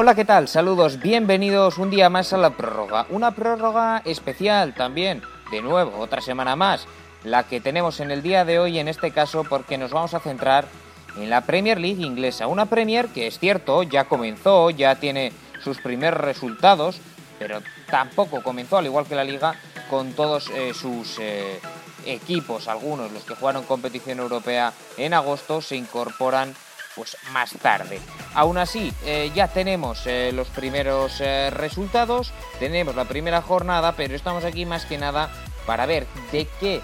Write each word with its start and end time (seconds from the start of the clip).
Hola, 0.00 0.14
¿qué 0.14 0.24
tal? 0.24 0.46
Saludos, 0.46 1.00
bienvenidos 1.00 1.76
un 1.76 1.90
día 1.90 2.08
más 2.08 2.32
a 2.32 2.36
la 2.36 2.50
prórroga. 2.50 3.06
Una 3.10 3.32
prórroga 3.32 4.00
especial 4.04 4.72
también, 4.72 5.22
de 5.50 5.60
nuevo, 5.60 5.98
otra 5.98 6.20
semana 6.20 6.54
más, 6.54 6.86
la 7.24 7.42
que 7.42 7.60
tenemos 7.60 7.98
en 7.98 8.12
el 8.12 8.22
día 8.22 8.44
de 8.44 8.60
hoy, 8.60 8.78
en 8.78 8.86
este 8.86 9.10
caso, 9.10 9.42
porque 9.42 9.76
nos 9.76 9.90
vamos 9.90 10.14
a 10.14 10.20
centrar 10.20 10.68
en 11.16 11.28
la 11.28 11.40
Premier 11.40 11.80
League 11.80 12.00
inglesa. 12.00 12.46
Una 12.46 12.66
Premier 12.66 13.08
que 13.08 13.26
es 13.26 13.40
cierto, 13.40 13.82
ya 13.82 14.04
comenzó, 14.04 14.70
ya 14.70 14.94
tiene 14.94 15.32
sus 15.64 15.78
primeros 15.78 16.20
resultados, 16.20 17.00
pero 17.40 17.60
tampoco 17.90 18.40
comenzó, 18.40 18.78
al 18.78 18.86
igual 18.86 19.04
que 19.04 19.16
la 19.16 19.24
liga, 19.24 19.56
con 19.90 20.12
todos 20.12 20.48
eh, 20.50 20.74
sus 20.74 21.18
eh, 21.18 21.58
equipos. 22.06 22.68
Algunos, 22.68 23.10
los 23.10 23.24
que 23.24 23.34
jugaron 23.34 23.64
competición 23.64 24.20
europea 24.20 24.72
en 24.96 25.12
agosto, 25.12 25.60
se 25.60 25.74
incorporan 25.74 26.54
pues 26.98 27.16
más 27.32 27.52
tarde. 27.52 28.00
Aún 28.34 28.58
así, 28.58 28.92
eh, 29.06 29.30
ya 29.32 29.46
tenemos 29.46 30.02
eh, 30.06 30.32
los 30.34 30.48
primeros 30.48 31.20
eh, 31.20 31.48
resultados, 31.50 32.32
tenemos 32.58 32.96
la 32.96 33.04
primera 33.04 33.40
jornada, 33.40 33.92
pero 33.92 34.16
estamos 34.16 34.44
aquí 34.44 34.66
más 34.66 34.84
que 34.84 34.98
nada 34.98 35.30
para 35.64 35.86
ver 35.86 36.06
de 36.32 36.48
qué 36.60 36.82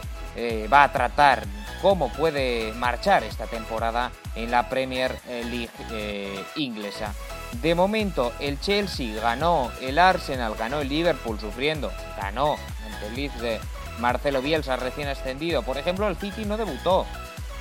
va 0.72 0.82
a 0.82 0.92
tratar, 0.92 1.44
cómo 1.80 2.12
puede 2.12 2.72
marchar 2.72 3.22
esta 3.22 3.46
temporada 3.46 4.10
en 4.34 4.50
la 4.50 4.68
Premier 4.68 5.16
League 5.28 6.44
inglesa. 6.56 7.14
De 7.62 7.76
momento, 7.76 8.32
el 8.40 8.58
Chelsea 8.60 9.14
ganó, 9.20 9.70
el 9.80 9.96
Arsenal 9.96 10.56
ganó, 10.56 10.80
el 10.80 10.88
Liverpool 10.88 11.38
sufriendo, 11.38 11.92
ganó 12.20 12.56
ante 12.84 13.06
el 13.06 13.14
Leeds 13.14 13.40
de 13.40 13.60
Marcelo 14.00 14.42
Bielsa 14.42 14.74
recién 14.74 15.06
ascendido. 15.06 15.62
Por 15.62 15.78
ejemplo, 15.78 16.08
el 16.08 16.16
City 16.16 16.44
no 16.44 16.56
debutó, 16.56 17.06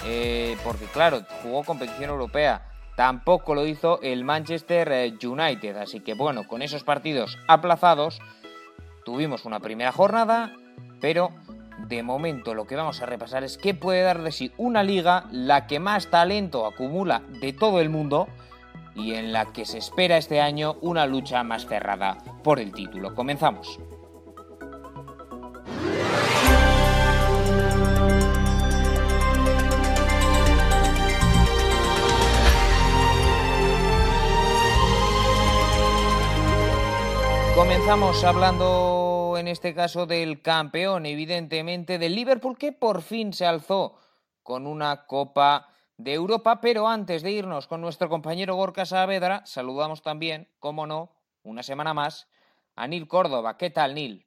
eh, 0.06 0.58
porque 0.64 0.86
claro, 0.86 1.22
jugó 1.42 1.64
competición 1.64 2.10
europea. 2.10 2.70
Tampoco 2.96 3.56
lo 3.56 3.66
hizo 3.66 4.00
el 4.02 4.24
Manchester 4.24 4.92
eh, 4.92 5.18
United, 5.24 5.78
así 5.78 6.00
que 6.00 6.14
bueno, 6.14 6.48
con 6.48 6.62
esos 6.62 6.84
partidos 6.84 7.38
aplazados, 7.48 8.20
tuvimos 9.04 9.46
una 9.46 9.60
primera 9.60 9.92
jornada, 9.92 10.56
pero 11.02 11.32
de 11.88 12.04
momento 12.04 12.54
lo 12.54 12.66
que 12.66 12.76
vamos 12.76 13.02
a 13.02 13.06
repasar 13.06 13.44
es 13.44 13.58
qué 13.58 13.74
puede 13.74 14.04
dar 14.04 14.22
de 14.22 14.32
sí 14.32 14.52
una 14.58 14.84
liga, 14.84 15.26
la 15.32 15.68
que 15.68 15.80
más 15.80 16.08
talento 16.08 16.66
acumula 16.66 17.24
de 17.42 17.52
todo 17.54 17.82
el 17.82 17.90
mundo 17.90 18.28
y 18.96 19.16
en 19.16 19.34
la 19.34 19.52
que 19.52 19.66
se 19.66 19.80
espera 19.80 20.18
este 20.18 20.40
año 20.40 20.76
una 20.82 21.06
lucha 21.08 21.44
más 21.44 21.66
cerrada 21.66 22.18
por 22.44 22.60
el 22.60 22.72
título. 22.72 23.16
Comenzamos. 23.16 23.80
Comenzamos 37.64 38.26
hablando 38.26 39.36
en 39.38 39.48
este 39.48 39.74
caso 39.74 40.06
del 40.06 40.42
campeón, 40.42 41.06
evidentemente, 41.06 41.98
del 41.98 42.14
Liverpool, 42.14 42.58
que 42.58 42.74
por 42.74 43.02
fin 43.02 43.32
se 43.32 43.46
alzó 43.46 43.98
con 44.44 44.68
una 44.68 45.06
Copa 45.06 45.70
de 45.96 46.14
Europa. 46.14 46.60
Pero 46.60 46.90
antes 46.90 47.24
de 47.24 47.32
irnos 47.32 47.68
con 47.68 47.80
nuestro 47.80 48.10
compañero 48.10 48.56
Gorka 48.56 48.86
Saavedra, 48.86 49.46
saludamos 49.46 50.02
también, 50.02 50.50
como 50.60 50.86
no, 50.86 51.16
una 51.42 51.64
semana 51.64 51.94
más, 51.94 52.28
a 52.76 52.86
Nil 52.86 53.08
Córdoba. 53.08 53.58
¿Qué 53.58 53.70
tal, 53.70 53.96
Nil? 53.96 54.26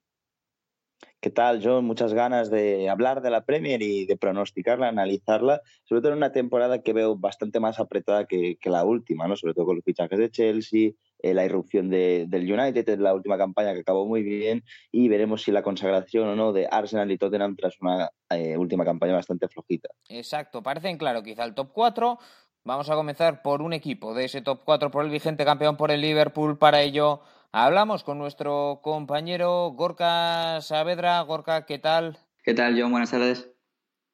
¿Qué 1.21 1.29
tal, 1.29 1.61
John? 1.63 1.85
Muchas 1.85 2.15
ganas 2.15 2.51
de 2.51 2.89
hablar 2.89 3.21
de 3.21 3.29
la 3.29 3.45
Premier 3.45 3.83
y 3.83 4.07
de 4.07 4.17
pronosticarla, 4.17 4.89
analizarla, 4.89 5.61
sobre 5.85 6.01
todo 6.01 6.13
en 6.13 6.19
una 6.19 6.33
temporada 6.33 6.81
que 6.81 6.95
veo 6.95 7.17
bastante 7.17 7.61
más 7.61 7.81
apretada 7.81 8.25
que, 8.25 8.57
que 8.59 8.71
la 8.71 8.85
última, 8.85 9.29
¿no? 9.29 9.37
Sobre 9.37 9.53
todo 9.53 9.67
con 9.67 9.77
los 9.77 9.85
fichajes 9.85 10.19
de 10.19 10.31
Chelsea, 10.31 10.93
eh, 11.31 11.35
la 11.35 11.45
irrupción 11.45 11.91
del 11.91 12.29
United 12.33 12.89
en 12.89 13.03
la 13.03 13.15
última 13.15 13.37
campaña 13.37 13.75
que 13.75 13.81
acabó 13.81 14.07
muy 14.07 14.23
bien 14.23 14.63
y 14.93 15.09
veremos 15.09 15.43
si 15.43 15.51
la 15.51 15.63
consagración 15.63 16.29
o 16.29 16.37
no 16.37 16.53
de 16.53 16.69
Arsenal 16.71 17.11
y 17.11 17.19
Tottenham 17.19 17.57
tras 17.57 17.81
una 17.81 18.11
eh, 18.31 18.57
última 18.57 18.85
campaña 18.85 19.15
bastante 19.15 19.49
flojita. 19.49 19.89
Exacto, 20.09 20.63
parecen 20.63 20.99
claro 20.99 21.23
quizá 21.23 21.45
el 21.45 21.55
top 21.55 21.73
4. 21.73 22.19
Vamos 22.65 22.91
a 22.91 22.95
comenzar 22.95 23.43
por 23.43 23.63
un 23.63 23.73
equipo 23.73 24.15
de 24.15 24.25
ese 24.27 24.41
top 24.41 24.63
4, 24.65 24.91
por 24.91 25.05
el 25.05 25.11
vigente 25.11 25.45
campeón, 25.45 25.77
por 25.77 25.91
el 25.91 26.01
Liverpool. 26.01 26.59
Para 26.59 26.83
ello 26.83 27.23
hablamos 27.51 28.05
con 28.05 28.19
nuestro 28.19 28.81
compañero 28.83 29.71
Gorka 29.71 30.61
Saavedra. 30.61 31.21
Gorka, 31.23 31.67
¿qué 31.67 31.79
tal? 31.79 32.19
¿Qué 32.45 32.55
tal, 32.55 32.81
John? 32.81 32.93
Buenas 32.93 33.11
tardes. 33.11 33.51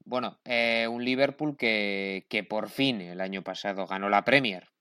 Bueno, 0.05 0.39
eh, 0.45 0.89
un 0.91 1.05
Liverpool 1.05 1.57
que, 1.57 2.27
que 2.29 2.43
por 2.43 2.69
fin 2.69 3.01
el 3.01 3.21
año 3.21 3.43
pasado 3.43 3.87
ganó 3.87 4.09
la 4.09 4.25
Premier. 4.25 4.72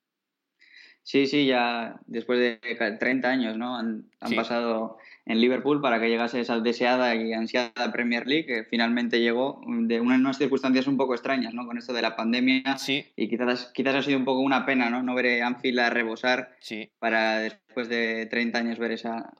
Sí, 1.04 1.26
sí, 1.26 1.46
ya 1.48 2.00
después 2.06 2.40
de 2.40 2.60
30 3.00 3.28
años, 3.28 3.58
¿no? 3.58 3.76
Han, 3.76 4.10
pasado 4.36 4.98
en 5.26 5.42
Liverpool 5.42 5.82
para 5.82 6.00
que 6.00 6.10
llegase 6.10 6.40
esa 6.40 6.60
deseada 6.60 7.16
y 7.16 7.34
ansiada 7.34 7.92
Premier 7.92 8.28
League, 8.28 8.46
que 8.46 8.64
finalmente 8.66 9.20
llegó 9.20 9.62
de 9.66 10.00
unas 10.00 10.38
circunstancias 10.38 10.88
un 10.88 10.98
poco 10.98 11.14
extrañas, 11.14 11.54
¿no? 11.54 11.66
Con 11.66 11.78
esto 11.78 11.94
de 11.94 12.04
la 12.04 12.16
pandemia. 12.16 12.78
Sí. 12.78 13.06
Y 13.16 13.30
quizás, 13.30 13.72
quizás 13.74 13.96
ha 13.96 14.02
sido 14.04 14.20
un 14.20 14.26
poco 14.26 14.42
una 14.42 14.66
pena, 14.66 14.90
¿no? 14.90 15.02
No 15.02 15.16
ver 15.16 15.42
a 15.42 15.48
Anfield 15.48 15.80
a 15.80 15.90
rebosar 15.90 16.56
sí. 16.60 16.92
para 17.00 17.40
después 17.40 17.90
de 17.90 18.28
30 18.28 18.60
años 18.60 18.80
ver 18.80 18.92
esa, 18.92 19.32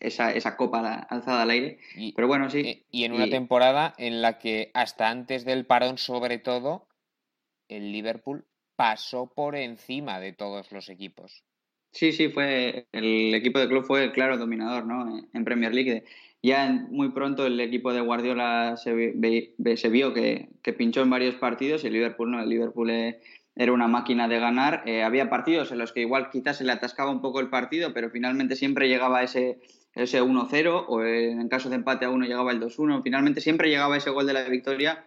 esa, 0.00 0.32
esa 0.32 0.56
copa 0.56 1.06
alzada 1.10 1.42
al 1.42 1.50
aire. 1.50 1.78
Pero 2.16 2.28
bueno, 2.28 2.48
sí. 2.48 2.60
Eh, 2.60 2.86
y 2.90 3.04
en 3.04 3.12
una 3.12 3.28
temporada 3.28 3.94
en 3.98 4.22
la 4.22 4.38
que 4.38 4.70
hasta 4.74 5.10
antes 5.10 5.44
del 5.44 5.66
parón, 5.66 5.98
sobre 5.98 6.38
todo, 6.38 6.88
el 7.68 7.92
Liverpool 7.92 8.46
pasó 8.80 9.26
por 9.26 9.56
encima 9.56 10.20
de 10.20 10.32
todos 10.32 10.72
los 10.72 10.88
equipos. 10.88 11.44
Sí, 11.92 12.12
sí, 12.12 12.30
fue 12.30 12.86
el 12.92 13.34
equipo 13.34 13.58
de 13.58 13.68
club 13.68 13.84
fue 13.84 14.04
el 14.04 14.12
claro 14.12 14.38
dominador 14.38 14.86
¿no? 14.86 15.20
en 15.34 15.44
Premier 15.44 15.74
League. 15.74 16.04
Ya 16.42 16.86
muy 16.88 17.10
pronto 17.10 17.44
el 17.44 17.60
equipo 17.60 17.92
de 17.92 18.00
Guardiola 18.00 18.78
se, 18.78 18.94
vio 18.94 20.14
que, 20.14 20.48
que, 20.62 20.72
pinchó 20.72 21.02
en 21.02 21.10
varios 21.10 21.34
partidos 21.34 21.84
y 21.84 21.88
el 21.88 21.92
Liverpool 21.92 22.30
no. 22.30 22.40
El 22.40 22.48
Liverpool 22.48 22.88
eh, 22.88 23.20
era 23.54 23.70
una 23.70 23.86
máquina 23.86 24.28
de 24.28 24.40
ganar. 24.40 24.82
Eh, 24.86 25.02
había 25.02 25.28
partidos 25.28 25.70
en 25.72 25.76
los 25.76 25.92
que 25.92 26.00
igual 26.00 26.30
quizás 26.30 26.56
se 26.56 26.64
le 26.64 26.72
atascaba 26.72 27.10
un 27.10 27.20
poco 27.20 27.40
el 27.40 27.50
partido, 27.50 27.92
pero 27.92 28.08
finalmente 28.08 28.56
siempre 28.56 28.88
llegaba 28.88 29.22
ese, 29.22 29.60
ese 29.94 30.22
1-0 30.22 30.86
o 30.88 31.04
en 31.04 31.46
caso 31.50 31.68
de 31.68 31.76
empate 31.76 32.06
a 32.06 32.10
uno 32.10 32.24
llegaba 32.24 32.50
el 32.50 32.62
2-1. 32.62 33.02
Finalmente 33.02 33.42
siempre 33.42 33.68
llegaba 33.68 33.98
ese 33.98 34.08
gol 34.08 34.26
de 34.26 34.32
la 34.32 34.44
victoria 34.44 35.04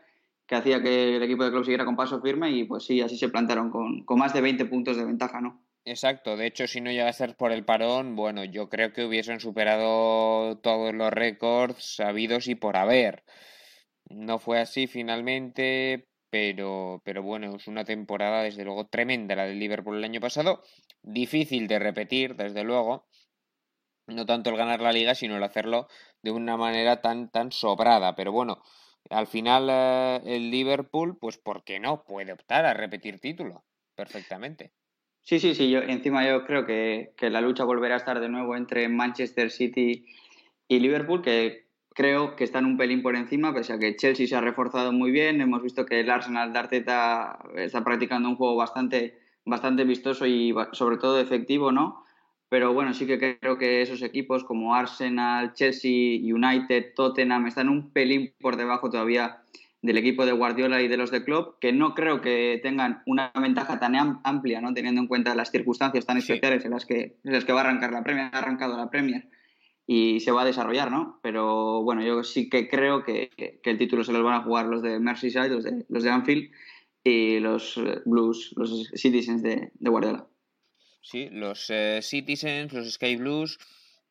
que 0.53 0.59
hacía 0.59 0.83
que 0.83 1.15
el 1.15 1.23
equipo 1.23 1.43
de 1.43 1.49
club 1.49 1.63
siguiera 1.63 1.85
con 1.85 1.95
paso 1.95 2.21
firme 2.21 2.51
y 2.51 2.65
pues 2.65 2.85
sí, 2.85 3.01
así 3.01 3.17
se 3.17 3.29
plantaron 3.29 3.71
con, 3.71 4.05
más 4.19 4.33
de 4.33 4.41
20 4.41 4.65
puntos 4.65 4.97
de 4.97 5.05
ventaja, 5.05 5.41
¿no? 5.41 5.65
Exacto, 5.83 6.37
de 6.37 6.45
hecho 6.45 6.67
si 6.67 6.79
no 6.79 6.91
llega 6.91 7.09
a 7.09 7.13
ser 7.13 7.35
por 7.35 7.51
el 7.51 7.65
parón, 7.65 8.15
bueno, 8.15 8.43
yo 8.43 8.69
creo 8.69 8.93
que 8.93 9.03
hubiesen 9.03 9.39
superado 9.39 10.59
todos 10.59 10.93
los 10.93 11.11
récords 11.11 11.95
sabidos 11.95 12.47
y 12.47 12.55
por 12.55 12.77
haber. 12.77 13.23
No 14.05 14.37
fue 14.37 14.59
así 14.59 14.85
finalmente, 14.85 16.07
pero, 16.29 17.01
pero 17.03 17.23
bueno, 17.23 17.55
es 17.55 17.67
una 17.67 17.83
temporada 17.83 18.43
desde 18.43 18.63
luego 18.63 18.85
tremenda 18.85 19.35
la 19.35 19.45
del 19.45 19.59
Liverpool 19.59 19.97
el 19.97 20.03
año 20.03 20.21
pasado, 20.21 20.61
difícil 21.01 21.67
de 21.67 21.79
repetir, 21.79 22.35
desde 22.35 22.63
luego, 22.63 23.07
no 24.05 24.27
tanto 24.27 24.51
el 24.51 24.57
ganar 24.57 24.81
la 24.81 24.91
liga, 24.91 25.15
sino 25.15 25.35
el 25.35 25.43
hacerlo 25.43 25.87
de 26.21 26.29
una 26.29 26.57
manera 26.57 27.01
tan, 27.01 27.29
tan 27.31 27.51
sobrada, 27.51 28.15
pero 28.15 28.31
bueno, 28.31 28.61
al 29.09 29.27
final 29.27 29.67
eh, 29.69 30.21
el 30.25 30.51
Liverpool, 30.51 31.17
pues 31.19 31.37
¿por 31.37 31.63
qué 31.63 31.79
no? 31.79 32.03
Puede 32.03 32.33
optar 32.33 32.65
a 32.65 32.73
repetir 32.73 33.19
título 33.19 33.63
perfectamente. 33.95 34.71
Sí, 35.21 35.39
sí, 35.39 35.55
sí. 35.55 35.69
Yo, 35.69 35.79
encima 35.79 36.27
yo 36.27 36.45
creo 36.45 36.65
que, 36.65 37.13
la 37.21 37.41
lucha 37.41 37.63
volverá 37.63 37.95
a 37.95 37.97
estar 37.97 38.19
de 38.19 38.29
nuevo 38.29 38.55
entre 38.55 38.89
Manchester 38.89 39.51
City 39.51 40.05
y 40.67 40.79
Liverpool, 40.79 41.21
que 41.21 41.67
creo 41.95 42.35
que 42.35 42.43
están 42.43 42.65
un 42.65 42.77
pelín 42.77 43.01
por 43.01 43.15
encima, 43.15 43.53
pese 43.53 43.73
a 43.73 43.79
que 43.79 43.95
Chelsea 43.95 44.27
se 44.27 44.35
ha 44.35 44.41
reforzado 44.41 44.91
muy 44.91 45.11
bien. 45.11 45.39
Hemos 45.39 45.61
visto 45.63 45.85
que 45.85 46.01
el 46.01 46.09
Arsenal 46.09 46.51
de 46.51 46.59
Arteta 46.59 47.39
está 47.55 47.83
practicando 47.83 48.27
un 48.27 48.35
juego 48.35 48.55
bastante, 48.55 49.19
bastante 49.45 49.85
vistoso 49.85 50.25
y 50.25 50.53
sobre 50.73 50.97
todo 50.97 51.19
efectivo, 51.19 51.71
¿no? 51.71 52.02
Pero 52.53 52.71
bueno, 52.71 52.93
sí 52.93 53.07
que 53.07 53.39
creo 53.39 53.57
que 53.57 53.81
esos 53.81 54.03
equipos 54.03 54.43
como 54.43 54.75
Arsenal, 54.75 55.53
Chelsea, 55.53 56.19
United, 56.21 56.93
Tottenham 56.95 57.47
están 57.47 57.67
un 57.67 57.89
pelín 57.91 58.31
por 58.39 58.57
debajo 58.57 58.91
todavía 58.91 59.41
del 59.81 59.97
equipo 59.97 60.23
de 60.23 60.33
Guardiola 60.33 60.79
y 60.83 60.87
de 60.87 60.95
los 60.95 61.09
de 61.09 61.23
Klopp, 61.23 61.57
que 61.59 61.73
no 61.73 61.95
creo 61.95 62.21
que 62.21 62.59
tengan 62.61 63.01
una 63.07 63.31
ventaja 63.33 63.79
tan 63.79 63.95
amplia, 64.23 64.61
¿no? 64.61 64.71
teniendo 64.71 65.01
en 65.01 65.07
cuenta 65.07 65.33
las 65.33 65.49
circunstancias 65.49 66.05
tan 66.05 66.17
especiales 66.17 66.63
en, 66.63 66.69
las 66.69 66.85
que, 66.85 67.17
en 67.23 67.33
las 67.33 67.43
que 67.43 67.53
va 67.53 67.61
a 67.61 67.63
arrancar 67.63 67.91
la 67.91 68.03
Premier, 68.03 68.29
ha 68.31 68.37
arrancado 68.37 68.77
la 68.77 68.91
Premier 68.91 69.27
y 69.87 70.19
se 70.19 70.31
va 70.31 70.43
a 70.43 70.45
desarrollar, 70.45 70.91
¿no? 70.91 71.19
Pero 71.23 71.81
bueno, 71.81 72.03
yo 72.03 72.23
sí 72.23 72.51
que 72.51 72.69
creo 72.69 73.03
que, 73.03 73.31
que 73.63 73.69
el 73.71 73.79
título 73.79 74.03
se 74.03 74.13
lo 74.13 74.23
van 74.23 74.35
a 74.35 74.43
jugar 74.43 74.67
los 74.67 74.83
de 74.83 74.99
Merseyside, 74.99 75.49
los 75.49 75.63
de, 75.63 75.85
los 75.89 76.03
de 76.03 76.11
Anfield 76.11 76.51
y 77.03 77.39
los 77.39 77.81
Blues, 78.05 78.53
los 78.57 78.91
Citizens 78.93 79.41
de, 79.41 79.71
de 79.73 79.89
Guardiola. 79.89 80.27
Sí, 81.03 81.29
los 81.29 81.69
eh, 81.69 81.99
Citizens, 82.01 82.73
los 82.73 82.91
Sky 82.91 83.17
Blues, 83.17 83.59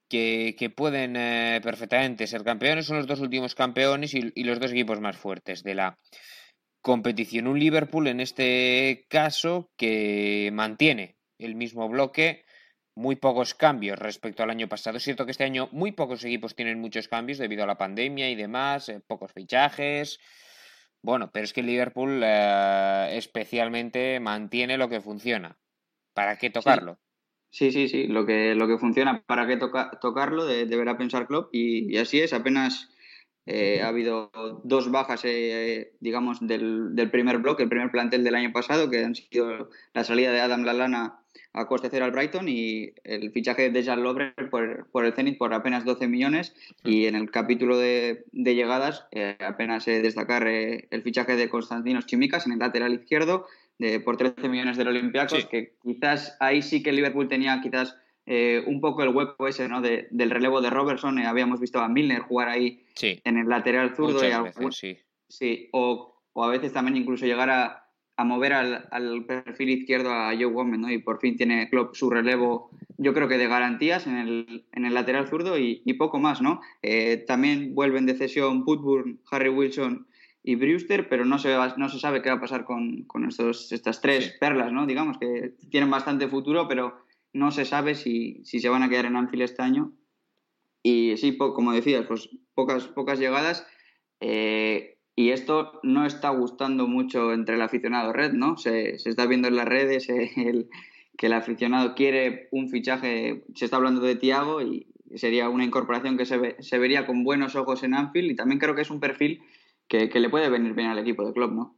que, 0.09 0.73
pueden 0.77 1.17
eh, 1.17 1.61
perfectamente 1.63 2.27
ser 2.27 2.45
campeones, 2.45 2.87
son 2.87 2.99
los 2.99 3.07
dos 3.07 3.21
últimos 3.21 3.55
campeones 3.55 4.15
y, 4.15 4.31
y, 4.35 4.45
los 4.45 4.61
dos 4.61 4.71
equipos 4.71 5.01
más 5.01 5.17
fuertes 5.17 5.63
de 5.63 5.75
la 5.75 5.99
competición. 6.83 7.47
Un 7.47 7.59
Liverpool 7.59 8.07
en 8.09 8.21
este 8.21 9.07
caso 9.09 9.71
que 9.77 10.51
mantiene 10.53 11.17
el 11.39 11.55
mismo 11.55 11.89
bloque, 11.89 12.45
muy 12.95 13.17
pocos 13.17 13.55
cambios 13.55 13.99
respecto 13.99 14.43
al 14.43 14.51
año 14.51 14.69
pasado. 14.69 14.99
Es 14.99 15.05
cierto 15.05 15.25
que 15.25 15.31
este 15.31 15.45
año 15.45 15.71
muy 15.73 15.93
pocos 15.93 16.23
equipos 16.25 16.55
tienen 16.55 16.79
muchos 16.79 17.09
cambios 17.09 17.39
debido 17.39 17.65
a 17.65 17.67
la 17.67 17.79
pandemia 17.79 18.29
y 18.29 18.35
demás, 18.35 18.91
eh, 18.91 19.01
pocos 19.01 19.33
fichajes. 19.33 20.21
Bueno, 21.03 21.31
pero 21.33 21.45
es 21.45 21.55
que 21.55 21.63
Liverpool 21.63 22.23
especialmente 22.23 24.21
mantiene 24.21 24.77
lo 24.77 24.89
que 24.89 25.01
funciona. 25.01 25.59
¿Para 26.15 26.37
qué 26.37 26.51
tocarlo? 26.51 26.99
Sí, 27.51 27.71
sí, 27.71 27.89
sí. 27.89 28.07
Lo, 28.07 28.25
que, 28.25 28.55
lo 28.55 28.67
que 28.67 28.79
funciona, 28.79 29.23
¿para 29.27 29.47
qué 29.47 29.59
tocarlo? 30.01 30.47
deberá 30.47 30.97
pensar 30.97 31.27
Klopp. 31.27 31.51
Y, 31.53 31.97
así 31.99 32.21
es, 32.21 32.33
apenas 32.33 32.91
eh, 33.47 33.83
ha 33.83 33.89
habido 33.89 34.31
dos 34.65 34.91
bajas, 34.91 35.23
digamos, 36.01 36.47
del, 36.47 36.95
del, 36.95 37.11
primer 37.11 37.39
bloque, 37.39 37.65
el 37.65 37.69
primer 37.69 37.91
plantel 37.91 38.25
del 38.25 38.35
año 38.35 38.53
pasado, 38.53 38.89
que 38.89 39.05
han 39.05 39.15
sido 39.15 39.69
la 39.93 40.05
salida 40.05 40.33
de 40.33 40.41
Adam 40.41 40.65
Lallana 40.65 41.23
a 41.55 41.67
coste 41.67 41.89
cero 41.91 42.05
al 42.05 42.13
Brighton 42.13 42.49
y 42.49 42.93
el 43.05 43.31
fichaje 43.31 43.71
de 43.71 43.85
Jan 43.85 44.03
Lovren 44.03 44.33
por, 44.51 44.87
por, 44.91 45.05
el 45.05 45.13
Zenit 45.13 45.39
por 45.39 45.53
apenas 45.53 45.85
12 45.85 46.09
millones 46.09 46.55
y 46.85 47.07
en 47.07 47.15
el 47.15 47.31
capítulo 47.31 47.77
de, 47.77 48.25
de 48.33 48.55
llegadas 48.55 49.07
eh, 49.11 49.37
apenas 49.41 49.87
eh, 49.89 50.01
destacar 50.01 50.47
eh, 50.47 50.89
el 50.91 51.03
fichaje 51.03 51.37
de 51.37 51.49
Constantinos 51.49 52.07
Chimicas 52.07 52.47
en 52.47 52.53
el 52.53 52.59
lateral 52.59 52.95
izquierdo 52.95 53.47
de, 53.83 54.01
por 54.01 54.17
13 54.17 54.49
millones 54.49 54.77
del 54.77 54.89
Olympiacos 54.89 55.47
que 55.47 55.75
quizás 55.83 56.37
ahí 56.41 56.63
sí 56.63 56.83
que 56.83 56.91
el 56.91 56.97
Liverpool 56.97 57.29
tenía 57.29 57.61
quizás 57.61 57.97
un 58.67 58.81
poco 58.81 59.03
el 59.03 59.09
hueco 59.09 59.49
ese 59.49 59.69
¿no? 59.69 59.81
De, 59.81 60.07
del 60.11 60.31
relevo 60.31 60.61
de 60.61 60.71
Robertson 60.71 61.19
habíamos 61.19 61.59
visto 61.61 61.81
a 61.81 61.89
Milner 61.89 62.21
jugar 62.21 62.49
ahí 62.49 62.85
en 63.01 63.37
el 63.37 63.49
lateral 63.49 63.95
zurdo 63.95 64.21
y 64.25 64.73
sí. 64.73 64.99
sí 65.29 65.69
o, 65.73 66.23
o 66.33 66.45
a 66.45 66.49
veces 66.49 66.73
también 66.73 66.97
incluso 66.97 67.27
llegar 67.27 67.51
a 67.51 67.83
a 68.17 68.25
mover 68.25 68.53
al, 68.53 68.89
al, 68.91 69.25
perfil 69.25 69.71
izquierdo 69.71 70.11
a 70.11 70.33
Joe 70.35 70.45
Gómez, 70.47 70.79
¿no? 70.79 70.91
Y 70.91 70.99
por 70.99 71.19
fin 71.19 71.37
tiene 71.37 71.69
Klopp 71.69 71.95
su 71.95 72.11
relevo, 72.11 72.71
yo 72.99 73.15
creo 73.15 73.27
que 73.27 73.39
de 73.39 73.49
garantías 73.49 74.07
en 74.07 74.17
el, 74.17 74.65
en 74.73 74.85
el 74.85 74.95
lateral 74.95 75.29
zurdo 75.29 75.59
y, 75.59 75.81
poco 75.95 76.19
más, 76.19 76.43
¿no? 76.43 76.61
Eh, 76.83 77.25
también 77.27 77.75
vuelven 77.75 78.07
de 78.07 78.15
cesión 78.15 78.65
Putburn, 78.65 79.21
Harry 79.31 79.49
Wilson 79.49 80.07
y 80.45 80.57
Brewster, 80.57 81.09
pero 81.09 81.25
no 81.25 81.39
se, 81.39 81.55
no 81.77 81.89
se 81.89 81.99
sabe 81.99 82.21
qué 82.21 82.29
va 82.29 82.37
a 82.37 82.41
pasar 82.41 82.65
con, 82.65 83.05
con 83.05 83.25
estos, 83.29 83.71
estas 83.71 84.01
tres 84.01 84.37
perlas, 84.41 84.73
¿no? 84.73 84.87
Digamos 84.87 85.19
que 85.19 85.55
tienen 85.71 85.91
bastante 85.91 86.29
futuro, 86.29 86.67
pero 86.67 86.97
no 87.33 87.51
se 87.53 87.65
sabe 87.65 87.95
si, 87.95 88.41
si 88.45 88.59
se 88.61 88.69
van 88.69 88.83
a 88.83 88.89
quedar 88.89 89.07
en 89.07 89.17
Anfield 89.17 89.43
este 89.43 89.63
año. 89.63 89.93
Y 90.83 91.17
sí, 91.17 91.37
como 91.37 91.73
decías, 91.73 92.05
pues 92.07 92.29
pocas, 92.55 92.89
pocas 92.89 93.21
llegadas. 93.21 93.67
Eh, 94.21 94.99
y 95.15 95.31
esto 95.31 95.79
no 95.85 96.07
está 96.07 96.31
gustando 96.31 96.89
mucho 96.89 97.33
entre 97.33 97.55
el 97.55 97.63
aficionado 97.63 98.13
red, 98.13 98.33
¿no? 98.33 98.57
Se, 98.57 98.99
se 98.99 99.11
está 99.11 99.27
viendo 99.27 99.47
en 99.47 99.57
las 99.57 99.69
redes 99.69 100.09
el, 100.09 100.69
que 101.17 101.27
el 101.27 101.35
aficionado 101.35 101.95
quiere 101.95 102.49
un 102.51 102.69
fichaje, 102.69 103.45
se 103.55 103.65
está 103.65 103.77
hablando 103.77 104.01
de 104.01 104.17
Tiago 104.17 104.61
y 104.61 104.89
sería 105.15 105.51
una 105.51 105.65
incorporación 105.65 106.17
que 106.17 106.25
se, 106.25 106.57
se 106.61 106.79
vería 106.79 107.07
con 107.07 107.23
buenos 107.23 107.55
ojos 107.55 107.83
en 107.83 107.95
Anfield 107.95 108.31
y 108.31 108.37
también 108.37 108.59
creo 108.59 108.75
que 108.75 108.83
es 108.83 108.91
un 108.91 109.01
perfil 109.01 109.43
que, 110.09 110.21
le 110.21 110.31
puede 110.31 110.49
venir 110.49 110.75
bien 110.75 110.89
al 110.89 110.99
equipo 110.99 111.27
de 111.27 111.33
club, 111.33 111.53
¿no? 111.53 111.77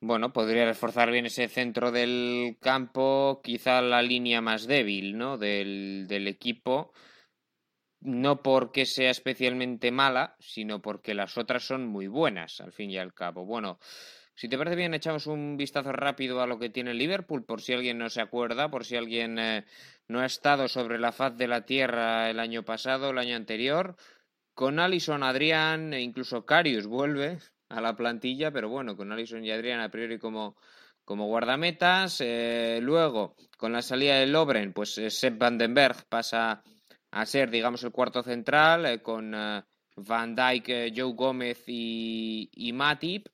Bueno, 0.00 0.32
podría 0.32 0.66
reforzar 0.66 1.10
bien 1.10 1.26
ese 1.26 1.48
centro 1.48 1.92
del 1.92 2.58
campo, 2.60 3.40
quizá 3.42 3.80
la 3.80 4.02
línea 4.02 4.40
más 4.40 4.66
débil, 4.66 5.16
¿no? 5.16 5.38
Del, 5.38 6.06
del 6.08 6.28
equipo 6.28 6.92
no 8.00 8.42
porque 8.42 8.86
sea 8.86 9.10
especialmente 9.10 9.90
mala, 9.90 10.36
sino 10.38 10.80
porque 10.80 11.14
las 11.14 11.38
otras 11.38 11.66
son 11.66 11.86
muy 11.86 12.06
buenas, 12.06 12.60
al 12.60 12.72
fin 12.72 12.90
y 12.90 12.98
al 12.98 13.14
cabo. 13.14 13.44
Bueno, 13.44 13.78
si 14.34 14.48
te 14.48 14.58
parece 14.58 14.76
bien, 14.76 14.94
echamos 14.94 15.26
un 15.26 15.56
vistazo 15.56 15.92
rápido 15.92 16.40
a 16.42 16.46
lo 16.46 16.58
que 16.58 16.68
tiene 16.68 16.92
Liverpool, 16.92 17.44
por 17.44 17.62
si 17.62 17.72
alguien 17.72 17.98
no 17.98 18.10
se 18.10 18.20
acuerda, 18.20 18.70
por 18.70 18.84
si 18.84 18.94
alguien 18.94 19.38
eh, 19.38 19.64
no 20.08 20.20
ha 20.20 20.26
estado 20.26 20.68
sobre 20.68 20.98
la 20.98 21.10
faz 21.10 21.36
de 21.36 21.48
la 21.48 21.64
tierra 21.64 22.28
el 22.30 22.38
año 22.38 22.62
pasado, 22.62 23.10
el 23.10 23.18
año 23.18 23.34
anterior. 23.34 23.96
Con 24.56 24.78
Alison, 24.78 25.22
Adrián 25.22 25.92
e 25.92 26.00
incluso 26.00 26.46
Carius 26.46 26.86
vuelve 26.86 27.40
a 27.68 27.82
la 27.82 27.94
plantilla, 27.94 28.50
pero 28.50 28.70
bueno, 28.70 28.96
con 28.96 29.12
Alison 29.12 29.44
y 29.44 29.50
Adrián 29.50 29.80
a 29.80 29.90
priori 29.90 30.18
como, 30.18 30.56
como 31.04 31.26
guardametas. 31.26 32.22
Eh, 32.22 32.78
luego, 32.80 33.36
con 33.58 33.74
la 33.74 33.82
salida 33.82 34.14
de 34.14 34.26
Lobren, 34.26 34.72
pues 34.72 34.96
eh, 34.96 35.10
Sepp 35.10 35.38
Vandenberg 35.38 36.08
pasa 36.08 36.62
a 37.10 37.26
ser, 37.26 37.50
digamos, 37.50 37.84
el 37.84 37.92
cuarto 37.92 38.22
central 38.22 38.86
eh, 38.86 39.02
con 39.02 39.32
Van 39.32 40.34
Dijk, 40.34 40.90
Joe 40.96 41.12
Gómez 41.12 41.62
y, 41.66 42.48
y, 42.50 42.72
Matip. 42.72 43.26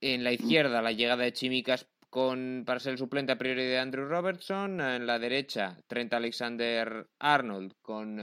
En 0.00 0.24
la 0.24 0.32
izquierda, 0.32 0.80
la 0.80 0.92
llegada 0.92 1.24
de 1.24 1.34
Chimicas 1.34 1.86
con, 2.08 2.62
para 2.64 2.80
ser 2.80 2.92
el 2.92 2.98
suplente 2.98 3.32
a 3.32 3.38
priori 3.38 3.64
de 3.64 3.78
Andrew 3.78 4.06
Robertson. 4.06 4.80
En 4.80 5.06
la 5.06 5.18
derecha, 5.18 5.76
Trent 5.86 6.14
Alexander 6.14 7.06
Arnold 7.18 7.74
con 7.82 8.18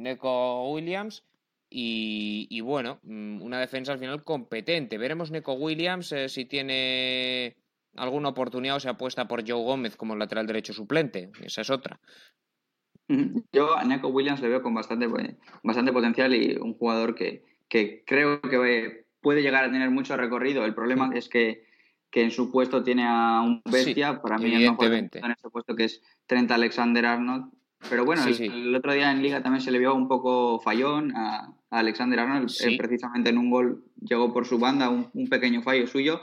Neko 0.00 0.70
Williams. 0.70 1.24
Y, 1.72 2.48
y, 2.50 2.60
bueno, 2.62 2.98
mm, 3.04 3.42
una 3.42 3.60
defensa 3.60 3.92
al 3.92 4.00
final 4.00 4.24
competente. 4.24 4.98
Veremos 4.98 5.30
Neko 5.30 5.52
Williams 5.54 6.14
si 6.26 6.44
tiene 6.44 7.56
alguna 7.96 8.30
oportunidad 8.30 8.76
o 8.76 8.80
se 8.80 8.88
apuesta 8.88 9.28
por 9.28 9.48
Joe 9.48 9.62
Gómez 9.62 9.96
como 9.96 10.16
lateral 10.16 10.46
derecho 10.46 10.72
suplente. 10.72 11.30
Esa 11.42 11.60
es 11.60 11.70
otra. 11.70 12.00
Yo 13.52 13.76
a 13.76 13.84
Neco 13.84 14.08
Williams 14.08 14.40
le 14.40 14.48
veo 14.48 14.62
con 14.62 14.74
bastante, 14.74 15.08
bastante 15.62 15.92
potencial 15.92 16.34
y 16.34 16.56
un 16.56 16.74
jugador 16.74 17.14
que, 17.14 17.44
que 17.68 18.04
creo 18.06 18.40
que 18.40 19.06
puede 19.20 19.42
llegar 19.42 19.64
a 19.64 19.70
tener 19.70 19.90
mucho 19.90 20.16
recorrido. 20.16 20.64
El 20.64 20.74
problema 20.74 21.10
es 21.14 21.28
que, 21.28 21.64
que 22.10 22.22
en 22.22 22.30
su 22.30 22.50
puesto 22.50 22.82
tiene 22.82 23.04
a 23.06 23.42
un 23.42 23.62
bestia, 23.70 24.20
para 24.22 24.38
mí 24.38 24.64
no 24.64 24.76
puede 24.76 24.98
en 24.98 25.30
ese 25.30 25.50
puesto 25.50 25.74
que 25.74 25.84
es 25.84 26.02
Trent 26.26 26.50
Alexander 26.50 27.04
Arnold. 27.06 27.52
Pero 27.88 28.04
bueno, 28.04 28.24
el, 28.26 28.74
otro 28.74 28.92
día 28.92 29.10
en 29.10 29.22
Liga 29.22 29.42
también 29.42 29.62
se 29.62 29.70
le 29.70 29.78
vio 29.78 29.94
un 29.94 30.06
poco 30.06 30.60
fallón 30.60 31.16
a, 31.16 31.52
Alexander 31.70 32.18
Arnold. 32.18 32.50
precisamente 32.76 33.30
en 33.30 33.38
un 33.38 33.48
gol 33.48 33.84
llegó 34.00 34.32
por 34.32 34.44
su 34.44 34.58
banda, 34.58 34.88
un, 34.88 35.08
un 35.14 35.28
pequeño 35.28 35.62
fallo 35.62 35.86
suyo. 35.86 36.20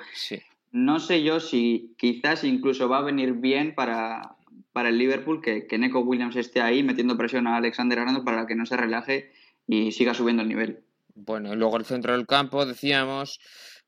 No 0.72 1.00
sé 1.00 1.24
yo 1.24 1.40
si 1.40 1.96
quizás 1.98 2.44
incluso 2.44 2.90
va 2.90 2.98
a 2.98 3.04
venir 3.04 3.34
bien 3.34 3.74
para, 3.74 4.36
para 4.74 4.90
el 4.90 4.98
Liverpool 4.98 5.42
que, 5.42 5.66
que 5.66 5.78
Neko 5.78 6.02
Williams 6.02 6.36
esté 6.36 6.62
ahí 6.62 6.84
metiendo 6.84 7.18
presión 7.18 7.48
a 7.48 7.56
Alexander 7.56 8.00
Arnold 8.00 8.26
para 8.26 8.46
que 8.46 8.56
no 8.56 8.66
se 8.66 8.78
relaje 8.78 9.32
y 9.66 9.92
siga 9.92 10.14
subiendo 10.14 10.44
el 10.44 10.50
nivel. 10.50 10.84
Bueno, 11.16 11.56
luego 11.56 11.78
el 11.78 11.86
centro 11.86 12.14
del 12.14 12.28
campo, 12.28 12.66
decíamos, 12.66 13.40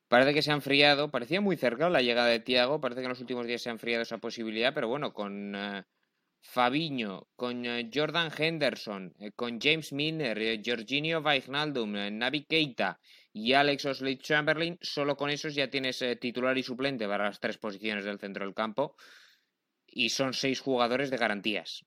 parece 0.07 0.33
que 0.33 0.41
se 0.41 0.51
ha 0.51 0.55
enfriado, 0.55 1.11
parecía 1.11 1.41
muy 1.41 1.57
cerca 1.57 1.89
la 1.89 2.01
llegada 2.01 2.29
de 2.29 2.39
Tiago, 2.39 2.81
parece 2.81 3.01
que 3.01 3.05
en 3.05 3.09
los 3.09 3.21
últimos 3.21 3.45
días 3.45 3.61
se 3.61 3.69
ha 3.69 3.73
enfriado 3.73 4.01
esa 4.01 4.17
posibilidad, 4.17 4.73
pero 4.73 4.87
bueno, 4.87 5.13
con 5.13 5.55
uh, 5.55 5.83
Fabiño, 6.41 7.27
con 7.35 7.65
uh, 7.65 7.89
Jordan 7.93 8.31
Henderson, 8.35 9.13
uh, 9.19 9.29
con 9.35 9.59
James 9.59 9.93
Milner, 9.93 10.61
Jorginho 10.65 11.21
Wijnaldum, 11.21 11.93
Navi 12.17 12.45
Keita 12.45 12.99
y 13.33 13.53
Alex 13.53 13.85
Oxlade-Chamberlain, 13.85 14.77
solo 14.81 15.15
con 15.15 15.29
esos 15.29 15.53
ya 15.55 15.69
tienes 15.69 16.03
titular 16.19 16.57
y 16.57 16.63
suplente 16.63 17.07
para 17.07 17.25
las 17.25 17.39
tres 17.39 17.57
posiciones 17.57 18.05
del 18.05 18.19
centro 18.19 18.45
del 18.45 18.55
campo 18.55 18.95
y 19.85 20.09
son 20.09 20.33
seis 20.33 20.59
jugadores 20.59 21.09
de 21.09 21.17
garantías. 21.17 21.85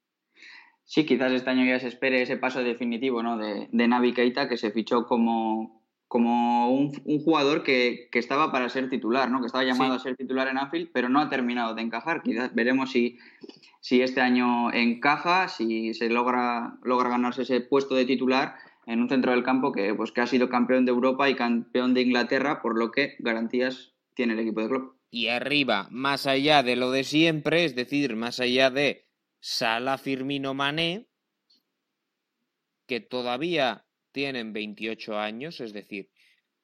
Sí, 0.84 1.06
quizás 1.06 1.32
este 1.32 1.50
año 1.50 1.64
ya 1.64 1.78
se 1.78 1.88
espere 1.88 2.22
ese 2.22 2.36
paso 2.36 2.62
definitivo 2.62 3.22
¿no? 3.22 3.38
de, 3.38 3.68
de 3.70 3.88
Navi 3.88 4.12
Keita, 4.12 4.48
que 4.48 4.56
se 4.56 4.72
fichó 4.72 5.06
como, 5.06 5.81
como 6.12 6.68
un, 6.68 6.92
jugador 7.24 7.62
que, 7.62 8.10
estaba 8.12 8.52
para 8.52 8.68
ser 8.68 8.90
titular, 8.90 9.30
¿no? 9.30 9.40
que 9.40 9.46
estaba 9.46 9.64
llamado 9.64 9.94
a 9.94 9.98
ser 9.98 10.14
titular 10.14 10.46
en 10.46 10.58
Anfield, 10.58 10.90
pero 10.92 11.08
no 11.08 11.20
ha 11.20 11.30
terminado 11.30 11.74
de 11.74 11.80
encajar. 11.80 12.22
Quizás 12.22 12.54
veremos 12.54 12.90
si, 12.90 13.18
si 13.80 14.02
este 14.02 14.20
año 14.20 14.70
encaja, 14.74 15.48
si 15.48 15.94
se 15.94 16.10
logra, 16.10 16.76
logra 16.82 17.08
ganarse 17.08 17.42
ese 17.42 17.62
puesto 17.62 17.94
de 17.94 18.04
titular 18.04 18.56
en 18.84 19.00
un 19.00 19.08
centro 19.08 19.32
del 19.32 19.42
campo 19.42 19.72
que, 19.72 19.94
pues, 19.94 20.12
que 20.12 20.20
ha 20.20 20.26
sido 20.26 20.50
campeón 20.50 20.84
de 20.84 20.90
Europa 20.90 21.30
y 21.30 21.34
campeón 21.34 21.94
de 21.94 22.02
Inglaterra, 22.02 22.60
por 22.60 22.78
lo 22.78 22.90
que 22.90 23.16
garantías 23.18 23.94
tiene 24.12 24.34
el 24.34 24.40
equipo 24.40 24.60
de 24.60 24.68
club 24.68 24.94
y 25.10 25.28
arriba, 25.28 25.88
más 25.90 26.26
allá 26.26 26.62
de 26.62 26.74
lo 26.74 26.90
de 26.90 27.04
siempre, 27.04 27.66
es 27.66 27.74
decir, 27.74 28.16
más 28.16 28.40
allá 28.40 28.70
de 28.70 29.06
Sala 29.40 29.98
Firmino 29.98 30.54
Mané, 30.54 31.06
que 32.86 33.00
todavía 33.00 33.84
tienen 34.12 34.52
28 34.52 35.18
años, 35.18 35.60
es 35.60 35.72
decir, 35.72 36.10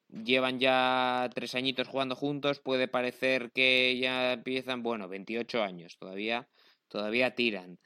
llevan 0.09 0.59
ya 0.59 1.29
tres 1.33 1.55
añitos 1.55 1.87
jugando 1.87 2.15
juntos, 2.15 2.59
puede 2.59 2.87
parecer 2.87 3.51
que 3.51 3.97
ya 3.99 4.33
empiezan, 4.33 4.83
bueno, 4.83 5.07
28 5.07 5.63
años, 5.63 5.97
todavía, 5.99 6.47
todavía 6.87 7.35
tiran. 7.35 7.79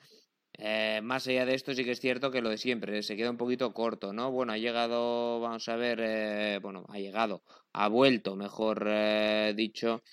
Eh, 0.56 1.02
más 1.04 1.28
allá 1.28 1.46
de 1.46 1.56
esto, 1.56 1.74
sí 1.74 1.84
que 1.84 1.92
es 1.92 2.00
cierto 2.00 2.30
que 2.30 2.42
lo 2.42 2.50
de 2.50 2.58
siempre 2.58 3.02
se 3.02 3.16
queda 3.16 3.32
un 3.32 3.38
poquito 3.38 3.74
corto, 3.74 4.14
¿no? 4.14 4.32
Bueno, 4.32 4.54
ha 4.54 4.58
llegado, 4.58 5.40
vamos 5.40 5.68
a 5.68 5.76
ver, 5.76 6.00
eh, 6.02 6.60
bueno, 6.62 6.86
ha 6.90 7.00
llegado, 7.00 7.44
ha 7.74 7.88
vuelto, 7.88 8.36
mejor 8.36 8.86
eh, 8.88 9.54
dicho, 9.56 10.04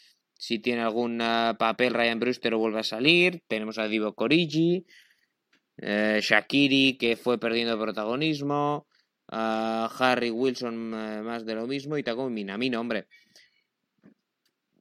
si 0.41 0.59
tiene 0.59 0.81
algún 0.81 1.19
papel 1.59 1.93
Ryan 1.93 2.19
Brewster 2.19 2.55
vuelve 2.55 2.81
a 2.81 2.83
salir. 2.83 3.43
Tenemos 3.47 3.77
a 3.79 3.89
Divo 3.89 4.15
Corigi, 4.15 4.87
eh, 5.77 6.21
Shakiri 6.23 6.97
que 6.99 7.17
fue 7.17 7.39
perdiendo 7.39 7.79
protagonismo, 7.79 8.87
a 9.31 9.91
Harry 9.99 10.31
Wilson 10.31 10.93
eh, 10.95 11.23
más 11.23 11.47
de 11.47 11.55
lo 11.55 11.67
mismo 11.67 11.97
y 11.97 12.03
Takumi 12.03 12.35
Minamino, 12.35 12.81
hombre. 12.81 13.07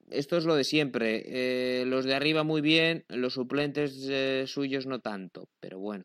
Esto 0.10 0.38
es 0.38 0.46
lo 0.46 0.56
de 0.56 0.64
siempre. 0.64 1.24
Eh, 1.26 1.86
los 1.86 2.06
de 2.06 2.16
arriba 2.16 2.44
muy 2.44 2.62
bien, 2.62 3.06
los 3.10 3.34
suplentes 3.34 4.10
suyos 4.50 4.88
no 4.88 5.00
tanto, 5.00 5.50
pero 5.60 5.80
bueno. 5.80 6.04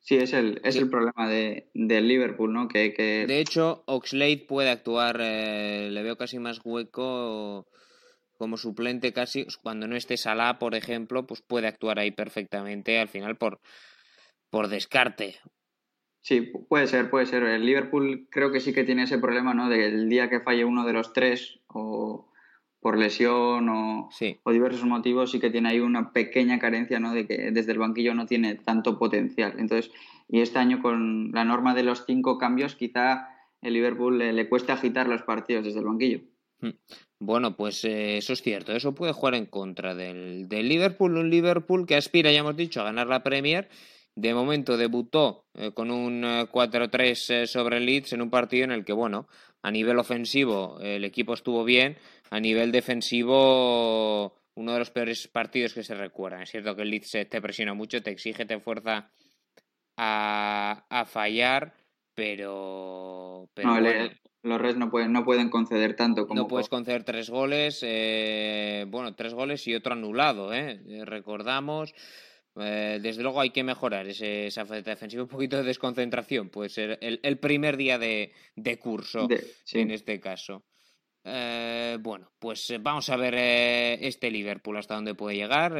Sí, 0.00 0.16
es 0.16 0.32
el, 0.34 0.60
es 0.64 0.76
el 0.76 0.90
problema 0.90 1.30
de, 1.30 1.70
del 1.72 2.08
Liverpool, 2.08 2.52
¿no? 2.52 2.68
Que, 2.68 2.92
que... 2.92 3.24
De 3.26 3.38
hecho, 3.40 3.84
Oxlade 3.86 4.44
puede 4.46 4.68
actuar, 4.68 5.18
le 5.18 6.02
veo 6.02 6.18
casi 6.18 6.38
más 6.38 6.60
hueco 6.62 7.66
como 8.36 8.56
suplente 8.56 9.12
casi, 9.12 9.46
cuando 9.62 9.86
no 9.86 9.96
esté 9.96 10.16
Salah, 10.16 10.58
por 10.58 10.74
ejemplo, 10.74 11.26
pues 11.26 11.40
puede 11.40 11.68
actuar 11.68 11.98
ahí 11.98 12.10
perfectamente 12.10 12.98
al 12.98 13.08
final 13.08 13.36
por, 13.36 13.60
por 14.50 14.68
descarte. 14.68 15.36
Sí, 16.24 16.40
puede 16.40 16.86
ser, 16.86 17.10
puede 17.10 17.26
ser. 17.26 17.42
El 17.42 17.66
Liverpool 17.66 18.28
creo 18.30 18.50
que 18.50 18.60
sí 18.60 18.72
que 18.72 18.84
tiene 18.84 19.02
ese 19.02 19.18
problema, 19.18 19.52
¿no? 19.52 19.68
Del 19.68 20.08
día 20.08 20.30
que 20.30 20.40
falle 20.40 20.64
uno 20.64 20.86
de 20.86 20.94
los 20.94 21.12
tres 21.12 21.60
o 21.66 22.30
por 22.80 22.96
lesión 22.98 23.68
o, 23.68 24.08
o, 24.42 24.52
diversos 24.52 24.84
motivos, 24.84 25.30
sí 25.30 25.38
que 25.38 25.50
tiene 25.50 25.68
ahí 25.68 25.80
una 25.80 26.12
pequeña 26.12 26.58
carencia, 26.58 26.98
¿no? 26.98 27.12
De 27.12 27.26
que 27.26 27.50
desde 27.50 27.72
el 27.72 27.78
banquillo 27.78 28.14
no 28.14 28.24
tiene 28.24 28.54
tanto 28.54 28.98
potencial. 28.98 29.56
Entonces, 29.58 29.92
y 30.26 30.40
este 30.40 30.58
año 30.58 30.80
con 30.80 31.30
la 31.32 31.44
norma 31.44 31.74
de 31.74 31.82
los 31.82 32.06
cinco 32.06 32.38
cambios, 32.38 32.74
quizá 32.74 33.28
el 33.60 33.74
Liverpool 33.74 34.16
le, 34.16 34.32
le 34.32 34.48
cuesta 34.48 34.72
agitar 34.72 35.06
los 35.06 35.22
partidos 35.22 35.66
desde 35.66 35.80
el 35.80 35.86
banquillo. 35.86 36.20
Hmm. 36.60 36.70
Bueno, 37.18 37.56
pues 37.56 37.84
eh, 37.84 38.18
eso 38.18 38.32
es 38.32 38.42
cierto, 38.42 38.72
eso 38.72 38.94
puede 38.94 39.12
jugar 39.12 39.34
en 39.34 39.46
contra 39.46 39.94
del, 39.94 40.48
Liverpool, 40.48 41.16
un 41.16 41.30
Liverpool 41.30 41.86
que 41.86 41.96
aspira, 41.96 42.32
ya 42.32 42.40
hemos 42.40 42.56
dicho, 42.56 42.80
a 42.80 42.84
ganar 42.84 43.06
la 43.06 43.22
Premier. 43.22 43.68
De 44.16 44.32
momento 44.32 44.76
debutó 44.76 45.46
eh, 45.54 45.72
con 45.72 45.90
un 45.90 46.22
4-3 46.22 47.34
eh, 47.34 47.46
sobre 47.46 47.78
el 47.78 47.86
Leeds 47.86 48.12
en 48.12 48.22
un 48.22 48.30
partido 48.30 48.64
en 48.64 48.70
el 48.70 48.84
que, 48.84 48.92
bueno, 48.92 49.26
a 49.62 49.70
nivel 49.70 49.98
ofensivo 49.98 50.78
el 50.80 51.04
equipo 51.04 51.34
estuvo 51.34 51.64
bien, 51.64 51.96
a 52.30 52.38
nivel 52.38 52.70
defensivo 52.70 54.34
uno 54.54 54.72
de 54.72 54.78
los 54.78 54.90
peores 54.90 55.26
partidos 55.26 55.74
que 55.74 55.82
se 55.82 55.94
recuerdan. 55.94 56.42
Es 56.42 56.50
cierto 56.50 56.76
que 56.76 56.82
el 56.82 56.90
Leeds 56.90 57.10
te 57.28 57.40
presiona 57.40 57.74
mucho, 57.74 58.02
te 58.02 58.10
exige, 58.10 58.44
te 58.44 58.60
fuerza 58.60 59.10
a, 59.96 60.84
a 60.88 61.04
fallar, 61.06 61.74
pero... 62.14 63.48
pero 63.54 63.80
los 64.44 64.60
Reds 64.60 64.76
no 64.76 64.90
pueden, 64.90 65.10
no 65.10 65.24
pueden 65.24 65.48
conceder 65.48 65.96
tanto 65.96 66.26
como. 66.26 66.42
No 66.42 66.46
puedes 66.46 66.68
conceder 66.68 67.02
tres 67.02 67.30
goles, 67.30 67.80
eh, 67.82 68.84
bueno, 68.88 69.14
tres 69.14 69.32
goles 69.32 69.66
y 69.66 69.74
otro 69.74 69.94
anulado, 69.94 70.52
¿eh? 70.52 70.82
eh 70.86 71.04
recordamos. 71.06 71.94
Eh, 72.56 72.98
desde 73.02 73.22
luego 73.22 73.40
hay 73.40 73.50
que 73.50 73.64
mejorar 73.64 74.06
ese, 74.06 74.46
esa 74.46 74.64
faceta 74.64 74.90
defensiva, 74.90 75.22
un 75.22 75.28
poquito 75.28 75.56
de 75.56 75.64
desconcentración, 75.64 76.50
puede 76.50 76.68
ser 76.68 76.98
el, 77.00 77.38
primer 77.38 77.76
día 77.76 77.98
de, 77.98 78.32
curso 78.80 79.28
en 79.72 79.90
este 79.90 80.20
caso. 80.20 80.64
bueno, 81.24 82.30
pues 82.38 82.72
vamos 82.80 83.08
a 83.10 83.16
ver 83.16 83.34
este 83.34 84.30
Liverpool 84.30 84.76
hasta 84.76 84.94
dónde 84.94 85.14
puede 85.14 85.36
llegar. 85.36 85.72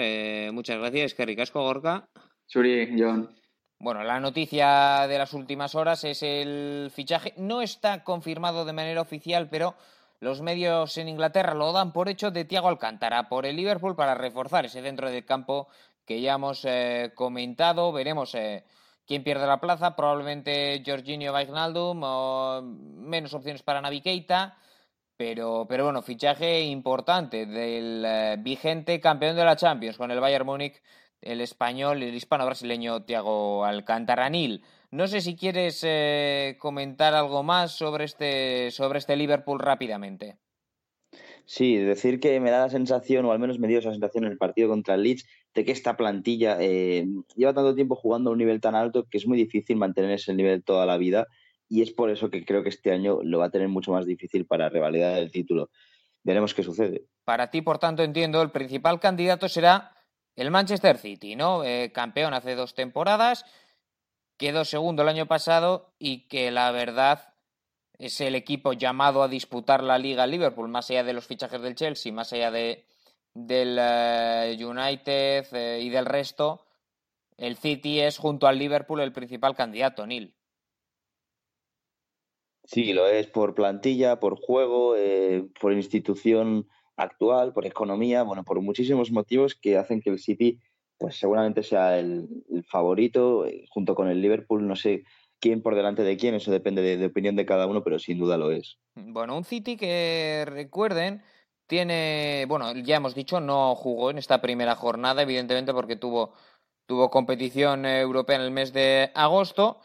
muchas 0.53 0.79
gracias, 0.79 1.15
que 1.15 1.27
ricasco, 1.27 1.63
Gorka. 1.63 2.09
Suri, 2.47 2.95
John. 2.99 3.31
Bueno, 3.79 4.03
la 4.03 4.21
noticia 4.21 5.07
de 5.07 5.19
las 5.19 5.35
últimas 5.35 5.75
horas 5.75 6.05
es 6.05 6.23
el 6.23 6.91
fichaje. 6.95 7.35
No 7.37 7.61
está 7.61 8.03
confirmado 8.03 8.65
de 8.65 8.73
manera 8.73 9.01
oficial, 9.01 9.49
pero 9.51 9.75
los 10.21 10.41
medios 10.41 10.97
en 10.97 11.09
Inglaterra 11.09 11.55
lo 11.55 11.73
dan 11.73 11.93
por 11.93 12.09
hecho 12.09 12.31
de 12.31 12.45
Thiago 12.45 12.69
Alcántara 12.69 13.29
por 13.29 13.45
el 13.45 13.57
Liverpool 13.57 13.95
para 13.95 14.15
reforzar 14.15 14.65
ese 14.65 14.81
centro 14.81 15.11
del 15.11 15.27
campo 15.27 15.69
que 16.05 16.21
ya 16.21 16.35
hemos 16.35 16.65
eh, 16.65 17.13
comentado. 17.15 17.93
Veremos 17.93 18.35
eh, 18.35 18.65
quién 19.07 19.25
pierde 19.25 19.47
la 19.47 19.61
plaza. 19.61 19.97
Probablemente 19.97 20.83
Jorginho 20.85 21.33
Wijnaldum 21.33 22.01
o 22.03 22.63
menos 22.63 23.35
opciones 23.35 23.63
para 23.63 23.81
Navi. 23.81 24.03
Pero, 25.17 25.67
pero 25.69 25.85
bueno, 25.85 26.03
fichaje 26.03 26.63
importante 26.63 27.47
del 27.47 28.05
eh, 28.05 28.37
vigente 28.39 29.01
campeón 29.01 29.37
de 29.37 29.45
la 29.45 29.57
Champions 29.57 29.97
con 29.97 30.11
el 30.11 30.21
Bayern 30.21 30.47
Múnich 30.47 30.83
el 31.21 31.41
español, 31.41 32.03
el 32.03 32.15
hispano-brasileño 32.15 33.05
Tiago 33.05 33.65
Alcantaranil. 33.65 34.63
No 34.91 35.07
sé 35.07 35.23
si 35.23 35.37
quieres 35.37 35.87
comentar 36.59 37.15
algo 37.15 37.43
más 37.43 37.73
sobre 37.73 38.05
este, 38.05 38.71
sobre 38.71 38.99
este 38.99 39.17
Liverpool 39.17 39.59
rápidamente. 39.59 40.37
Sí, 41.47 41.77
decir 41.77 42.21
que 42.21 42.41
me 42.41 42.51
da 42.51 42.61
la 42.61 42.71
sensación, 42.71 43.25
o 43.27 43.33
al 43.33 43.39
menos 43.39 43.59
me 43.59 43.69
dio 43.69 43.79
esa 43.79 43.93
sensación 43.93 44.25
en 44.25 44.33
el 44.33 44.39
partido 44.39 44.69
contra 44.69 44.95
el 44.95 45.03
Leeds, 45.03 45.27
de 45.55 45.65
que 45.65 45.73
esta 45.73 45.97
plantilla 45.97 46.57
eh, 46.61 47.07
lleva 47.37 47.55
tanto 47.55 47.75
tiempo 47.75 47.95
jugando 47.95 48.31
a 48.31 48.33
un 48.33 48.39
nivel 48.39 48.61
tan 48.61 48.75
alto 48.75 49.07
que 49.09 49.19
es 49.19 49.27
muy 49.27 49.39
difícil 49.39 49.77
mantener 49.77 50.13
ese 50.13 50.35
nivel 50.35 50.65
toda 50.65 50.85
la 50.85 50.97
vida 50.97 51.29
y 51.69 51.83
es 51.83 51.93
por 51.93 52.11
eso 52.11 52.31
que 52.31 52.45
creo 52.45 52.63
que 52.63 52.69
este 52.69 52.93
año 52.93 53.21
lo 53.23 53.39
va 53.39 53.47
a 53.47 53.51
tener 53.51 53.69
mucho 53.69 53.93
más 53.93 54.05
difícil 54.05 54.47
para 54.47 54.69
revalidar 54.69 55.19
el 55.19 55.31
título. 55.31 55.71
Veremos 56.23 56.55
qué 56.55 56.63
sucede. 56.63 57.05
Para 57.25 57.51
ti, 57.51 57.63
por 57.63 57.79
tanto, 57.79 58.03
entiendo, 58.03 58.43
el 58.43 58.51
principal 58.51 59.01
candidato 59.01 59.49
será 59.49 59.93
el 60.37 60.51
Manchester 60.51 60.99
City, 60.99 61.37
¿no? 61.37 61.65
Eh, 61.65 61.93
campeón 61.93 62.35
hace 62.35 62.55
dos 62.55 62.75
temporadas, 62.75 63.45
quedó 64.37 64.65
segundo 64.65 65.03
el 65.03 65.09
año 65.09 65.27
pasado 65.27 65.95
y 65.99 66.27
que 66.29 66.51
la 66.51 66.71
verdad 66.73 67.35
es 67.99 68.21
el 68.21 68.35
equipo 68.35 68.73
llamado 68.73 69.23
a 69.23 69.29
disputar 69.29 69.83
la 69.83 69.99
Liga 69.99 70.27
Liverpool, 70.27 70.69
más 70.69 70.91
allá 70.91 71.05
de 71.05 71.13
los 71.13 71.27
fichajes 71.27 71.63
del 71.63 71.77
Chelsea, 71.77 72.13
más 72.13 72.33
allá 72.33 72.51
de, 72.51 72.87
del 73.35 73.77
eh, 73.81 74.57
United 74.59 75.47
eh, 75.53 75.81
y 75.83 75.91
del 75.91 76.07
resto, 76.07 76.65
el 77.37 77.57
City 77.57 78.01
es 78.01 78.19
junto 78.19 78.47
al 78.47 78.59
Liverpool 78.59 79.01
el 79.01 79.13
principal 79.13 79.55
candidato, 79.55 80.07
Neil. 80.07 80.35
Sí, 82.65 82.93
lo 82.93 83.07
es 83.07 83.27
por 83.27 83.55
plantilla, 83.55 84.21
por 84.21 84.41
juego, 84.41 84.95
por 85.61 85.75
institución 85.75 86.67
actual, 86.97 87.53
por 87.53 87.67
economía, 87.67 88.23
bueno, 88.23 88.45
por 88.45 88.61
muchísimos 88.63 89.11
motivos 89.11 89.55
que 89.55 89.77
hacen 89.77 90.01
que 90.01 90.11
el 90.11 90.19
City 90.19 90.61
pues 90.99 91.17
seguramente 91.17 91.63
sea 91.63 91.99
el, 91.99 92.29
favorito 92.69 93.47
eh, 93.47 93.67
junto 93.69 93.95
con 93.95 94.09
el 94.09 94.21
Liverpool, 94.21 94.67
no 94.67 94.77
sé 94.77 95.05
quién 95.41 95.61
por 95.61 95.75
delante 95.75 96.03
de 96.03 96.17
quién, 96.17 96.35
eso 96.35 96.51
depende 96.51 96.83
de, 96.97 97.05
opinión 97.05 97.37
de 97.37 97.45
cada 97.45 97.67
uno, 97.67 97.83
pero 97.83 97.99
sin 97.99 98.19
duda 98.19 98.39
lo 98.39 98.51
es. 98.51 98.79
Bueno, 98.95 99.37
un 99.37 99.45
City 99.45 99.77
que 99.77 100.45
recuerden 100.47 101.23
tiene, 101.67 102.45
bueno, 102.49 102.73
ya 102.75 102.97
hemos 102.97 103.15
dicho, 103.15 103.41
no 103.41 103.75
jugó 103.75 104.11
en 104.11 104.19
esta 104.19 104.41
primera 104.41 104.75
jornada, 104.77 105.23
evidentemente 105.23 105.73
porque 105.73 105.97
tuvo, 105.97 106.35
tuvo 106.87 107.11
competición 107.11 107.87
europea 107.87 108.37
en 108.37 108.43
el 108.43 108.51
mes 108.51 108.73
de 108.73 109.11
agosto 109.15 109.81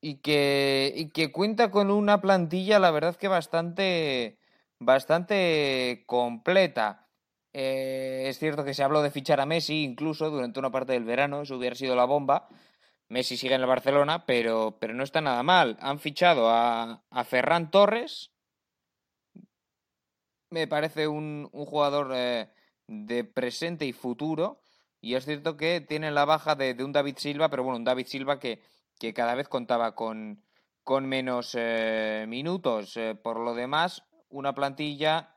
y 0.00 0.16
que, 0.16 0.92
y 0.96 1.10
que 1.10 1.32
cuenta 1.32 1.70
con 1.70 1.90
una 1.90 2.20
plantilla, 2.20 2.78
la 2.78 2.90
verdad 2.90 3.16
que 3.16 3.28
bastante 3.28 4.38
bastante 4.78 6.04
completa. 6.06 7.08
Eh, 7.52 8.24
es 8.28 8.38
cierto 8.38 8.64
que 8.64 8.74
se 8.74 8.82
habló 8.82 9.02
de 9.02 9.10
fichar 9.10 9.40
a 9.40 9.46
Messi 9.46 9.82
incluso 9.82 10.30
durante 10.30 10.58
una 10.60 10.70
parte 10.70 10.92
del 10.92 11.04
verano, 11.04 11.42
eso 11.42 11.56
hubiera 11.56 11.76
sido 11.76 11.96
la 11.96 12.04
bomba. 12.04 12.48
Messi 13.08 13.36
sigue 13.36 13.54
en 13.54 13.62
el 13.62 13.66
Barcelona, 13.66 14.26
pero, 14.26 14.76
pero 14.80 14.94
no 14.94 15.02
está 15.02 15.20
nada 15.20 15.42
mal. 15.42 15.78
Han 15.80 15.98
fichado 15.98 16.50
a, 16.50 17.02
a 17.10 17.24
Ferran 17.24 17.70
Torres. 17.70 18.32
Me 20.50 20.66
parece 20.66 21.08
un, 21.08 21.48
un 21.52 21.66
jugador 21.66 22.12
eh, 22.14 22.48
de 22.86 23.24
presente 23.24 23.84
y 23.86 23.92
futuro. 23.92 24.60
Y 25.00 25.14
es 25.14 25.24
cierto 25.24 25.56
que 25.56 25.80
tiene 25.80 26.10
la 26.10 26.24
baja 26.24 26.54
de, 26.54 26.74
de, 26.74 26.84
un 26.84 26.92
David 26.92 27.16
Silva, 27.18 27.48
pero 27.48 27.62
bueno, 27.62 27.78
un 27.78 27.84
David 27.84 28.06
Silva 28.06 28.38
que, 28.40 28.62
que 28.98 29.14
cada 29.14 29.34
vez 29.34 29.48
contaba 29.48 29.94
con, 29.94 30.42
con 30.82 31.06
menos 31.06 31.54
eh, 31.56 32.24
minutos. 32.28 32.98
por 33.22 33.38
lo 33.38 33.54
demás, 33.54 34.02
una 34.30 34.54
plantilla 34.54 35.34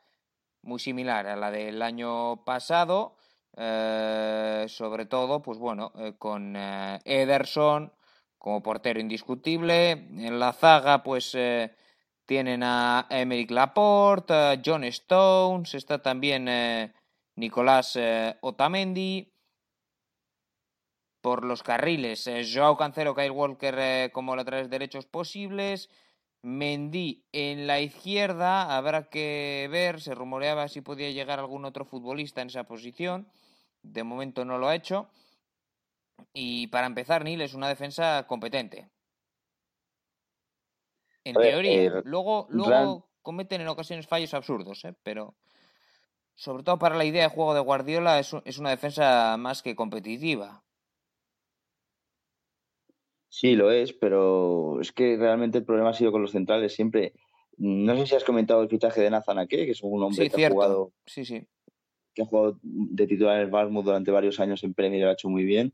muy 0.63 0.79
similar 0.79 1.27
a 1.27 1.35
la 1.35 1.51
del 1.51 1.81
año 1.81 2.43
pasado, 2.43 3.15
eh, 3.57 4.65
sobre 4.69 5.05
todo, 5.05 5.41
pues 5.41 5.57
bueno, 5.57 5.91
eh, 5.97 6.13
con 6.17 6.55
eh, 6.55 6.99
Ederson 7.05 7.91
como 8.37 8.63
portero 8.63 8.99
indiscutible. 8.99 9.91
En 9.91 10.39
la 10.39 10.53
zaga, 10.53 11.03
pues 11.03 11.37
tienen 12.25 12.63
a 12.63 13.07
Emerick 13.09 13.51
Laporte, 13.51 14.61
John 14.65 14.83
Stones, 14.85 15.73
está 15.73 16.01
también 16.01 16.93
Nicolás 17.35 17.99
Otamendi. 18.41 19.27
Por 21.21 21.45
los 21.45 21.61
carriles, 21.61 22.27
Joao 22.51 22.77
Cancelo, 22.77 23.13
Kyle 23.13 23.29
Walker 23.29 24.11
como 24.11 24.35
laterales 24.35 24.69
derechos 24.69 25.05
posibles. 25.05 25.89
Mendy 26.43 27.23
en 27.31 27.67
la 27.67 27.79
izquierda, 27.79 28.75
habrá 28.75 29.09
que 29.09 29.67
ver, 29.71 30.01
se 30.01 30.15
rumoreaba 30.15 30.67
si 30.67 30.81
podía 30.81 31.11
llegar 31.11 31.37
algún 31.37 31.65
otro 31.65 31.85
futbolista 31.85 32.41
en 32.41 32.47
esa 32.47 32.63
posición, 32.63 33.27
de 33.83 34.03
momento 34.03 34.43
no 34.43 34.57
lo 34.57 34.67
ha 34.67 34.75
hecho. 34.75 35.07
Y 36.33 36.65
para 36.67 36.87
empezar, 36.87 37.23
Nil 37.23 37.41
es 37.41 37.53
una 37.53 37.67
defensa 37.67 38.25
competente. 38.27 38.89
En 41.23 41.35
teoría, 41.35 41.83
eh, 41.83 41.91
luego, 42.03 42.47
luego 42.49 43.09
cometen 43.21 43.61
en 43.61 43.67
ocasiones 43.67 44.07
fallos 44.07 44.33
absurdos, 44.33 44.83
¿eh? 44.85 44.95
pero 45.03 45.35
sobre 46.35 46.63
todo 46.63 46.79
para 46.79 46.95
la 46.95 47.05
idea 47.05 47.23
de 47.23 47.35
juego 47.35 47.53
de 47.53 47.59
Guardiola, 47.59 48.19
es, 48.19 48.35
es 48.45 48.57
una 48.57 48.71
defensa 48.71 49.37
más 49.37 49.61
que 49.61 49.75
competitiva. 49.75 50.63
Sí, 53.29 53.55
lo 53.55 53.71
es, 53.71 53.93
pero 53.93 54.81
es 54.81 54.91
que 54.91 55.15
realmente 55.15 55.59
el 55.59 55.65
problema 55.65 55.91
ha 55.91 55.93
sido 55.93 56.11
con 56.11 56.21
los 56.21 56.31
centrales 56.31 56.75
siempre. 56.75 57.13
No 57.57 57.95
sé 57.95 58.05
si 58.05 58.15
has 58.15 58.25
comentado 58.25 58.61
el 58.61 58.69
fichaje 58.69 58.99
de 59.01 59.09
Nathan 59.09 59.39
Ake, 59.39 59.65
que 59.65 59.71
es 59.71 59.81
un 59.81 60.03
hombre 60.03 60.29
que 60.29 60.45
ha 60.45 60.49
jugado. 60.49 60.91
Sí, 61.05 61.23
sí. 61.23 61.47
Que 62.13 62.23
ha 62.23 62.25
jugado 62.25 62.59
de 62.61 63.07
titular 63.07 63.37
en 63.37 63.43
el 63.43 63.49
Barmouth 63.49 63.85
durante 63.85 64.11
varios 64.11 64.39
años 64.41 64.63
en 64.65 64.73
Premier 64.73 64.99
y 64.99 65.03
lo 65.03 65.09
ha 65.11 65.13
hecho 65.13 65.29
muy 65.29 65.45
bien. 65.45 65.73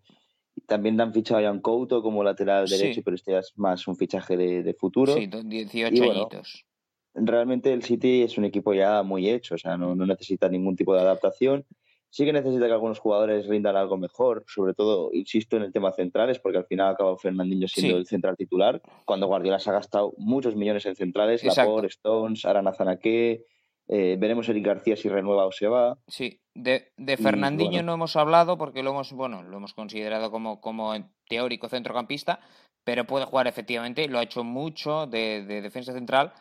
También 0.65 0.99
han 0.99 1.13
fichado 1.13 1.39
a 1.39 1.43
Jan 1.43 1.59
Couto 1.59 2.01
como 2.01 2.23
lateral 2.23 2.67
derecho, 2.67 3.01
pero 3.03 3.15
este 3.15 3.37
es 3.37 3.53
más 3.57 3.87
un 3.87 3.95
fichaje 3.95 4.35
de, 4.35 4.73
futuro. 4.73 5.13
Sí, 5.13 5.27
18 5.27 6.03
añitos. 6.11 6.65
Realmente 7.13 7.73
el 7.73 7.83
City 7.83 8.23
es 8.23 8.37
un 8.37 8.45
equipo 8.45 8.73
ya 8.73 9.01
muy 9.03 9.29
hecho, 9.29 9.55
o 9.55 9.57
sea, 9.57 9.75
no, 9.75 9.95
no 9.95 10.05
necesita 10.05 10.49
ningún 10.49 10.75
tipo 10.75 10.93
de 10.93 11.01
adaptación. 11.01 11.65
Sí 12.09 12.25
que 12.25 12.33
necesita 12.33 12.67
que 12.67 12.73
algunos 12.73 12.99
jugadores 12.99 13.47
rindan 13.47 13.75
algo 13.75 13.97
mejor, 13.97 14.45
sobre 14.47 14.73
todo, 14.73 15.09
insisto, 15.13 15.57
en 15.57 15.63
el 15.63 15.73
tema 15.73 15.91
centrales, 15.91 16.39
porque 16.39 16.59
al 16.59 16.65
final 16.65 16.87
ha 16.87 16.91
acabado 16.91 17.17
Fernandinho 17.17 17.67
siendo 17.67 17.97
el 17.97 18.05
central 18.05 18.37
titular, 18.37 18.81
cuando 19.05 19.27
Guardiola 19.27 19.59
se 19.59 19.69
ha 19.69 19.73
gastado 19.73 20.13
muchos 20.17 20.55
millones 20.55 20.85
en 20.85 20.95
centrales, 20.95 21.43
Laporte, 21.43 21.87
Stones, 21.87 22.45
Aranazanaque, 22.45 23.45
eh, 23.87 24.17
veremos 24.19 24.49
Eric 24.49 24.65
García 24.65 24.95
si 24.95 25.09
renueva 25.09 25.45
o 25.45 25.51
se 25.51 25.67
va. 25.67 25.97
Sí, 26.07 26.41
de, 26.53 26.91
de 26.97 27.17
Fernandinho 27.17 27.83
no 27.83 27.93
hemos 27.93 28.15
hablado 28.15 28.57
porque 28.57 28.83
lo 28.83 28.91
hemos, 28.91 29.13
bueno, 29.13 29.43
lo 29.43 29.57
hemos 29.57 29.73
considerado 29.73 30.29
como, 30.31 30.59
como 30.59 30.93
teórico 31.27 31.69
centrocampista, 31.69 32.39
pero 32.83 33.05
puede 33.05 33.25
jugar 33.25 33.47
efectivamente, 33.47 34.07
lo 34.07 34.19
ha 34.19 34.23
hecho 34.23 34.43
mucho 34.43 35.07
de, 35.07 35.43
de 35.45 35.61
defensa 35.61 35.93
central, 35.93 36.33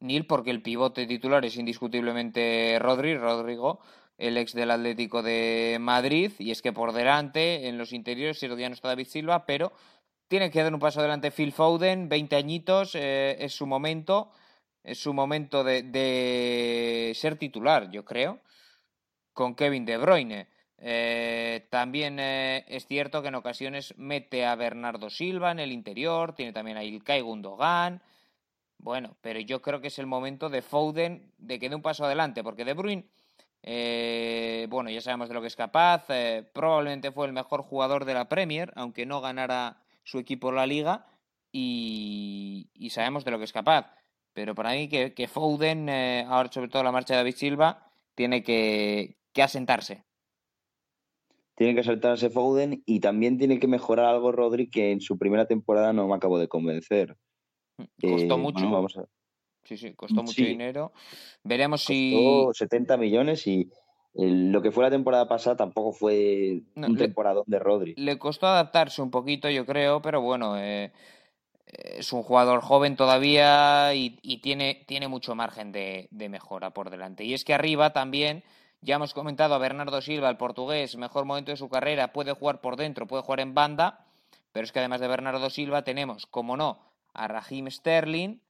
Nil, 0.00 0.26
porque 0.26 0.50
el 0.50 0.62
pivote 0.62 1.06
titular 1.06 1.44
es 1.44 1.56
indiscutiblemente 1.56 2.78
Rodri, 2.78 3.16
Rodrigo, 3.16 3.80
el 4.18 4.36
ex 4.36 4.52
del 4.52 4.70
Atlético 4.70 5.22
de 5.22 5.78
Madrid, 5.80 6.32
y 6.38 6.50
es 6.50 6.62
que 6.62 6.72
por 6.72 6.92
delante, 6.92 7.68
en 7.68 7.78
los 7.78 7.92
interiores, 7.92 8.38
si 8.38 8.48
ya 8.48 8.68
no 8.68 8.74
está 8.74 8.88
David 8.88 9.06
Silva, 9.06 9.46
pero 9.46 9.72
tiene 10.28 10.50
que 10.50 10.62
dar 10.62 10.72
un 10.72 10.80
paso 10.80 11.00
adelante 11.00 11.30
Phil 11.30 11.52
Foden, 11.52 12.08
20 12.08 12.36
añitos, 12.36 12.94
eh, 12.94 13.36
es 13.40 13.54
su 13.54 13.66
momento, 13.66 14.30
es 14.86 14.98
su 15.00 15.12
momento 15.12 15.64
de, 15.64 17.12
ser 17.16 17.36
titular, 17.36 17.90
yo 17.90 18.04
creo, 18.04 18.40
con 19.32 19.56
Kevin 19.56 19.84
De 19.84 19.96
Bruyne. 19.96 20.48
Eh, 20.78 21.66
también 21.70 22.20
eh, 22.20 22.64
es 22.68 22.86
cierto 22.86 23.20
que 23.20 23.28
en 23.28 23.34
ocasiones 23.34 23.94
mete 23.96 24.46
a 24.46 24.54
Bernardo 24.54 25.10
Silva 25.10 25.50
en 25.50 25.58
el 25.58 25.72
interior, 25.72 26.34
tiene 26.34 26.52
también 26.52 26.76
a 26.76 26.84
Ilkay 26.84 27.20
Gundogan. 27.20 28.00
Bueno, 28.78 29.16
pero 29.22 29.40
yo 29.40 29.60
creo 29.60 29.80
que 29.80 29.88
es 29.88 29.98
el 29.98 30.06
momento 30.06 30.50
de 30.50 30.62
Foden 30.62 31.32
de 31.38 31.58
que 31.58 31.68
dé 31.68 31.74
un 31.74 31.82
paso 31.82 32.04
adelante, 32.04 32.44
porque 32.44 32.64
De 32.64 32.74
Bruyne 32.74 33.08
eh, 33.62 34.68
bueno, 34.70 34.90
ya 34.90 35.00
sabemos 35.00 35.28
de 35.28 35.34
lo 35.34 35.40
que 35.40 35.48
es 35.48 35.56
capaz. 35.56 36.06
Probablemente 36.52 37.10
fue 37.10 37.26
el 37.26 37.32
mejor 37.32 37.62
jugador 37.62 38.04
de 38.04 38.14
la 38.14 38.28
Premier, 38.28 38.72
aunque 38.76 39.04
no 39.04 39.20
ganara 39.20 39.82
su 40.04 40.20
equipo 40.20 40.52
la 40.52 40.66
liga. 40.66 41.06
Y, 41.50 42.68
sabemos 42.90 43.24
de 43.24 43.32
lo 43.32 43.38
que 43.38 43.44
es 43.44 43.52
capaz. 43.52 43.92
Pero 44.36 44.54
para 44.54 44.72
mí 44.72 44.86
que, 44.86 45.14
que 45.14 45.28
Foden, 45.28 45.88
eh, 45.88 46.26
ahora 46.28 46.52
sobre 46.52 46.68
todo 46.68 46.82
la 46.82 46.92
marcha 46.92 47.14
de 47.14 47.20
David 47.20 47.36
Silva, 47.36 47.90
tiene 48.14 48.42
que, 48.42 49.16
asentarse. 49.34 50.04
Tiene 51.54 51.72
que 51.72 51.80
asentarse 51.80 52.28
Foden 52.28 52.82
y 52.84 53.00
también 53.00 53.38
tiene 53.38 53.58
que 53.58 53.66
mejorar 53.66 54.04
algo 54.04 54.32
Rodri 54.32 54.68
que 54.68 54.92
en 54.92 55.00
su 55.00 55.16
primera 55.16 55.46
temporada 55.46 55.94
no 55.94 56.06
me 56.06 56.14
acabo 56.14 56.38
de 56.38 56.48
convencer. 56.48 57.16
Costó 57.98 58.36
mucho. 58.36 58.70
vamos 58.70 58.98
a... 58.98 59.06
Sí, 59.64 59.78
sí, 59.78 59.94
costó 59.94 60.22
mucho 60.22 60.44
dinero. 60.44 60.92
Veremos 61.42 61.82
si. 61.82 62.12
Costó 62.12 62.66
70 62.66 62.98
millones 62.98 63.46
y 63.46 63.70
lo 64.12 64.60
que 64.60 64.70
fue 64.70 64.84
la 64.84 64.90
temporada 64.90 65.26
pasada 65.28 65.56
tampoco 65.56 65.92
fue 65.92 66.62
un 66.74 66.96
temporadón 66.96 67.44
de 67.46 67.58
Rodri. 67.58 67.94
Le 67.96 68.18
costó 68.18 68.48
adaptarse 68.48 69.00
un 69.00 69.10
poquito, 69.10 69.48
yo 69.48 69.64
creo, 69.64 70.02
pero 70.02 70.20
bueno, 70.20 70.58
eh, 70.58 70.92
es 71.66 72.12
un 72.12 72.22
jugador 72.22 72.60
joven 72.60 72.96
todavía 72.96 73.92
y, 73.94 74.38
tiene, 74.38 74.84
tiene 74.86 75.08
mucho 75.08 75.34
margen 75.34 75.72
de, 75.72 76.08
de, 76.10 76.28
mejora 76.28 76.70
por 76.70 76.90
delante. 76.90 77.24
Y 77.24 77.34
es 77.34 77.44
que 77.44 77.54
arriba 77.54 77.92
también, 77.92 78.44
ya 78.80 78.96
hemos 78.96 79.14
comentado 79.14 79.54
a 79.54 79.58
Bernardo 79.58 80.00
Silva, 80.00 80.30
el 80.30 80.36
portugués, 80.36 80.96
mejor 80.96 81.24
momento 81.24 81.50
de 81.50 81.56
su 81.56 81.68
carrera, 81.68 82.12
puede 82.12 82.32
jugar 82.32 82.60
por 82.60 82.76
dentro, 82.76 83.06
puede 83.06 83.22
jugar 83.22 83.40
en 83.40 83.54
banda, 83.54 84.06
pero 84.52 84.64
es 84.64 84.72
que 84.72 84.78
además 84.78 85.00
de 85.00 85.08
Bernardo 85.08 85.50
Silva 85.50 85.82
tenemos, 85.82 86.26
como 86.26 86.56
no, 86.56 86.80
a 87.12 87.28
Raheem 87.28 87.70
Sterling 87.70 88.40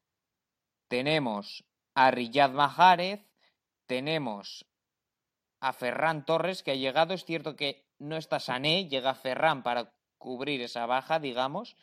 tenemos 0.88 1.64
a 1.94 2.10
Riyad 2.10 2.50
Mahrez, 2.50 3.20
tenemos 3.86 4.66
a 5.60 5.72
Ferran 5.72 6.24
Torres, 6.24 6.62
que 6.62 6.72
ha 6.72 6.74
llegado. 6.74 7.14
Es 7.14 7.24
cierto 7.24 7.56
que 7.56 7.86
no 7.98 8.16
está 8.16 8.40
Sané, 8.40 8.88
llega 8.88 9.14
Ferran 9.14 9.62
para 9.62 9.92
cubrir 10.18 10.60
esa 10.60 10.86
baja, 10.86 11.18
digamos. 11.18 11.76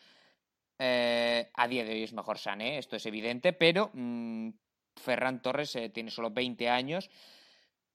Eh, 0.85 1.49
a 1.53 1.67
día 1.69 1.85
de 1.85 1.93
hoy 1.93 2.03
es 2.03 2.11
mejor 2.11 2.37
Sané, 2.37 2.77
esto 2.77 2.97
es 2.97 3.05
evidente, 3.05 3.53
pero 3.53 3.89
mm, 3.93 4.49
Ferran 4.97 5.41
Torres 5.41 5.73
eh, 5.77 5.87
tiene 5.87 6.11
solo 6.11 6.31
20 6.31 6.67
años 6.67 7.09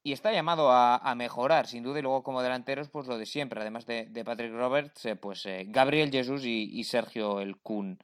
y 0.03 0.13
está 0.13 0.33
llamado 0.33 0.71
a, 0.73 1.15
mejorar, 1.15 1.67
sin 1.67 1.83
duda, 1.83 1.99
y 1.99 2.03
luego 2.03 2.23
como 2.23 2.41
delanteros, 2.41 2.89
pues 2.89 3.07
lo 3.07 3.19
de 3.19 3.27
siempre, 3.27 3.61
además 3.61 3.85
de, 3.85 4.23
Patrick 4.25 4.55
Roberts, 4.55 5.05
eh, 5.05 5.17
pues 5.17 5.47
Gabriel 5.67 6.11
Jesús 6.11 6.47
y, 6.47 6.83
Sergio 6.85 7.41
El 7.41 7.59
Kun 7.59 7.99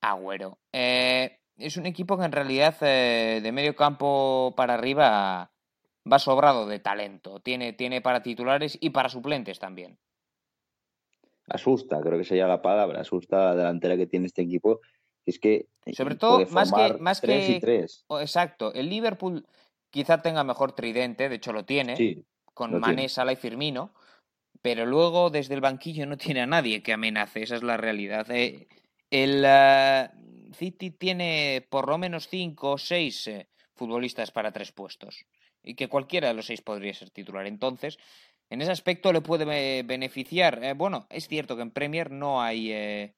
Agüero 0.00 0.58
es 0.72 1.76
un 1.76 1.86
equipo 1.86 2.18
que 2.18 2.24
en 2.24 2.32
realidad 2.32 2.80
de 2.80 3.52
medio 3.52 3.76
campo 3.76 4.54
para 4.56 4.74
arriba 4.74 5.52
va 6.10 6.18
sobrado 6.18 6.66
de 6.66 6.80
talento. 6.80 7.38
Tiene, 7.38 7.74
tiene 7.74 8.00
para 8.00 8.24
titulares 8.24 8.76
y 8.80 8.90
para 8.90 9.08
suplentes 9.08 9.60
también. 9.60 10.00
Asusta, 11.48 12.00
creo 12.00 12.18
que 12.18 12.24
sería 12.24 12.46
la 12.46 12.62
palabra, 12.62 13.00
asusta 13.00 13.36
la 13.36 13.54
delantera 13.56 13.96
que 13.96 14.06
tiene 14.06 14.26
este 14.26 14.42
equipo. 14.42 14.80
Es 15.26 15.38
que 15.38 15.68
sobre 15.92 16.16
todo 16.16 16.44
más 16.50 16.72
que 16.72 16.94
más 16.98 17.20
que 17.20 17.60
exacto, 18.20 18.72
el 18.74 18.88
Liverpool 18.88 19.46
quizá 19.90 20.20
tenga 20.20 20.44
mejor 20.44 20.72
tridente, 20.72 21.28
de 21.28 21.36
hecho 21.36 21.52
lo 21.52 21.64
tiene, 21.64 22.24
con 22.52 22.78
Mané, 22.78 23.08
Sala 23.08 23.32
y 23.32 23.36
Firmino, 23.36 23.94
pero 24.60 24.86
luego 24.86 25.30
desde 25.30 25.54
el 25.54 25.60
banquillo 25.60 26.06
no 26.06 26.16
tiene 26.16 26.42
a 26.42 26.46
nadie 26.46 26.82
que 26.82 26.92
amenace, 26.92 27.42
esa 27.42 27.56
es 27.56 27.62
la 27.62 27.76
realidad. 27.76 28.30
Eh, 28.30 28.68
el, 29.10 29.44
eh, 29.46 30.08
City 30.54 30.90
tiene 30.90 31.66
por 31.68 31.88
lo 31.88 31.98
menos 31.98 32.28
cinco 32.28 32.72
o 32.72 32.78
seis 32.78 33.26
eh, 33.26 33.48
futbolistas 33.74 34.30
para 34.30 34.52
tres 34.52 34.72
puestos 34.72 35.26
y 35.62 35.74
que 35.74 35.88
cualquiera 35.88 36.28
de 36.28 36.34
los 36.34 36.46
seis 36.46 36.62
podría 36.62 36.94
ser 36.94 37.10
titular. 37.10 37.46
Entonces, 37.46 37.98
en 38.54 38.62
ese 38.62 38.70
aspecto 38.70 39.12
le 39.12 39.20
puede 39.20 39.82
beneficiar. 39.82 40.62
Eh, 40.62 40.72
bueno, 40.74 41.06
es 41.10 41.26
cierto 41.26 41.56
que 41.56 41.62
en 41.62 41.72
Premier 41.72 42.12
no 42.12 42.40
hay 42.40 42.72
eh, 42.72 43.14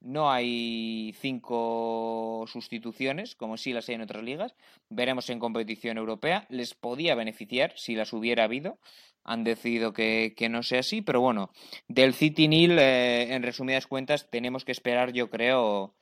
no 0.00 0.30
hay 0.32 1.14
cinco 1.20 2.44
sustituciones, 2.48 3.36
como 3.36 3.56
sí 3.56 3.72
las 3.72 3.88
hay 3.88 3.94
en 3.94 4.00
otras 4.02 4.24
ligas. 4.24 4.56
Veremos 4.88 5.30
en 5.30 5.38
competición 5.38 5.96
europea. 5.96 6.46
Les 6.48 6.74
podía 6.74 7.14
beneficiar 7.14 7.72
si 7.76 7.94
las 7.94 8.12
hubiera 8.12 8.44
habido. 8.44 8.78
Han 9.22 9.44
decidido 9.44 9.92
que, 9.92 10.34
no 10.50 10.62
sea 10.62 10.80
así, 10.80 11.02
pero 11.02 11.20
bueno, 11.20 11.50
del 11.86 12.14
City 12.14 12.48
Nil, 12.48 12.78
en 12.78 13.42
resumidas 13.42 13.86
cuentas, 13.86 14.30
tenemos 14.30 14.64
que 14.64 14.72
esperar, 14.72 15.12
yo 15.12 15.28
creo, 15.28 15.94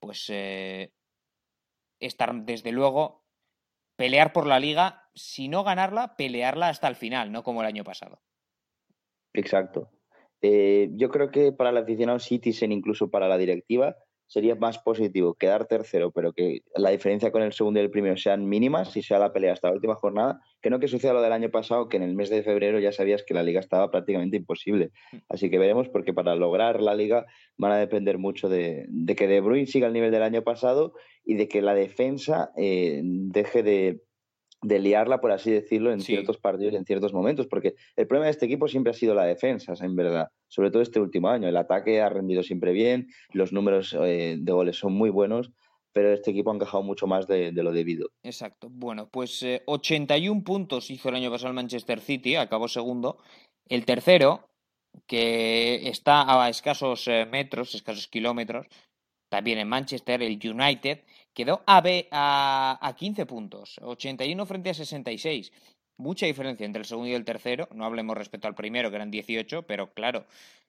pues 0.00 0.26
eh, 0.30 0.90
estar 2.00 2.34
desde 2.34 2.72
luego, 2.72 3.22
pelear 3.96 4.32
por 4.32 4.46
la 4.46 4.58
liga, 4.58 5.03
si 5.14 5.48
no 5.48 5.64
ganarla, 5.64 6.16
pelearla 6.16 6.68
hasta 6.68 6.88
el 6.88 6.96
final, 6.96 7.32
no 7.32 7.42
como 7.42 7.60
el 7.60 7.66
año 7.66 7.84
pasado. 7.84 8.20
Exacto. 9.32 9.90
Eh, 10.42 10.90
yo 10.92 11.08
creo 11.08 11.30
que 11.30 11.52
para 11.52 11.70
el 11.70 11.76
aficionado 11.78 12.18
Citizen, 12.18 12.72
incluso 12.72 13.10
para 13.10 13.28
la 13.28 13.38
directiva, 13.38 13.96
sería 14.26 14.54
más 14.54 14.78
positivo 14.78 15.34
quedar 15.34 15.66
tercero, 15.66 16.10
pero 16.10 16.32
que 16.32 16.60
la 16.74 16.90
diferencia 16.90 17.30
con 17.30 17.42
el 17.42 17.52
segundo 17.52 17.80
y 17.80 17.82
el 17.82 17.90
primero 17.90 18.16
sean 18.16 18.48
mínimas 18.48 18.96
y 18.96 19.02
sea 19.02 19.18
la 19.18 19.32
pelea 19.32 19.52
hasta 19.52 19.68
la 19.68 19.74
última 19.74 19.94
jornada, 19.94 20.40
que 20.60 20.70
no 20.70 20.80
que 20.80 20.88
suceda 20.88 21.12
lo 21.12 21.22
del 21.22 21.32
año 21.32 21.50
pasado, 21.50 21.88
que 21.88 21.96
en 21.96 22.02
el 22.02 22.14
mes 22.14 22.30
de 22.30 22.42
febrero 22.42 22.78
ya 22.78 22.92
sabías 22.92 23.22
que 23.22 23.34
la 23.34 23.42
liga 23.42 23.60
estaba 23.60 23.90
prácticamente 23.90 24.36
imposible. 24.36 24.90
Mm. 25.12 25.16
Así 25.28 25.50
que 25.50 25.58
veremos, 25.58 25.88
porque 25.88 26.12
para 26.12 26.34
lograr 26.34 26.80
la 26.80 26.94
liga 26.94 27.26
van 27.56 27.72
a 27.72 27.78
depender 27.78 28.18
mucho 28.18 28.48
de, 28.48 28.88
que 29.16 29.28
De 29.28 29.40
Bruyne 29.40 29.66
siga 29.66 29.86
el 29.86 29.92
nivel 29.92 30.10
del 30.10 30.22
año 30.22 30.42
pasado 30.42 30.94
y 31.24 31.34
de 31.34 31.48
que 31.48 31.62
la 31.62 31.74
defensa 31.74 32.50
eh, 32.56 33.00
deje 33.04 33.62
de 33.62 34.02
de 34.64 34.78
liarla, 34.78 35.20
por 35.20 35.30
así 35.30 35.50
decirlo, 35.50 35.92
en 35.92 36.00
ciertos 36.00 36.38
partidos 36.38 36.72
y 36.72 36.76
en 36.76 36.86
ciertos 36.86 37.12
momentos, 37.12 37.46
porque 37.46 37.74
el 37.96 38.06
problema 38.06 38.26
de 38.26 38.30
este 38.30 38.46
equipo 38.46 38.66
siempre 38.66 38.90
ha 38.90 38.94
sido 38.94 39.14
la 39.14 39.24
defensa, 39.24 39.74
en 39.80 39.94
verdad, 39.94 40.28
sobre 40.48 40.70
todo 40.70 40.82
este 40.82 41.00
último 41.00 41.28
año. 41.28 41.48
El 41.48 41.56
ataque 41.56 42.00
ha 42.00 42.08
rendido 42.08 42.42
siempre 42.42 42.72
bien, 42.72 43.08
los 43.32 43.52
números 43.52 43.94
eh, 44.00 44.36
de 44.38 44.52
goles 44.52 44.76
son 44.76 44.94
muy 44.94 45.10
buenos, 45.10 45.52
pero 45.92 46.12
este 46.12 46.30
equipo 46.30 46.50
ha 46.50 46.54
encajado 46.54 46.82
mucho 46.82 47.06
más 47.06 47.26
de, 47.26 47.52
lo 47.52 47.72
debido. 47.72 48.08
Exacto. 48.22 48.68
Bueno, 48.70 49.08
pues 49.10 49.44
81 49.66 50.40
eh, 50.40 50.42
puntos 50.42 50.90
hizo 50.90 51.10
el 51.10 51.16
año 51.16 51.30
pasado 51.30 51.48
el 51.48 51.54
Manchester 51.54 52.00
City, 52.00 52.36
acabó 52.36 52.66
segundo. 52.66 53.18
El 53.68 53.84
tercero, 53.84 54.48
que 55.06 55.88
está 55.88 56.42
a 56.42 56.48
escasos 56.48 57.06
eh, 57.06 57.26
metros, 57.30 57.74
escasos 57.74 58.08
kilómetros, 58.08 58.66
también 59.34 59.58
en 59.58 59.66
Manchester, 59.66 60.22
el 60.22 60.38
United, 60.40 61.00
quedó 61.34 61.64
a, 61.66 61.82
a, 62.12 62.78
a 62.80 62.94
15 62.94 63.26
puntos, 63.26 63.80
81 63.82 64.46
frente 64.46 64.70
a 64.70 64.74
66. 64.74 65.50
mucha 65.96 66.26
diferencia 66.26 66.64
entre 66.64 66.82
el 66.82 66.86
segundo 66.86 67.08
y 67.08 67.14
el 67.14 67.24
tercero. 67.24 67.68
No 67.74 67.84
hablemos 67.84 68.16
respecto 68.16 68.46
al 68.46 68.54
primero, 68.54 68.90
que 68.90 68.96
eran 68.96 69.10
18, 69.10 69.62
pero 69.62 69.92
claro, 69.92 70.24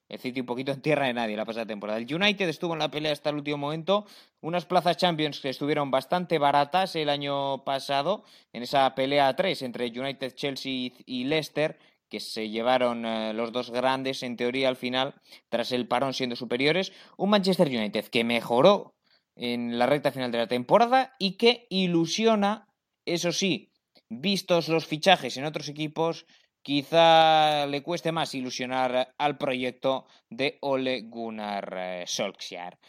el 0.10 0.17
City 0.17 0.39
un 0.39 0.47
poquito 0.47 0.71
en 0.71 0.82
tierra 0.82 1.06
de 1.06 1.13
nadie 1.13 1.38
la 1.38 1.45
pasada 1.45 1.67
temporada. 1.67 1.99
El 1.99 2.12
United 2.12 2.49
estuvo 2.49 2.73
en 2.73 2.80
la 2.80 2.89
pelea 2.89 3.12
hasta 3.12 3.30
el 3.30 3.36
último 3.36 3.58
momento. 3.58 4.08
Unas 4.41 4.65
plazas 4.65 4.97
Champions 4.97 5.41
que 5.41 5.49
estuvieron 5.49 5.91
bastante 5.91 6.39
baratas 6.39 6.95
el 6.95 7.10
año 7.10 7.63
pasado, 7.65 8.23
en 8.51 8.63
esa 8.63 8.95
pelea 8.95 9.28
a 9.28 9.36
tres 9.36 9.62
entre 9.62 9.88
United, 9.88 10.34
Chelsea 10.34 10.91
y 11.06 11.23
Leicester, 11.25 11.78
que 12.15 12.21
se 12.21 12.49
llevaron 12.49 13.06
eh, 13.06 13.34
los 13.34 13.51
dos 13.51 13.71
grandes 13.71 14.23
en 14.23 14.38
teoría 14.38 14.69
al 14.69 14.78
final, 14.78 15.15
tras 15.49 15.73
el 15.73 15.86
parón 15.86 16.13
siendo 16.13 16.38
superiores. 16.38 16.93
Un 17.17 17.30
Manchester 17.30 17.67
United 17.67 18.06
que 18.06 18.23
mejoró 18.23 18.95
en 19.36 19.78
la 19.78 19.86
recta 19.86 20.13
final 20.13 20.32
de 20.32 20.38
la 20.38 20.47
temporada 20.47 21.13
y 21.19 21.36
que 21.36 21.67
ilusiona, 21.69 22.69
eso 23.06 23.34
sí, 23.34 23.73
vistos 24.08 24.69
los 24.69 24.86
fichajes 24.86 25.36
en 25.36 25.43
otros 25.43 25.67
equipos, 25.67 26.25
quizá 26.62 27.67
le 27.67 27.84
cueste 27.84 28.13
más 28.13 28.34
ilusionar 28.34 29.13
al 29.17 29.38
proyecto 29.38 30.06
de 30.30 30.58
Ole 30.62 31.01
Gunnar 31.01 31.73
eh, 31.78 32.04
Solskjaer. 32.08 32.80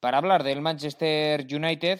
Para 0.00 0.18
hablar 0.18 0.44
del 0.44 0.60
Manchester 0.60 1.46
United, 1.50 1.98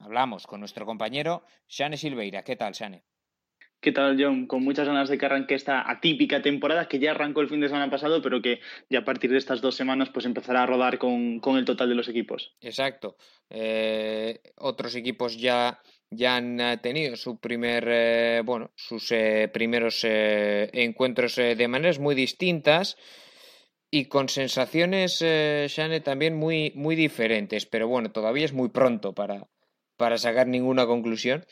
hablamos 0.00 0.46
con 0.46 0.60
nuestro 0.60 0.84
compañero 0.84 1.44
Shane 1.66 1.96
Silveira. 1.96 2.44
¿Qué 2.44 2.56
tal, 2.56 2.74
Shane? 2.74 3.04
¿Qué 3.82 3.90
tal, 3.90 4.16
John? 4.16 4.46
Con 4.46 4.62
muchas 4.62 4.86
ganas 4.86 5.08
de 5.08 5.18
que 5.18 5.26
arranque 5.26 5.56
esta 5.56 5.90
atípica 5.90 6.40
temporada 6.40 6.86
que 6.86 7.00
ya 7.00 7.10
arrancó 7.10 7.40
el 7.40 7.48
fin 7.48 7.58
de 7.58 7.66
semana 7.66 7.90
pasado, 7.90 8.22
pero 8.22 8.40
que 8.40 8.60
ya 8.88 9.00
a 9.00 9.04
partir 9.04 9.32
de 9.32 9.38
estas 9.38 9.60
dos 9.60 9.74
semanas 9.74 10.08
pues 10.08 10.24
empezará 10.24 10.62
a 10.62 10.66
rodar 10.66 10.98
con, 10.98 11.40
el 11.44 11.64
total 11.64 11.88
de 11.88 11.96
los 11.96 12.06
equipos. 12.06 12.54
Exacto. 12.60 13.16
Eh, 13.50 14.38
otros 14.58 14.94
equipos 14.94 15.36
ya, 15.36 15.80
ya 16.10 16.36
han 16.36 16.60
eh, 16.60 16.78
tenido 16.80 17.16
su 17.16 17.40
primer, 17.40 17.84
eh, 17.88 18.42
bueno, 18.44 18.70
sus 18.76 19.12
primeros 19.52 20.04
encuentros 20.04 21.34
de 21.34 21.66
maneras 21.66 21.98
muy 21.98 22.14
distintas 22.14 22.96
y 23.90 24.04
con 24.04 24.28
sensaciones, 24.28 25.18
Shane, 25.18 26.00
también 26.02 26.36
muy, 26.36 26.70
muy 26.76 26.94
diferentes. 26.94 27.66
Pero 27.66 27.88
bueno, 27.88 28.12
todavía 28.12 28.44
es 28.44 28.52
muy 28.52 28.68
pronto 28.68 29.12
para, 29.12 29.48
para 29.96 30.18
sacar 30.18 30.46
ninguna 30.46 30.86
conclusión. 30.86 31.44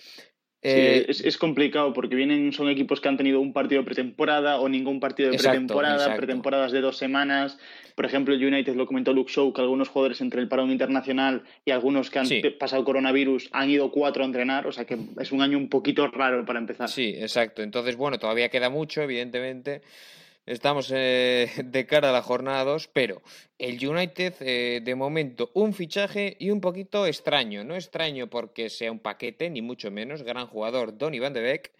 Eh, 0.62 1.06
es, 1.08 1.38
complicado 1.38 1.94
porque 1.94 2.14
vienen, 2.14 2.52
son 2.52 2.68
equipos 2.68 3.00
que 3.00 3.08
han 3.08 3.16
tenido 3.16 3.40
un 3.40 3.54
partido 3.54 3.82
pretemporada 3.82 4.60
o 4.60 4.68
ningún 4.68 5.00
partido 5.00 5.30
de 5.30 5.38
pretemporada, 5.38 6.14
pretemporadas 6.16 6.70
de 6.70 6.82
dos 6.82 6.98
semanas. 6.98 7.58
Por 7.94 8.04
ejemplo, 8.04 8.34
el 8.34 8.44
United 8.44 8.74
lo 8.74 8.86
comentó 8.86 9.14
Luke 9.14 9.32
Show, 9.32 9.54
que 9.54 9.62
algunos 9.62 9.88
jugadores 9.88 10.20
entre 10.20 10.42
el 10.42 10.48
parón 10.48 10.70
internacional 10.70 11.44
y 11.64 11.70
algunos 11.70 12.10
que 12.10 12.18
han 12.18 12.28
pasado 12.58 12.84
coronavirus 12.84 13.48
han 13.52 13.70
ido 13.70 13.90
cuatro 13.90 14.22
a 14.22 14.26
entrenar, 14.26 14.66
o 14.66 14.72
sea 14.72 14.84
que 14.84 14.98
es 15.18 15.32
un 15.32 15.40
año 15.40 15.56
un 15.56 15.70
poquito 15.70 16.06
raro 16.08 16.44
para 16.44 16.58
empezar. 16.58 16.90
Sí, 16.90 17.14
exacto. 17.16 17.62
Entonces, 17.62 17.96
bueno, 17.96 18.18
todavía 18.18 18.50
queda 18.50 18.68
mucho, 18.68 19.00
evidentemente. 19.00 19.80
Estamos 20.50 20.90
eh, 20.92 21.48
de 21.64 21.86
cara 21.86 22.08
a 22.08 22.12
la 22.12 22.22
jornada 22.22 22.64
2, 22.64 22.88
pero 22.92 23.22
el 23.56 23.86
United, 23.86 24.34
eh, 24.40 24.80
de 24.82 24.94
momento, 24.96 25.52
un 25.54 25.72
fichaje 25.72 26.36
y 26.40 26.50
un 26.50 26.60
poquito 26.60 27.06
extraño. 27.06 27.62
No 27.62 27.76
extraño 27.76 28.28
porque 28.28 28.68
sea 28.68 28.90
un 28.90 28.98
paquete, 28.98 29.48
ni 29.48 29.62
mucho 29.62 29.92
menos. 29.92 30.24
Gran 30.24 30.48
jugador, 30.48 30.98
Donny 30.98 31.20
Van 31.20 31.34
de 31.34 31.42
Beek. 31.42 31.72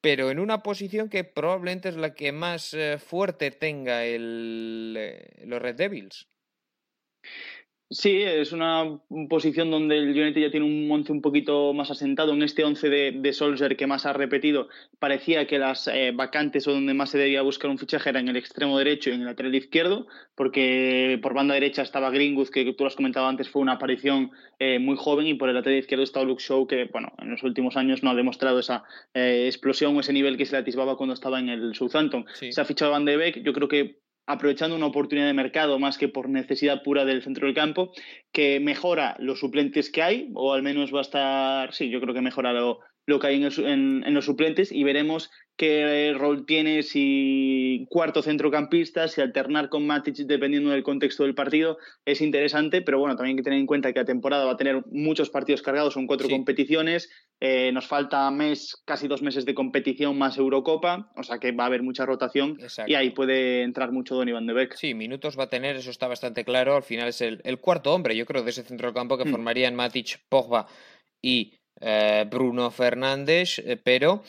Pero 0.00 0.32
en 0.32 0.40
una 0.40 0.64
posición 0.64 1.08
que 1.08 1.22
probablemente 1.22 1.88
es 1.88 1.96
la 1.96 2.12
que 2.12 2.32
más 2.32 2.74
eh, 2.74 2.98
fuerte 2.98 3.52
tenga 3.52 4.02
los 4.04 5.62
Red 5.62 5.76
Devils. 5.76 6.26
Sí, 7.88 8.20
es 8.20 8.50
una 8.50 8.98
posición 9.28 9.70
donde 9.70 9.96
el 9.96 10.10
United 10.10 10.40
ya 10.40 10.50
tiene 10.50 10.66
un 10.66 10.90
once 10.90 11.12
un 11.12 11.22
poquito 11.22 11.72
más 11.72 11.88
asentado. 11.88 12.32
En 12.32 12.42
este 12.42 12.64
once 12.64 12.88
de, 12.88 13.12
de 13.12 13.32
Solskjaer 13.32 13.76
que 13.76 13.86
más 13.86 14.06
ha 14.06 14.12
repetido, 14.12 14.68
parecía 14.98 15.46
que 15.46 15.60
las 15.60 15.86
eh, 15.86 16.10
vacantes 16.12 16.66
o 16.66 16.72
donde 16.72 16.94
más 16.94 17.10
se 17.10 17.18
debía 17.18 17.42
buscar 17.42 17.70
un 17.70 17.78
fichaje 17.78 18.10
era 18.10 18.18
en 18.18 18.26
el 18.26 18.36
extremo 18.36 18.76
derecho 18.76 19.10
y 19.10 19.12
en 19.12 19.20
el 19.20 19.26
lateral 19.26 19.54
izquierdo, 19.54 20.08
porque 20.34 21.20
por 21.22 21.34
banda 21.34 21.54
derecha 21.54 21.82
estaba 21.82 22.10
Greenwood, 22.10 22.48
que 22.48 22.64
tú 22.72 22.82
lo 22.82 22.88
has 22.88 22.96
comentado 22.96 23.28
antes, 23.28 23.48
fue 23.48 23.62
una 23.62 23.74
aparición 23.74 24.32
eh, 24.58 24.80
muy 24.80 24.96
joven, 24.96 25.28
y 25.28 25.34
por 25.34 25.48
el 25.48 25.54
lateral 25.54 25.78
izquierdo 25.78 26.02
estaba 26.02 26.26
Luke 26.26 26.42
Shaw, 26.42 26.66
que 26.66 26.86
bueno, 26.86 27.12
en 27.18 27.30
los 27.30 27.44
últimos 27.44 27.76
años 27.76 28.02
no 28.02 28.10
ha 28.10 28.16
demostrado 28.16 28.58
esa 28.58 28.82
eh, 29.14 29.44
explosión 29.46 29.96
o 29.96 30.00
ese 30.00 30.12
nivel 30.12 30.36
que 30.36 30.44
se 30.44 30.52
le 30.52 30.58
atisbaba 30.58 30.96
cuando 30.96 31.14
estaba 31.14 31.38
en 31.38 31.50
el 31.50 31.72
Southampton. 31.76 32.26
Se 32.34 32.60
ha 32.60 32.64
fichado 32.64 32.90
Van 32.90 33.04
de 33.04 33.16
Beek, 33.16 33.44
yo 33.44 33.52
creo 33.52 33.68
que 33.68 34.00
aprovechando 34.26 34.76
una 34.76 34.86
oportunidad 34.86 35.26
de 35.26 35.34
mercado 35.34 35.78
más 35.78 35.98
que 35.98 36.08
por 36.08 36.28
necesidad 36.28 36.82
pura 36.82 37.04
del 37.04 37.22
centro 37.22 37.46
del 37.46 37.54
campo, 37.54 37.92
que 38.32 38.60
mejora 38.60 39.16
los 39.18 39.40
suplentes 39.40 39.90
que 39.90 40.02
hay, 40.02 40.30
o 40.34 40.52
al 40.52 40.62
menos 40.62 40.92
va 40.94 40.98
a 40.98 41.02
estar, 41.02 41.72
sí, 41.72 41.90
yo 41.90 42.00
creo 42.00 42.14
que 42.14 42.20
mejora 42.20 42.52
lo, 42.52 42.80
lo 43.06 43.20
que 43.20 43.28
hay 43.28 43.44
en, 43.44 44.14
los 44.14 44.24
suplentes 44.24 44.72
y 44.72 44.84
veremos 44.84 45.30
qué 45.56 46.14
rol 46.16 46.44
tiene 46.44 46.82
si 46.82 47.86
cuarto 47.88 48.22
centrocampista, 48.22 49.08
si 49.08 49.20
alternar 49.20 49.68
con 49.68 49.86
Matic 49.86 50.16
dependiendo 50.16 50.70
del 50.70 50.82
contexto 50.82 51.22
del 51.22 51.34
partido 51.34 51.78
es 52.04 52.20
interesante, 52.20 52.82
pero 52.82 52.98
bueno, 52.98 53.16
también 53.16 53.34
hay 53.34 53.36
que 53.38 53.44
tener 53.44 53.58
en 53.58 53.66
cuenta 53.66 53.92
que 53.92 54.00
la 54.00 54.04
temporada 54.04 54.44
va 54.44 54.52
a 54.52 54.56
tener 54.56 54.84
muchos 54.90 55.30
partidos 55.30 55.62
cargados, 55.62 55.94
son 55.94 56.06
cuatro 56.06 56.28
competiciones, 56.28 57.10
eh, 57.40 57.72
nos 57.72 57.86
falta 57.86 58.30
mes, 58.30 58.82
casi 58.84 59.08
dos 59.08 59.22
meses 59.22 59.46
de 59.46 59.54
competición 59.54 60.18
más 60.18 60.36
Eurocopa, 60.36 61.10
o 61.16 61.22
sea 61.22 61.38
que 61.38 61.52
va 61.52 61.64
a 61.64 61.66
haber 61.68 61.82
mucha 61.82 62.04
rotación 62.04 62.58
y 62.86 62.94
ahí 62.94 63.10
puede 63.10 63.62
entrar 63.62 63.92
mucho 63.92 64.14
Don 64.14 64.28
Iván 64.28 64.46
de 64.46 64.52
Beck. 64.52 64.74
Sí, 64.76 64.94
minutos 64.94 65.38
va 65.38 65.44
a 65.44 65.50
tener, 65.50 65.76
eso 65.76 65.90
está 65.90 66.06
bastante 66.06 66.44
claro, 66.44 66.76
al 66.76 66.82
final 66.82 67.08
es 67.08 67.22
el, 67.22 67.58
cuarto 67.60 67.94
hombre, 67.94 68.14
yo 68.14 68.26
creo, 68.26 68.42
de 68.42 68.50
ese 68.50 68.62
centrocampo 68.62 69.16
que 69.16 69.24
hmm. 69.24 69.30
formarían 69.30 69.74
Matic, 69.74 70.20
Pogba 70.28 70.66
y 71.22 71.54
eh, 71.80 72.26
Bruno 72.30 72.70
Fernández, 72.70 73.58
eh, 73.58 73.78
pero 73.82 74.22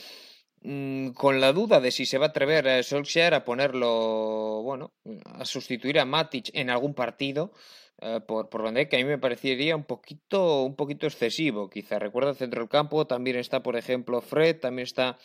mm, 0.68 1.10
con 1.14 1.40
la 1.42 1.54
duda 1.54 1.80
de 1.80 1.92
si 1.92 2.06
se 2.06 2.18
va 2.18 2.28
a 2.28 2.30
atrever 2.30 2.68
a 2.68 2.84
Solskjaer 2.84 3.34
a 3.34 3.46
ponerlo, 3.46 4.62
bueno, 4.64 4.92
a 5.26 5.46
sustituir 5.46 6.00
a 6.00 6.06
Matic 6.06 6.52
en 6.54 6.70
algún 6.70 6.94
partido. 6.94 7.52
Eh, 8.00 8.20
por, 8.28 8.50
por 8.50 8.62
que 8.88 8.96
a 8.96 9.00
mí 9.00 9.06
me 9.06 9.18
parecería 9.18 9.76
un 9.76 9.84
poquito, 9.84 10.64
un 10.64 10.76
poquito 10.76 11.08
excesivo, 11.08 11.70
quizá. 11.70 11.98
Recuerda 12.00 12.32
el 12.32 12.36
centro 12.36 12.62
del 12.62 12.70
campo, 12.70 13.08
también 13.08 13.38
está, 13.38 13.64
por 13.64 13.76
ejemplo, 13.76 14.22
Fred, 14.22 14.60
también 14.60 14.84
está 14.84 15.18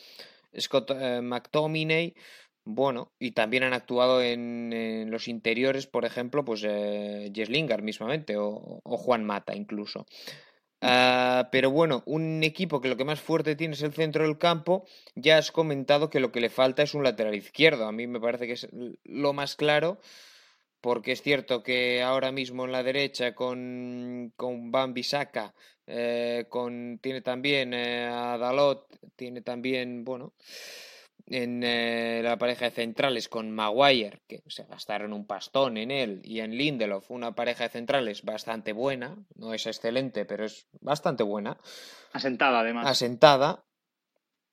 Scott 0.59 0.91
McTominay, 1.23 2.15
bueno, 2.65 3.11
y 3.19 3.33
también 3.33 3.65
han 3.65 3.75
actuado 3.75 4.23
en, 4.23 5.11
los 5.11 5.27
interiores, 5.27 5.87
por 5.87 6.05
ejemplo, 6.05 6.45
pues 6.45 6.63
eh, 6.65 7.31
Jess 7.35 7.49
Lingard 7.49 7.83
mismamente, 7.83 8.37
o, 8.37 8.81
Juan 8.85 9.25
Mata 9.25 9.55
incluso. 9.57 10.07
Ah, 10.85 11.49
pero 11.53 11.71
bueno, 11.71 12.03
un 12.07 12.43
equipo 12.43 12.81
que 12.81 12.89
lo 12.89 12.97
que 12.97 13.05
más 13.05 13.21
fuerte 13.21 13.55
tiene 13.55 13.75
es 13.75 13.83
el 13.83 13.93
centro 13.93 14.25
del 14.25 14.37
campo, 14.37 14.85
ya 15.15 15.39
has 15.39 15.53
comentado 15.53 16.11
que 16.11 16.19
lo 16.19 16.33
que 16.33 16.41
le 16.41 16.51
falta 16.51 16.83
es 16.83 16.95
un 16.95 17.05
lateral 17.05 17.37
izquierdo. 17.37 17.87
A 17.87 17.93
mí 17.93 18.09
me 18.09 18.19
parece 18.21 18.49
que 18.49 18.55
es 18.55 18.69
lo 19.05 19.33
más 19.33 19.55
claro, 19.55 20.01
porque 20.81 21.13
es 21.13 21.23
cierto 21.23 21.63
que 21.63 22.03
ahora 22.03 22.33
mismo 22.33 22.65
en 22.65 22.73
la 22.73 22.83
derecha 22.83 23.35
con, 23.35 24.33
con 24.37 24.73
Van 24.73 24.93
Bissaka, 24.93 25.55
eh, 25.87 26.47
con, 26.49 26.99
tiene 27.01 27.23
también 27.23 27.75
eh, 27.75 28.07
a 28.07 28.37
Dalot, 28.37 28.89
tiene 29.15 29.41
también, 29.43 30.05
bueno, 30.05 30.33
en 31.27 31.63
eh, 31.65 32.21
la 32.23 32.39
pareja 32.39 32.67
de 32.67 32.71
centrales 32.73 33.29
con 33.29 33.51
Maguire, 33.51 34.21
que 34.29 34.43
se 34.49 34.65
gastaron 34.65 35.13
un 35.13 35.27
pastón 35.27 35.77
en 35.77 35.91
él, 35.91 36.21
y 36.25 36.41
en 36.41 36.57
Lindelof, 36.57 37.11
una 37.11 37.35
pareja 37.35 37.65
de 37.65 37.71
centrales 37.71 38.23
bastante 38.23 38.73
buena, 38.73 39.17
no 39.37 39.55
es 39.55 39.67
excelente, 39.67 40.25
pero 40.25 40.45
es 40.45 40.67
bastante 40.81 41.23
buena. 41.23 41.59
Asentada, 42.13 42.61
además. 42.61 42.87
Asentada, 42.87 43.65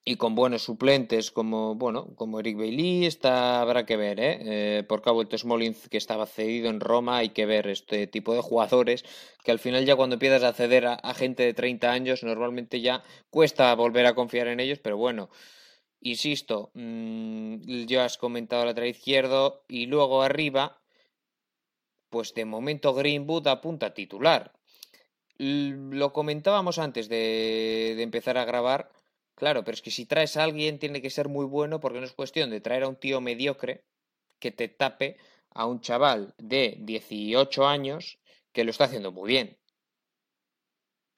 y 0.05 0.15
con 0.15 0.33
buenos 0.33 0.63
suplentes 0.63 1.29
como, 1.29 1.75
bueno, 1.75 2.15
como 2.15 2.39
Eric 2.39 2.57
Bailey, 2.57 3.05
está, 3.05 3.61
habrá 3.61 3.85
que 3.85 3.97
ver, 3.97 4.19
¿eh? 4.19 4.39
eh 4.41 4.83
porque 4.87 5.09
ha 5.09 5.13
vuelto 5.13 5.37
Smolins, 5.37 5.89
que 5.89 5.97
estaba 5.97 6.25
cedido 6.25 6.69
en 6.69 6.79
Roma, 6.79 7.17
hay 7.17 7.29
que 7.29 7.45
ver 7.45 7.67
este 7.67 8.07
tipo 8.07 8.33
de 8.33 8.41
jugadores, 8.41 9.03
que 9.43 9.51
al 9.51 9.59
final 9.59 9.85
ya 9.85 9.95
cuando 9.95 10.15
empiezas 10.15 10.43
a 10.43 10.53
ceder 10.53 10.87
a, 10.87 10.93
a 10.93 11.13
gente 11.13 11.43
de 11.43 11.53
30 11.53 11.91
años, 11.91 12.23
normalmente 12.23 12.81
ya 12.81 13.03
cuesta 13.29 13.73
volver 13.75 14.05
a 14.05 14.15
confiar 14.15 14.47
en 14.47 14.59
ellos, 14.59 14.79
pero 14.79 14.97
bueno 14.97 15.29
Insisto, 16.01 16.71
mmm, 16.75 17.85
ya 17.85 18.05
has 18.05 18.17
comentado 18.17 18.65
lateral 18.65 18.89
izquierdo 18.89 19.65
y 19.67 19.85
luego 19.85 20.21
arriba, 20.21 20.81
pues 22.09 22.33
de 22.33 22.45
momento 22.45 22.93
Greenwood 22.93 23.47
apunta 23.47 23.93
titular. 23.93 24.53
Lo 25.37 26.13
comentábamos 26.13 26.79
antes 26.79 27.09
de, 27.09 27.93
de 27.97 28.03
empezar 28.03 28.37
a 28.37 28.45
grabar, 28.45 28.91
claro, 29.35 29.63
pero 29.63 29.75
es 29.75 29.81
que 29.81 29.91
si 29.91 30.05
traes 30.05 30.37
a 30.37 30.43
alguien 30.43 30.79
tiene 30.79 31.01
que 31.01 31.09
ser 31.09 31.29
muy 31.29 31.45
bueno 31.45 31.79
porque 31.79 31.99
no 31.99 32.05
es 32.05 32.13
cuestión 32.13 32.49
de 32.49 32.61
traer 32.61 32.83
a 32.83 32.89
un 32.89 32.97
tío 32.97 33.21
mediocre 33.21 33.85
que 34.39 34.51
te 34.51 34.69
tape 34.69 35.17
a 35.51 35.65
un 35.65 35.81
chaval 35.81 36.33
de 36.37 36.77
18 36.79 37.67
años 37.67 38.19
que 38.53 38.63
lo 38.63 38.71
está 38.71 38.85
haciendo 38.85 39.11
muy 39.11 39.27
bien. 39.29 39.58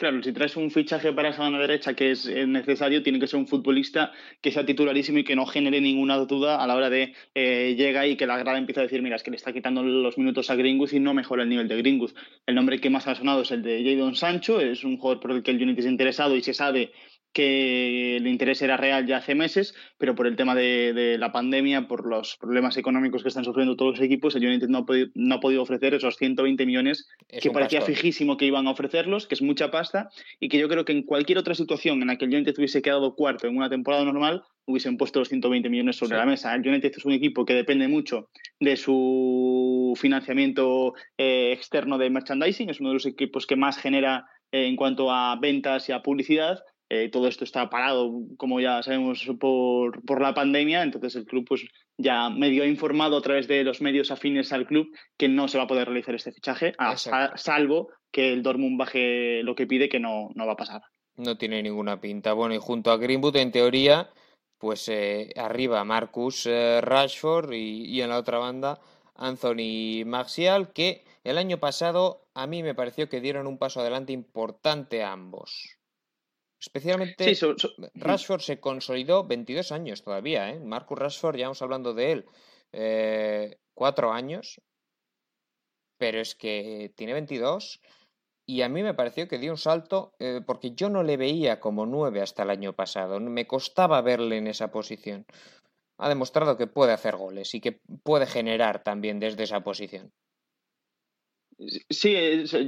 Claro, 0.02 0.24
si 0.24 0.34
traes 0.34 0.58
un 0.58 0.72
fichaje 0.72 1.14
para 1.14 1.30
esa 1.30 1.44
mano 1.44 1.60
derecha 1.60 1.94
que 1.94 2.10
es 2.10 2.26
necesario, 2.26 3.04
tiene 3.04 3.20
que 3.20 3.28
ser 3.28 3.38
un 3.38 3.46
futbolista 3.46 4.12
que 4.42 4.52
sea 4.52 4.66
titularísimo 4.66 5.20
y 5.20 5.24
que 5.24 5.36
no 5.36 5.46
genere 5.46 5.80
ninguna 5.80 6.18
duda 6.18 6.56
a 6.56 6.66
la 6.66 6.76
hora 6.76 6.90
de 6.90 7.14
eh, 7.36 7.76
llega 7.78 8.08
y 8.08 8.16
que 8.16 8.26
la 8.26 8.40
grada 8.40 8.58
empieza 8.58 8.82
a 8.82 8.86
decir, 8.86 9.04
mira, 9.04 9.18
es 9.18 9.22
que 9.22 9.30
le 9.30 9.38
está 9.38 9.54
quitando 9.54 9.84
los 9.84 10.18
minutos 10.18 10.50
a 10.50 10.56
Greenwood 10.56 10.92
y 10.94 11.00
no 11.00 11.14
mejora 11.14 11.44
el 11.44 11.50
nivel 11.50 11.68
de 11.68 11.78
Greenwood. 11.78 12.14
El 12.48 12.56
nombre 12.56 12.82
que 12.82 12.90
más 12.90 13.08
ha 13.08 13.14
sonado 13.14 13.44
es 13.44 13.52
el 13.52 13.62
de 13.62 13.84
Jadon 13.84 14.16
Sancho, 14.16 14.60
es 14.60 14.84
un 14.84 14.98
jugador 14.98 15.22
por 15.22 15.32
el 15.34 15.44
que 15.44 15.52
el 15.52 15.62
Unity 15.62 15.82
es 15.82 15.86
interesado 15.86 16.36
y 16.36 16.42
se 16.42 16.56
sabe 16.56 16.94
que 17.34 18.18
el 18.18 18.28
interés 18.28 18.62
era 18.62 18.78
real 18.78 19.06
ya 19.06 19.18
hace 19.18 19.36
meses, 19.36 19.74
pero 19.98 20.16
por 20.16 20.28
el 20.28 20.36
tema 20.36 20.56
de, 20.56 21.16
la 21.18 21.32
pandemia, 21.32 21.88
por 21.88 22.06
los 22.06 22.38
problemas 22.38 22.78
económicos 22.78 23.22
que 23.22 23.30
están 23.30 23.46
sufriendo 23.46 23.76
todos 23.76 24.00
los 24.00 24.06
equipos, 24.06 24.36
el 24.36 24.46
United 24.46 24.68
no 24.68 24.80
ha 24.80 24.86
podido, 24.86 25.08
no 25.16 25.36
ha 25.36 25.40
podido 25.40 25.62
ofrecer 25.62 25.94
esos 25.94 26.18
120 26.18 26.66
millones 26.66 27.08
que 27.28 27.52
parecía 27.52 27.82
fijísimo 27.82 28.38
que 28.38 28.46
iban 28.46 28.68
a 28.68 28.72
ofrecerlos, 28.72 29.28
que 29.28 29.36
es 29.36 29.42
mucha 29.42 29.72
pasta, 29.72 30.10
y 30.40 30.50
que 30.50 30.58
yo 30.58 30.68
creo 30.68 30.86
que 30.86 30.92
en 30.92 31.04
cualquier 31.04 31.38
otra 31.38 31.56
situación 31.56 32.02
en 32.02 32.08
la 32.08 32.18
que 32.18 32.26
el 32.26 32.34
United 32.34 32.56
hubiese 32.58 32.82
quedado 32.82 33.16
cuarto 33.16 33.48
en 33.48 33.56
una 33.58 33.70
temporada 33.70 34.04
normal, 34.04 34.44
hubiesen 34.66 34.98
puesto 34.98 35.20
los 35.20 35.30
120 35.30 35.70
millones 35.70 35.96
sobre 35.96 36.18
la 36.18 36.26
mesa. 36.26 36.54
El 36.54 36.68
United 36.68 36.92
es 36.96 37.06
un 37.06 37.14
equipo 37.14 37.46
que 37.46 37.54
depende 37.54 37.88
mucho 37.88 38.30
de 38.60 38.78
su 38.78 39.94
financiamiento 39.98 40.94
eh, 41.18 41.52
externo 41.52 41.98
de 41.98 42.10
merchandising, 42.10 42.70
es 42.70 42.80
uno 42.80 42.90
de 42.90 42.96
los 42.96 43.06
equipos 43.06 43.48
que 43.48 43.56
más 43.56 43.78
genera 43.78 44.28
eh, 44.52 44.68
en 44.68 44.76
cuanto 44.76 45.12
a 45.12 45.38
ventas 45.40 45.90
y 45.90 45.92
a 45.92 46.02
publicidad 46.02 46.60
eh, 46.94 47.08
todo 47.08 47.30
esto 47.30 47.46
está 47.46 47.70
parado, 47.70 48.12
como 48.36 48.60
ya 48.60 48.84
sabemos, 48.84 49.26
por, 49.40 50.04
por, 50.04 50.20
la 50.20 50.34
pandemia, 50.34 50.84
entonces 50.84 51.16
el 51.16 51.26
club 51.26 51.46
pues, 51.48 51.66
ya 51.98 52.30
medio 52.30 52.64
ha 52.64 52.68
informado 52.68 53.16
a 53.16 53.22
través 53.22 53.48
de 53.48 53.64
los 53.64 53.80
medios 53.80 54.12
afines 54.12 54.52
al 54.52 54.68
club 54.68 54.90
que 55.18 55.30
no 55.30 55.48
se 55.48 55.58
va 55.58 55.64
a 55.64 55.68
poder 55.68 55.88
realizar 55.88 56.16
este 56.16 56.34
fichaje, 56.34 56.74
a, 56.78 56.98
salvo 56.98 57.88
que 58.12 58.34
el 58.34 58.44
Dortmund 58.44 58.78
baje 58.78 59.42
lo 59.42 59.56
que 59.56 59.68
pide, 59.68 59.88
que 59.88 60.02
no, 60.02 60.32
no 60.36 60.46
va 60.46 60.52
a 60.52 60.58
pasar. 60.58 60.82
No 61.16 61.38
tiene 61.38 61.64
ninguna 61.64 62.02
pinta. 62.02 62.34
Bueno, 62.34 62.56
y 62.56 62.58
junto 62.58 62.92
a 62.92 62.98
Greenwood, 62.98 63.38
en 63.38 63.54
teoría, 63.54 64.10
pues 64.58 64.90
eh, 64.90 65.30
arriba 65.38 65.86
Marcus 65.86 66.46
eh, 66.46 66.82
Rashford 66.82 67.54
y, 67.54 67.86
y, 67.86 68.02
en 68.02 68.10
la 68.10 68.18
otra 68.18 68.38
banda 68.38 68.82
Anthony 69.16 70.04
Martial, 70.06 70.74
que 70.74 71.06
el 71.24 71.38
año 71.38 71.58
pasado 71.58 72.28
a 72.34 72.48
mí 72.48 72.64
me 72.64 72.76
pareció 72.76 73.08
que 73.08 73.22
dieron 73.22 73.48
un 73.48 73.58
paso 73.58 73.80
adelante 73.80 74.12
importante 74.12 75.04
a 75.04 75.14
ambos. 75.14 75.78
Especialmente 76.62 77.36
Rashford 77.96 78.42
se 78.42 78.60
consolidó 78.60 79.26
22 79.26 79.72
años 79.72 80.04
todavía, 80.04 80.52
¿eh? 80.52 80.60
Marcus 80.60 81.00
Rashford, 81.00 81.36
ya 81.36 81.46
vamos 81.46 81.62
hablando 81.64 81.96
de 81.96 82.12
él, 82.12 82.26
eh, 82.72 83.58
cuatro 83.74 84.14
años, 84.14 84.62
pero 85.98 86.22
es 86.22 86.36
que 86.36 86.94
tiene 86.96 87.14
22 87.14 87.82
y 88.46 88.62
a 88.62 88.70
mí 88.70 88.84
me 88.84 88.94
pareció 88.94 89.28
que 89.28 89.40
dio 89.40 89.52
un 89.52 89.58
salto 89.58 90.14
eh, 90.20 90.42
porque 90.46 90.76
yo 90.76 90.90
no 90.90 91.02
le 91.02 91.18
veía 91.18 91.60
como 91.60 91.88
9 91.88 92.22
hasta 92.22 92.44
el 92.44 92.52
año 92.52 92.74
pasado, 92.74 93.20
me 93.20 93.48
costaba 93.48 94.02
verle 94.02 94.38
en 94.38 94.46
esa 94.46 94.72
posición. 94.72 95.26
Ha 95.98 96.10
demostrado 96.10 96.58
que 96.58 96.68
puede 96.68 96.94
hacer 96.94 97.16
goles 97.16 97.56
y 97.56 97.62
que 97.62 97.80
puede 98.04 98.28
generar 98.28 98.84
también 98.84 99.20
desde 99.20 99.44
esa 99.44 99.62
posición. 99.62 100.12
Sí, 101.90 102.16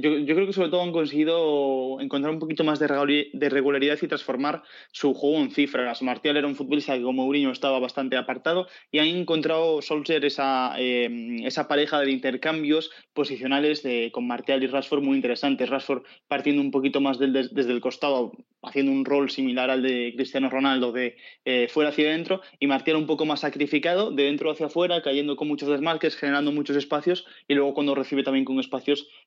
creo 0.00 0.46
que 0.46 0.52
sobre 0.52 0.68
todo 0.68 0.82
han 0.82 0.92
conseguido 0.92 2.00
encontrar 2.00 2.32
un 2.32 2.38
poquito 2.38 2.62
más 2.62 2.78
de 2.78 2.86
regularidad 2.86 3.98
y 4.00 4.06
transformar 4.06 4.62
su 4.92 5.14
juego 5.14 5.38
en 5.38 5.50
cifras. 5.50 6.02
Martial 6.02 6.36
era 6.36 6.46
un 6.46 6.54
futbolista 6.54 6.94
que 6.94 7.02
como 7.02 7.24
Mourinho 7.24 7.50
estaba 7.50 7.80
bastante 7.80 8.16
apartado 8.16 8.68
y 8.92 9.00
han 9.00 9.08
encontrado 9.08 9.82
Solskjaer 9.82 10.24
esa, 10.24 10.74
eh, 10.78 11.38
esa 11.42 11.66
pareja 11.66 12.00
de 12.00 12.12
intercambios 12.12 12.90
posicionales 13.14 13.82
con 14.12 14.28
Martial 14.28 14.62
y 14.62 14.68
Rashford 14.68 15.02
muy 15.02 15.16
interesantes. 15.16 15.68
Rashford 15.68 16.04
partiendo 16.28 16.62
un 16.62 16.70
poquito 16.70 17.00
más 17.00 17.18
desde 17.18 17.72
el 17.72 17.80
costado, 17.80 18.32
haciendo 18.66 18.92
un 18.92 19.04
rol 19.04 19.30
similar 19.30 19.70
al 19.70 19.82
de 19.82 20.12
Cristiano 20.14 20.48
Ronaldo 20.48 20.92
de 20.92 21.16
eh, 21.44 21.68
fuera 21.68 21.90
hacia 21.90 22.08
adentro 22.08 22.40
y 22.60 22.66
Martial 22.66 22.96
un 22.96 23.06
poco 23.06 23.26
más 23.26 23.40
sacrificado, 23.40 24.10
de 24.10 24.24
dentro 24.24 24.50
hacia 24.50 24.66
afuera, 24.66 25.02
cayendo 25.02 25.36
con 25.36 25.48
muchos 25.48 25.68
desmarques, 25.68 26.16
generando 26.16 26.52
muchos 26.52 26.76
espacios 26.76 27.26
y 27.48 27.54
luego 27.54 27.74
cuando 27.74 27.94
recibe 27.94 28.22
también 28.22 28.44
con 28.44 28.60
espacio 28.60 28.84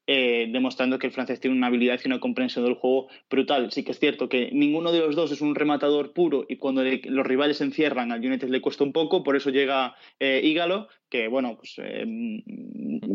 eh, 0.10 0.48
demostrando 0.50 1.00
que 1.00 1.08
el 1.08 1.12
francés 1.12 1.41
tiene 1.41 1.58
una 1.58 1.67
habilidad 1.67 2.00
y 2.02 2.08
una 2.08 2.22
comprensión 2.22 2.63
del 2.63 2.76
juego 2.76 3.10
brutal. 3.30 3.72
Sí 3.74 3.84
que 3.84 3.91
es 3.91 4.00
cierto 4.00 4.30
que 4.30 4.50
ninguno 4.54 4.93
de 4.93 5.00
los 5.00 5.17
dos 5.17 5.34
es 5.34 5.41
un 5.41 5.54
rematador 5.54 6.13
puro 6.13 6.46
y 6.48 6.56
cuando 6.56 6.82
los 6.82 7.28
rivales 7.28 7.58
se 7.58 7.65
encierran 7.65 8.13
al 8.13 8.26
United 8.26 8.48
le 8.48 8.62
cuesta 8.62 8.86
un 8.86 8.93
poco, 8.93 9.22
por 9.24 9.36
eso 9.36 9.50
llega 9.50 9.96
eh, 10.20 10.41
que 11.10 11.28
bueno, 11.28 11.58
pues 11.58 11.76
eh, 11.80 12.06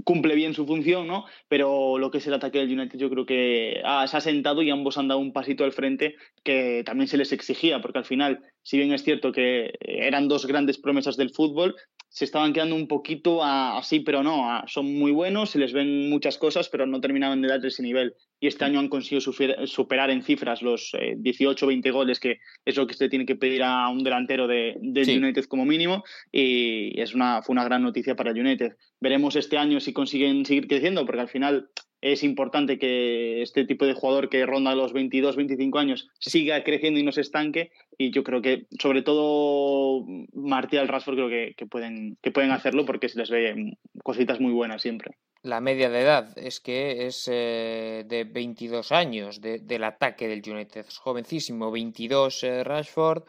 cumple 0.04 0.34
bien 0.34 0.52
su 0.52 0.66
función, 0.66 1.06
¿no? 1.06 1.24
Pero 1.48 1.98
lo 1.98 2.10
que 2.10 2.18
es 2.18 2.26
el 2.26 2.34
ataque 2.34 2.58
del 2.58 2.78
United 2.78 2.98
yo 2.98 3.08
creo 3.08 3.24
que 3.24 3.80
se 4.06 4.16
ha 4.16 4.20
sentado 4.20 4.62
y 4.62 4.70
ambos 4.70 4.98
han 4.98 5.08
dado 5.08 5.20
un 5.20 5.32
pasito 5.32 5.64
al 5.64 5.72
frente 5.72 6.16
que 6.44 6.82
también 6.84 7.08
se 7.08 7.16
les 7.16 7.32
exigía, 7.32 7.80
porque 7.80 7.98
al 7.98 8.04
final, 8.04 8.40
si 8.62 8.76
bien 8.76 8.92
es 8.92 9.02
cierto 9.02 9.32
que 9.32 9.72
eran 9.80 10.28
dos 10.28 10.46
grandes 10.46 10.78
promesas 10.78 11.16
del 11.16 11.30
fútbol, 11.30 11.74
se 12.12 12.26
estaban 12.26 12.52
quedando 12.52 12.76
un 12.76 12.88
poquito 12.88 13.42
así, 13.42 14.00
pero 14.00 14.22
no, 14.22 14.62
son 14.66 14.94
muy 14.98 15.12
buenos, 15.12 15.48
se 15.48 15.58
les 15.58 15.72
ven 15.72 16.10
muchas 16.10 16.36
cosas, 16.36 16.68
pero 16.68 16.86
no 16.86 17.00
terminaban 17.00 17.40
de 17.40 17.48
dar 17.48 17.64
ese 17.64 17.82
nivel. 17.82 18.14
Y 18.38 18.48
este 18.48 18.66
año 18.66 18.80
han 18.80 18.88
conseguido 18.88 19.22
superar 19.66 20.10
en 20.10 20.22
cifras 20.22 20.60
los 20.60 20.92
18 21.16 21.66
18-20 21.66 21.90
goles, 21.90 22.20
que 22.20 22.40
es 22.66 22.76
lo 22.76 22.86
que 22.86 22.92
se 22.92 23.08
tiene 23.08 23.24
que 23.24 23.36
pedir 23.36 23.62
a 23.62 23.88
un 23.88 24.04
delantero 24.04 24.46
de, 24.46 24.76
del 24.82 25.24
United 25.24 25.44
como 25.46 25.64
mínimo, 25.64 26.04
y 26.30 27.00
es 27.00 27.14
una, 27.14 27.40
fue 27.40 27.54
una 27.54 27.64
gran 27.64 27.82
noticia 27.82 28.14
para 28.14 28.32
el 28.32 28.38
United. 28.38 28.76
Veremos 29.00 29.34
este 29.34 29.56
año 29.56 29.80
si 29.80 29.94
consiguen 29.94 30.44
seguir 30.44 30.68
creciendo, 30.68 31.06
porque 31.06 31.22
al 31.22 31.28
final 31.28 31.70
es 32.02 32.24
importante 32.24 32.80
que 32.80 33.42
este 33.42 33.64
tipo 33.64 33.86
de 33.86 33.94
jugador 33.94 34.28
que 34.28 34.44
ronda 34.44 34.74
los 34.74 34.92
22, 34.92 35.36
25 35.36 35.78
años 35.78 36.08
siga 36.18 36.62
creciendo 36.64 36.98
y 36.98 37.04
no 37.04 37.12
se 37.12 37.20
estanque. 37.20 37.70
Y 37.96 38.10
yo 38.10 38.24
creo 38.24 38.42
que, 38.42 38.66
sobre 38.80 39.02
todo, 39.02 40.04
Martial 40.34 40.88
Rashford 40.88 41.14
creo 41.14 41.54
que, 41.56 41.66
pueden, 41.66 42.18
que 42.20 42.32
pueden 42.32 42.50
hacerlo 42.50 42.84
porque 42.84 43.08
se 43.08 43.18
les 43.20 43.30
ve 43.30 43.76
cositas 44.02 44.40
muy 44.40 44.52
buenas 44.52 44.82
siempre. 44.82 45.12
La 45.42 45.60
media 45.60 45.90
de 45.90 46.00
edad 46.00 46.36
es 46.36 46.58
que 46.60 47.06
es 47.06 47.28
eh, 47.30 48.04
de 48.06 48.24
22 48.24 48.90
años 48.90 49.40
del 49.40 49.84
ataque 49.84 50.26
del 50.26 50.42
United. 50.44 50.86
Es 50.88 50.98
jovencísimo, 50.98 51.70
22 51.70 52.42
eh, 52.42 52.64
Rashford, 52.64 53.22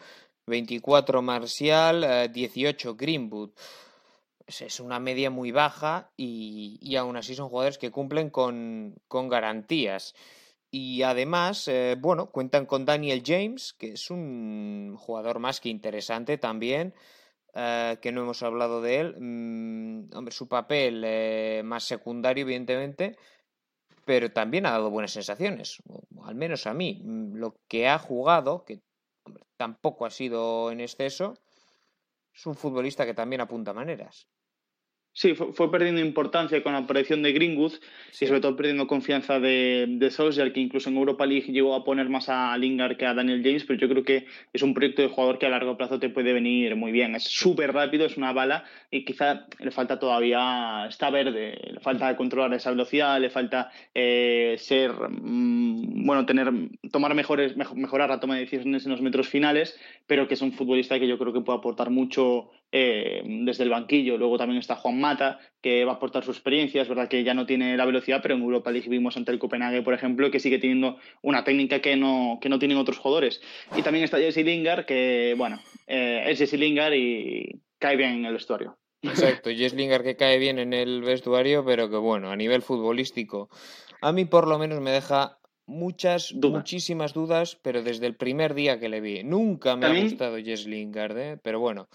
24 0.48 1.22
Martial, 1.22 2.32
18 2.32 2.90
eh, 2.90 2.94
Greenwood 2.98 3.52
es 4.62 4.80
una 4.80 5.00
media 5.00 5.30
muy 5.30 5.52
baja 5.52 6.12
y, 6.18 6.78
y, 6.82 6.96
aún 6.96 7.18
así 7.18 7.36
son 7.36 7.50
jugadores 7.50 7.78
que 7.78 7.92
cumplen 7.92 8.30
con, 8.30 8.96
con 9.08 9.30
garantías. 9.30 10.14
Y 10.76 11.04
además, 11.04 11.68
eh, 11.68 11.96
bueno, 12.00 12.32
cuentan 12.32 12.66
con 12.66 12.84
Daniel 12.84 13.22
James, 13.24 13.74
que 13.74 13.92
es 13.92 14.10
un 14.10 14.96
jugador 14.98 15.38
más 15.38 15.62
que 15.62 15.70
interesante 15.70 16.40
también, 16.40 16.96
eh, 17.54 17.98
que 18.02 18.12
no 18.12 18.22
hemos 18.24 18.42
hablado 18.42 18.82
de 18.82 19.00
él. 19.00 19.16
Mm, 19.20 20.16
hombre, 20.16 20.34
su 20.34 20.48
papel 20.48 21.04
eh, 21.06 21.62
más 21.64 21.84
secundario, 21.84 22.42
evidentemente, 22.42 23.16
pero 24.06 24.32
también 24.32 24.66
ha 24.66 24.72
dado 24.72 24.90
buenas 24.90 25.12
sensaciones, 25.12 25.78
al 26.24 26.36
menos 26.36 26.66
a 26.66 26.74
mí. 26.74 27.02
Mm, 27.04 27.36
lo 27.36 27.56
que 27.68 27.88
ha 27.88 28.00
jugado, 28.00 28.66
que 28.66 28.82
tampoco 29.58 30.08
ha 30.08 30.10
sido 30.10 30.72
en 30.72 30.82
exceso, 30.82 31.36
es 32.34 32.46
un 32.48 32.56
futbolista 32.56 33.06
que 33.06 33.14
también 33.14 33.42
apunta 33.42 33.74
maneras. 33.74 34.28
Sí, 35.16 35.36
fue, 35.36 35.70
perdiendo 35.72 36.02
importancia 36.02 36.64
con 36.64 36.74
la 36.74 36.80
aparición 36.80 37.22
de 37.22 37.34
Greenwood 37.34 37.74
y 38.20 38.26
sobre 38.26 38.42
todo 38.42 38.56
perdiendo 38.56 38.88
confianza 38.88 39.40
de, 39.40 39.86
de 39.88 40.10
Solskjaer, 40.10 40.52
que 40.54 40.60
incluso 40.60 40.90
en 40.90 40.98
Europa 40.98 41.28
League 41.28 41.52
llegó 41.52 41.76
a 41.76 41.84
poner 41.84 42.10
más 42.10 42.30
a 42.30 42.58
Lingard 42.58 42.98
que 42.98 43.06
a 43.06 43.14
Daniel 43.14 43.44
James, 43.44 43.64
pero 43.64 43.80
yo 43.80 43.88
creo 43.88 44.04
que 44.04 44.26
es 44.52 44.64
un 44.64 44.74
proyecto 44.74 45.04
de 45.04 45.10
jugador 45.10 45.38
que 45.38 45.46
a 45.46 45.50
largo 45.50 45.78
plazo 45.78 46.00
te 46.00 46.10
puede 46.10 46.34
venir 46.34 46.76
muy 46.76 46.92
bien. 46.92 47.14
Es 47.14 47.26
súper 47.26 47.74
rápido, 47.74 48.08
es 48.08 48.18
una 48.18 48.34
bala 48.34 48.64
y 48.90 49.06
quizá 49.06 49.46
le 49.60 49.70
falta 49.70 50.00
todavía, 50.00 50.88
está 50.90 51.12
verde, 51.12 51.60
le 51.74 51.80
falta 51.80 52.18
controlar 52.18 52.52
esa 52.56 52.72
velocidad, 52.72 53.22
le 53.22 53.30
falta 53.30 53.70
eh, 53.94 54.56
ser, 54.58 54.94
mm, 54.94 56.08
bueno, 56.08 56.26
tener, 56.26 56.52
tomar 56.92 57.14
mejores, 57.14 57.56
mejorar 57.56 58.10
la 58.10 58.20
toma 58.20 58.34
de 58.34 58.42
decisiones 58.42 58.86
en 58.86 58.92
los 58.92 59.02
metros 59.02 59.28
finales, 59.28 59.80
pero 60.08 60.28
que 60.28 60.34
es 60.34 60.42
un 60.42 60.54
futbolista 60.54 60.98
que 60.98 61.08
yo 61.08 61.20
creo 61.20 61.34
que 61.34 61.42
puede 61.42 61.60
aportar 61.60 61.92
mucho 61.92 62.50
eh, 62.76 63.22
desde 63.24 63.64
el 63.64 63.70
banquillo. 63.70 64.18
Luego 64.18 64.40
también 64.40 64.60
está 64.60 64.76
Juan 64.76 65.00
Mata, 65.00 65.40
que 65.62 65.86
va 65.86 65.92
a 65.92 65.96
aportar 65.96 66.24
su 66.26 66.32
experiencia. 66.32 66.82
Es 66.82 66.90
verdad 66.90 67.08
que 67.08 67.24
ya 67.24 67.36
no 67.36 67.46
tiene 67.46 67.78
la 67.78 67.86
velocidad, 67.86 68.20
pero 68.24 68.34
en 68.34 68.42
Europa 68.42 68.72
League 68.72 68.90
vimos 68.90 69.16
ante 69.16 69.32
el 69.32 69.38
Copenhague, 69.38 69.84
por 69.84 69.94
ejemplo, 69.94 70.32
que 70.32 70.40
sigue 70.40 70.58
teniendo 70.58 70.98
una 71.22 71.44
técnica 71.44 71.82
que 71.82 71.96
no, 71.96 72.40
que 72.42 72.50
no 72.50 72.58
tienen 72.58 72.80
otros 72.80 72.98
jugadores. 72.98 73.42
Y 73.78 73.84
también 73.84 74.04
está 74.04 74.18
Jesse 74.18 74.44
Lingard, 74.44 74.86
que, 74.86 75.36
bueno, 75.38 75.60
eh, 75.86 76.24
es 76.26 76.40
Jesse 76.40 76.54
Lingard 76.54 76.94
y 76.94 77.62
cae 77.78 77.96
bien 77.96 78.14
en 78.14 78.26
el 78.26 78.34
vestuario. 78.34 78.76
Exacto, 79.04 79.52
Jesse 79.52 79.76
Lingard 79.76 80.04
que 80.04 80.16
cae 80.16 80.40
bien 80.40 80.58
en 80.58 80.74
el 80.74 81.04
vestuario, 81.04 81.64
pero 81.64 81.92
que, 81.92 81.98
bueno, 81.98 82.32
a 82.32 82.36
nivel 82.36 82.64
futbolístico, 82.64 83.50
a 84.02 84.12
mí 84.12 84.26
por 84.26 84.48
lo 84.48 84.58
menos 84.58 84.82
me 84.82 84.90
deja 84.90 85.38
muchas, 85.68 86.34
muchísimas 86.34 87.14
dudas, 87.14 87.60
pero 87.62 87.84
desde 87.84 88.08
el 88.08 88.16
primer 88.16 88.56
día 88.56 88.80
que 88.80 88.90
le 88.90 89.00
vi. 89.00 89.24
Nunca 89.24 89.76
me 89.76 89.86
ha 89.86 90.02
gustado 90.02 90.38
Jess 90.38 90.66
Lingard, 90.66 91.18
¿eh? 91.20 91.38
pero 91.44 91.60
bueno, 91.60 91.88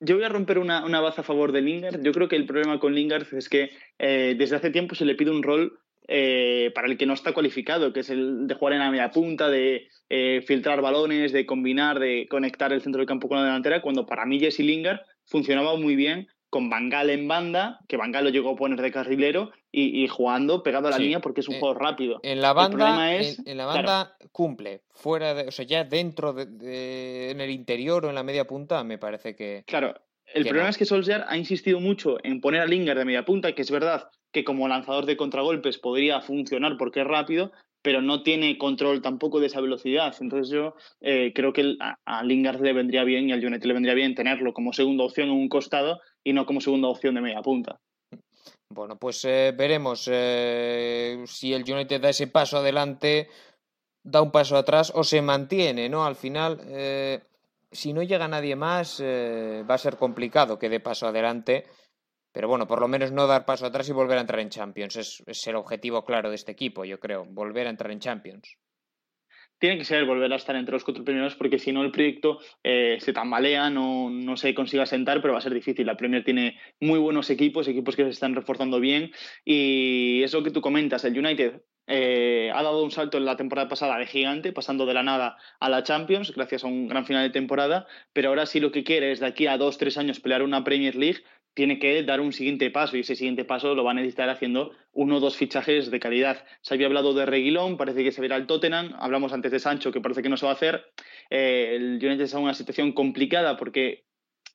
yo 0.00 0.16
voy 0.16 0.24
a 0.24 0.28
romper 0.28 0.58
una, 0.58 0.84
una 0.84 1.00
baza 1.00 1.22
a 1.22 1.24
favor 1.24 1.52
de 1.52 1.62
Lingard. 1.62 2.02
Yo 2.02 2.12
creo 2.12 2.28
que 2.28 2.36
el 2.36 2.46
problema 2.46 2.78
con 2.78 2.94
Lingard 2.94 3.26
es 3.32 3.48
que 3.48 3.70
eh, 3.98 4.34
desde 4.38 4.56
hace 4.56 4.70
tiempo 4.70 4.94
se 4.94 5.04
le 5.04 5.14
pide 5.14 5.30
un 5.30 5.42
rol 5.42 5.78
eh, 6.08 6.70
para 6.74 6.86
el 6.86 6.96
que 6.96 7.06
no 7.06 7.14
está 7.14 7.32
cualificado, 7.32 7.92
que 7.92 8.00
es 8.00 8.10
el 8.10 8.46
de 8.46 8.54
jugar 8.54 8.74
en 8.74 8.80
la 8.80 8.90
media 8.90 9.10
punta, 9.10 9.48
de 9.48 9.88
eh, 10.08 10.42
filtrar 10.46 10.80
balones, 10.80 11.32
de 11.32 11.46
combinar, 11.46 11.98
de 11.98 12.26
conectar 12.30 12.72
el 12.72 12.82
centro 12.82 13.00
del 13.00 13.08
campo 13.08 13.28
con 13.28 13.38
la 13.38 13.44
delantera, 13.44 13.82
cuando 13.82 14.06
para 14.06 14.26
mí 14.26 14.38
Jesse 14.38 14.60
Lingard 14.60 15.00
funcionaba 15.24 15.76
muy 15.76 15.96
bien 15.96 16.28
con 16.50 16.70
Bangal 16.70 17.10
en 17.10 17.28
banda, 17.28 17.80
que 17.88 17.96
Bangal 17.96 18.24
lo 18.24 18.30
llegó 18.30 18.50
a 18.50 18.56
poner 18.56 18.80
de 18.80 18.92
carrilero 18.92 19.50
y, 19.72 20.08
jugando 20.08 20.62
pegado 20.62 20.88
a 20.88 20.90
la 20.90 20.98
línea 20.98 21.20
porque 21.20 21.40
es 21.40 21.48
un 21.48 21.56
eh, 21.56 21.60
juego 21.60 21.74
rápido. 21.74 22.20
En 22.22 22.40
la 22.40 22.54
banda, 22.54 23.14
en, 23.14 23.56
la 23.56 23.66
banda 23.66 24.16
cumple, 24.32 24.82
fuera 24.94 25.34
de, 25.34 25.48
o 25.48 25.50
sea, 25.50 25.66
ya 25.66 25.84
dentro 25.84 26.32
de, 26.32 27.30
en 27.30 27.40
el 27.40 27.50
interior 27.50 28.06
o 28.06 28.08
en 28.08 28.14
la 28.14 28.22
media 28.22 28.46
punta, 28.46 28.82
me 28.84 28.96
parece 28.96 29.36
que. 29.36 29.64
Claro, 29.66 29.94
el 30.32 30.44
problema 30.44 30.70
es 30.70 30.78
que 30.78 30.86
Solskjaer 30.86 31.24
ha 31.28 31.36
insistido 31.36 31.78
mucho 31.80 32.16
en 32.24 32.40
poner 32.40 32.62
a 32.62 32.66
Lingard 32.66 32.98
de 32.98 33.04
media 33.04 33.24
punta, 33.24 33.52
que 33.52 33.62
es 33.62 33.70
verdad 33.70 34.08
que 34.32 34.44
como 34.44 34.68
lanzador 34.68 35.06
de 35.06 35.16
contragolpes 35.16 35.78
podría 35.78 36.20
funcionar 36.20 36.76
porque 36.78 37.00
es 37.00 37.06
rápido, 37.06 37.52
pero 37.86 38.02
no 38.02 38.24
tiene 38.24 38.58
control 38.58 39.00
tampoco 39.00 39.38
de 39.38 39.46
esa 39.46 39.60
velocidad. 39.60 40.12
Entonces 40.18 40.52
yo 40.52 40.74
eh, 41.00 41.30
creo 41.32 41.52
que 41.52 41.76
a, 41.78 42.24
Lingard 42.24 42.60
le 42.60 42.72
vendría 42.72 43.04
bien 43.04 43.28
y 43.28 43.32
al 43.32 43.46
United 43.46 43.64
le 43.64 43.74
vendría 43.74 43.94
bien 43.94 44.16
tenerlo 44.16 44.52
como 44.52 44.72
segunda 44.72 45.04
opción 45.04 45.28
en 45.28 45.34
un 45.34 45.48
costado 45.48 46.00
y 46.24 46.32
no 46.32 46.46
como 46.46 46.60
segunda 46.60 46.88
opción 46.88 47.14
de 47.14 47.20
media 47.20 47.42
punta. 47.42 47.78
Bueno, 48.68 48.96
pues 48.98 49.24
eh, 49.24 49.54
veremos 49.56 50.10
eh, 50.10 51.22
si 51.26 51.52
el 51.52 51.62
United 51.62 52.00
da 52.00 52.08
ese 52.08 52.26
paso 52.26 52.56
adelante, 52.56 53.28
da 54.02 54.20
un 54.20 54.32
paso 54.32 54.56
atrás 54.56 54.90
o 54.92 55.04
se 55.04 55.22
mantiene, 55.22 55.88
¿no? 55.88 56.04
Al 56.04 56.16
final, 56.16 56.58
si 57.70 57.92
no 57.92 58.02
llega 58.02 58.26
nadie 58.26 58.56
más, 58.56 59.00
va 59.00 59.74
a 59.74 59.78
ser 59.78 59.96
complicado 59.96 60.58
que 60.58 60.68
dé 60.68 60.80
paso 60.80 61.06
adelante 61.06 61.66
pero 62.36 62.48
bueno, 62.48 62.66
por 62.66 62.82
lo 62.82 62.86
menos 62.86 63.12
no 63.12 63.26
dar 63.26 63.46
paso 63.46 63.64
atrás 63.64 63.88
y 63.88 63.92
volver 63.92 64.18
a 64.18 64.20
entrar 64.20 64.40
en 64.40 64.50
Champions. 64.50 64.96
Es, 64.96 65.46
el 65.46 65.56
objetivo 65.56 66.04
claro 66.04 66.28
de 66.28 66.34
este 66.34 66.52
equipo, 66.52 66.84
yo 66.84 67.00
creo, 67.00 67.24
volver 67.24 67.66
a 67.66 67.70
entrar 67.70 67.90
en 67.90 67.98
Champions. 67.98 68.58
Tiene 69.58 69.78
que 69.78 69.86
ser 69.86 70.04
volver 70.04 70.30
a 70.30 70.36
estar 70.36 70.54
entre 70.54 70.74
los 70.74 70.84
cuatro 70.84 71.02
primeros 71.02 71.34
porque 71.34 71.58
si 71.58 71.72
no 71.72 71.82
el 71.82 71.90
proyecto 71.90 72.38
eh, 72.62 72.98
se 73.00 73.14
tambalea, 73.14 73.70
no, 73.70 74.10
no 74.10 74.36
se 74.36 74.54
consiga 74.54 74.84
sentar, 74.84 75.22
pero 75.22 75.32
va 75.32 75.38
a 75.38 75.42
ser 75.42 75.54
difícil. 75.54 75.86
La 75.86 75.96
Premier 75.96 76.24
tiene 76.24 76.60
muy 76.78 76.98
buenos 76.98 77.30
equipos, 77.30 77.68
equipos 77.68 77.96
que 77.96 78.04
se 78.04 78.10
están 78.10 78.34
reforzando 78.34 78.80
bien 78.80 79.12
y 79.42 80.22
es 80.22 80.34
lo 80.34 80.42
que 80.42 80.50
tú 80.50 80.60
comentas, 80.60 81.06
el 81.06 81.18
United 81.18 81.62
eh, 81.88 82.50
ha 82.52 82.62
dado 82.64 82.82
un 82.82 82.90
salto 82.90 83.16
en 83.16 83.24
la 83.24 83.36
temporada 83.36 83.68
pasada 83.68 83.96
de 83.98 84.06
gigante, 84.06 84.52
pasando 84.52 84.86
de 84.86 84.94
la 84.94 85.04
nada 85.04 85.36
a 85.60 85.68
la 85.68 85.84
Champions, 85.84 86.32
gracias 86.34 86.64
a 86.64 86.66
un 86.66 86.88
gran 86.88 87.06
final 87.06 87.22
de 87.22 87.30
temporada, 87.30 87.86
pero 88.12 88.30
ahora 88.30 88.46
sí 88.46 88.58
lo 88.58 88.72
que 88.72 88.82
quiere 88.82 89.12
es 89.12 89.20
de 89.20 89.26
aquí 89.26 89.46
a 89.46 89.56
dos, 89.56 89.78
tres 89.78 89.96
años 89.96 90.18
pelear 90.18 90.42
una 90.42 90.64
Premier 90.64 90.96
League, 90.96 91.22
tiene 91.56 91.78
que 91.78 92.02
dar 92.02 92.20
un 92.20 92.34
siguiente 92.34 92.70
paso 92.70 92.96
y 92.96 93.00
ese 93.00 93.16
siguiente 93.16 93.46
paso 93.46 93.74
lo 93.74 93.82
va 93.82 93.92
a 93.92 93.94
necesitar 93.94 94.28
haciendo 94.28 94.72
uno 94.92 95.16
o 95.16 95.20
dos 95.20 95.38
fichajes 95.38 95.90
de 95.90 95.98
calidad. 95.98 96.44
Se 96.60 96.74
había 96.74 96.86
hablado 96.86 97.14
de 97.14 97.24
Reguilón, 97.24 97.78
parece 97.78 98.04
que 98.04 98.12
se 98.12 98.20
verá 98.20 98.36
el 98.36 98.46
Tottenham, 98.46 98.94
hablamos 98.98 99.32
antes 99.32 99.50
de 99.50 99.58
Sancho, 99.58 99.90
que 99.90 100.02
parece 100.02 100.22
que 100.22 100.28
no 100.28 100.36
se 100.36 100.44
va 100.44 100.52
a 100.52 100.54
hacer. 100.54 100.84
Eh, 101.30 101.76
el 101.76 101.94
United 101.94 102.20
está 102.20 102.36
en 102.36 102.44
una 102.44 102.52
situación 102.52 102.92
complicada 102.92 103.56
porque 103.56 104.04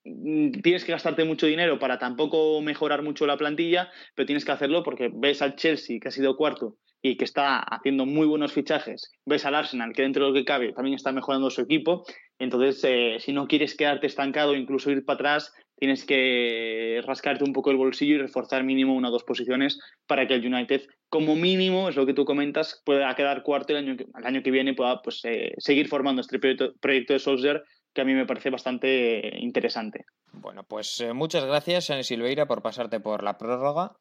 mm, 0.05 0.61
tienes 0.61 0.85
que 0.85 0.91
gastarte 0.91 1.25
mucho 1.25 1.47
dinero 1.47 1.79
para 1.79 1.97
tampoco 1.97 2.61
mejorar 2.61 3.01
mucho 3.01 3.25
la 3.25 3.35
plantilla, 3.35 3.89
pero 4.13 4.27
tienes 4.27 4.45
que 4.45 4.51
hacerlo 4.51 4.83
porque 4.83 5.09
ves 5.11 5.41
al 5.41 5.55
Chelsea, 5.55 5.97
que 5.99 6.09
ha 6.09 6.11
sido 6.11 6.37
cuarto 6.37 6.77
y 7.01 7.17
que 7.17 7.25
está 7.25 7.57
haciendo 7.57 8.05
muy 8.05 8.27
buenos 8.27 8.53
fichajes, 8.53 9.11
ves 9.25 9.43
al 9.45 9.55
Arsenal, 9.55 9.93
que 9.93 10.03
dentro 10.03 10.25
de 10.25 10.29
lo 10.29 10.35
que 10.35 10.45
cabe 10.45 10.71
también 10.71 10.93
está 10.93 11.11
mejorando 11.11 11.49
su 11.49 11.61
equipo, 11.61 12.05
entonces 12.37 12.79
eh, 12.83 13.17
si 13.19 13.33
no 13.33 13.47
quieres 13.47 13.75
quedarte 13.75 14.05
estancado, 14.05 14.53
incluso 14.53 14.91
ir 14.91 15.03
para 15.03 15.15
atrás, 15.15 15.51
tienes 15.81 16.05
que 16.05 17.01
rascarte 17.07 17.43
un 17.43 17.53
poco 17.53 17.71
el 17.71 17.77
bolsillo 17.77 18.13
y 18.13 18.19
reforzar 18.19 18.63
mínimo 18.63 18.93
una 18.93 19.09
o 19.09 19.11
dos 19.11 19.23
posiciones 19.23 19.79
para 20.05 20.27
que 20.27 20.35
el 20.35 20.45
United, 20.45 20.83
como 21.09 21.35
mínimo, 21.35 21.89
es 21.89 21.95
lo 21.95 22.05
que 22.05 22.13
tú 22.13 22.23
comentas, 22.23 22.83
pueda 22.85 23.15
quedar 23.15 23.41
cuarto 23.41 23.73
el 23.73 23.79
año 23.79 23.97
que, 23.97 24.03
el 24.03 24.25
año 24.27 24.43
que 24.43 24.51
viene 24.51 24.75
pueda 24.75 25.01
pues, 25.01 25.25
eh, 25.25 25.55
seguir 25.57 25.87
formando 25.87 26.21
este 26.21 26.37
proyecto, 26.37 26.75
de 27.13 27.19
Solskjaer 27.19 27.63
que 27.95 28.01
a 28.01 28.05
mí 28.05 28.13
me 28.13 28.27
parece 28.27 28.51
bastante 28.51 29.39
interesante. 29.39 30.05
Bueno, 30.31 30.63
pues 30.63 31.01
eh, 31.01 31.13
muchas 31.13 31.45
gracias, 31.45 31.89
Ana 31.89 32.03
Silveira, 32.03 32.45
por 32.45 32.61
pasarte 32.61 32.99
por 32.99 33.23
la 33.23 33.39
prórroga. 33.39 33.97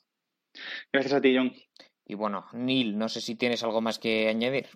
Gracias 0.92 1.14
a 1.14 1.20
ti, 1.22 1.34
John. 1.34 1.54
Y 2.06 2.14
bueno, 2.14 2.44
Neil, 2.52 2.98
no 2.98 3.08
sé 3.08 3.22
si 3.22 3.36
tienes 3.36 3.64
algo 3.64 3.80
más 3.80 3.98
que 3.98 4.28
añadir. 4.28 4.66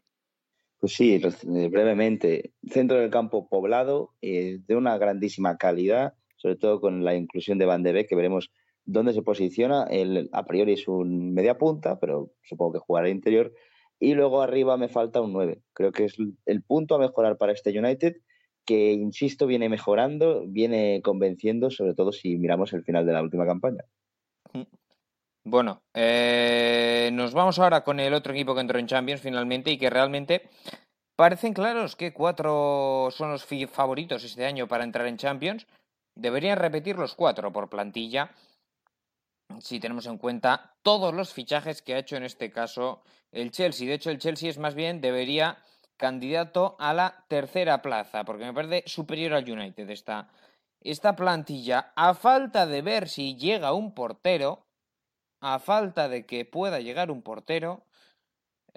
Pues 0.80 0.94
sí, 0.94 1.20
brevemente. 1.68 2.54
Centro 2.66 2.96
del 2.96 3.10
campo 3.10 3.46
poblado, 3.46 4.14
eh, 4.22 4.60
de 4.66 4.74
una 4.74 4.96
grandísima 4.96 5.58
calidad 5.58 6.14
sobre 6.44 6.56
todo 6.56 6.78
con 6.78 7.04
la 7.04 7.14
inclusión 7.14 7.56
de 7.56 7.64
Van 7.64 7.82
de 7.82 7.92
Beek, 7.92 8.06
que 8.06 8.16
veremos 8.16 8.50
dónde 8.84 9.14
se 9.14 9.22
posiciona. 9.22 9.84
El, 9.84 10.28
a 10.30 10.44
priori 10.44 10.74
es 10.74 10.86
un 10.86 11.32
media 11.32 11.56
punta, 11.56 11.98
pero 11.98 12.32
supongo 12.42 12.74
que 12.74 12.78
jugará 12.80 13.08
interior. 13.08 13.54
Y 13.98 14.12
luego 14.12 14.42
arriba 14.42 14.76
me 14.76 14.90
falta 14.90 15.22
un 15.22 15.32
9. 15.32 15.62
Creo 15.72 15.90
que 15.90 16.04
es 16.04 16.16
el 16.44 16.62
punto 16.62 16.96
a 16.96 16.98
mejorar 16.98 17.38
para 17.38 17.52
este 17.52 17.70
United, 17.78 18.16
que, 18.66 18.92
insisto, 18.92 19.46
viene 19.46 19.70
mejorando, 19.70 20.44
viene 20.46 21.00
convenciendo, 21.02 21.70
sobre 21.70 21.94
todo 21.94 22.12
si 22.12 22.36
miramos 22.36 22.74
el 22.74 22.84
final 22.84 23.06
de 23.06 23.12
la 23.14 23.22
última 23.22 23.46
campaña. 23.46 23.84
Bueno, 25.44 25.80
eh, 25.94 27.08
nos 27.14 27.32
vamos 27.32 27.58
ahora 27.58 27.84
con 27.84 28.00
el 28.00 28.12
otro 28.12 28.34
equipo 28.34 28.54
que 28.54 28.60
entró 28.60 28.78
en 28.78 28.86
Champions 28.86 29.22
finalmente 29.22 29.70
y 29.70 29.78
que 29.78 29.88
realmente 29.88 30.42
parecen 31.16 31.54
claros 31.54 31.96
que 31.96 32.12
cuatro 32.12 33.08
son 33.12 33.30
los 33.30 33.46
favoritos 33.70 34.24
este 34.24 34.44
año 34.44 34.68
para 34.68 34.84
entrar 34.84 35.06
en 35.06 35.16
Champions. 35.16 35.66
Deberían 36.14 36.58
repetir 36.58 36.96
los 36.96 37.14
cuatro 37.14 37.52
por 37.52 37.68
plantilla 37.68 38.30
si 39.60 39.80
tenemos 39.80 40.06
en 40.06 40.18
cuenta 40.18 40.74
todos 40.82 41.14
los 41.14 41.32
fichajes 41.32 41.82
que 41.82 41.94
ha 41.94 41.98
hecho 41.98 42.16
en 42.16 42.24
este 42.24 42.50
caso 42.50 43.02
el 43.32 43.50
Chelsea. 43.50 43.86
De 43.86 43.94
hecho, 43.94 44.10
el 44.10 44.18
Chelsea 44.18 44.50
es 44.50 44.58
más 44.58 44.74
bien, 44.74 45.00
debería 45.00 45.58
candidato 45.96 46.76
a 46.78 46.92
la 46.92 47.24
tercera 47.28 47.82
plaza, 47.82 48.24
porque 48.24 48.44
me 48.44 48.52
parece 48.52 48.82
superior 48.86 49.34
al 49.34 49.48
United 49.48 49.88
esta, 49.90 50.28
esta 50.80 51.16
plantilla. 51.16 51.92
A 51.96 52.14
falta 52.14 52.66
de 52.66 52.82
ver 52.82 53.08
si 53.08 53.36
llega 53.36 53.72
un 53.72 53.94
portero, 53.94 54.66
a 55.40 55.58
falta 55.58 56.08
de 56.08 56.26
que 56.26 56.44
pueda 56.44 56.80
llegar 56.80 57.10
un 57.10 57.22
portero, 57.22 57.84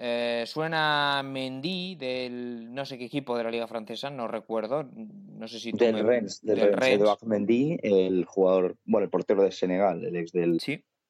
eh, 0.00 0.44
suena 0.46 1.22
Mendy 1.24 1.96
del 1.96 2.72
no 2.72 2.86
sé 2.86 2.96
qué 2.96 3.06
equipo 3.06 3.36
de 3.36 3.42
la 3.42 3.50
liga 3.50 3.66
francesa, 3.66 4.10
no 4.10 4.28
recuerdo, 4.28 4.84
no 4.84 5.48
sé 5.48 5.58
si 5.58 5.72
del 5.72 6.06
Rennes, 6.06 6.40
del, 6.40 6.72
Rennes, 6.72 7.22
Mendy, 7.24 7.80
el 7.82 8.24
jugador, 8.24 8.76
bueno, 8.84 9.04
el 9.04 9.10
portero 9.10 9.42
de 9.42 9.50
Senegal, 9.50 10.04
el 10.04 10.14
ex 10.14 10.30
del, 10.30 10.58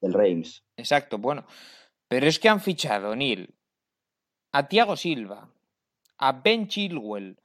del 0.01 0.13
Reims. 0.13 0.63
Exacto, 0.75 1.19
bueno, 1.19 1.45
pero 2.07 2.25
es 2.25 2.39
que 2.39 2.49
han 2.49 2.61
fichado 2.61 3.15
Neil 3.15 3.53
a 4.53 4.67
Thiago 4.67 4.95
Silva, 4.95 5.47
a 6.17 6.31
Ben 6.31 6.67
Chilwell, 6.67 7.37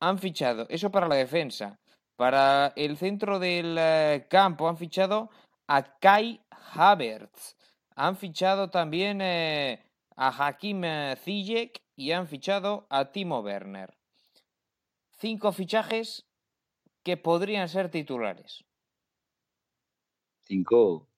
han 0.00 0.18
fichado 0.18 0.66
eso 0.68 0.90
para 0.90 1.08
la 1.08 1.16
defensa, 1.16 1.80
para 2.16 2.72
el 2.76 2.96
centro 2.96 3.40
del 3.40 3.76
eh, 3.76 4.26
campo 4.30 4.68
han 4.68 4.76
fichado 4.76 5.30
a 5.66 5.82
Kai 5.98 6.40
Havertz, 6.72 7.56
han 7.96 8.16
fichado 8.16 8.70
también 8.70 9.20
eh, 9.20 9.83
a 10.16 10.48
Hakim 10.48 10.82
Ziyech 11.16 11.82
y 11.96 12.12
han 12.12 12.26
fichado 12.26 12.86
a 12.90 13.12
Timo 13.12 13.40
Werner. 13.40 13.96
Cinco 15.12 15.52
fichajes 15.52 16.26
que 17.02 17.16
podrían 17.16 17.68
ser 17.68 17.90
titulares. 17.90 18.64
Cinco 20.46 21.08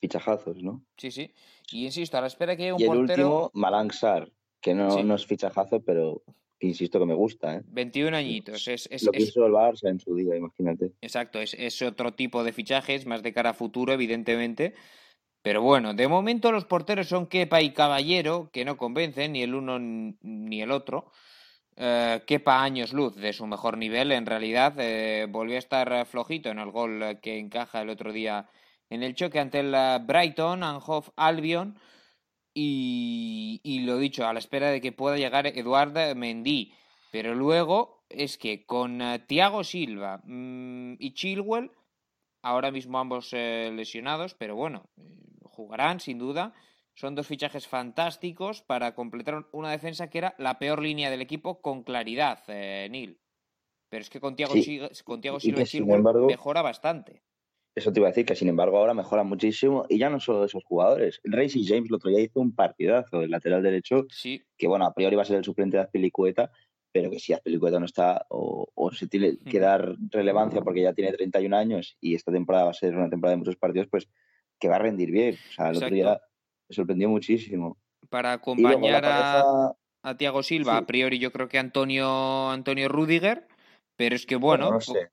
fichajazos, 0.00 0.62
¿no? 0.62 0.84
Sí, 0.96 1.10
sí. 1.10 1.32
Y 1.70 1.86
insisto, 1.86 2.18
a 2.18 2.20
la 2.20 2.26
espera 2.26 2.56
que 2.56 2.64
haya 2.64 2.74
un 2.74 2.80
y 2.80 2.84
el 2.84 2.90
último, 2.90 3.50
Malangsar, 3.54 4.30
que 4.60 4.74
no, 4.74 5.02
no 5.02 5.14
es 5.14 5.26
fichajazo, 5.26 5.80
pero 5.80 6.22
insisto 6.60 6.98
que 6.98 7.06
me 7.06 7.14
gusta. 7.14 7.56
¿eh? 7.56 7.62
21 7.66 8.16
añitos. 8.16 8.68
Es, 8.68 8.88
Lo 9.04 9.12
quiso 9.12 9.46
el 9.46 9.52
Barça 9.52 9.88
en 9.88 10.00
su 10.00 10.14
día, 10.14 10.36
imagínate. 10.36 10.92
Exacto, 11.00 11.40
es, 11.40 11.54
es, 11.54 11.80
otro 11.82 12.12
tipo 12.12 12.44
de 12.44 12.52
fichajes, 12.52 13.06
más 13.06 13.22
de 13.22 13.32
cara 13.32 13.50
a 13.50 13.54
futuro, 13.54 13.92
evidentemente. 13.92 14.74
Pero 15.44 15.60
bueno, 15.60 15.92
de 15.92 16.08
momento 16.08 16.50
los 16.52 16.64
porteros 16.64 17.06
son 17.06 17.26
Kepa 17.26 17.60
y 17.60 17.74
Caballero, 17.74 18.48
que 18.50 18.64
no 18.64 18.78
convencen 18.78 19.32
ni 19.32 19.42
el 19.42 19.54
uno 19.54 19.78
ni 19.78 20.62
el 20.62 20.70
otro. 20.70 21.12
Eh, 21.76 22.22
Kepa 22.26 22.62
años 22.62 22.94
luz 22.94 23.14
de 23.16 23.34
su 23.34 23.46
mejor 23.46 23.76
nivel, 23.76 24.12
en 24.12 24.24
realidad 24.24 24.72
eh, 24.78 25.26
volvió 25.28 25.56
a 25.56 25.58
estar 25.58 26.06
flojito 26.06 26.48
en 26.48 26.60
el 26.60 26.70
gol 26.70 27.18
que 27.20 27.38
encaja 27.38 27.82
el 27.82 27.90
otro 27.90 28.10
día 28.10 28.48
en 28.88 29.02
el 29.02 29.14
choque 29.14 29.38
ante 29.38 29.60
el 29.60 29.74
eh, 29.74 29.98
Brighton, 30.02 30.62
Anhoff 30.62 31.10
Albion. 31.14 31.78
Y, 32.54 33.60
y 33.62 33.80
lo 33.80 33.98
dicho, 33.98 34.26
a 34.26 34.32
la 34.32 34.38
espera 34.38 34.70
de 34.70 34.80
que 34.80 34.92
pueda 34.92 35.18
llegar 35.18 35.46
Eduard 35.46 36.16
Mendy. 36.16 36.72
Pero 37.12 37.34
luego 37.34 38.06
es 38.08 38.38
que 38.38 38.64
con 38.64 39.02
Thiago 39.26 39.62
Silva 39.62 40.22
mm, 40.24 40.94
y 40.98 41.12
Chilwell, 41.12 41.70
ahora 42.40 42.70
mismo 42.70 42.98
ambos 42.98 43.30
lesionados, 43.32 44.34
pero 44.34 44.56
bueno, 44.56 44.88
jugarán 45.54 46.00
sin 46.00 46.18
duda. 46.18 46.52
Son 46.94 47.14
dos 47.14 47.26
fichajes 47.26 47.66
fantásticos 47.66 48.62
para 48.62 48.94
completar 48.94 49.46
una 49.52 49.70
defensa 49.70 50.08
que 50.10 50.18
era 50.18 50.34
la 50.38 50.58
peor 50.58 50.80
línea 50.80 51.10
del 51.10 51.22
equipo 51.22 51.60
con 51.60 51.82
claridad, 51.82 52.38
eh, 52.48 52.88
Neil. 52.90 53.20
Pero 53.88 54.02
es 54.02 54.10
que 54.10 54.20
con 54.20 54.36
Tiago, 54.36 54.54
Silva 54.54 56.12
mejora 56.26 56.62
bastante. 56.62 57.22
Eso 57.74 57.92
te 57.92 57.98
iba 57.98 58.08
a 58.08 58.12
decir, 58.12 58.24
que 58.24 58.36
sin 58.36 58.48
embargo 58.48 58.78
ahora 58.78 58.94
mejora 58.94 59.24
muchísimo. 59.24 59.84
Y 59.88 59.98
ya 59.98 60.08
no 60.08 60.20
solo 60.20 60.44
esos 60.44 60.62
jugadores. 60.64 61.20
Racing 61.24 61.64
James 61.66 61.88
el 61.88 61.96
otro 61.96 62.10
día 62.10 62.20
hizo 62.20 62.40
un 62.40 62.54
partidazo, 62.54 63.22
el 63.22 63.30
lateral 63.30 63.62
derecho, 63.62 64.06
sí. 64.10 64.42
que 64.56 64.68
bueno, 64.68 64.86
a 64.86 64.94
priori 64.94 65.16
va 65.16 65.22
a 65.22 65.24
ser 65.26 65.38
el 65.38 65.44
suplente 65.44 65.76
de 65.76 65.82
Azpilicueta, 65.82 66.52
pero 66.92 67.10
que 67.10 67.18
si 67.18 67.32
Azpilicueta 67.32 67.80
no 67.80 67.86
está 67.86 68.24
o, 68.30 68.68
se 68.92 69.08
tiene 69.08 69.38
que 69.38 69.58
dar 69.58 69.96
relevancia 70.10 70.62
porque 70.62 70.82
ya 70.82 70.92
tiene 70.92 71.12
31 71.12 71.56
años 71.56 71.96
y 72.00 72.14
esta 72.14 72.30
temporada 72.30 72.66
va 72.66 72.70
a 72.70 72.74
ser 72.74 72.94
una 72.94 73.10
temporada 73.10 73.32
de 73.32 73.38
muchos 73.38 73.56
partidos, 73.56 73.88
pues 73.90 74.08
que 74.58 74.68
va 74.68 74.76
a 74.76 74.80
rendir 74.80 75.10
bien. 75.10 75.36
O 75.50 75.52
sea, 75.52 75.70
el 75.70 75.76
otro 75.76 75.90
día 75.90 76.20
me 76.68 76.74
sorprendió 76.74 77.08
muchísimo. 77.08 77.76
Para 78.08 78.32
acompañar 78.32 79.04
a, 79.06 79.74
a 80.02 80.16
Tiago 80.16 80.42
Silva, 80.42 80.76
a 80.76 80.86
priori 80.86 81.18
yo 81.18 81.32
creo 81.32 81.48
que 81.48 81.58
Antonio, 81.58 82.50
Antonio 82.50 82.88
Rudiger, 82.88 83.48
pero 83.96 84.14
es 84.14 84.26
que 84.26 84.36
bueno, 84.36 84.70
no 84.70 84.80
sé. 84.80 85.10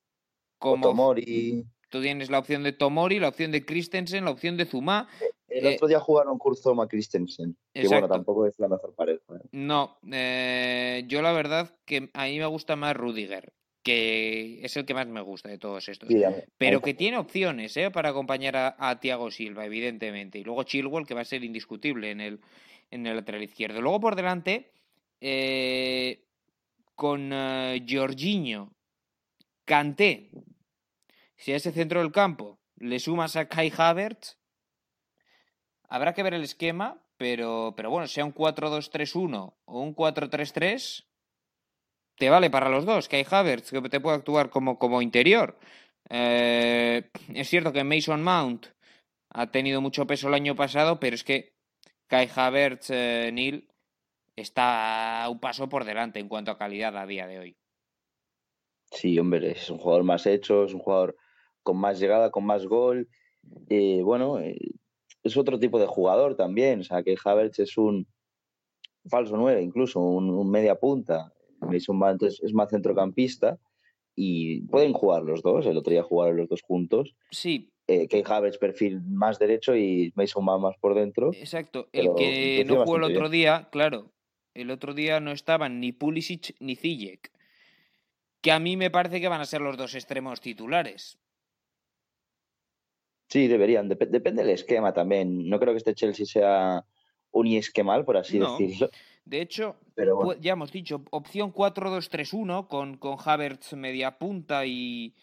como 0.60 0.88
Tomori. 0.88 1.66
tú 1.90 2.02
tienes 2.02 2.30
la 2.30 2.40
opción 2.40 2.64
de 2.64 2.74
Tomori, 2.74 3.20
la 3.20 3.30
opción 3.30 3.52
de 3.52 3.66
Christensen, 3.66 4.26
la 4.26 4.32
opción 4.32 4.58
de 4.58 4.66
Zuma. 4.66 5.08
Eh, 5.48 5.60
el 5.60 5.76
otro 5.76 5.88
día 5.88 6.00
jugaron 6.00 6.38
Kurzoma 6.38 6.88
Christensen, 6.88 7.56
que 7.74 7.88
bueno, 7.88 8.08
tampoco 8.08 8.46
es 8.46 8.60
la 8.60 8.68
mejor 8.68 8.94
pareja. 8.94 9.22
¿eh? 9.36 9.48
No, 9.52 9.98
eh, 10.12 11.04
yo 11.08 11.22
la 11.22 11.32
verdad 11.32 11.76
que 11.86 12.10
a 12.14 12.26
mí 12.26 12.40
me 12.40 12.46
gusta 12.46 12.76
más 12.76 12.96
Rudiger, 12.96 13.54
que 13.84 14.64
es 14.64 14.78
el 14.78 14.86
que 14.86 14.94
más 14.94 15.08
me 15.08 15.22
gusta 15.22 15.50
de 15.50 15.58
todos 15.58 15.90
estos. 15.90 16.10
pero 16.58 16.82
que 16.82 16.94
tiene 16.94 17.18
opciones 17.18 17.76
¿eh? 17.78 17.90
para 17.90 18.10
acompañar 18.10 18.56
a, 18.56 18.76
a 18.78 19.00
Thiago 19.00 19.32
Silva, 19.32 19.66
evidentemente. 19.66 20.38
Y 20.40 20.44
luego 20.44 20.64
Chilwell, 20.64 21.08
que 21.08 21.14
va 21.14 21.22
a 21.22 21.26
ser 21.26 21.44
indiscutible 21.44 22.12
en 22.12 22.22
el, 22.22 22.40
en 22.92 23.08
el 23.08 23.16
lateral 23.16 23.44
izquierdo. 23.44 23.82
Luego 23.82 24.00
por 24.00 24.16
delante, 24.16 24.72
eh, 25.20 26.26
con 26.96 27.34
uh, 27.34 27.78
Jorginho, 27.88 28.76
Kanté, 29.66 30.30
si 31.36 31.54
a 31.54 31.56
ese 31.56 31.72
centro 31.72 32.02
del 32.02 32.12
campo 32.12 32.60
le 32.76 33.00
sumas 33.00 33.36
a 33.36 33.48
Kai 33.48 33.72
Havertz, 33.76 34.38
habrá 35.88 36.14
que 36.14 36.24
ver 36.24 36.34
el 36.34 36.44
esquema, 36.44 37.04
pero, 37.18 37.74
pero 37.76 37.90
bueno, 37.90 38.08
sea 38.08 38.26
un 38.26 38.34
4-2-3-1 38.34 39.56
o 39.66 39.82
un 39.82 39.96
4-3-3 39.96 41.06
te 42.22 42.30
vale 42.30 42.52
para 42.52 42.70
los 42.70 42.86
dos, 42.86 43.10
hay 43.12 43.26
Havertz 43.28 43.72
que 43.72 43.82
te 43.90 44.00
puede 44.00 44.18
actuar 44.18 44.52
como, 44.52 44.78
como 44.78 45.02
interior. 45.02 45.58
Eh, 46.08 47.10
es 47.34 47.50
cierto 47.50 47.74
que 47.74 47.84
Mason 47.84 48.22
Mount 48.22 48.68
ha 49.32 49.50
tenido 49.50 49.82
mucho 49.82 50.06
peso 50.06 50.28
el 50.28 50.36
año 50.36 50.56
pasado, 50.56 51.00
pero 51.00 51.16
es 51.16 51.24
que 51.24 51.56
Kai 52.06 52.30
Havertz, 52.36 52.92
eh, 52.92 53.32
Neil, 53.34 53.68
está 54.36 55.26
un 55.32 55.40
paso 55.40 55.68
por 55.68 55.84
delante 55.84 56.20
en 56.20 56.28
cuanto 56.28 56.52
a 56.52 56.60
calidad 56.60 56.96
a 56.96 57.08
día 57.08 57.26
de 57.26 57.40
hoy. 57.40 57.58
Sí, 58.92 59.18
hombre, 59.18 59.54
es 59.54 59.68
un 59.72 59.80
jugador 59.80 60.04
más 60.04 60.28
hecho, 60.28 60.66
es 60.66 60.76
un 60.76 60.82
jugador 60.82 61.18
con 61.64 61.78
más 61.78 62.00
llegada, 62.00 62.30
con 62.30 62.46
más 62.46 62.68
gol. 62.68 63.10
Eh, 63.68 64.04
bueno, 64.04 64.38
es 65.24 65.38
otro 65.38 65.58
tipo 65.58 65.80
de 65.80 65.88
jugador 65.88 66.36
también. 66.36 66.82
O 66.82 66.84
sea, 66.84 67.02
que 67.02 67.18
Havertz 67.26 67.58
es 67.58 67.76
un 67.80 68.06
falso 69.10 69.36
nueve, 69.38 69.64
incluso 69.64 70.00
un 70.00 70.52
media 70.52 70.76
punta. 70.76 71.34
Mason 71.62 71.98
Mount 71.98 72.24
es, 72.24 72.54
más 72.54 72.70
centrocampista 72.70 73.58
y 74.16 74.62
pueden 74.64 74.94
jugar 74.94 75.24
los 75.24 75.42
dos. 75.42 75.66
El 75.66 75.78
otro 75.78 75.92
día 75.92 76.04
jugaron 76.04 76.38
los 76.38 76.50
dos 76.50 76.62
juntos. 76.62 77.16
Sí. 77.32 77.70
Eh, 77.88 78.08
Kay 78.08 78.24
Havertz 78.26 78.58
perfil 78.58 79.02
más 79.02 79.40
derecho 79.40 79.76
y 79.76 80.12
Mason 80.16 80.44
Mount 80.44 80.64
más 80.64 80.78
por 80.80 80.96
dentro. 80.96 81.32
Exacto. 81.34 81.88
El 81.92 82.14
que 82.16 82.64
no 82.66 82.84
jugó 82.84 82.98
el 82.98 83.04
otro 83.04 83.30
día, 83.30 83.70
claro, 83.72 84.12
el 84.54 84.72
otro 84.72 84.94
día 84.94 85.20
no 85.20 85.32
estaban 85.32 85.80
ni 85.80 85.92
Pulisic 85.92 86.56
ni 86.60 86.76
Zijek. 86.76 87.32
Que 88.42 88.52
a 88.52 88.60
mí 88.60 88.76
me 88.76 88.90
parece 88.90 89.22
que 89.22 89.28
van 89.28 89.42
a 89.42 89.46
ser 89.46 89.62
los 89.62 89.78
dos 89.78 89.94
extremos 89.94 90.42
titulares. 90.42 91.20
Sí, 93.30 93.48
deberían. 93.48 93.88
depende 93.88 94.44
del 94.44 94.50
esquema 94.50 94.94
también. 94.94 95.48
No 95.48 95.60
creo 95.60 95.74
que 95.74 95.78
este 95.78 95.94
Chelsea 95.94 96.26
sea 96.26 96.86
un 97.32 97.48
esquemal, 97.48 98.04
por 98.04 98.18
así 98.18 98.40
decirlo. 98.40 98.90
De 99.26 99.42
hecho, 99.42 99.78
ya 100.42 100.54
hemos 100.54 100.72
dicho, 100.72 101.04
opción 101.12 101.54
4-2-3-1 101.54 102.68
con, 102.68 102.98
con 102.98 103.18
Havertz 103.24 103.74
media 103.74 104.18
punta 104.18 104.66
y, 104.66 105.16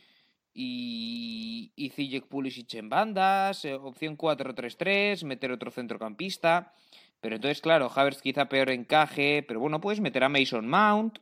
y, 0.55 1.73
y 1.77 1.91
Zijek 1.91 2.27
Pulisic 2.29 2.75
en 2.75 2.89
bandas, 2.89 3.65
eh, 3.65 3.75
opción 3.75 4.17
4-3-3, 4.17 5.25
meter 5.25 5.53
otro 5.53 5.71
centrocampista. 5.71 6.73
Pero 7.21 7.37
entonces, 7.37 7.61
claro, 7.61 7.91
Havertz 7.95 8.23
quizá 8.23 8.49
peor 8.49 8.71
encaje, 8.71 9.45
pero 9.47 9.61
bueno, 9.61 9.81
puedes 9.81 10.01
meter 10.01 10.25
a 10.25 10.29
Mason 10.29 10.69
Mount. 10.69 11.19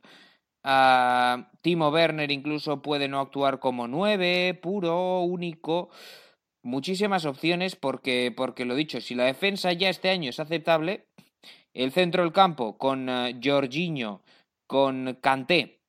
A 0.63 1.49
Timo 1.61 1.89
Werner 1.89 2.29
incluso 2.31 2.81
puede 2.81 3.07
no 3.07 3.19
actuar 3.19 3.59
como 3.59 3.87
9, 3.87 4.59
puro, 4.61 5.21
único. 5.21 5.89
Muchísimas 6.61 7.25
opciones 7.25 7.75
porque, 7.75 8.33
porque 8.35 8.65
lo 8.65 8.75
dicho, 8.75 8.99
si 9.01 9.15
la 9.15 9.23
defensa 9.23 9.71
ya 9.73 9.89
este 9.89 10.09
año 10.09 10.29
es 10.29 10.39
aceptable, 10.39 11.06
el 11.77 11.91
centro 11.91 12.23
del 12.23 12.33
campo 12.33 12.75
con 12.77 13.07
uh, 13.07 13.39
Jorginho, 13.41 14.23
con 14.65 15.19
Kanté. 15.21 15.83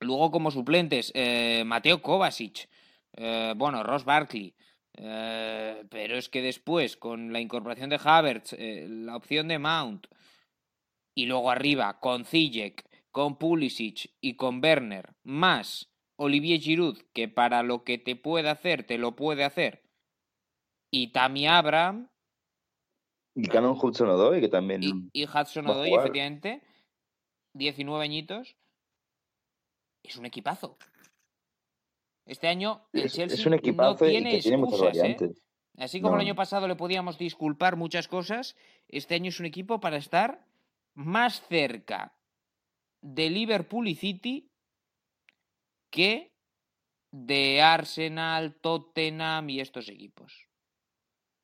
Luego 0.00 0.30
como 0.30 0.52
suplentes, 0.52 1.10
eh, 1.14 1.64
Mateo 1.66 2.00
Kovacic, 2.00 2.68
eh, 3.16 3.52
bueno, 3.56 3.82
Ross 3.82 4.04
Barkley. 4.04 4.54
Eh, 4.94 5.84
pero 5.90 6.16
es 6.16 6.28
que 6.28 6.40
después, 6.40 6.96
con 6.96 7.32
la 7.32 7.40
incorporación 7.40 7.90
de 7.90 8.00
Havertz, 8.02 8.54
la 8.58 9.16
opción 9.16 9.48
de 9.48 9.58
Mount, 9.58 10.06
y 11.16 11.26
luego 11.26 11.50
arriba 11.50 11.98
con 11.98 12.24
Zijek, 12.24 12.84
con 13.10 13.38
Pulisic 13.38 14.12
y 14.20 14.34
con 14.34 14.62
Werner, 14.62 15.14
más 15.24 15.90
Olivier 16.16 16.60
Giroud, 16.60 16.98
que 17.12 17.26
para 17.26 17.62
lo 17.62 17.82
que 17.82 17.98
te 17.98 18.14
puede 18.14 18.50
hacer, 18.50 18.84
te 18.84 18.98
lo 18.98 19.16
puede 19.16 19.44
hacer, 19.44 19.82
y 20.92 21.08
Tammy 21.08 21.46
Abraham, 21.46 22.11
y 23.34 23.46
Canon 23.48 23.78
Hudson 23.80 24.08
Odoi, 24.08 24.40
que 24.40 24.48
también. 24.48 24.82
Y, 24.82 25.22
y 25.22 25.24
Hudson 25.24 25.66
Odoi, 25.66 25.94
efectivamente. 25.94 26.62
19 27.54 28.04
añitos. 28.04 28.56
Es 30.02 30.16
un 30.16 30.26
equipazo. 30.26 30.78
Este 32.26 32.48
año 32.48 32.86
el 32.92 33.04
es, 33.04 33.14
Chelsea 33.14 33.38
es 33.38 33.46
un 33.46 33.54
equipazo 33.54 34.04
no 34.04 34.10
tiene, 34.10 34.30
y 34.30 34.36
que 34.36 34.42
tiene 34.42 34.56
muchas 34.56 34.80
¿eh? 34.80 34.84
variantes. 34.84 35.48
Así 35.78 36.00
como 36.00 36.16
el 36.16 36.20
año 36.20 36.34
pasado 36.34 36.68
le 36.68 36.76
podíamos 36.76 37.18
disculpar 37.18 37.76
muchas 37.76 38.06
cosas, 38.06 38.56
este 38.88 39.14
año 39.14 39.30
es 39.30 39.40
un 39.40 39.46
equipo 39.46 39.80
para 39.80 39.96
estar 39.96 40.46
más 40.94 41.40
cerca 41.48 42.14
de 43.00 43.30
Liverpool 43.30 43.88
y 43.88 43.94
City 43.94 44.50
que 45.90 46.32
de 47.10 47.60
Arsenal, 47.62 48.54
Tottenham 48.60 49.50
y 49.50 49.60
estos 49.60 49.88
equipos. 49.88 50.48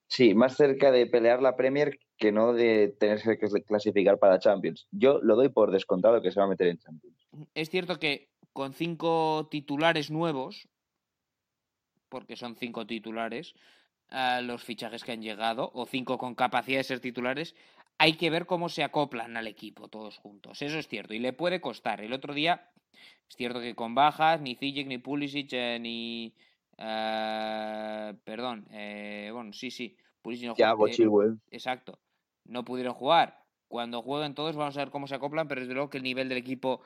Sí, 0.08 0.34
más 0.34 0.56
cerca 0.56 0.90
de 0.90 1.06
pelear 1.06 1.42
la 1.42 1.54
Premier 1.54 1.98
que 2.16 2.32
no 2.32 2.54
de 2.54 2.88
tenerse 2.98 3.38
que 3.38 3.46
clasificar 3.62 4.18
para 4.18 4.38
Champions. 4.38 4.88
Yo 4.90 5.20
lo 5.22 5.36
doy 5.36 5.50
por 5.50 5.70
descontado 5.70 6.20
que 6.22 6.32
se 6.32 6.40
va 6.40 6.46
a 6.46 6.48
meter 6.48 6.68
en 6.68 6.78
Champions. 6.78 7.28
Es 7.54 7.70
cierto 7.70 7.98
que 7.98 8.30
con 8.52 8.72
cinco 8.72 9.48
titulares 9.50 10.10
nuevos, 10.10 10.66
porque 12.08 12.36
son 12.36 12.56
cinco 12.56 12.86
titulares, 12.86 13.54
a 14.08 14.40
los 14.40 14.64
fichajes 14.64 15.04
que 15.04 15.12
han 15.12 15.22
llegado, 15.22 15.70
o 15.74 15.84
cinco 15.84 16.16
con 16.16 16.34
capacidad 16.34 16.78
de 16.78 16.84
ser 16.84 17.00
titulares, 17.00 17.54
hay 17.98 18.14
que 18.14 18.30
ver 18.30 18.46
cómo 18.46 18.70
se 18.70 18.82
acoplan 18.82 19.36
al 19.36 19.46
equipo 19.46 19.88
todos 19.88 20.16
juntos. 20.16 20.62
Eso 20.62 20.78
es 20.78 20.88
cierto, 20.88 21.12
y 21.14 21.18
le 21.18 21.34
puede 21.34 21.60
costar. 21.60 22.00
El 22.00 22.14
otro 22.14 22.32
día, 22.32 22.70
es 23.28 23.36
cierto 23.36 23.60
que 23.60 23.74
con 23.74 23.94
bajas, 23.94 24.40
ni 24.40 24.54
Zijek, 24.54 24.86
ni 24.86 24.98
Pulisic, 24.98 25.52
eh, 25.52 25.78
ni 25.78 26.34
Uh, 26.78 28.16
perdón, 28.24 28.66
eh, 28.70 29.30
bueno, 29.32 29.52
sí, 29.52 29.70
sí. 29.70 29.96
Pulisic 30.22 30.48
no 30.48 30.54
eh, 30.86 31.36
Exacto. 31.50 31.98
No 32.44 32.64
pudieron 32.64 32.94
jugar. 32.94 33.42
Cuando 33.66 34.00
jueguen 34.02 34.34
todos 34.34 34.56
vamos 34.56 34.76
a 34.76 34.80
ver 34.80 34.90
cómo 34.90 35.06
se 35.06 35.14
acoplan, 35.16 35.48
pero 35.48 35.60
desde 35.60 35.74
luego 35.74 35.90
que 35.90 35.98
el 35.98 36.04
nivel 36.04 36.28
del 36.28 36.38
equipo 36.38 36.80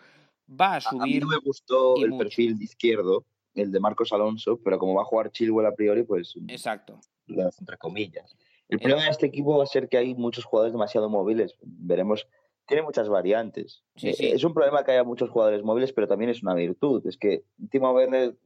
va 0.49 0.76
a 0.76 0.80
subir. 0.80 1.03
A 1.03 1.07
mí 1.07 1.18
no 1.20 1.28
me 1.28 1.38
gustó 1.38 1.97
el 2.03 2.16
perfil 2.16 2.59
de 2.59 2.64
izquierdo, 2.64 3.24
el 3.55 3.70
de 3.70 3.80
Marcos 3.80 4.12
Alonso, 4.12 4.59
pero 4.64 4.78
como 4.78 4.95
va 4.95 5.03
a 5.03 5.07
jugar 5.07 5.30
Chilwell 5.30 5.66
a 5.66 5.74
priori, 5.74 6.03
pues. 6.03 6.34
Exacto. 6.49 6.99
Entre 7.28 7.76
comillas. 7.76 8.34
El 8.68 8.78
problema 8.78 9.05
de 9.05 9.11
este 9.11 9.26
equipo 9.26 9.59
va 9.59 9.64
a 9.64 9.66
ser 9.66 9.88
que 9.88 9.99
hay 9.99 10.14
muchos 10.14 10.45
jugadores 10.47 10.72
demasiado 10.72 11.11
móviles. 11.11 11.55
Veremos 11.61 12.26
tiene 12.66 12.82
muchas 12.82 13.08
variantes. 13.08 13.82
Eh, 14.02 14.14
es 14.18 14.44
un 14.44 14.54
problema 14.54 14.84
que 14.84 14.92
haya 14.92 15.04
muchos 15.04 15.30
jugadores 15.30 15.62
móviles, 15.62 15.92
pero 15.92 16.06
también 16.06 16.30
es 16.30 16.42
una 16.42 16.54
virtud. 16.54 17.06
Es 17.06 17.16
que 17.16 17.44
Timo 17.70 17.92
Werner 17.92 18.36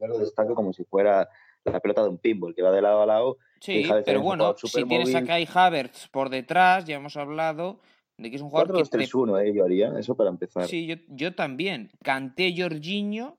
lo 0.00 0.18
destaca 0.18 0.54
como 0.54 0.72
si 0.72 0.84
fuera 0.84 1.28
la 1.64 1.80
pelota 1.80 2.02
de 2.02 2.10
un 2.10 2.18
pinball, 2.18 2.54
que 2.54 2.62
va 2.62 2.70
de 2.70 2.82
lado 2.82 3.02
a 3.02 3.06
lado. 3.06 3.38
Sí, 3.60 3.86
pero 4.04 4.20
bueno, 4.20 4.54
si 4.56 4.84
tienes 4.84 5.14
a 5.14 5.24
Kai 5.24 5.48
Havertz 5.52 6.08
por 6.08 6.28
detrás, 6.28 6.84
ya 6.84 6.96
hemos 6.96 7.16
hablado 7.16 7.80
de 8.18 8.30
que 8.30 8.36
es 8.36 8.42
un 8.42 8.50
jugador 8.50 8.68
4, 8.68 8.78
2, 8.80 8.90
que 8.90 8.98
3, 8.98 9.14
1, 9.14 9.38
eh, 9.40 9.54
yo 9.54 9.64
haría, 9.64 9.98
eso 9.98 10.14
para 10.14 10.30
empezar. 10.30 10.66
Sí, 10.66 10.86
yo, 10.86 10.96
yo 11.08 11.34
también. 11.34 11.90
Canté 12.02 12.54
Jorginho, 12.56 13.38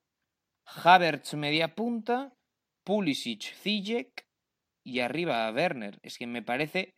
Havertz 0.66 1.36
media 1.36 1.76
punta, 1.76 2.34
Pulisic, 2.84 3.54
Zijek 3.62 4.26
y 4.84 5.00
arriba 5.00 5.52
Werner. 5.52 6.00
Es 6.02 6.18
que 6.18 6.28
me 6.28 6.42
parece 6.42 6.96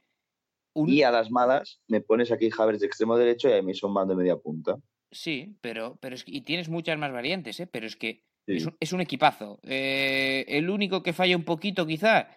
y 0.86 1.04
a 1.04 1.12
las 1.12 1.32
malas 1.32 1.82
me 1.88 2.02
pones 2.02 2.32
aquí 2.32 2.50
Havertz 2.56 2.82
de 2.82 2.88
extremo 2.88 3.18
derecho 3.18 3.50
y 3.50 3.54
a 3.54 3.62
Mason 3.62 3.92
Mount 3.92 4.10
de 4.10 4.16
media 4.16 4.38
punta. 4.38 4.78
Sí, 5.12 5.58
pero, 5.62 5.98
pero 6.02 6.16
es 6.16 6.24
y 6.28 6.42
tienes 6.42 6.70
muchas 6.70 6.98
más 6.98 7.12
variantes, 7.12 7.60
¿eh? 7.60 7.68
pero 7.68 7.88
es 7.88 7.96
que 7.96 8.24
es, 8.46 8.94
un, 8.94 9.02
equipazo. 9.02 9.60
Eh, 9.64 10.46
el 10.48 10.70
único 10.70 11.04
que 11.04 11.14
falla 11.14 11.36
un 11.36 11.44
poquito, 11.44 11.86
quizá, 11.86 12.30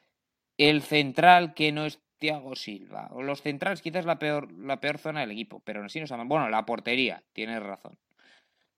el 0.59 0.82
central 0.82 1.55
que 1.55 1.70
no 1.70 1.86
es 1.86 2.01
Thiago 2.18 2.57
Silva. 2.57 3.09
O 3.12 3.22
los 3.22 3.43
centrales 3.43 3.80
quizás 3.80 4.05
la 4.05 4.18
peor, 4.18 4.53
la 4.53 4.80
peor 4.80 4.99
zona 4.99 5.20
del 5.20 5.30
equipo, 5.30 5.61
pero 5.64 5.84
así 5.84 6.01
nos 6.01 6.11
Bueno, 6.11 6.49
la 6.49 6.66
portería, 6.66 7.22
tienes 7.32 7.62
razón. 7.62 7.99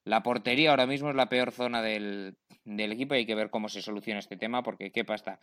La 0.05 0.23
portería 0.23 0.71
ahora 0.71 0.87
mismo 0.87 1.11
es 1.11 1.17
la 1.17 1.29
peor 1.29 1.53
zona 1.53 1.81
del, 1.81 2.37
del 2.65 2.93
equipo 2.93 3.15
y 3.15 3.19
hay 3.19 3.27
que 3.27 3.35
ver 3.35 3.51
cómo 3.51 3.69
se 3.69 3.83
soluciona 3.83 4.21
este 4.21 4.37
tema 4.37 4.63
porque 4.63 4.91
Kepa 4.91 5.15
está 5.15 5.39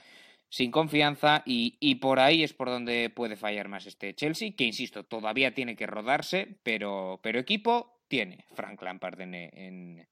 sin 0.49 0.71
confianza 0.71 1.43
y, 1.45 1.77
y, 1.79 1.95
por 1.95 2.19
ahí 2.19 2.43
es 2.43 2.53
por 2.53 2.69
donde 2.69 3.09
puede 3.11 3.35
fallar 3.35 3.69
más 3.69 3.85
este 3.85 4.15
Chelsea, 4.15 4.53
que 4.57 4.63
insisto, 4.63 5.03
todavía 5.03 5.53
tiene 5.53 5.75
que 5.75 5.85
rodarse, 5.85 6.59
pero, 6.63 7.19
pero 7.21 7.39
equipo 7.39 8.01
tiene 8.07 8.45
Frank 8.55 8.81
Lampard 8.81 9.21
en, 9.21 10.07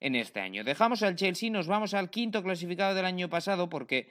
en, 0.00 0.14
este 0.14 0.40
año. 0.40 0.62
Dejamos 0.62 1.02
al 1.02 1.16
Chelsea, 1.16 1.50
nos 1.50 1.66
vamos 1.66 1.94
al 1.94 2.10
quinto 2.10 2.42
clasificado 2.42 2.94
del 2.94 3.04
año 3.04 3.28
pasado 3.28 3.68
porque 3.68 4.08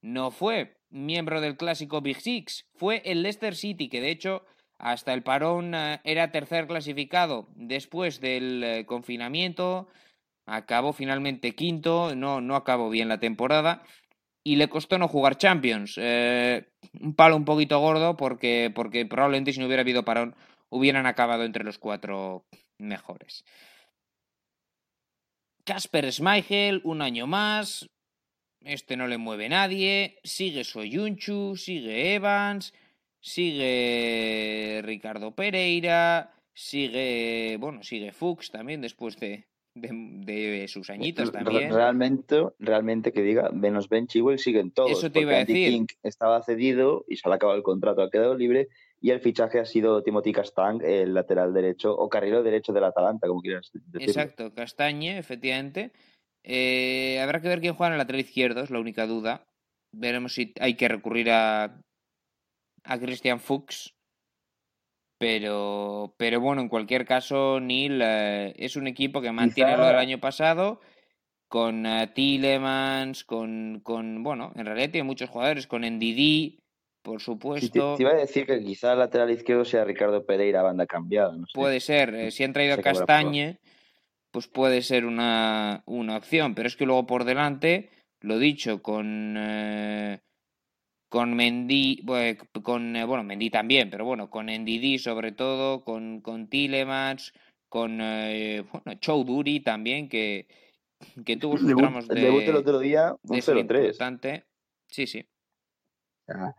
no 0.00 0.30
fue 0.30 0.78
miembro 0.88 1.40
del 1.40 1.56
clásico 1.56 2.00
Big 2.00 2.20
Six, 2.20 2.66
fue 2.74 3.02
el 3.04 3.22
Leicester 3.22 3.54
City, 3.54 3.88
que 3.88 4.00
de 4.00 4.10
hecho 4.10 4.46
hasta 4.78 5.12
el 5.12 5.22
parón 5.22 5.74
eh, 5.74 6.00
era 6.04 6.32
tercer 6.32 6.66
clasificado 6.66 7.48
después 7.54 8.20
del 8.20 8.64
eh, 8.64 8.86
confinamiento, 8.86 9.88
acabó 10.46 10.92
finalmente 10.92 11.54
quinto, 11.54 12.14
no, 12.16 12.40
no 12.40 12.56
acabó 12.56 12.90
bien 12.90 13.08
la 13.08 13.20
temporada 13.20 13.82
y 14.44 14.56
le 14.56 14.68
costó 14.68 14.98
no 14.98 15.08
jugar 15.08 15.38
Champions. 15.38 15.94
Eh, 15.96 16.66
un 17.00 17.14
palo 17.14 17.36
un 17.36 17.44
poquito 17.44 17.78
gordo 17.80 18.16
porque, 18.16 18.72
porque 18.74 19.06
probablemente 19.06 19.52
si 19.52 19.60
no 19.60 19.66
hubiera 19.66 19.82
habido 19.82 20.04
parón 20.04 20.34
hubieran 20.68 21.06
acabado 21.06 21.44
entre 21.44 21.64
los 21.64 21.78
cuatro 21.78 22.46
mejores. 22.78 23.44
Casper 25.64 26.12
Schmeichel, 26.12 26.80
un 26.84 27.02
año 27.02 27.26
más. 27.26 27.88
Este 28.60 28.96
no 28.96 29.06
le 29.06 29.18
mueve 29.18 29.48
nadie. 29.48 30.18
Sigue 30.24 30.64
Soyunchu, 30.64 31.56
sigue 31.56 32.14
Evans, 32.14 32.72
sigue 33.20 34.80
Ricardo 34.84 35.34
Pereira, 35.34 36.32
sigue, 36.54 37.56
bueno, 37.60 37.82
sigue 37.82 38.12
Fuchs 38.12 38.50
también 38.50 38.80
después 38.80 39.16
de, 39.18 39.46
de, 39.74 40.66
sus 40.68 40.90
añitos 40.90 41.32
también. 41.32 41.72
Realmente, 41.72 42.42
realmente 42.58 43.12
que 43.12 43.22
diga, 43.22 43.50
menos 43.50 43.88
Ben 43.88 44.06
Chilwell 44.06 44.38
siguen 44.38 44.70
todos. 44.70 44.92
Eso 44.92 45.10
te 45.10 45.20
iba 45.20 45.32
a 45.32 45.44
decir. 45.44 45.70
King 45.70 45.86
estaba 46.02 46.42
cedido 46.42 47.04
y 47.08 47.16
se 47.16 47.28
le 47.28 47.34
ha 47.34 47.36
acabado 47.36 47.56
el 47.56 47.64
contrato, 47.64 48.02
ha 48.02 48.10
quedado 48.10 48.36
libre 48.36 48.68
y 49.00 49.10
el 49.10 49.20
fichaje 49.20 49.58
ha 49.58 49.64
sido 49.64 50.02
Timothy 50.02 50.32
Castang, 50.32 50.80
el 50.84 51.12
lateral 51.12 51.52
derecho 51.52 51.92
o 51.92 52.08
carrilero 52.08 52.42
derecho 52.42 52.72
del 52.72 52.84
Atalanta, 52.84 53.26
como 53.26 53.40
quieras 53.40 53.70
decir. 53.72 54.08
Exacto, 54.08 54.54
Castañe, 54.54 55.18
efectivamente. 55.18 55.92
Eh, 56.44 57.20
habrá 57.20 57.40
que 57.40 57.48
ver 57.48 57.60
quién 57.60 57.74
juega 57.74 57.88
en 57.88 57.94
el 57.94 57.98
lateral 57.98 58.20
izquierdo, 58.20 58.62
es 58.62 58.70
la 58.70 58.78
única 58.78 59.06
duda. 59.06 59.44
Veremos 59.92 60.34
si 60.34 60.54
hay 60.60 60.74
que 60.74 60.88
recurrir 60.88 61.30
a, 61.30 61.80
a 62.84 62.98
Christian 62.98 63.40
Fuchs. 63.40 63.94
Pero, 65.22 66.16
pero 66.16 66.40
bueno, 66.40 66.62
en 66.62 66.68
cualquier 66.68 67.04
caso, 67.04 67.60
Neil 67.60 68.00
eh, 68.02 68.54
es 68.56 68.74
un 68.74 68.88
equipo 68.88 69.20
que 69.22 69.30
mantiene 69.30 69.76
lo 69.76 69.86
del 69.86 69.94
año 69.94 70.18
pasado 70.18 70.80
con 71.46 71.86
uh, 71.86 72.08
Tillemans, 72.12 73.22
con, 73.22 73.78
con, 73.84 74.24
bueno, 74.24 74.50
en 74.56 74.66
realidad 74.66 74.90
tiene 74.90 75.06
muchos 75.06 75.30
jugadores, 75.30 75.68
con 75.68 75.82
NDD, 75.82 76.58
por 77.02 77.20
supuesto. 77.20 77.94
te, 77.94 78.02
iba 78.02 78.10
a 78.10 78.16
decir 78.16 78.46
que 78.46 78.64
quizá 78.64 78.94
el 78.94 78.98
lateral 78.98 79.30
izquierdo 79.30 79.64
sea 79.64 79.84
Ricardo 79.84 80.26
Pereira, 80.26 80.60
banda 80.60 80.86
cambiada. 80.86 81.36
No 81.36 81.46
Puede 81.54 81.78
ser. 81.78 82.12
Eh, 82.16 82.30
si 82.32 82.42
han 82.42 82.52
traído 82.52 82.74
a 82.74 82.78
Castañe, 82.78 83.60
pues 84.32 84.48
puede 84.48 84.82
ser 84.82 85.04
una, 85.04 85.84
una, 85.86 86.16
opción. 86.16 86.56
Pero 86.56 86.66
es 86.66 86.74
que 86.74 86.84
luego 86.84 87.06
por 87.06 87.22
delante, 87.22 87.90
lo 88.20 88.40
dicho, 88.40 88.82
con. 88.82 89.36
Eh, 89.38 90.18
con 91.12 91.34
Mendy, 91.34 92.02
con, 92.62 92.96
eh, 92.96 93.04
bueno, 93.04 93.22
Mendy 93.22 93.50
también, 93.50 93.90
pero 93.90 94.06
bueno, 94.06 94.30
con 94.30 94.46
Ndidi 94.46 94.98
sobre 94.98 95.32
todo, 95.32 95.84
con, 95.84 96.22
con 96.22 96.48
Tillemans, 96.48 97.34
con, 97.68 97.98
eh, 98.00 98.64
bueno, 98.72 98.98
Choudhury 98.98 99.60
también, 99.60 100.08
que, 100.08 100.48
que 101.22 101.36
tuvo 101.36 101.58
sus 101.58 101.76
tramos 101.76 102.08
de... 102.08 102.28
El 102.28 102.48
el 102.48 102.56
otro 102.56 102.78
día, 102.78 103.14
un 103.24 103.36
0-3. 103.36 104.44
Sí, 104.86 105.06
sí. 105.06 105.28
Ah, 106.28 106.54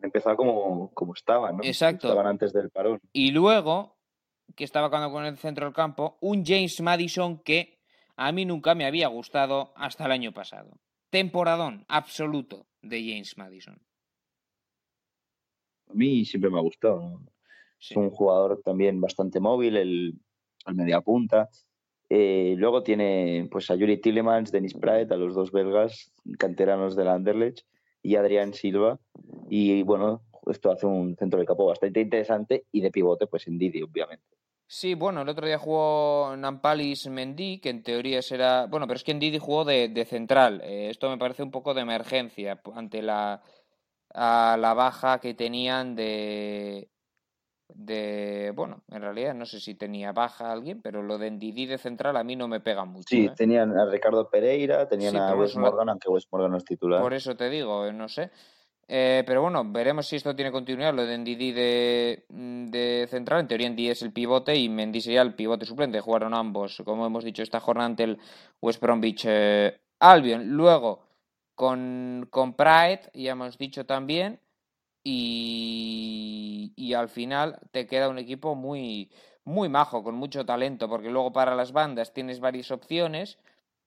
empezaba 0.00 0.36
como, 0.36 0.92
como 0.94 1.14
estaban, 1.14 1.56
¿no? 1.56 1.64
Exacto. 1.64 2.06
Estaban 2.06 2.28
antes 2.28 2.52
del 2.52 2.70
parón. 2.70 3.00
Y 3.12 3.32
luego, 3.32 3.96
que 4.54 4.62
estaba 4.62 4.88
cuando 4.88 5.10
con 5.10 5.24
el 5.24 5.36
centro 5.36 5.66
del 5.66 5.74
campo, 5.74 6.16
un 6.20 6.44
James 6.46 6.80
Madison 6.80 7.40
que 7.40 7.80
a 8.14 8.30
mí 8.30 8.44
nunca 8.44 8.76
me 8.76 8.86
había 8.86 9.08
gustado 9.08 9.72
hasta 9.74 10.06
el 10.06 10.12
año 10.12 10.30
pasado. 10.30 10.78
Temporadón 11.10 11.84
absoluto 11.88 12.69
de 12.82 13.02
James 13.02 13.36
Madison. 13.36 13.78
A 15.88 15.94
mí 15.94 16.24
siempre 16.24 16.50
me 16.50 16.58
ha 16.58 16.62
gustado. 16.62 17.20
Es 17.80 17.96
un 17.96 18.10
jugador 18.10 18.60
también 18.62 19.00
bastante 19.00 19.40
móvil, 19.40 19.76
el, 19.76 20.14
el 20.66 20.74
media 20.74 21.00
punta. 21.00 21.48
Eh, 22.08 22.54
luego 22.58 22.82
tiene 22.82 23.48
pues 23.50 23.70
a 23.70 23.76
Yuri 23.76 24.00
Tillemans, 24.00 24.50
Dennis 24.50 24.74
Pratt, 24.74 25.10
a 25.12 25.16
los 25.16 25.34
dos 25.34 25.52
belgas 25.52 26.12
canteranos 26.38 26.96
del 26.96 27.08
Anderlecht 27.08 27.64
y 28.02 28.16
Adrián 28.16 28.52
Silva. 28.52 29.00
Y 29.48 29.82
bueno, 29.84 30.22
esto 30.50 30.70
hace 30.70 30.86
un 30.86 31.16
centro 31.16 31.38
de 31.38 31.46
campo 31.46 31.66
bastante 31.66 32.00
interesante 32.00 32.64
y 32.72 32.80
de 32.80 32.90
pivote, 32.90 33.26
pues 33.26 33.46
en 33.46 33.58
Didi, 33.58 33.82
obviamente. 33.82 34.39
Sí, 34.72 34.94
bueno, 34.94 35.22
el 35.22 35.28
otro 35.28 35.48
día 35.48 35.58
jugó 35.58 36.32
Nampalis 36.36 37.08
Mendy, 37.08 37.58
que 37.58 37.70
en 37.70 37.82
teoría 37.82 38.22
será. 38.22 38.66
Bueno, 38.66 38.86
pero 38.86 38.98
es 38.98 39.02
que 39.02 39.12
Didi 39.12 39.40
jugó 39.40 39.64
de, 39.64 39.88
de 39.88 40.04
central. 40.04 40.60
Eh, 40.62 40.90
esto 40.90 41.10
me 41.10 41.18
parece 41.18 41.42
un 41.42 41.50
poco 41.50 41.74
de 41.74 41.80
emergencia 41.80 42.60
ante 42.72 43.02
la, 43.02 43.42
a 44.14 44.56
la 44.56 44.72
baja 44.74 45.18
que 45.18 45.34
tenían 45.34 45.96
de, 45.96 46.88
de, 47.66 48.52
bueno, 48.54 48.84
en 48.92 49.02
realidad 49.02 49.34
no 49.34 49.44
sé 49.44 49.58
si 49.58 49.74
tenía 49.74 50.12
baja 50.12 50.52
alguien, 50.52 50.80
pero 50.80 51.02
lo 51.02 51.18
de 51.18 51.32
Ndidi 51.32 51.66
de 51.66 51.76
central 51.76 52.16
a 52.16 52.22
mí 52.22 52.36
no 52.36 52.46
me 52.46 52.60
pega 52.60 52.84
mucho. 52.84 53.08
Sí, 53.08 53.26
¿eh? 53.26 53.32
tenían 53.36 53.76
a 53.76 53.90
Ricardo 53.90 54.30
Pereira, 54.30 54.88
tenían 54.88 55.16
a 55.16 55.34
Wes 55.34 55.56
Morgan, 55.56 55.88
aunque 55.88 56.08
Wes 56.08 56.28
Morgan 56.30 56.52
no 56.52 56.58
es 56.58 56.64
titular. 56.64 57.02
Por 57.02 57.12
eso 57.12 57.34
te 57.34 57.50
digo, 57.50 57.86
eh, 57.86 57.92
no 57.92 58.08
sé. 58.08 58.30
Eh, 58.92 59.22
pero 59.24 59.42
bueno, 59.42 59.62
veremos 59.64 60.08
si 60.08 60.16
esto 60.16 60.34
tiene 60.34 60.50
continuidad. 60.50 60.92
Lo 60.92 61.06
de 61.06 61.16
Ndidi 61.16 61.52
de, 61.52 62.24
de 62.28 63.06
central, 63.08 63.40
en 63.40 63.46
teoría 63.46 63.70
Ndidi 63.70 63.90
es 63.90 64.02
el 64.02 64.12
pivote 64.12 64.56
y 64.56 64.68
Mendy 64.68 65.00
sería 65.00 65.22
el 65.22 65.34
pivote 65.34 65.64
suplente. 65.64 66.00
Jugaron 66.00 66.34
ambos, 66.34 66.82
como 66.84 67.06
hemos 67.06 67.22
dicho, 67.22 67.44
esta 67.44 67.60
jornada 67.60 67.86
ante 67.86 68.02
el 68.02 68.18
West 68.60 68.80
Bromwich 68.80 69.28
Albion. 70.00 70.48
Luego, 70.48 71.04
con, 71.54 72.26
con 72.30 72.54
Pride, 72.54 73.02
ya 73.14 73.30
hemos 73.32 73.58
dicho 73.58 73.86
también, 73.86 74.40
y, 75.04 76.72
y, 76.74 76.94
al 76.94 77.08
final 77.08 77.60
te 77.70 77.86
queda 77.86 78.08
un 78.08 78.18
equipo 78.18 78.56
muy, 78.56 79.10
muy 79.44 79.68
majo, 79.68 80.02
con 80.02 80.16
mucho 80.16 80.44
talento, 80.44 80.88
porque 80.88 81.10
luego 81.10 81.32
para 81.32 81.54
las 81.54 81.72
bandas 81.72 82.12
tienes 82.12 82.40
varias 82.40 82.72
opciones, 82.72 83.38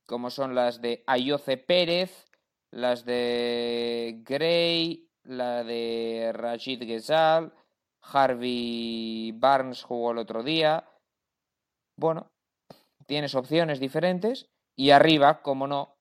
como 0.06 0.30
son 0.30 0.56
las 0.56 0.82
de 0.82 1.04
Ayoce 1.08 1.58
Pérez, 1.58 2.26
las 2.74 3.06
de 3.06 4.22
Gray, 4.26 5.08
la 5.24 5.64
de 5.64 6.32
Rashid 6.34 6.84
Ghezal, 6.84 7.54
Harvey 8.02 9.32
Barnes 9.36 9.84
jugó 9.84 10.12
el 10.12 10.18
otro 10.18 10.44
día. 10.44 10.90
Bueno, 11.98 12.32
tienes 13.06 13.36
opciones 13.36 13.80
diferentes 13.80 14.50
y 14.76 14.90
arriba, 14.90 15.44
como 15.44 15.68
no, 15.68 15.96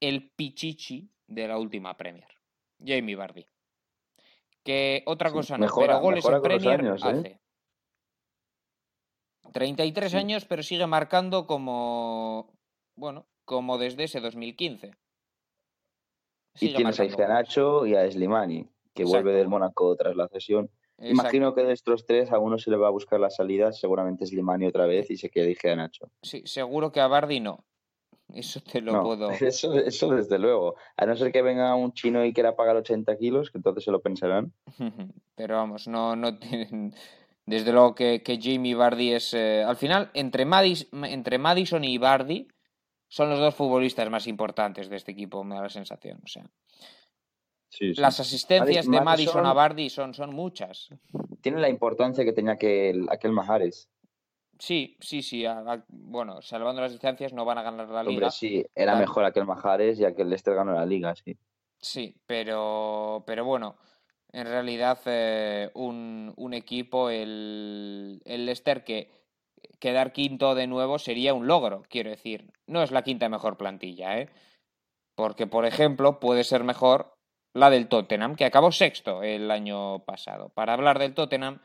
el 0.00 0.30
Pichichi 0.30 1.10
de 1.28 1.46
la 1.46 1.58
última 1.58 1.96
Premier, 1.96 2.28
Jamie 2.82 3.16
Bardi. 3.16 3.46
Que 4.64 5.02
otra 5.06 5.30
cosa 5.30 5.58
no, 5.58 5.68
pero 5.78 6.00
goles 6.00 6.24
en 6.24 6.42
Premier 6.42 6.80
años, 6.80 7.04
¿eh? 7.04 7.08
hace. 7.08 7.40
33 9.52 10.10
sí. 10.10 10.16
años, 10.16 10.44
pero 10.46 10.62
sigue 10.62 10.86
marcando 10.86 11.46
como. 11.46 12.52
Bueno, 12.96 13.26
como 13.44 13.78
desde 13.78 14.04
ese 14.04 14.20
2015. 14.20 14.96
Y 16.60 16.74
tienes 16.74 17.00
a 17.00 17.28
Nacho 17.28 17.86
y 17.86 17.94
a 17.94 18.10
Slimani, 18.10 18.64
que 18.94 19.02
Exacto. 19.02 19.22
vuelve 19.24 19.38
del 19.38 19.48
Mónaco 19.48 19.94
tras 19.96 20.16
la 20.16 20.28
cesión. 20.28 20.70
Exacto. 20.98 21.12
Imagino 21.12 21.54
que 21.54 21.62
de 21.62 21.72
estos 21.72 22.06
tres 22.06 22.32
a 22.32 22.38
uno 22.38 22.58
se 22.58 22.70
le 22.70 22.76
va 22.76 22.88
a 22.88 22.90
buscar 22.90 23.20
la 23.20 23.30
salida, 23.30 23.72
seguramente 23.72 24.26
Slimani 24.26 24.66
otra 24.66 24.86
vez 24.86 25.10
y 25.10 25.16
se 25.16 25.30
queda 25.30 25.72
a 25.72 25.76
Nacho. 25.76 26.10
Sí, 26.22 26.42
seguro 26.44 26.90
que 26.90 27.00
a 27.00 27.06
Bardi 27.06 27.40
no. 27.40 27.64
Eso 28.34 28.60
te 28.60 28.80
lo 28.80 28.92
no, 28.92 29.02
puedo. 29.02 29.30
Eso, 29.40 29.74
eso 29.74 30.10
desde 30.10 30.38
luego. 30.38 30.74
A 30.96 31.06
no 31.06 31.16
ser 31.16 31.32
que 31.32 31.42
venga 31.42 31.74
un 31.74 31.92
chino 31.92 32.24
y 32.24 32.32
quiera 32.32 32.56
pagar 32.56 32.76
80 32.76 33.16
kilos, 33.16 33.50
que 33.50 33.58
entonces 33.58 33.84
se 33.84 33.90
lo 33.90 34.00
pensarán. 34.00 34.52
Pero 35.34 35.56
vamos, 35.56 35.88
no, 35.88 36.14
no 36.14 36.36
tienen. 36.38 36.94
Desde 37.46 37.72
luego 37.72 37.94
que, 37.94 38.22
que 38.22 38.38
Jamie 38.40 38.74
Bardi 38.74 39.12
es. 39.12 39.32
Eh, 39.32 39.64
al 39.66 39.76
final, 39.76 40.10
entre, 40.12 40.44
Madis, 40.44 40.88
entre 40.92 41.38
Madison 41.38 41.84
y 41.84 41.96
Bardi 41.96 42.48
son 43.08 43.30
los 43.30 43.38
dos 43.38 43.54
futbolistas 43.54 44.08
más 44.10 44.26
importantes 44.26 44.88
de 44.88 44.96
este 44.96 45.12
equipo, 45.12 45.42
me 45.44 45.56
da 45.56 45.62
la 45.62 45.68
sensación. 45.68 46.20
O 46.22 46.26
sea. 46.26 46.44
Sí, 47.70 47.94
sí. 47.94 48.00
Las 48.00 48.20
asistencias 48.20 48.86
Madison, 48.86 48.92
de 48.92 49.00
Madison 49.00 49.46
a 49.46 49.52
Bardi 49.52 49.90
son, 49.90 50.14
son 50.14 50.34
muchas. 50.34 50.88
Tiene 51.40 51.60
la 51.60 51.68
importancia 51.68 52.24
que 52.24 52.32
tenía 52.32 52.52
aquel, 52.52 53.06
aquel 53.10 53.32
Majares. 53.32 53.90
Sí, 54.58 54.96
sí, 55.00 55.22
sí. 55.22 55.44
A, 55.44 55.58
a, 55.58 55.84
bueno, 55.88 56.42
salvando 56.42 56.80
las 56.80 56.92
distancias 56.92 57.32
no 57.32 57.44
van 57.44 57.58
a 57.58 57.62
ganar 57.62 57.88
la 57.88 58.00
Hombre, 58.00 58.14
liga. 58.14 58.30
sí, 58.30 58.64
era 58.74 58.92
claro. 58.92 58.98
mejor 59.00 59.24
aquel 59.24 59.44
Majares 59.46 60.00
y 60.00 60.04
aquel 60.04 60.28
Leicester 60.28 60.54
ganó 60.54 60.72
la 60.72 60.86
liga, 60.86 61.14
sí. 61.14 61.36
Sí, 61.80 62.16
pero, 62.26 63.22
pero 63.26 63.44
bueno, 63.44 63.76
en 64.32 64.46
realidad 64.46 64.98
eh, 65.06 65.70
un, 65.74 66.32
un, 66.36 66.54
equipo, 66.54 67.08
el, 67.08 68.20
el 68.24 68.46
Leicester, 68.46 68.82
que, 68.82 69.10
quedar 69.78 70.12
quinto 70.12 70.54
de 70.54 70.66
nuevo 70.66 70.98
sería 70.98 71.34
un 71.34 71.46
logro, 71.46 71.84
quiero 71.88 72.10
decir. 72.10 72.46
No 72.66 72.82
es 72.82 72.90
la 72.90 73.02
quinta 73.02 73.28
mejor 73.28 73.56
plantilla, 73.56 74.18
¿eh? 74.18 74.28
Porque, 75.14 75.46
por 75.46 75.64
ejemplo, 75.66 76.20
puede 76.20 76.44
ser 76.44 76.64
mejor 76.64 77.14
la 77.54 77.70
del 77.70 77.88
Tottenham, 77.88 78.36
que 78.36 78.44
acabó 78.44 78.70
sexto 78.72 79.22
el 79.22 79.50
año 79.50 80.04
pasado. 80.04 80.50
Para 80.50 80.74
hablar 80.74 80.98
del 80.98 81.14
Tottenham, 81.14 81.60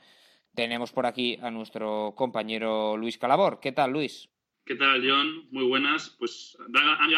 tenemos 0.55 0.91
por 0.91 1.05
aquí 1.05 1.37
a 1.41 1.51
nuestro 1.51 2.13
compañero 2.15 2.97
Luis 2.97 3.17
Calabor. 3.17 3.59
¿Qué 3.59 3.71
tal, 3.71 3.91
Luis? 3.91 4.29
¿Qué 4.65 4.75
tal, 4.75 5.03
John? 5.07 5.47
Muy 5.51 5.65
buenas. 5.65 6.15
Pues 6.17 6.57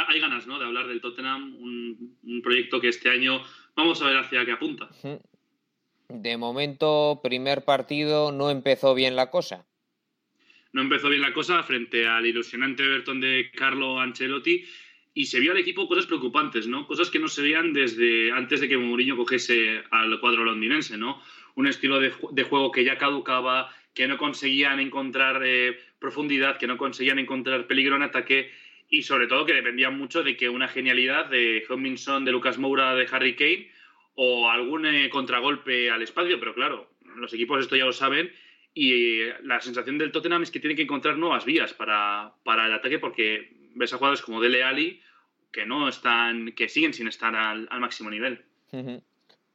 hay 0.10 0.20
ganas 0.20 0.48
¿no? 0.48 0.58
de 0.58 0.66
hablar 0.66 0.88
del 0.88 1.00
Tottenham, 1.00 1.56
un, 1.62 2.18
un, 2.24 2.42
proyecto 2.42 2.82
que 2.82 2.90
este 2.90 3.10
año 3.10 3.42
vamos 3.76 4.02
a 4.02 4.08
ver 4.08 4.18
hacia 4.18 4.44
qué 4.46 4.52
apunta. 4.52 4.90
De 6.10 6.38
momento, 6.38 7.20
primer 7.22 7.64
partido, 7.64 8.32
no 8.32 8.50
empezó 8.50 8.96
bien 8.96 9.16
la 9.16 9.30
cosa. 9.30 9.66
No 10.76 10.82
empezó 10.82 11.08
bien 11.08 11.22
la 11.22 11.32
cosa 11.32 11.64
frente 11.64 12.06
al 12.06 12.26
ilusionante 12.26 12.84
Everton 12.84 13.22
de 13.22 13.50
Carlo 13.56 13.98
Ancelotti 13.98 14.66
y 15.14 15.26
se 15.26 15.40
vio 15.40 15.54
al 15.54 15.58
equipo 15.58 15.88
cosas 15.88 16.06
preocupantes, 16.06 16.68
¿no? 16.68 16.86
Cosas 16.86 17.10
que 17.10 17.18
no 17.18 17.30
se 17.30 17.44
veían 17.44 17.72
desde 17.72 18.34
antes 18.34 18.60
de 18.60 18.68
que 18.68 18.76
Mourinho 18.76 19.16
cogiese 19.16 19.84
al 19.90 20.20
cuadro 20.20 20.44
londinense, 20.44 20.98
¿no? 20.98 21.24
Un 21.56 21.68
estilo 21.68 22.02
de, 22.02 22.12
juego 22.44 22.74
que 22.74 22.84
ya 22.84 22.98
caducaba, 22.98 23.74
que 23.94 24.06
no 24.10 24.18
conseguían 24.18 24.82
encontrar 24.82 25.42
eh, 25.46 25.80
profundidad, 25.98 26.58
que 26.58 26.68
no 26.68 26.76
conseguían 26.76 27.20
encontrar 27.20 27.68
peligro 27.68 27.96
en 27.96 28.02
ataque 28.02 28.52
y 28.90 29.04
sobre 29.04 29.28
todo 29.28 29.46
que 29.46 29.54
dependían 29.54 29.98
mucho 29.98 30.24
de 30.24 30.36
que 30.36 30.50
una 30.50 30.68
genialidad 30.68 31.28
de 31.28 31.64
Minson, 31.78 32.26
de 32.26 32.34
Lucas 32.34 32.58
Moura, 32.58 32.96
de 32.96 33.08
Harry 33.10 33.38
Kane 33.38 33.72
o 34.16 34.50
algún 34.50 34.86
eh, 34.86 35.10
contragolpe 35.10 35.90
al 35.90 36.02
espacio, 36.02 36.38
pero 36.38 36.54
claro, 36.54 36.90
los 37.16 37.34
equipos 37.34 37.62
esto 37.62 37.78
ya 37.78 37.86
lo 37.86 37.94
saben 37.94 38.30
y 38.78 39.22
eh, 39.22 39.34
la 39.44 39.62
sensación 39.62 39.98
del 39.98 40.12
Tottenham 40.12 40.44
es 40.44 40.52
que 40.52 40.60
tiene 40.60 40.76
que 40.76 40.82
encontrar 40.84 41.18
nuevas 41.18 41.46
vías 41.46 41.74
para, 41.74 42.36
para 42.44 42.68
el 42.68 42.74
ataque 42.74 43.00
porque 43.00 43.50
ves 43.74 43.94
a 43.94 43.98
jugadores 43.98 44.22
como 44.22 44.42
Dele 44.42 44.64
Ali 44.64 45.02
que 45.52 45.66
no 45.66 45.88
están, 45.88 46.52
que 46.52 46.68
siguen 46.68 46.94
sin 46.94 47.08
estar 47.08 47.34
al, 47.34 47.70
máximo 47.80 48.12
nivel. 48.12 48.44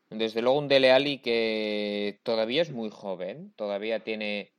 Desde 0.09 0.41
luego 0.41 0.59
un 0.59 0.69
Dele 0.69 0.91
Ali 0.91 1.19
que 1.19 2.19
todavía 2.23 2.63
es 2.63 2.71
muy 2.71 2.89
joven, 2.91 3.53
todavía 3.57 4.01
tiene 4.01 4.53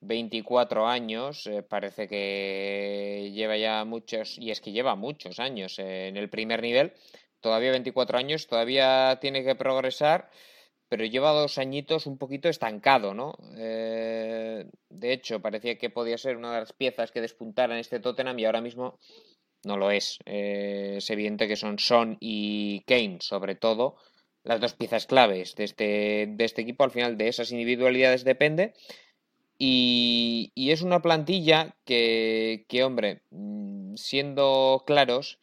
24 0.00 0.86
años, 0.86 1.48
eh, 1.48 1.64
parece 1.64 2.06
que 2.06 3.32
lleva 3.34 3.56
ya 3.56 3.84
muchos, 3.84 4.38
y 4.38 4.52
es 4.52 4.60
que 4.60 4.70
lleva 4.70 4.94
muchos 4.94 5.40
años 5.40 5.80
en 5.80 6.16
el 6.16 6.28
primer 6.28 6.62
nivel, 6.62 6.92
todavía 7.40 7.72
24 7.72 8.16
años, 8.16 8.46
todavía 8.46 9.18
tiene 9.20 9.42
que 9.42 9.56
progresar 9.56 10.30
pero 10.94 11.06
lleva 11.06 11.32
dos 11.32 11.58
añitos 11.58 12.06
un 12.06 12.18
poquito 12.18 12.48
estancado, 12.48 13.14
¿no? 13.14 13.36
Eh, 13.56 14.64
de 14.90 15.12
hecho, 15.12 15.42
parecía 15.42 15.76
que 15.76 15.90
podía 15.90 16.16
ser 16.16 16.36
una 16.36 16.54
de 16.54 16.60
las 16.60 16.72
piezas 16.72 17.10
que 17.10 17.20
despuntaran 17.20 17.78
este 17.78 17.98
Tottenham 17.98 18.38
y 18.38 18.44
ahora 18.44 18.60
mismo 18.60 19.00
no 19.64 19.76
lo 19.76 19.90
es. 19.90 20.20
Eh, 20.24 20.94
es 20.98 21.10
evidente 21.10 21.48
que 21.48 21.56
son 21.56 21.80
Son 21.80 22.16
y 22.20 22.84
Kane, 22.86 23.18
sobre 23.22 23.56
todo, 23.56 23.96
las 24.44 24.60
dos 24.60 24.74
piezas 24.74 25.06
claves 25.06 25.56
de 25.56 25.64
este, 25.64 26.26
de 26.28 26.44
este 26.44 26.62
equipo. 26.62 26.84
Al 26.84 26.92
final, 26.92 27.18
de 27.18 27.26
esas 27.26 27.50
individualidades 27.50 28.22
depende. 28.22 28.72
Y, 29.58 30.52
y 30.54 30.70
es 30.70 30.82
una 30.82 31.02
plantilla 31.02 31.74
que, 31.84 32.66
que, 32.68 32.84
hombre, 32.84 33.22
mm, 33.30 33.96
siendo 33.96 34.84
claros, 34.86 35.40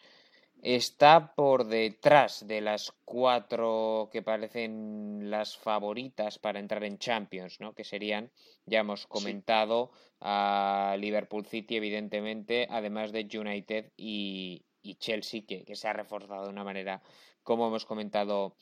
Está 0.62 1.34
por 1.34 1.66
detrás 1.66 2.45
de 2.47 2.62
las 2.62 2.93
cuatro 3.03 4.09
que 4.12 4.22
parecen 4.22 5.32
las 5.32 5.57
favoritas 5.57 6.38
para 6.38 6.59
entrar 6.59 6.84
en 6.84 6.99
Champions, 6.99 7.59
¿no? 7.59 7.74
Que 7.74 7.84
serían, 7.84 8.32
ya 8.66 8.82
hemos 8.82 9.07
comentado, 9.07 9.91
a 10.22 10.95
Liverpool 10.99 11.47
City, 11.47 11.78
evidentemente, 11.78 12.68
además 12.70 13.12
de 13.12 13.28
United 13.34 13.91
y, 13.97 14.64
Chelsea, 14.99 15.41
que, 15.47 15.76
se 15.76 15.88
ha 15.88 15.93
reforzado 15.93 16.43
de 16.43 16.49
una 16.49 16.64
manera, 16.64 17.01
como 17.41 17.68
hemos 17.68 17.86
comentado, 17.86 18.55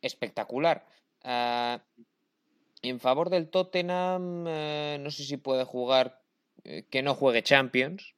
espectacular. 0.00 0.86
Ah, 1.22 1.84
en 2.80 3.00
favor 3.00 3.28
del 3.28 3.50
Tottenham, 3.50 4.46
eh, 4.48 4.96
no 4.98 5.10
sé 5.10 5.24
si 5.24 5.36
puede 5.36 5.64
jugar 5.64 6.22
eh, 6.64 6.86
que 6.90 7.02
no 7.02 7.14
juegue 7.14 7.42
Champions. 7.42 8.14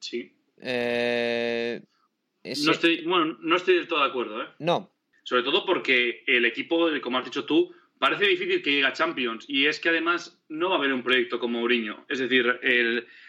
Sí. 0.00 0.36
Eh, 0.58 1.82
no 2.64 2.72
estoy, 2.72 3.04
bueno, 3.04 3.36
no 3.40 3.56
estoy 3.56 3.76
del 3.76 3.88
todo 3.88 4.00
de 4.00 4.08
acuerdo, 4.08 4.42
¿eh? 4.42 4.46
No. 4.58 4.90
Sobre 5.22 5.42
todo 5.42 5.66
porque 5.66 6.22
el 6.26 6.44
equipo, 6.44 6.88
como 7.02 7.18
has 7.18 7.24
dicho 7.24 7.44
tú, 7.44 7.74
parece 7.98 8.26
difícil 8.26 8.62
que 8.62 8.70
llegue 8.70 8.86
a 8.86 8.92
Champions. 8.92 9.44
Y 9.48 9.66
es 9.66 9.80
que 9.80 9.88
además 9.88 10.40
no 10.48 10.68
va 10.68 10.76
a 10.76 10.78
haber 10.78 10.92
un 10.92 11.02
proyecto 11.02 11.38
como 11.38 11.60
Mourinho. 11.60 12.04
Es 12.08 12.18
decir, 12.18 12.60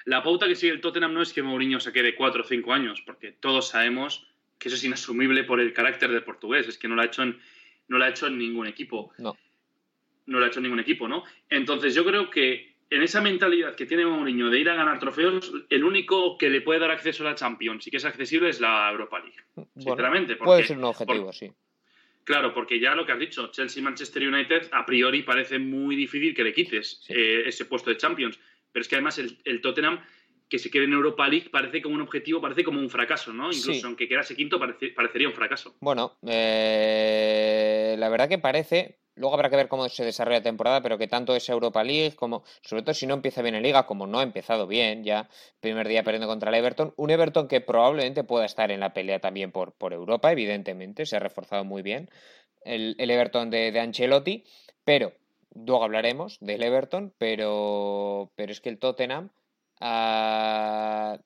la 0.06 0.24
pauta 0.24 0.48
que 0.48 0.56
sigue 0.56 0.74
el 0.74 0.82
Tottenham 0.82 1.14
no 1.14 1.22
es 1.22 1.34
que 1.34 1.42
Mourinho 1.42 1.80
se 1.80 1.92
quede 1.92 2.16
cuatro 2.16 2.44
o 2.44 2.46
cinco 2.46 2.74
años, 2.74 3.02
porque 3.06 3.32
todos 3.32 3.70
sabemos 3.70 4.28
que 4.60 4.70
eso 4.70 4.76
es 4.78 4.84
inasumible 4.84 5.44
por 5.44 5.60
el 5.60 5.74
carácter 5.74 6.12
del 6.12 6.24
portugués. 6.24 6.68
Es 6.68 6.78
que 6.78 6.88
no 6.88 6.96
lo 6.96 7.02
ha 7.02 7.06
hecho 7.06 7.24
en, 7.24 7.40
no 7.88 7.98
lo 7.98 8.04
ha 8.04 8.10
hecho 8.10 8.28
en 8.28 8.38
ningún 8.38 8.68
equipo. 8.68 9.12
No. 9.18 9.36
No 10.26 10.40
lo 10.40 10.46
ha 10.46 10.50
hecho 10.50 10.60
en 10.60 10.64
ningún 10.64 10.80
equipo, 10.80 11.08
¿no? 11.08 11.24
Entonces 11.50 11.96
yo 11.96 12.04
creo 12.06 12.30
que 12.30 12.76
en 12.90 13.02
esa 13.02 13.22
mentalidad 13.22 13.76
que 13.76 13.86
tiene 13.86 14.06
Mourinho 14.06 14.50
de 14.50 14.60
ir 14.60 14.70
a 14.70 14.76
ganar 14.76 15.00
trofeos, 15.00 15.52
el 15.70 15.84
único 15.84 16.38
que 16.38 16.50
le 16.50 16.62
puede 16.62 16.80
dar 16.80 16.92
acceso 16.92 17.24
a 17.24 17.32
la 17.32 17.36
Champions 17.36 17.86
y 17.88 17.92
que 17.92 17.98
es 17.98 18.06
accesible 18.06 18.50
es 18.50 18.62
la 18.62 18.90
Europa 18.92 19.20
League. 19.20 19.70
sinceramente. 19.78 20.36
puede 20.36 20.64
ser 20.64 20.78
un 20.78 20.86
objetivo, 20.86 21.34
sí. 21.34 21.52
Claro, 22.24 22.54
porque 22.54 22.78
ya 22.78 22.94
lo 22.94 23.06
que 23.06 23.14
has 23.14 23.20
dicho, 23.20 23.48
Chelsea 23.52 23.80
y 23.80 23.84
Manchester 23.84 24.28
United, 24.28 24.70
a 24.74 24.86
priori 24.86 25.24
parece 25.24 25.60
muy 25.60 25.96
difícil 25.96 26.36
que 26.36 26.44
le 26.44 26.54
quites 26.54 27.06
eh, 27.08 27.44
ese 27.46 27.64
puesto 27.66 27.90
de 27.90 27.96
Champions. 27.96 28.38
Pero 28.70 28.82
es 28.82 28.90
que 28.90 28.96
además 28.96 29.18
el, 29.18 29.62
Tottenham, 29.62 30.04
que 30.50 30.60
se 30.60 30.70
quede 30.70 30.84
en 30.84 30.94
Europa 30.94 31.26
League, 31.30 31.50
parece 31.50 31.82
como 31.82 31.96
un 31.96 32.02
objetivo, 32.02 32.42
parece 32.42 32.66
como 32.66 32.82
un 32.82 32.90
fracaso, 32.90 33.32
¿no? 33.32 33.50
Incluso 33.50 33.88
aunque 33.88 34.10
quedase 34.10 34.36
quinto, 34.36 34.60
parecería 34.60 35.30
un 35.30 35.34
fracaso. 35.34 35.78
Bueno, 35.80 36.18
eh, 36.28 37.96
la 37.98 38.10
verdad 38.10 38.28
que 38.28 38.40
parece, 38.40 39.00
Luego 39.18 39.36
habrá 39.36 39.50
que 39.50 39.56
ver 39.56 39.68
cómo 39.68 39.90
se 39.90 40.06
desarrolla 40.06 40.38
la 40.38 40.44
temporada, 40.44 40.82
pero 40.82 40.98
que 40.98 41.08
tanto 41.08 41.36
es 41.36 41.50
Europa 41.50 41.84
League 41.84 42.16
como, 42.16 42.44
sobre 42.62 42.84
todo 42.84 42.94
si 42.94 43.08
no 43.08 43.16
empieza 43.16 43.42
bien 43.42 43.56
en 43.56 43.64
Liga, 43.64 43.86
como 43.86 44.08
no 44.08 44.20
ha 44.20 44.24
empezado 44.24 44.68
bien, 44.68 45.04
ya 45.04 45.28
primer 45.60 45.88
día 45.88 46.04
perdiendo 46.04 46.28
contra 46.28 46.50
el 46.50 46.56
Everton, 46.56 46.94
un 46.98 47.10
Everton 47.10 47.48
que 47.48 47.62
probablemente 47.62 48.24
pueda 48.24 48.46
estar 48.46 48.72
en 48.72 48.80
la 48.80 48.94
pelea 48.94 49.20
también 49.20 49.52
por, 49.52 49.74
por 49.74 49.94
Europa, 49.94 50.32
evidentemente, 50.32 51.06
se 51.06 51.18
ha 51.18 51.20
reforzado 51.20 51.66
muy 51.66 51.82
bien 51.82 52.10
el, 52.68 52.96
Everton 53.10 53.50
de, 53.50 53.80
Ancelotti, 53.80 54.44
pero 54.84 55.14
luego 55.54 55.84
hablaremos 55.84 56.38
del 56.40 56.64
Everton, 56.64 57.14
pero, 57.18 58.32
pero 58.36 58.52
es 58.52 58.62
que 58.62 58.70
el 58.70 58.80
Tottenham 58.80 59.30
ah, 59.80 61.18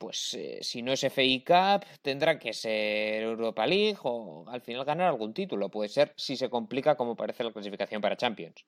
pues 0.00 0.32
eh, 0.32 0.60
si 0.62 0.80
no 0.80 0.92
es 0.92 1.06
FI 1.12 1.44
Cup, 1.46 1.84
tendrá 2.00 2.38
que 2.38 2.54
ser 2.54 3.22
Europa 3.22 3.66
League 3.66 3.98
o 4.02 4.46
al 4.48 4.62
final 4.62 4.86
ganar 4.86 5.08
algún 5.08 5.34
título. 5.34 5.68
Puede 5.68 5.90
ser 5.90 6.14
si 6.16 6.36
se 6.36 6.48
complica 6.48 6.96
como 6.96 7.14
parece 7.14 7.44
la 7.44 7.52
clasificación 7.52 8.00
para 8.00 8.16
Champions. 8.16 8.64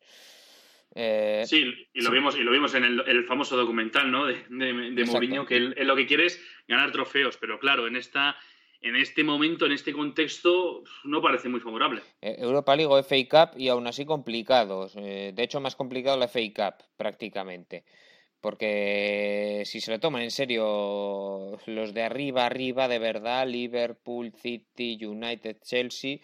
Eh, 0.95 1.43
sí, 1.47 1.89
y 1.95 2.03
lo, 2.03 2.11
Vimos, 2.11 2.37
y 2.37 2.41
lo 2.43 2.53
vimos 2.53 2.74
en 2.74 2.85
el, 2.85 3.24
famoso 3.24 3.57
documental 3.57 4.11
¿no? 4.11 4.26
de, 4.26 4.45
de, 4.51 5.05
Mourinho, 5.07 5.47
que 5.47 5.57
él, 5.57 5.74
lo 5.78 5.97
que 5.97 6.07
quiere 6.07 6.26
es 6.26 6.39
ganar 6.68 6.93
trofeos, 6.93 7.39
pero 7.39 7.59
claro, 7.59 7.87
en 7.87 7.97
esta, 7.97 8.37
en 8.83 8.97
este 8.97 9.24
momento, 9.24 9.64
en 9.64 9.72
este 9.72 9.95
contexto, 9.95 10.85
no 11.05 11.22
parece 11.22 11.49
muy 11.49 11.61
favorable. 11.61 12.03
Eh, 12.20 12.37
Europa 12.41 12.76
League 12.76 12.93
o 12.93 13.03
FA 13.03 13.16
Cup 13.30 13.59
y 13.59 13.68
aún 13.68 13.87
así 13.87 14.05
complicados. 14.05 14.95
de 14.97 15.33
hecho, 15.39 15.62
más 15.62 15.76
complicado 15.76 16.18
la 16.18 16.28
FA 16.28 16.41
Cup 16.55 16.85
prácticamente 16.99 17.85
porque 18.43 19.62
si 19.64 19.80
se 19.80 19.93
lo 19.93 20.01
toman 20.01 20.22
en 20.22 20.32
serio 20.32 21.59
los 21.64 21.95
de 21.95 22.03
arriba, 22.03 22.45
arriba, 22.45 22.88
de 22.88 22.99
verdad, 22.99 23.47
Liverpool, 23.47 24.32
City, 24.34 24.99
United, 25.03 25.59
Chelsea, 25.62 26.18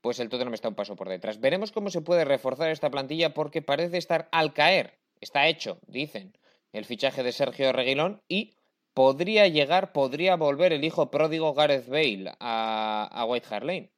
pues 0.00 0.18
el 0.18 0.28
Tottenham 0.28 0.54
está 0.54 0.68
un 0.68 0.74
paso 0.74 0.96
por 0.96 1.08
detrás. 1.08 1.40
Veremos 1.40 1.70
cómo 1.70 1.90
se 1.90 2.00
puede 2.00 2.24
reforzar 2.24 2.70
esta 2.70 2.90
plantilla 2.90 3.34
porque 3.34 3.62
parece 3.62 3.98
estar 3.98 4.28
al 4.32 4.52
caer. 4.52 4.98
Está 5.20 5.46
hecho, 5.46 5.78
dicen, 5.86 6.36
el 6.72 6.84
fichaje 6.84 7.22
de 7.22 7.32
Sergio 7.32 7.72
Reguilón 7.72 8.20
y 8.26 8.54
podría 8.92 9.46
llegar, 9.46 9.92
podría 9.92 10.34
volver 10.34 10.72
el 10.72 10.84
hijo 10.84 11.08
pródigo 11.08 11.54
Gareth 11.54 11.88
Bale 11.88 12.32
a, 12.40 13.08
a 13.12 13.24
White 13.26 13.46
Hart 13.48 13.64
Lane. 13.64 13.92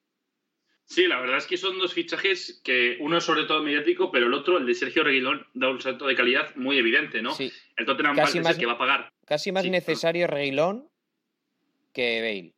Sí, 0.91 1.07
la 1.07 1.21
verdad 1.21 1.37
es 1.37 1.47
que 1.47 1.57
son 1.57 1.79
dos 1.79 1.95
fichajes 1.95 2.61
que 2.65 2.97
uno 2.99 3.19
es 3.19 3.25
sobre 3.25 3.45
todo 3.45 3.63
mediático, 3.63 4.11
pero 4.11 4.27
el 4.27 4.35
otro, 4.35 4.59
el 4.59 4.67
de 4.67 4.75
Sergio 4.75 5.05
Reguilón, 5.05 5.47
da 5.55 5.69
un 5.69 5.81
salto 5.81 6.05
de 6.05 6.17
calidad 6.17 6.53
muy 6.57 6.79
evidente, 6.79 7.23
¿no? 7.23 7.33
Sí. 7.33 7.53
El 7.77 7.87
Tottenham 7.87 8.17
casi 8.17 8.41
más, 8.41 8.59
que 8.59 8.67
va 8.67 8.73
a 8.73 8.79
pagar. 8.79 9.09
Casi 9.25 9.53
más 9.53 9.65
necesario 9.67 10.27
Reguilón 10.27 10.89
que 11.93 12.21
Bale. 12.21 12.55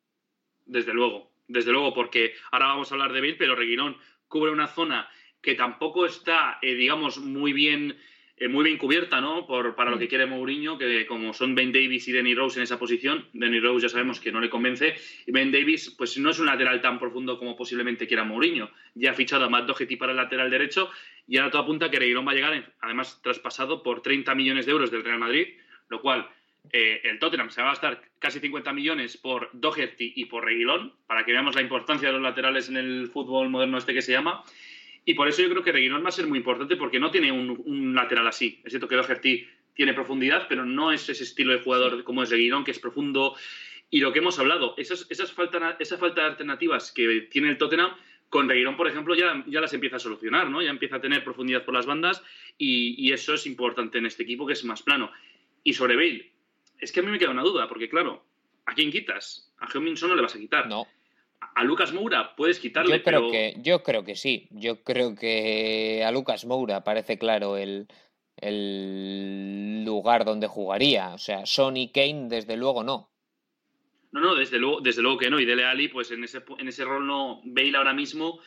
Desde 0.64 0.94
luego, 0.94 1.30
desde 1.46 1.72
luego, 1.72 1.92
porque 1.92 2.32
ahora 2.50 2.68
vamos 2.68 2.90
a 2.90 2.94
hablar 2.94 3.12
de 3.12 3.20
Bale, 3.20 3.34
pero 3.34 3.54
Reguilón 3.54 3.98
cubre 4.28 4.50
una 4.50 4.66
zona 4.66 5.10
que 5.42 5.54
tampoco 5.54 6.06
está, 6.06 6.58
eh, 6.62 6.72
digamos, 6.72 7.18
muy 7.18 7.52
bien 7.52 7.98
eh, 8.42 8.48
muy 8.48 8.64
bien 8.64 8.76
cubierta, 8.76 9.20
¿no? 9.20 9.46
Por, 9.46 9.76
para 9.76 9.92
lo 9.92 9.98
que 10.00 10.06
mm. 10.06 10.08
quiere 10.08 10.26
Mourinho, 10.26 10.76
que 10.76 11.06
como 11.06 11.32
son 11.32 11.54
Ben 11.54 11.70
Davis 11.70 12.08
y 12.08 12.12
Danny 12.12 12.34
Rose 12.34 12.58
en 12.58 12.64
esa 12.64 12.76
posición, 12.76 13.28
Danny 13.32 13.60
Rose 13.60 13.84
ya 13.84 13.88
sabemos 13.88 14.18
que 14.18 14.32
no 14.32 14.40
le 14.40 14.50
convence, 14.50 14.96
y 15.26 15.30
Ben 15.30 15.52
Davis, 15.52 15.94
pues 15.96 16.18
no 16.18 16.30
es 16.30 16.40
un 16.40 16.46
lateral 16.46 16.80
tan 16.80 16.98
profundo 16.98 17.38
como 17.38 17.54
posiblemente 17.54 18.08
quiera 18.08 18.24
Mourinho. 18.24 18.70
Ya 18.96 19.12
ha 19.12 19.14
fichado 19.14 19.44
a 19.44 19.48
Matt 19.48 19.66
Doherty 19.66 19.94
para 19.94 20.10
el 20.10 20.16
lateral 20.16 20.50
derecho, 20.50 20.90
y 21.28 21.36
ahora 21.36 21.52
todo 21.52 21.62
apunta 21.62 21.88
que 21.88 22.00
Reguilón 22.00 22.26
va 22.26 22.32
a 22.32 22.34
llegar, 22.34 22.74
además 22.80 23.20
traspasado 23.22 23.80
por 23.84 24.02
30 24.02 24.34
millones 24.34 24.66
de 24.66 24.72
euros 24.72 24.90
del 24.90 25.04
Real 25.04 25.20
Madrid, 25.20 25.46
lo 25.88 26.00
cual 26.00 26.28
eh, 26.72 27.00
el 27.04 27.20
Tottenham 27.20 27.50
se 27.50 27.62
va 27.62 27.68
a 27.68 27.70
gastar 27.72 28.02
casi 28.18 28.40
50 28.40 28.72
millones 28.72 29.16
por 29.18 29.50
Doherty 29.52 30.14
y 30.16 30.24
por 30.24 30.44
Reguilón, 30.44 30.94
para 31.06 31.24
que 31.24 31.30
veamos 31.30 31.54
la 31.54 31.62
importancia 31.62 32.08
de 32.08 32.14
los 32.14 32.22
laterales 32.22 32.68
en 32.68 32.76
el 32.76 33.06
fútbol 33.06 33.50
moderno 33.50 33.78
este 33.78 33.94
que 33.94 34.02
se 34.02 34.10
llama. 34.10 34.42
Y 35.04 35.14
por 35.14 35.28
eso 35.28 35.42
yo 35.42 35.50
creo 35.50 35.62
que 35.62 35.72
Reguilón 35.72 36.04
va 36.04 36.08
a 36.08 36.12
ser 36.12 36.26
muy 36.26 36.38
importante 36.38 36.76
porque 36.76 37.00
no 37.00 37.10
tiene 37.10 37.32
un, 37.32 37.94
lateral 37.94 38.26
así. 38.26 38.60
Es 38.64 38.72
cierto 38.72 38.88
que 38.88 38.96
Doherty 38.96 39.46
tiene 39.74 39.94
profundidad, 39.94 40.46
pero 40.48 40.64
no 40.64 40.92
es 40.92 41.08
ese 41.08 41.24
estilo 41.24 41.52
de 41.52 41.60
jugador 41.60 42.04
como 42.04 42.22
es 42.22 42.30
Reguilón, 42.30 42.64
que 42.64 42.70
es 42.70 42.78
profundo. 42.78 43.34
Y 43.90 44.00
lo 44.00 44.12
que 44.12 44.20
hemos 44.20 44.38
hablado, 44.38 44.74
esas, 44.76 45.06
esas 45.10 45.32
falta, 45.32 45.76
esa 45.80 45.98
falta 45.98 46.22
de 46.22 46.28
alternativas 46.28 46.92
que 46.92 47.22
tiene 47.30 47.48
el 47.48 47.58
Tottenham, 47.58 47.92
con 48.28 48.48
Reguilón, 48.48 48.76
por 48.76 48.88
ejemplo, 48.88 49.14
ya, 49.14 49.44
ya 49.46 49.60
las 49.60 49.74
empieza 49.74 49.96
a 49.96 49.98
solucionar, 49.98 50.48
¿no? 50.48 50.62
Ya 50.62 50.70
empieza 50.70 50.96
a 50.96 51.00
tener 51.00 51.22
profundidad 51.22 51.64
por 51.64 51.74
las 51.74 51.84
bandas 51.84 52.22
y, 52.56 53.12
eso 53.12 53.34
es 53.34 53.46
importante 53.46 53.98
en 53.98 54.06
este 54.06 54.22
equipo 54.22 54.46
que 54.46 54.54
es 54.54 54.64
más 54.64 54.82
plano. 54.82 55.10
Y 55.64 55.74
sobre 55.74 55.96
Bale, 55.96 56.32
es 56.78 56.92
que 56.92 57.00
a 57.00 57.02
mí 57.02 57.10
me 57.10 57.18
queda 57.18 57.30
una 57.30 57.42
duda, 57.42 57.68
porque 57.68 57.90
claro, 57.90 58.24
¿a 58.64 58.74
quién 58.74 58.90
quitas? 58.90 59.52
A 59.58 59.66
heung 59.66 59.94
no 60.00 60.14
le 60.14 60.22
vas 60.22 60.34
a 60.34 60.38
quitar. 60.38 60.68
No 60.68 60.86
a 61.54 61.64
Lucas 61.64 61.92
Moura 61.92 62.34
puedes 62.36 62.58
quitarle, 62.58 62.98
yo 62.98 63.02
creo 63.02 63.30
que 63.30 63.54
Yo 63.58 63.82
creo 63.82 64.04
que 64.04 64.16
sí. 64.16 64.48
Yo 64.50 64.82
creo 64.82 65.14
que 65.14 66.04
a 66.04 66.10
Lucas 66.10 66.44
Moura 66.44 66.84
parece 66.84 67.18
claro 67.18 67.56
el, 67.56 67.88
el 68.36 69.84
lugar 69.84 70.24
donde 70.24 70.46
jugaría. 70.46 71.14
O 71.14 71.18
sea, 71.18 71.46
Sonny 71.46 71.90
Kane, 71.92 72.28
desde 72.28 72.56
luego, 72.56 72.82
no. 72.82 73.10
No, 74.12 74.20
no, 74.20 74.34
desde 74.34 74.58
luego, 74.58 74.80
desde 74.80 75.02
luego 75.02 75.18
que 75.18 75.30
no. 75.30 75.40
Y 75.40 75.44
Dele 75.44 75.64
Ali, 75.64 75.88
pues 75.88 76.10
en 76.10 76.24
ese, 76.24 76.42
en 76.58 76.68
ese 76.68 76.84
rol 76.84 77.06
no. 77.06 77.40
Bale 77.44 77.76
ahora 77.76 77.94
mismo, 77.94 78.40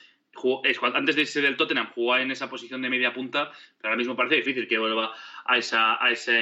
antes 0.94 1.16
de 1.16 1.26
ser 1.26 1.44
del 1.44 1.58
Tottenham, 1.58 1.92
jugaba 1.94 2.22
en 2.22 2.32
esa 2.32 2.50
posición 2.50 2.82
de 2.82 2.90
media 2.90 3.14
punta, 3.14 3.52
pero 3.78 3.90
ahora 3.90 3.98
mismo 3.98 4.16
parece 4.16 4.38
difícil 4.38 4.68
que 4.68 4.78
vuelva 4.78 5.14
a 5.46 5.58
esa, 5.58 6.04
a 6.04 6.12
esa 6.12 6.34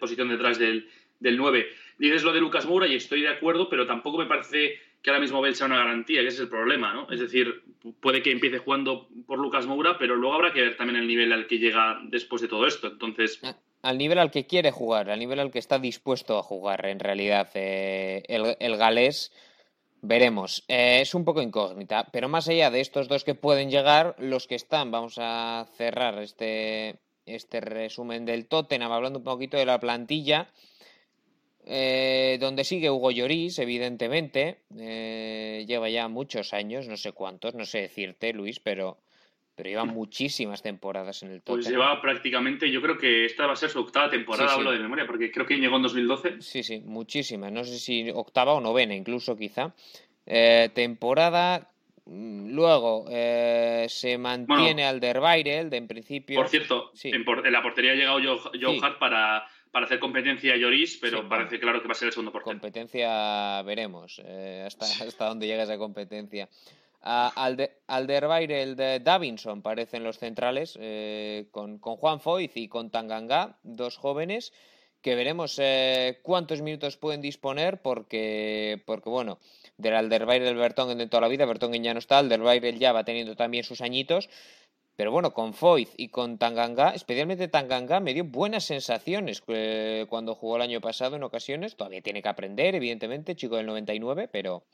posición 0.00 0.28
detrás 0.28 0.58
del, 0.58 0.88
del 1.20 1.36
9. 1.36 1.68
Dices 1.98 2.24
lo 2.24 2.32
de 2.32 2.40
Lucas 2.40 2.66
Moura 2.66 2.86
y 2.86 2.94
estoy 2.94 3.22
de 3.22 3.28
acuerdo, 3.28 3.68
pero 3.68 3.86
tampoco 3.86 4.18
me 4.18 4.26
parece 4.26 4.80
que 5.04 5.10
ahora 5.10 5.20
mismo 5.20 5.42
Bale 5.42 5.54
sea 5.54 5.66
una 5.66 5.76
garantía, 5.76 6.22
que 6.22 6.28
ese 6.28 6.36
es 6.36 6.40
el 6.44 6.48
problema, 6.48 6.94
¿no? 6.94 7.06
Es 7.10 7.20
decir, 7.20 7.62
puede 8.00 8.22
que 8.22 8.32
empiece 8.32 8.56
jugando 8.56 9.06
por 9.26 9.38
Lucas 9.38 9.66
Moura, 9.66 9.98
pero 9.98 10.16
luego 10.16 10.34
habrá 10.34 10.54
que 10.54 10.62
ver 10.62 10.78
también 10.78 10.98
el 10.98 11.06
nivel 11.06 11.30
al 11.30 11.46
que 11.46 11.58
llega 11.58 12.00
después 12.04 12.40
de 12.40 12.48
todo 12.48 12.66
esto. 12.66 12.86
Entonces. 12.86 13.38
Al 13.82 13.98
nivel 13.98 14.18
al 14.18 14.30
que 14.30 14.46
quiere 14.46 14.70
jugar, 14.70 15.10
al 15.10 15.18
nivel 15.18 15.40
al 15.40 15.50
que 15.50 15.58
está 15.58 15.78
dispuesto 15.78 16.38
a 16.38 16.42
jugar, 16.42 16.86
en 16.86 17.00
realidad, 17.00 17.50
eh, 17.52 18.22
el, 18.28 18.76
galés. 18.78 19.30
Veremos. 20.00 20.64
Eh, 20.68 21.00
es 21.02 21.14
un 21.14 21.26
poco 21.26 21.42
incógnita, 21.42 22.08
pero 22.10 22.30
más 22.30 22.48
allá 22.48 22.70
de 22.70 22.80
estos 22.80 23.06
dos 23.06 23.24
que 23.24 23.34
pueden 23.34 23.70
llegar, 23.70 24.16
los 24.18 24.46
que 24.46 24.54
están, 24.54 24.90
vamos 24.90 25.16
a 25.18 25.66
cerrar 25.76 26.18
este, 26.18 26.98
este 27.26 27.60
resumen 27.60 28.24
del 28.24 28.46
Tottenham, 28.46 28.92
hablando 28.92 29.18
un 29.18 29.24
poquito 29.24 29.58
de 29.58 29.66
la 29.66 29.78
plantilla. 29.78 30.48
Eh, 31.66 32.36
donde 32.40 32.62
sigue 32.64 32.90
Hugo 32.90 33.10
Lloris, 33.10 33.58
evidentemente. 33.58 34.58
Eh, 34.78 35.64
lleva 35.66 35.88
ya 35.88 36.08
muchos 36.08 36.52
años, 36.52 36.88
no 36.88 36.96
sé 36.96 37.12
cuántos, 37.12 37.54
no 37.54 37.64
sé 37.64 37.82
decirte, 37.82 38.34
Luis, 38.34 38.60
pero, 38.60 38.98
pero 39.54 39.70
lleva 39.70 39.86
muchísimas 39.86 40.62
temporadas 40.62 41.22
en 41.22 41.30
el 41.30 41.40
Tottenham. 41.40 41.62
Pues 41.62 41.68
lleva 41.68 42.02
prácticamente, 42.02 42.70
yo 42.70 42.82
creo 42.82 42.98
que 42.98 43.24
esta 43.24 43.46
va 43.46 43.54
a 43.54 43.56
ser 43.56 43.70
su 43.70 43.80
octava 43.80 44.10
temporada, 44.10 44.52
hablo 44.52 44.72
de 44.72 44.78
memoria, 44.78 45.06
porque 45.06 45.30
creo 45.30 45.46
que 45.46 45.56
llegó 45.56 45.76
en 45.76 45.82
2012. 45.82 46.42
Sí, 46.42 46.62
sí, 46.62 46.80
muchísimas. 46.84 47.50
No 47.50 47.64
sé 47.64 47.78
si 47.78 48.10
octava 48.10 48.52
o 48.52 48.60
novena, 48.60 48.94
incluso 48.94 49.34
quizá. 49.34 49.74
Eh, 50.26 50.70
temporada 50.74 51.70
mm, 52.04 52.52
Luego 52.54 53.06
se 53.08 54.18
mantiene 54.18 54.84
al 54.84 54.96
Alderweireld, 54.96 55.72
en 55.72 55.88
principio. 55.88 56.36
Por 56.36 56.50
cierto, 56.50 56.92
en, 57.02 57.24
la 57.50 57.62
portería 57.62 57.92
ha 57.92 57.94
llegado 57.94 58.20
Joe, 58.20 58.78
Hart 58.82 58.98
para 58.98 59.46
para 59.74 59.86
hacer 59.86 59.98
competencia 59.98 60.54
a 60.54 60.56
Lloris, 60.56 60.98
pero 61.00 61.28
parece 61.28 61.58
claro 61.58 61.82
que 61.82 61.88
va 61.88 61.92
a 61.92 61.96
ser 61.96 62.06
el 62.06 62.12
segundo 62.12 62.30
portero. 62.30 62.52
Competencia 62.60 63.60
veremos 63.62 64.22
eh, 64.24 64.62
hasta, 64.64 64.86
hasta 64.86 65.26
dónde 65.26 65.48
llega 65.48 65.64
esa 65.64 65.76
competencia. 65.76 66.48
Uh, 67.02 67.66
el 67.88 68.76
de 68.76 69.00
Davinson 69.00 69.62
parecen 69.62 70.04
los 70.04 70.20
centrales, 70.20 70.78
eh, 70.80 71.48
con, 71.50 71.80
Juan 71.80 72.20
Foyz 72.20 72.56
y 72.56 72.68
con 72.68 72.90
Tanganga, 72.90 73.58
dos 73.64 73.96
jóvenes, 73.96 74.52
que 75.02 75.16
veremos 75.16 75.58
eh, 75.60 76.20
cuántos 76.22 76.62
minutos 76.62 76.96
pueden 76.96 77.20
disponer, 77.20 77.82
porque, 77.82 78.80
porque 78.86 79.10
bueno, 79.10 79.40
del 79.76 79.96
Alderweireld 79.96 80.56
Bertongen 80.56 80.98
de 80.98 81.08
toda 81.08 81.22
la 81.22 81.28
vida, 81.28 81.46
Bertongen 81.46 81.82
ya 81.82 81.94
no 81.94 81.98
está, 81.98 82.18
Alderweireld 82.18 82.78
ya 82.78 82.92
va 82.92 83.02
teniendo 83.02 83.34
también 83.34 83.64
sus 83.64 83.80
añitos, 83.80 84.30
pero 84.96 85.10
bueno, 85.10 85.32
con 85.32 85.54
Foyt 85.54 85.88
y 85.96 86.08
con 86.08 86.38
Tanganga, 86.38 86.90
especialmente 86.90 87.48
Tanganga, 87.48 87.98
me 87.98 88.14
dio 88.14 88.24
buenas 88.24 88.64
sensaciones 88.64 89.42
eh, 89.48 90.06
cuando 90.08 90.34
jugó 90.34 90.56
el 90.56 90.62
año 90.62 90.80
pasado 90.80 91.16
en 91.16 91.24
ocasiones. 91.24 91.76
Todavía 91.76 92.00
tiene 92.00 92.22
que 92.22 92.28
aprender, 92.28 92.76
evidentemente, 92.76 93.34
chico 93.34 93.56
del 93.56 93.66
99, 93.66 94.28
pero, 94.32 94.64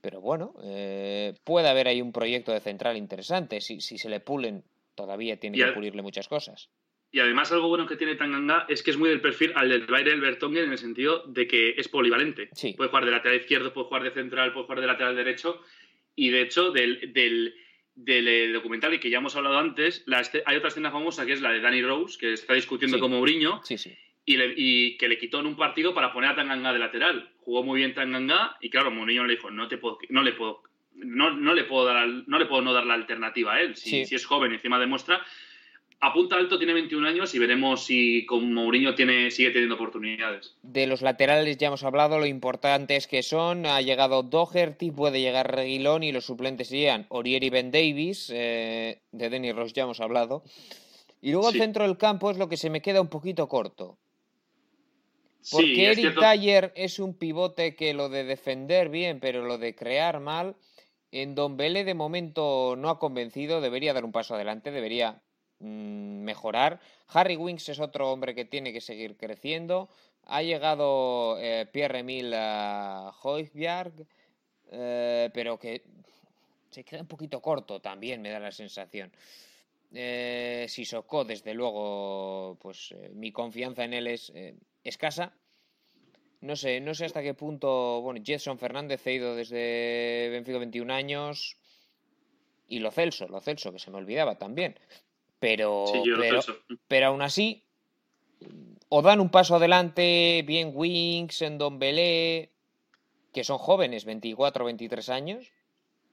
pero 0.00 0.20
bueno, 0.20 0.54
eh, 0.62 1.34
puede 1.42 1.68
haber 1.68 1.88
ahí 1.88 2.00
un 2.00 2.12
proyecto 2.12 2.52
de 2.52 2.60
central 2.60 2.96
interesante. 2.96 3.60
Si, 3.60 3.80
si 3.80 3.98
se 3.98 4.08
le 4.08 4.20
pulen, 4.20 4.62
todavía 4.94 5.36
tiene 5.38 5.58
que 5.58 5.72
pulirle 5.72 6.02
muchas 6.02 6.28
cosas. 6.28 6.68
Y 7.10 7.20
además 7.20 7.50
algo 7.50 7.68
bueno 7.68 7.86
que 7.86 7.96
tiene 7.96 8.14
Tanganga 8.14 8.66
es 8.68 8.82
que 8.82 8.90
es 8.90 8.98
muy 8.98 9.08
del 9.08 9.22
perfil 9.22 9.52
al 9.56 9.70
del 9.70 9.86
Bayern 9.86 10.20
Bertongen 10.20 10.64
en 10.64 10.72
el 10.72 10.78
sentido 10.78 11.24
de 11.26 11.48
que 11.48 11.70
es 11.70 11.88
polivalente. 11.88 12.50
Puede 12.76 12.90
jugar 12.90 13.06
de 13.06 13.10
lateral 13.10 13.38
izquierdo, 13.38 13.72
puede 13.72 13.86
jugar 13.88 14.02
de 14.04 14.10
central, 14.12 14.52
puede 14.52 14.66
jugar 14.66 14.80
de 14.82 14.86
lateral 14.86 15.16
derecho. 15.16 15.60
Y 16.14 16.28
de 16.30 16.42
hecho, 16.42 16.70
del, 16.70 17.12
del 17.14 17.54
del 17.98 18.28
eh, 18.28 18.52
documental 18.52 18.94
y 18.94 19.00
que 19.00 19.10
ya 19.10 19.18
hemos 19.18 19.34
hablado 19.34 19.58
antes, 19.58 20.04
la 20.06 20.22
hay 20.46 20.56
otra 20.56 20.68
escena 20.68 20.92
famosa 20.92 21.26
que 21.26 21.32
es 21.32 21.40
la 21.40 21.50
de 21.50 21.60
Danny 21.60 21.82
Rose, 21.82 22.16
que 22.18 22.32
está 22.32 22.54
discutiendo 22.54 23.00
con 23.00 23.10
Mourinho, 23.10 23.60
y, 24.24 24.96
que 24.96 25.08
le 25.08 25.18
quitó 25.18 25.40
en 25.40 25.46
un 25.46 25.56
partido 25.56 25.94
para 25.94 26.12
poner 26.12 26.30
a 26.30 26.36
Tanganga 26.36 26.72
de 26.72 26.78
lateral. 26.78 27.30
Jugó 27.40 27.64
muy 27.64 27.80
bien 27.80 27.94
Tanganga 27.94 28.56
y 28.60 28.70
claro, 28.70 28.92
Mourinho 28.92 29.24
le 29.24 29.34
dijo, 29.34 29.50
no 29.50 29.66
te 29.66 29.78
puedo, 29.78 29.98
no 30.10 30.22
le 30.22 30.32
puedo, 30.32 30.62
no, 30.94 31.32
no 31.32 31.54
le 31.54 31.64
puedo 31.64 31.86
dar, 31.86 32.06
no 32.06 32.38
le 32.38 32.46
puedo 32.46 32.62
no 32.62 32.72
dar 32.72 32.86
la 32.86 32.94
alternativa 32.94 33.54
a 33.54 33.62
él. 33.62 33.74
Si, 33.74 34.04
si 34.04 34.14
es 34.14 34.24
joven 34.24 34.52
y 34.52 34.54
encima 34.54 34.78
demuestra, 34.78 35.24
apunta 36.00 36.36
alto, 36.36 36.58
tiene 36.58 36.72
21 36.74 37.08
años 37.08 37.34
y 37.34 37.38
veremos 37.38 37.84
si 37.84 38.24
con 38.26 38.52
Mourinho 38.52 38.94
tiene, 38.94 39.30
sigue 39.30 39.50
teniendo 39.50 39.74
oportunidades. 39.74 40.54
De 40.62 40.86
los 40.86 41.02
laterales 41.02 41.56
ya 41.56 41.68
hemos 41.68 41.82
hablado, 41.82 42.18
lo 42.18 42.26
importante 42.26 42.96
es 42.96 43.06
que 43.06 43.22
son, 43.22 43.66
ha 43.66 43.80
llegado 43.80 44.22
Doherty, 44.22 44.90
puede 44.90 45.20
llegar 45.20 45.54
Reguilón 45.54 46.02
y 46.02 46.12
los 46.12 46.26
suplentes 46.26 46.68
serían 46.68 47.06
Orier 47.08 47.42
y 47.42 47.50
Ben 47.50 47.70
Davis, 47.70 48.30
eh, 48.32 49.00
de 49.12 49.30
Denny 49.30 49.52
Ross 49.52 49.72
ya 49.72 49.84
hemos 49.84 50.00
hablado. 50.00 50.44
Y 51.20 51.32
luego 51.32 51.50
el 51.50 51.58
centro 51.58 51.84
del 51.84 51.98
campo 51.98 52.30
es 52.30 52.38
lo 52.38 52.48
que 52.48 52.56
se 52.56 52.70
me 52.70 52.80
queda 52.80 53.00
un 53.00 53.08
poquito 53.08 53.48
corto. 53.48 53.98
Porque 55.50 55.90
Eric 55.90 56.18
Taller 56.18 56.72
es 56.76 56.98
un 56.98 57.14
pivote 57.14 57.74
que 57.74 57.94
lo 57.94 58.08
de 58.08 58.24
defender 58.24 58.88
bien, 58.88 59.18
pero 59.18 59.44
lo 59.44 59.56
de 59.56 59.74
crear 59.74 60.20
mal, 60.20 60.56
en 61.10 61.34
Don 61.34 61.56
Bele 61.56 61.84
de 61.84 61.94
momento 61.94 62.76
no 62.76 62.90
ha 62.90 62.98
convencido, 62.98 63.60
debería 63.60 63.94
dar 63.94 64.04
un 64.04 64.12
paso 64.12 64.34
adelante, 64.34 64.70
debería 64.70 65.22
mejorar. 65.60 66.80
Harry 67.08 67.36
Winks 67.36 67.68
es 67.70 67.80
otro 67.80 68.12
hombre 68.12 68.34
que 68.34 68.44
tiene 68.44 68.72
que 68.72 68.80
seguir 68.80 69.16
creciendo. 69.16 69.88
Ha 70.26 70.42
llegado 70.42 71.38
eh, 71.38 71.66
Pierre-Emile 71.72 72.36
Hoijbjerg, 73.22 74.06
eh, 74.70 75.30
pero 75.32 75.58
que 75.58 75.82
se 76.70 76.84
queda 76.84 77.00
un 77.00 77.06
poquito 77.06 77.40
corto 77.40 77.80
también, 77.80 78.20
me 78.20 78.30
da 78.30 78.38
la 78.38 78.52
sensación. 78.52 79.10
Eh, 79.92 80.66
Sissoko, 80.68 81.24
desde 81.24 81.54
luego, 81.54 82.58
pues 82.60 82.92
eh, 82.92 83.10
mi 83.14 83.32
confianza 83.32 83.84
en 83.84 83.94
él 83.94 84.06
es 84.06 84.32
escasa. 84.84 85.32
No 86.40 86.54
sé, 86.54 86.80
no 86.80 86.94
sé 86.94 87.06
hasta 87.06 87.22
qué 87.22 87.34
punto. 87.34 88.00
Bueno, 88.02 88.20
Jetson 88.22 88.58
Fernández 88.58 89.04
ha 89.06 89.10
ido 89.10 89.34
desde 89.34 90.28
Benfica 90.30 90.58
21 90.58 90.92
años. 90.92 91.56
Y 92.68 92.80
lo 92.80 92.90
Celso, 92.90 93.26
lo 93.28 93.40
Celso, 93.40 93.72
que 93.72 93.78
se 93.78 93.90
me 93.90 93.96
olvidaba 93.96 94.36
también. 94.36 94.78
Pero, 95.40 95.84
pero, 96.88 97.06
aún 97.06 97.22
así, 97.22 97.62
o 98.88 99.02
dan 99.02 99.20
un 99.20 99.30
paso 99.30 99.54
adelante 99.54 100.42
bien 100.46 100.72
Wings, 100.74 101.42
en 101.42 101.58
Don 101.58 101.78
Belé, 101.78 102.50
que 103.32 103.44
son 103.44 103.58
jóvenes, 103.58 104.04
24 104.04 104.64
o 104.64 104.66
23 104.66 105.08
años, 105.10 105.52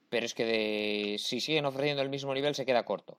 pero 0.08 0.26
es 0.26 0.34
que 0.34 0.44
de, 0.44 1.16
si 1.18 1.40
siguen 1.40 1.64
ofreciendo 1.64 2.02
el 2.02 2.08
mismo 2.08 2.32
nivel 2.34 2.54
se 2.54 2.66
queda 2.66 2.84
corto. 2.84 3.18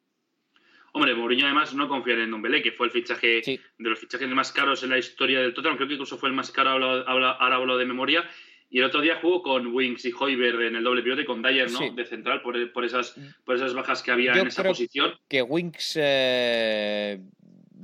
Hombre, 0.93 1.14
Mourinho 1.14 1.45
además 1.45 1.74
no 1.74 1.88
confía 1.88 2.16
en 2.16 2.32
Don 2.32 2.41
Belé, 2.41 2.62
que 2.62 2.72
fue 2.72 2.88
el 2.88 2.91
fichaje 2.91 3.41
de 3.45 3.60
los 3.78 3.99
fichajes 3.99 4.28
más 4.30 4.51
caros 4.51 4.82
en 4.84 4.89
la 4.89 4.97
historia 4.97 5.41
del 5.41 5.53
Tottenham, 5.53 5.76
creo 5.76 5.88
que 5.88 5.95
incluso 5.95 6.18
fue 6.18 6.30
el 6.30 6.36
más 6.36 6.51
caro, 6.51 6.70
ahora 6.70 7.55
hablo 7.55 7.78
de 7.78 7.86
memoria, 7.86 8.28
y 8.70 8.80
el 8.80 8.86
otro 8.86 9.01
día 9.01 9.20
jugó 9.22 9.41
con 9.41 9.68
Wings 9.74 10.03
y 10.05 10.11
Hoiberg 10.11 10.61
en 10.61 10.76
el 10.76 10.84
doble 10.84 11.01
pivote 11.01 11.26
con 11.26 11.41
Dyer, 11.41 11.72
¿no? 11.72 11.80
De 11.91 12.05
central, 12.05 12.41
por, 12.41 12.86
esas, 12.86 13.15
por 13.45 13.55
esas 13.55 13.74
bajas 13.74 14.03
que 14.03 14.11
había 14.11 14.34
en 14.34 14.47
esa 14.47 14.63
posición. 14.63 15.13
Que 15.28 15.41
Wings 15.41 15.97
eh, 16.01 17.20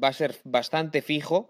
va 0.01 0.09
a 0.09 0.13
ser 0.13 0.35
bastante 0.43 1.01
fijo 1.01 1.49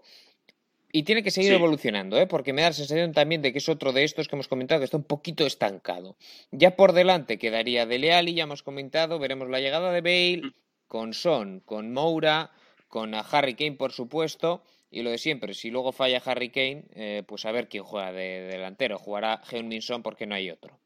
y 0.92 1.02
tiene 1.02 1.24
que 1.24 1.32
seguir 1.32 1.52
evolucionando, 1.52 2.16
¿eh? 2.16 2.28
porque 2.28 2.52
me 2.52 2.62
da 2.62 2.68
la 2.68 2.74
sensación 2.74 3.12
también 3.12 3.42
de 3.42 3.52
que 3.52 3.58
es 3.58 3.68
otro 3.68 3.92
de 3.92 4.04
estos 4.04 4.28
que 4.28 4.36
hemos 4.36 4.46
comentado 4.46 4.80
que 4.80 4.84
está 4.84 4.96
un 4.96 5.02
poquito 5.02 5.44
estancado. 5.44 6.16
Ya 6.52 6.76
por 6.76 6.92
delante 6.92 7.36
quedaría 7.36 7.84
Dele 7.84 8.14
Alli, 8.14 8.34
ya 8.34 8.44
hemos 8.44 8.62
comentado, 8.62 9.18
veremos 9.18 9.50
la 9.50 9.58
llegada 9.58 9.90
de 9.90 10.00
Bale, 10.00 10.42
mm. 10.46 10.54
con 10.86 11.12
Son, 11.12 11.58
con 11.58 11.92
Moura, 11.92 12.52
con 12.86 13.12
Harry 13.12 13.54
Kane, 13.54 13.72
por 13.72 13.90
supuesto, 13.90 14.62
y 14.90 15.02
lo 15.02 15.10
de 15.10 15.18
siempre, 15.18 15.54
si 15.54 15.70
luego 15.70 15.92
falla 15.92 16.22
Harry 16.24 16.50
Kane, 16.50 16.84
eh, 16.94 17.22
pues 17.26 17.44
a 17.46 17.52
ver 17.52 17.68
quién 17.68 17.82
juega 17.82 18.12
de, 18.12 18.42
delantero. 18.42 18.98
Jugará 18.98 19.42
Heung-Min 19.50 19.82
Son 19.82 20.02
porque 20.02 20.26
no 20.26 20.34
hay 20.34 20.50
otro. 20.50 20.78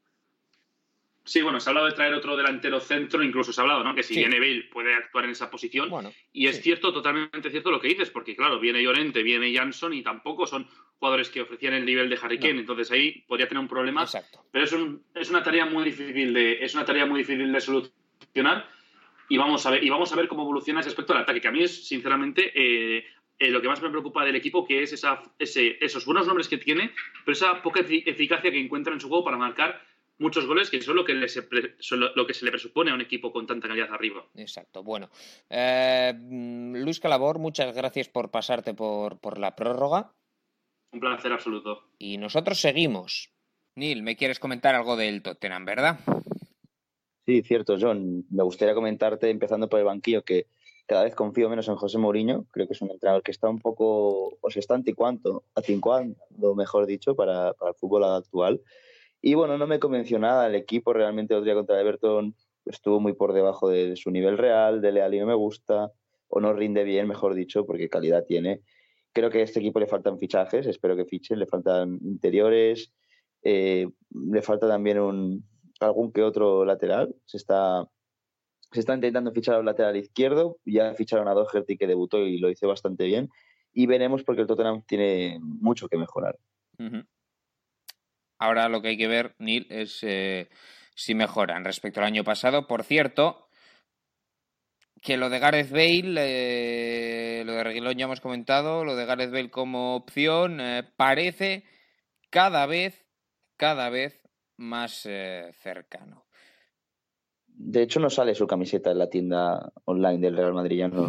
Sí, 1.29 1.43
bueno, 1.43 1.59
se 1.59 1.69
ha 1.69 1.71
hablado 1.71 1.85
de 1.85 1.93
traer 1.93 2.15
otro 2.15 2.35
delantero 2.35 2.79
centro, 2.79 3.21
incluso 3.21 3.53
se 3.53 3.61
ha 3.61 3.63
hablado, 3.63 3.83
¿no? 3.83 3.93
Que 3.93 4.01
si 4.01 4.15
viene 4.15 4.39
Bale 4.39 4.63
puede 4.63 4.95
actuar 4.95 5.25
en 5.25 5.31
esa 5.31 5.51
posición. 5.51 5.91
y 6.33 6.47
es 6.47 6.59
cierto, 6.59 6.91
totalmente 6.91 7.51
cierto 7.51 7.69
lo 7.69 7.79
que 7.79 7.89
dices, 7.89 8.09
porque 8.09 8.35
claro, 8.35 8.59
viene 8.59 8.81
Llorente, 8.81 9.21
viene 9.21 9.53
Jansson 9.53 9.93
y 9.93 10.01
tampoco 10.01 10.47
son 10.47 10.67
jugadores 10.97 11.29
que 11.29 11.41
ofrecían 11.41 11.75
el 11.75 11.85
nivel 11.85 12.09
de 12.09 12.17
Harry 12.19 12.39
Kane, 12.39 12.61
entonces 12.61 12.89
ahí 12.89 13.23
podría 13.27 13.47
tener 13.47 13.61
un 13.61 13.67
problema. 13.67 14.01
Exacto. 14.01 14.43
Pero 14.51 14.65
es, 14.65 14.73
un, 14.73 15.03
es 15.13 15.29
una 15.29 15.43
tarea 15.43 15.67
muy 15.67 15.83
difícil 15.83 16.33
de, 16.33 16.63
es 16.63 16.73
una 16.73 16.83
tarea 16.83 17.05
muy 17.05 17.19
difícil 17.19 17.51
de 17.51 17.61
solucionar 17.61 18.67
y 19.29 19.37
vamos 19.37 19.63
a 19.67 19.69
ver, 19.69 19.83
y 19.83 19.89
vamos 19.89 20.11
a 20.11 20.15
ver 20.15 20.27
cómo 20.27 20.41
evoluciona 20.41 20.79
ese 20.79 20.89
aspecto 20.89 21.13
del 21.13 21.21
ataque, 21.21 21.39
que 21.39 21.47
a 21.47 21.51
mí 21.51 21.61
es, 21.61 21.87
sinceramente, 21.87 22.51
eh, 22.55 23.05
eh, 23.39 23.49
lo 23.49 23.61
que 23.61 23.67
más 23.67 23.81
me 23.81 23.89
preocupa 23.89 24.25
del 24.25 24.35
equipo, 24.35 24.65
que 24.65 24.83
es 24.83 24.93
esa, 24.93 25.23
ese, 25.39 25.77
esos 25.83 26.05
buenos 26.05 26.27
nombres 26.27 26.47
que 26.47 26.57
tiene, 26.57 26.91
pero 27.25 27.33
esa 27.33 27.61
poca 27.61 27.79
eficacia 27.79 28.51
que 28.51 28.59
encuentra 28.59 28.93
en 28.93 28.99
su 28.99 29.07
juego 29.07 29.23
para 29.23 29.37
marcar 29.37 29.81
muchos 30.17 30.45
goles, 30.45 30.69
que 30.69 30.81
son 30.81 30.97
lo 30.97 31.05
que, 31.05 31.13
lo, 31.13 32.27
que 32.27 32.33
se 32.33 32.45
le 32.45 32.51
presupone 32.51 32.91
a 32.91 32.93
un 32.93 33.01
equipo 33.01 33.31
con 33.31 33.47
tanta 33.47 33.67
calidad 33.67 33.93
arriba. 33.93 34.25
Exacto. 34.35 34.83
Bueno, 34.83 35.09
eh, 35.49 36.13
Luis 36.73 36.99
Calabor, 36.99 37.39
muchas 37.39 37.73
gracias 37.73 38.09
por 38.09 38.29
pasarte 38.29 38.73
por, 38.73 39.19
por 39.19 39.39
la 39.39 39.55
prórroga. 39.55 40.11
Un 40.91 40.99
placer 40.99 41.31
absoluto. 41.31 41.83
Y 41.97 42.17
nosotros 42.17 42.59
seguimos. 42.59 43.31
Neil, 43.75 44.03
¿me 44.03 44.17
quieres 44.17 44.39
comentar 44.39 44.75
algo 44.75 44.97
del 44.97 45.21
Tottenham, 45.21 45.63
verdad? 45.63 45.99
Sí, 47.25 47.41
cierto, 47.43 47.77
John. 47.79 48.25
Me 48.29 48.43
gustaría 48.43 48.73
comentarte, 48.73 49.29
empezando 49.29 49.69
por 49.69 49.79
el 49.79 49.85
banquillo, 49.85 50.23
que 50.23 50.47
cada 50.89 51.03
vez 51.03 51.13
confío 51.13 51.51
menos 51.51 51.67
en 51.67 51.75
José 51.75 51.99
Mourinho. 51.99 52.47
Creo 52.49 52.65
que 52.65 52.73
es 52.73 52.81
un 52.81 52.89
entrenador 52.89 53.21
que 53.21 53.29
está 53.29 53.47
un 53.47 53.59
poco, 53.59 54.39
o 54.41 54.49
se 54.49 54.59
está 54.59 54.73
anticuando, 54.73 55.43
lo 56.39 56.55
mejor 56.55 56.87
dicho, 56.87 57.15
para, 57.15 57.49
el 57.49 57.75
fútbol 57.75 58.05
actual. 58.05 58.59
Y 59.21 59.35
bueno, 59.35 59.59
no 59.59 59.67
me 59.67 59.77
convenció 59.77 60.17
nada. 60.17 60.47
El 60.47 60.55
equipo 60.55 60.91
realmente 60.91 61.35
otro 61.35 61.45
día 61.45 61.53
contra 61.53 61.79
Everton 61.79 62.35
estuvo 62.65 62.99
muy 62.99 63.13
por 63.13 63.33
debajo 63.33 63.69
de, 63.69 63.95
su 63.97 64.09
nivel 64.09 64.39
real. 64.39 64.81
De 64.81 64.91
Leal 64.91 65.13
y 65.13 65.19
no 65.19 65.27
me 65.27 65.35
gusta, 65.35 65.91
o 66.27 66.39
no 66.39 66.53
rinde 66.53 66.83
bien, 66.83 67.07
mejor 67.07 67.35
dicho, 67.35 67.67
porque 67.67 67.87
calidad 67.87 68.25
tiene. 68.25 68.63
Creo 69.13 69.29
que 69.29 69.41
a 69.41 69.43
este 69.43 69.59
equipo 69.59 69.79
le 69.79 69.85
faltan 69.85 70.17
fichajes, 70.17 70.65
espero 70.65 70.95
que 70.95 71.05
fichen, 71.05 71.37
le 71.37 71.45
faltan 71.45 71.99
interiores, 72.01 72.91
eh, 73.43 73.87
le 74.09 74.41
falta 74.41 74.67
también 74.67 75.43
algún 75.79 76.11
que 76.11 76.23
otro 76.23 76.65
lateral. 76.65 77.15
Se 77.25 77.37
está, 77.37 77.87
se 78.71 78.79
está 78.79 78.93
intentando 78.93 79.31
fichar 79.31 79.55
al 79.55 79.65
lateral 79.65 79.97
izquierdo, 79.97 80.59
ya 80.65 80.93
ficharon 80.93 81.27
a 81.27 81.33
Doherty 81.33 81.77
que 81.77 81.87
debutó 81.87 82.19
y 82.19 82.37
lo 82.37 82.49
hizo 82.49 82.67
bastante 82.67 83.05
bien. 83.05 83.29
Y 83.73 83.87
veremos 83.87 84.23
porque 84.23 84.41
el 84.41 84.47
Tottenham 84.47 84.83
tiene 84.85 85.39
mucho 85.41 85.87
que 85.87 85.97
mejorar. 85.97 86.37
Ahora 88.37 88.69
lo 88.69 88.81
que 88.81 88.89
hay 88.89 88.97
que 88.97 89.07
ver, 89.07 89.35
Neil, 89.39 89.67
es 89.69 89.99
eh, 90.03 90.49
si 90.95 91.13
mejoran 91.13 91.65
respecto 91.65 91.99
al 91.99 92.05
año 92.05 92.23
pasado. 92.23 92.67
Por 92.67 92.83
cierto, 92.83 93.49
que 95.01 95.17
lo 95.17 95.29
de 95.29 95.39
Gareth 95.39 95.71
Bale, 95.71 96.15
eh, 96.17 97.43
lo 97.45 97.53
de 97.53 97.63
Reguilón 97.63 97.97
ya 97.97 98.05
hemos 98.05 98.21
comentado, 98.21 98.85
lo 98.85 98.95
de 98.95 99.05
Gareth 99.05 99.31
Bale 99.31 99.51
como 99.51 99.95
opción, 99.95 100.61
eh, 100.61 100.83
parece 100.95 101.63
cada 102.29 102.65
vez, 102.65 103.05
cada 103.57 103.89
vez 103.89 104.21
más 104.57 105.07
cercano. 105.61 106.28
De 107.61 107.81
hecho, 107.81 107.99
no 107.99 108.09
sale 108.09 108.33
su 108.33 108.47
camiseta 108.47 108.89
en 108.89 108.99
la 108.99 109.09
tienda 109.09 109.73
online 109.83 110.19
del 110.19 110.37
Real 110.37 110.53
Madrid, 110.53 110.77
ya 110.77 110.87
no, 110.87 111.07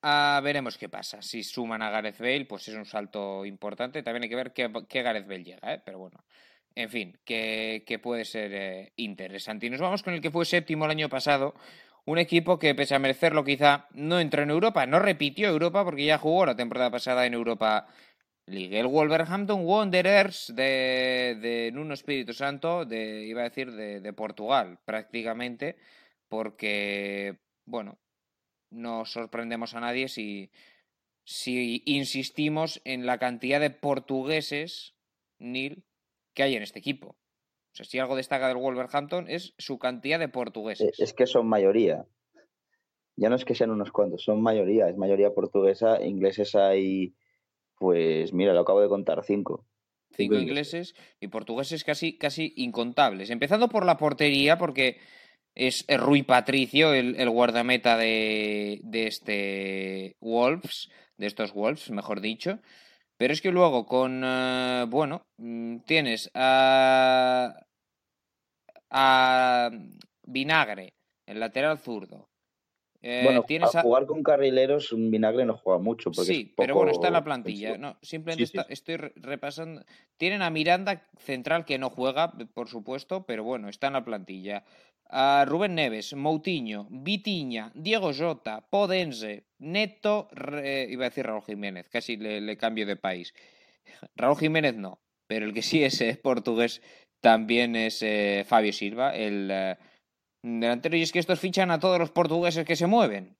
Ah, 0.00 0.40
veremos 0.42 0.78
qué 0.78 0.88
pasa. 0.88 1.20
Si 1.20 1.42
suman 1.42 1.82
a 1.82 1.90
Gareth 1.90 2.18
Bale, 2.18 2.46
pues 2.46 2.68
es 2.68 2.74
un 2.74 2.86
salto 2.86 3.44
importante. 3.44 4.02
También 4.02 4.22
hay 4.22 4.28
que 4.30 4.36
ver 4.36 4.52
qué, 4.54 5.02
Gareth 5.02 5.26
Bale 5.26 5.44
llega, 5.44 5.74
¿eh? 5.74 5.82
pero 5.84 5.98
bueno. 5.98 6.24
En 6.74 6.88
fin, 6.88 7.18
que, 7.22 8.00
puede 8.02 8.24
ser 8.24 8.52
eh, 8.54 8.92
interesante. 8.96 9.66
Y 9.66 9.70
nos 9.70 9.80
vamos 9.80 10.02
con 10.02 10.14
el 10.14 10.22
que 10.22 10.30
fue 10.30 10.46
séptimo 10.46 10.86
el 10.86 10.92
año 10.92 11.10
pasado. 11.10 11.54
Un 12.06 12.16
equipo 12.16 12.58
que, 12.58 12.74
pese 12.74 12.94
a 12.94 12.98
merecerlo, 12.98 13.44
quizá 13.44 13.88
no 13.92 14.20
entró 14.20 14.42
en 14.42 14.50
Europa, 14.50 14.86
no 14.86 15.00
repitió 15.00 15.48
Europa 15.48 15.84
porque 15.84 16.06
ya 16.06 16.16
jugó 16.16 16.46
la 16.46 16.56
temporada 16.56 16.90
pasada 16.90 17.26
en 17.26 17.34
Europa 17.34 17.88
League. 18.50 18.78
El 18.78 18.86
Wolverhampton 18.86 19.64
Wanderers 19.64 20.52
de, 20.54 21.38
de 21.40 21.70
Nuno 21.72 21.94
Espíritu 21.94 22.32
Santo, 22.32 22.84
de, 22.84 23.24
iba 23.26 23.42
a 23.42 23.48
decir 23.48 23.72
de, 23.72 24.00
de 24.00 24.12
Portugal, 24.12 24.78
prácticamente, 24.84 25.76
porque, 26.28 27.38
bueno, 27.64 27.98
no 28.70 29.04
sorprendemos 29.04 29.74
a 29.74 29.80
nadie 29.80 30.08
si, 30.08 30.50
si 31.24 31.82
insistimos 31.86 32.80
en 32.84 33.06
la 33.06 33.18
cantidad 33.18 33.60
de 33.60 33.70
portugueses, 33.70 34.94
Neil, 35.38 35.84
que 36.34 36.42
hay 36.42 36.56
en 36.56 36.62
este 36.62 36.78
equipo. 36.78 37.08
O 37.08 37.74
sea, 37.74 37.84
si 37.84 37.98
algo 37.98 38.16
destaca 38.16 38.48
del 38.48 38.56
Wolverhampton 38.56 39.28
es 39.28 39.54
su 39.58 39.78
cantidad 39.78 40.18
de 40.18 40.28
portugueses. 40.28 40.98
Es 40.98 41.12
que 41.12 41.26
son 41.26 41.46
mayoría. 41.46 42.06
Ya 43.16 43.28
no 43.28 43.36
es 43.36 43.44
que 43.44 43.54
sean 43.54 43.70
unos 43.70 43.90
cuantos, 43.90 44.22
son 44.22 44.40
mayoría. 44.42 44.88
Es 44.88 44.96
mayoría 44.96 45.34
portuguesa, 45.34 46.02
ingleses 46.02 46.54
hay, 46.54 47.14
pues 47.78 48.32
mira, 48.32 48.52
lo 48.52 48.60
acabo 48.60 48.80
de 48.80 48.88
contar, 48.88 49.22
cinco. 49.24 49.64
Cinco, 50.10 50.36
ingleses 50.36 50.94
y 51.20 51.28
portugueses 51.28 51.84
casi, 51.84 52.16
casi 52.16 52.52
incontables. 52.56 53.30
Empezando 53.30 53.68
por 53.68 53.84
la 53.84 53.96
portería, 53.96 54.58
porque 54.58 54.98
es 55.54 55.84
Rui 55.88 56.22
Patricio, 56.22 56.94
el, 56.94 57.28
guardameta 57.28 57.96
de, 57.96 58.80
este 58.92 60.16
Wolves, 60.20 60.88
de 61.16 61.26
estos 61.26 61.52
Wolves, 61.52 61.90
mejor 61.90 62.20
dicho. 62.20 62.58
Pero 63.16 63.32
es 63.32 63.40
que 63.40 63.50
luego 63.50 63.84
con, 63.84 64.22
eh, 64.24 64.86
bueno, 64.88 65.22
mm, 65.38 65.78
tienes 65.80 66.30
a, 66.34 67.54
a 68.90 69.70
Vinagre, 70.24 70.94
el 71.26 71.40
lateral 71.40 71.78
zurdo. 71.78 72.28
Eh, 73.00 73.22
bueno, 73.24 73.44
tienes 73.44 73.74
a, 73.76 73.82
jugar 73.82 74.06
con 74.06 74.22
carrileros, 74.22 74.92
un 74.92 75.10
Vinagre 75.10 75.44
no 75.44 75.56
juega 75.56 75.78
mucho. 75.78 76.10
Porque 76.10 76.32
sí, 76.32 76.54
pero 76.56 76.74
bueno, 76.74 76.90
está 76.90 77.06
en 77.08 77.12
la 77.12 77.24
plantilla. 77.24 77.78
No, 77.78 77.96
simplemente 78.02 78.60
estoy 78.68 78.96
repasando. 78.96 79.84
Tienen 80.16 80.42
a 80.42 80.50
Miranda 80.50 81.08
central 81.18 81.64
que 81.64 81.78
no 81.78 81.90
juega, 81.90 82.32
por 82.54 82.68
supuesto, 82.68 83.24
pero 83.24 83.44
bueno, 83.44 83.68
está 83.68 83.86
en 83.86 83.92
la 83.92 84.04
plantilla 84.04 84.64
a 85.10 85.44
Rubén 85.46 85.74
Neves, 85.74 86.14
Moutinho, 86.14 86.86
Vitiña, 86.90 87.72
Diego 87.74 88.12
Jota, 88.12 88.66
Podense, 88.68 89.46
Neto, 89.58 90.28
iba 90.32 91.04
a 91.04 91.08
decir 91.08 91.26
Raúl 91.26 91.42
Jiménez, 91.42 91.88
casi 91.88 92.16
le, 92.16 92.56
cambio 92.56 92.86
de 92.86 92.96
país. 92.96 93.32
Raúl 94.16 94.36
Jiménez 94.36 94.76
no, 94.76 95.00
pero 95.26 95.46
el 95.46 95.54
que 95.54 95.62
sí 95.62 95.82
es 95.82 96.00
eh, 96.00 96.18
portugués 96.22 96.82
también 97.20 97.74
es 97.74 98.02
eh, 98.02 98.44
Fabio 98.46 98.72
Silva, 98.72 99.16
el 99.16 99.48
eh, 99.50 99.76
delantero. 100.60 100.96
Y 100.96 101.02
es 101.02 101.12
que 101.12 101.18
estos 101.18 101.40
fichan 101.40 101.70
a 101.70 101.78
todos 101.78 101.98
los 101.98 102.10
portugueses 102.10 102.64
que 102.64 102.76
se 102.76 102.86
mueven. 102.86 103.36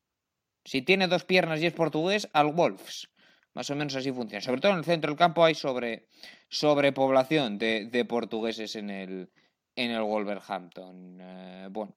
Si 0.65 0.83
tiene 0.83 1.09
dos 1.09 1.25
piernas 1.25 1.61
y 1.61 1.67
es 1.67 1.73
portugués, 1.73 2.29
al 2.33 2.53
Wolves. 2.53 3.09
Más 3.55 3.71
o 3.71 3.77
menos 3.77 3.95
así 3.97 4.13
funciona. 4.13 4.41
Sobre 4.41 4.61
todo 4.61 4.73
en 4.73 4.79
el 4.79 4.85
centro 4.85 5.11
del 5.11 5.19
campo 5.19 5.45
hay 5.45 5.55
sobre, 5.55 6.09
sobrepoblación 6.49 7.59
de, 7.59 7.87
de 7.87 8.05
portugueses 8.05 8.77
en 8.77 8.91
el, 8.91 9.31
en 9.79 9.93
el 9.93 10.03
Wolverhampton. 10.03 11.19
Eh, 11.21 11.69
bueno, 11.71 11.97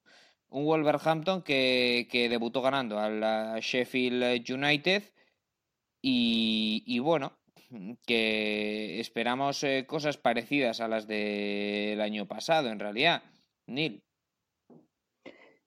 un 0.50 0.64
Wolverhampton 0.64 1.42
que, 1.42 2.06
debutó 2.30 2.62
ganando 2.62 2.98
al 2.98 3.60
Sheffield 3.60 4.48
United 4.48 5.02
y, 6.00 6.98
bueno, 7.00 7.38
que 8.06 9.00
esperamos 9.00 9.64
eh, 9.64 9.84
cosas 9.86 10.16
parecidas 10.16 10.80
a 10.80 10.88
las 10.88 11.06
del 11.06 12.00
año 12.00 12.26
pasado, 12.26 12.70
en 12.70 12.78
realidad. 12.78 13.22
Neil. 13.66 14.02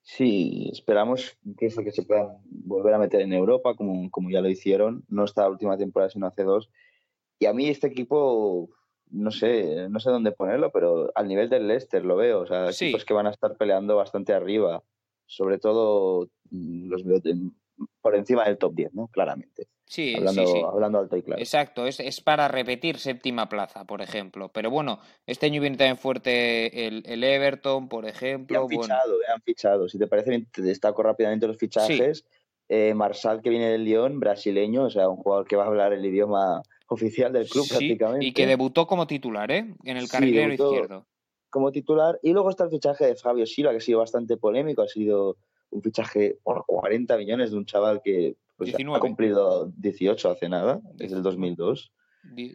Sí, 0.08 0.70
esperamos 0.72 1.36
que, 1.58 1.68
que 1.68 1.91
se 1.91 2.03
puedan 2.03 2.38
volver 2.45 2.93
a 2.93 2.99
meter 2.99 3.22
en 3.22 3.34
Europa, 3.34 3.76
como, 3.76 4.12
como 4.12 4.30
ya 4.30 4.39
lo 4.39 4.47
hicieron, 4.47 5.03
no 5.10 5.26
esta 5.26 5.49
última 5.49 5.78
temporada, 5.78 6.12
sino 6.12 6.28
hace 6.28 6.43
dos. 6.43 6.70
Y 7.39 7.47
a 7.47 7.53
mí 7.53 7.68
este 7.68 7.88
equipo 7.88 8.70
no 9.10 9.32
sé, 9.32 9.89
no 9.89 9.99
sé 9.99 10.12
dónde 10.12 10.32
ponerlo, 10.32 10.72
pero 10.72 11.12
al 11.16 11.28
nivel 11.28 11.49
del 11.49 11.68
Leicester 11.68 12.06
lo 12.06 12.18
veo. 12.18 12.41
O 12.41 12.45
sea, 12.45 12.70
equipos 12.70 13.03
que 13.03 13.16
van 13.16 13.26
a 13.26 13.32
estar 13.32 13.58
peleando 13.58 13.95
bastante 13.95 14.32
arriba. 14.32 14.84
Sobre 15.26 15.58
todo 15.58 16.30
mm, 16.51 16.88
los 16.88 17.03
veo 17.03 17.20
por 18.01 18.15
encima 18.15 18.45
del 18.45 18.57
top 18.57 18.73
10, 18.76 18.93
¿no? 18.93 19.07
Claramente. 19.07 19.67
Sí, 19.88 20.15
hablando, 20.15 20.47
sí, 20.47 20.61
hablando 20.65 20.99
alto 20.99 21.15
y 21.15 21.21
claro. 21.21 21.39
Exacto, 21.39 21.86
es, 21.86 21.99
es, 21.99 22.19
para 22.19 22.47
repetir 22.47 22.97
séptima 22.97 23.47
plaza, 23.47 23.86
por 23.86 24.01
ejemplo. 24.01 24.49
Pero 24.51 24.71
bueno, 24.71 24.99
este 25.28 25.45
año 25.45 25.61
viene 25.61 25.78
también 25.78 25.97
fuerte 25.97 26.88
el, 26.88 27.03
el 27.05 27.23
Everton, 27.23 27.88
por 27.88 28.05
ejemplo. 28.05 28.63
han 28.63 28.69
fichado, 28.69 29.15
han 29.34 29.41
fichado. 29.41 29.88
Si 29.88 29.99
te 29.99 30.07
parece 30.07 30.32
bien, 30.32 30.47
te 30.51 30.63
destaco 30.63 31.03
rápidamente 31.03 31.47
los 31.47 31.57
fichajes. 31.57 32.26
eh, 32.67 32.95
Marsal, 32.95 33.43
que 33.43 33.51
viene 33.51 33.69
del 33.69 33.86
Lyon, 33.86 34.19
brasileño, 34.19 34.86
o 34.86 34.89
sea, 34.89 35.07
un 35.07 35.17
jugador 35.17 35.47
que 35.47 35.55
va 35.55 35.65
a 35.65 35.67
hablar 35.67 35.93
el 35.93 36.03
idioma 36.03 36.63
oficial 36.88 37.32
del 37.32 37.47
club 37.47 37.67
prácticamente. 37.69 38.26
Y 38.26 38.34
que 38.34 38.47
debutó 38.47 38.88
como 38.88 39.05
titular, 39.05 39.51
¿eh? 39.51 39.71
En 39.84 39.97
el 39.97 40.09
carrilero 40.09 40.51
izquierdo. 40.51 41.05
Como 41.51 41.71
titular. 41.71 42.19
Y 42.23 42.34
luego 42.34 42.49
está 42.49 42.63
el 42.63 42.71
fichaje 42.71 43.05
de 43.05 43.15
Fabio 43.15 43.45
Silva, 43.45 43.69
que 43.71 43.78
ha 43.78 43.82
sido 43.82 43.99
bastante 43.99 44.36
polémico, 44.36 44.82
ha 44.82 44.88
sido 44.88 45.38
un 45.70 45.82
fichaje 45.82 46.39
por 46.43 46.66
40 46.66 47.18
millones 47.18 47.51
de 47.51 47.57
un 47.57 47.66
chaval 47.66 48.01
que 48.03 48.38
pues, 48.57 48.74
ha 48.74 48.99
cumplido 48.99 49.72
18 49.78 50.30
hace 50.30 50.49
nada, 50.49 50.82
desde 50.93 51.18
el 51.18 51.24
2002. 51.24 51.91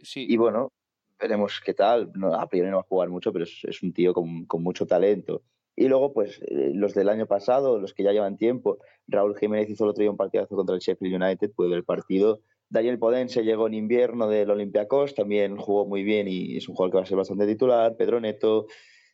Sí. 0.03 0.25
Y 0.27 0.37
bueno, 0.37 0.71
veremos 1.19 1.61
qué 1.63 1.73
tal. 1.73 2.11
No, 2.15 2.33
a 2.33 2.47
priori 2.47 2.69
no 2.69 2.77
va 2.77 2.81
a 2.81 2.87
jugar 2.87 3.09
mucho, 3.09 3.31
pero 3.31 3.45
es, 3.45 3.83
un 3.83 3.93
tío 3.93 4.13
con, 4.13 4.45
mucho 4.63 4.85
talento. 4.85 5.43
Y 5.75 5.87
luego, 5.87 6.13
pues, 6.13 6.41
eh, 6.47 6.71
los 6.73 6.93
del 6.93 7.09
año 7.09 7.27
pasado, 7.27 7.79
los 7.79 7.93
que 7.93 8.03
ya 8.03 8.11
llevan 8.11 8.37
tiempo, 8.37 8.79
Raúl 9.07 9.37
Jiménez 9.37 9.69
hizo 9.69 9.85
el 9.85 9.91
otro 9.91 10.01
día 10.01 10.11
un 10.11 10.17
partidazo 10.17 10.55
contra 10.55 10.75
el 10.75 10.81
Sheffield 10.81 11.21
United, 11.21 11.51
puede 11.55 11.69
ver 11.69 11.79
el 11.79 11.85
partido. 11.85 12.41
Daniel 12.69 12.99
Podense 12.99 13.43
llegó 13.43 13.67
en 13.67 13.73
invierno 13.73 14.27
del 14.27 14.49
Olympiacos, 14.49 15.13
también 15.13 15.57
jugó 15.57 15.85
muy 15.85 16.03
bien 16.03 16.27
y 16.29 16.57
es 16.57 16.69
un 16.69 16.75
jugador 16.75 16.91
que 16.91 16.97
va 16.97 17.03
a 17.03 17.05
ser 17.05 17.17
bastante 17.17 17.45
titular. 17.45 17.95
Pedro 17.97 18.19
Neto, 18.21 18.67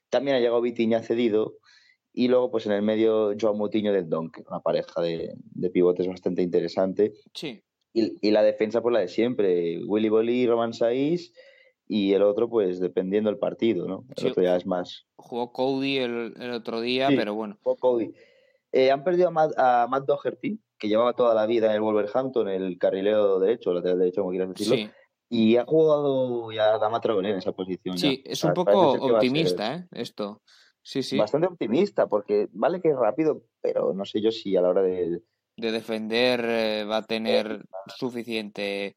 también 0.09 0.37
ha 0.37 0.39
llegado 0.39 0.61
Vitiña 0.61 1.01
cedido. 1.01 1.57
Y 2.19 2.29
luego, 2.29 2.49
pues 2.49 2.65
en 2.65 2.71
el 2.71 2.81
medio, 2.81 3.35
Joao 3.39 3.53
Mutiño 3.53 3.93
del 3.93 4.09
Donk, 4.09 4.39
una 4.49 4.59
pareja 4.59 5.01
de, 5.01 5.35
de 5.37 5.69
pivotes 5.69 6.07
bastante 6.07 6.41
interesante. 6.41 7.13
Sí. 7.31 7.63
Y, 7.93 8.31
la 8.31 8.41
defensa, 8.41 8.81
pues 8.81 8.91
la 8.91 9.01
de 9.01 9.07
siempre. 9.07 9.77
Willy 9.85 10.09
Bolí, 10.09 10.47
Roman 10.47 10.73
Saiz 10.73 11.31
y 11.87 12.13
el 12.13 12.23
otro, 12.23 12.49
pues 12.49 12.79
dependiendo 12.79 13.29
del 13.29 13.37
partido, 13.37 13.87
¿no? 13.87 14.03
El 14.15 14.31
otro 14.31 14.41
ya 14.41 14.55
es 14.55 14.65
más. 14.65 15.05
Jugó 15.15 15.51
Cody 15.51 15.97
el, 15.99 16.51
otro 16.53 16.81
día, 16.81 17.09
pero 17.09 17.35
bueno. 17.35 17.59
Jugó 17.61 17.75
Cody. 17.77 18.11
Eh, 18.71 18.89
han 18.89 19.03
perdido 19.03 19.27
a 19.27 19.87
Matt, 19.87 20.05
Doherty, 20.07 20.59
que 20.79 20.87
llevaba 20.87 21.13
toda 21.13 21.35
la 21.35 21.45
vida 21.45 21.67
en 21.67 21.73
el 21.73 21.81
Wolverhampton, 21.81 22.49
el 22.49 22.79
carrilero 22.79 23.37
derecho, 23.37 23.73
lateral 23.73 23.99
derecho, 23.99 24.21
como 24.21 24.31
quieras 24.31 24.49
decirlo. 24.49 24.75
Sí. 24.75 24.89
Y 25.29 25.57
ha 25.57 25.65
jugado 25.65 26.51
ya 26.51 26.79
Dama 26.79 26.99
Traoré 26.99 27.29
en 27.29 27.37
esa 27.37 27.51
posición. 27.51 27.95
Sí, 27.95 28.23
es 28.25 28.43
un 28.43 28.55
poco 28.55 28.93
optimista, 28.93 29.75
¿eh? 29.75 29.87
Esto. 29.91 30.41
Sí, 30.87 31.03
sí. 31.03 31.17
Bastante 31.17 31.47
optimista, 31.47 32.07
porque 32.07 32.47
vale 32.53 32.79
que 32.79 32.87
es 32.87 32.95
rápido, 32.95 33.43
pero 33.59 33.93
no 33.93 34.05
sé 34.05 34.21
yo 34.21 34.31
si 34.31 34.55
a 34.55 34.61
la 34.61 34.69
hora 34.69 34.81
de. 34.81 35.21
De 35.57 35.71
defender 35.73 36.39
eh, 36.45 36.85
va 36.85 36.97
a 36.97 37.05
tener 37.05 37.65
suficiente. 37.93 38.95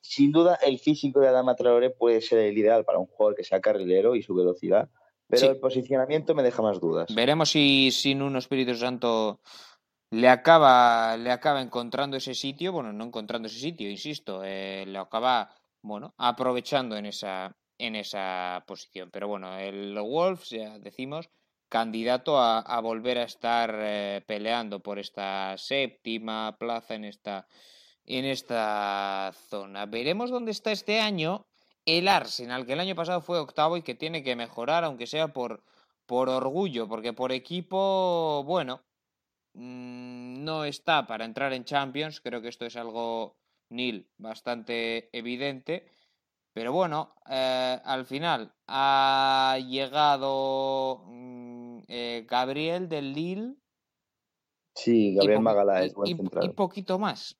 Sin 0.00 0.32
duda, 0.32 0.58
el 0.66 0.80
físico 0.80 1.20
de 1.20 1.28
Adama 1.28 1.54
Traoré 1.54 1.90
puede 1.90 2.22
ser 2.22 2.40
el 2.40 2.58
ideal 2.58 2.84
para 2.84 2.98
un 2.98 3.06
jugador 3.06 3.36
que 3.36 3.44
sea 3.44 3.60
carrilero 3.60 4.16
y 4.16 4.22
su 4.22 4.34
velocidad, 4.34 4.90
pero 5.28 5.52
el 5.52 5.60
posicionamiento 5.60 6.34
me 6.34 6.42
deja 6.42 6.60
más 6.60 6.80
dudas. 6.80 7.14
Veremos 7.14 7.50
si 7.50 7.92
sin 7.92 8.20
un 8.20 8.34
Espíritu 8.34 8.74
Santo 8.74 9.40
le 10.10 10.28
acaba, 10.28 11.16
le 11.16 11.30
acaba 11.30 11.62
encontrando 11.62 12.16
ese 12.16 12.34
sitio, 12.34 12.72
bueno, 12.72 12.92
no 12.92 13.04
encontrando 13.04 13.46
ese 13.46 13.60
sitio, 13.60 13.88
insisto, 13.88 14.42
eh, 14.42 14.86
lo 14.88 15.02
acaba, 15.02 15.54
bueno, 15.82 16.14
aprovechando 16.16 16.96
en 16.96 17.06
esa, 17.06 17.56
en 17.78 17.96
esa 17.96 18.64
posición. 18.66 19.10
Pero 19.10 19.28
bueno, 19.28 19.56
el 19.58 19.98
Wolves, 19.98 20.50
ya 20.50 20.78
decimos, 20.78 21.30
candidato 21.68 22.38
a, 22.38 22.80
volver 22.80 23.18
a 23.18 23.24
estar 23.24 23.74
eh, 23.78 24.22
peleando 24.26 24.80
por 24.80 24.98
esta 24.98 25.56
séptima 25.58 26.56
plaza 26.58 26.94
en 26.94 27.04
esta, 27.04 27.46
en 28.04 28.24
esta 28.24 29.32
zona. 29.48 29.86
Veremos 29.86 30.30
dónde 30.30 30.50
está 30.50 30.72
este 30.72 31.00
año 31.00 31.46
el 31.84 32.08
Arsenal, 32.08 32.66
que 32.66 32.74
el 32.74 32.80
año 32.80 32.94
pasado 32.94 33.20
fue 33.20 33.38
octavo 33.38 33.76
y 33.76 33.82
que 33.82 33.94
tiene 33.94 34.22
que 34.22 34.36
mejorar, 34.36 34.84
aunque 34.84 35.06
sea 35.06 35.28
por, 35.28 35.62
por 36.06 36.28
orgullo, 36.28 36.88
porque 36.88 37.12
por 37.12 37.32
equipo, 37.32 38.42
bueno, 38.44 38.82
mm, 39.54 40.44
no 40.44 40.64
está 40.64 41.06
para 41.06 41.24
entrar 41.24 41.52
en 41.52 41.64
Champions. 41.64 42.20
Creo 42.20 42.42
que 42.42 42.48
esto 42.48 42.66
es 42.66 42.76
algo, 42.76 43.36
Nil, 43.70 44.10
bastante 44.18 45.08
evidente. 45.16 45.86
Pero 46.58 46.72
bueno, 46.72 47.14
eh, 47.30 47.78
al 47.84 48.04
final 48.04 48.52
ha 48.66 49.56
llegado 49.64 51.04
mm, 51.06 51.78
eh, 51.86 52.26
Gabriel 52.28 52.88
del 52.88 53.12
Lille. 53.12 53.54
Sí, 54.74 55.14
Gabriel 55.14 55.40
Magala 55.40 55.84
es 55.84 55.94
buen 55.94 56.16
central. 56.16 56.44
Y 56.44 56.48
poquito 56.48 56.98
más. 56.98 57.38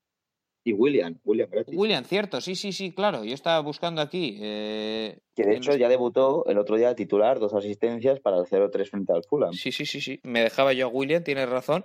Y 0.63 0.73
William, 0.73 1.19
William 1.25 1.51
William, 1.73 2.05
cierto, 2.05 2.41
sí, 2.41 2.55
sí, 2.55 2.73
sí, 2.73 2.93
claro. 2.93 3.25
Yo 3.25 3.35
estaba 3.35 3.59
buscando 3.59 4.01
aquí. 4.01 4.39
Eh, 4.41 5.19
que 5.35 5.43
de 5.43 5.57
hecho 5.57 5.75
ya 5.75 5.89
debutó 5.89 6.45
el 6.47 6.57
otro 6.57 6.77
día 6.77 6.95
titular, 6.95 7.41
dos 7.41 7.55
asistencias 7.55 8.21
para 8.21 8.37
el 8.37 8.45
0-3 8.45 8.89
frente 8.89 9.13
al 9.13 9.25
Fulham. 9.25 9.53
Sí, 9.53 9.73
sí, 9.73 9.85
sí, 9.85 10.01
sí. 10.01 10.21
Me 10.23 10.43
dejaba 10.45 10.75
yo 10.75 10.87
a 10.87 10.91
William, 10.91 11.25
tienes 11.25 11.49
razón. 11.49 11.85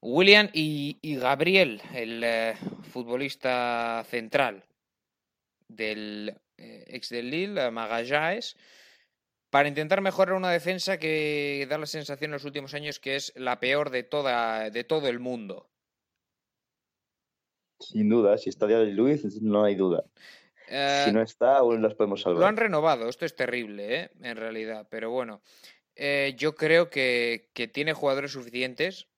William 0.00 0.48
y, 0.54 0.98
Gabriel, 1.20 1.82
el 1.94 2.24
futbolista 2.90 4.02
central 4.08 4.64
del 5.68 6.40
eh, 6.58 6.84
ex 6.88 7.10
del 7.10 7.30
Lille, 7.30 7.70
Magallanes, 7.70 8.56
para 9.50 9.68
intentar 9.68 10.00
mejorar 10.00 10.34
una 10.34 10.50
defensa 10.50 10.98
que 10.98 11.66
da 11.68 11.78
la 11.78 11.86
sensación 11.86 12.30
en 12.30 12.32
los 12.32 12.44
últimos 12.44 12.74
años 12.74 12.98
que 12.98 13.16
es 13.16 13.32
la 13.36 13.60
peor 13.60 13.90
de, 13.90 14.02
toda, 14.02 14.70
de 14.70 14.84
todo 14.84 15.08
el 15.08 15.20
mundo. 15.20 15.68
Sin 17.78 18.08
duda, 18.08 18.38
si 18.38 18.48
está 18.48 18.66
David 18.66 18.94
Luis, 18.94 19.42
no 19.42 19.64
hay 19.64 19.74
duda. 19.74 20.04
si 20.66 20.74
eh, 20.74 21.10
no 21.12 21.20
está, 21.20 21.58
aún 21.58 21.82
los 21.82 21.94
podemos 21.94 22.22
salvar. 22.22 22.40
Lo 22.40 22.46
han 22.46 22.56
renovado, 22.56 23.08
esto 23.08 23.26
es 23.26 23.36
terrible, 23.36 24.00
¿eh? 24.00 24.10
en 24.22 24.36
realidad. 24.36 24.88
Pero 24.90 25.10
bueno, 25.10 25.42
yo 26.36 26.54
creo 26.54 26.88
que, 26.88 27.50
que, 27.52 27.68
tiene 27.68 27.92
jugadores 27.92 28.32
suficientes 28.32 29.08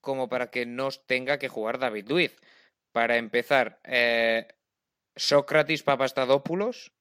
como 0.00 0.28
para 0.28 0.50
que 0.50 0.64
no 0.64 0.88
tenga 1.06 1.38
que 1.38 1.48
jugar 1.48 1.78
David 1.78 2.08
Luiz. 2.08 2.36
Para 2.92 3.18
empezar, 3.18 3.78
Sócrates 5.16 5.82
Papastadopoulos, 5.82 6.92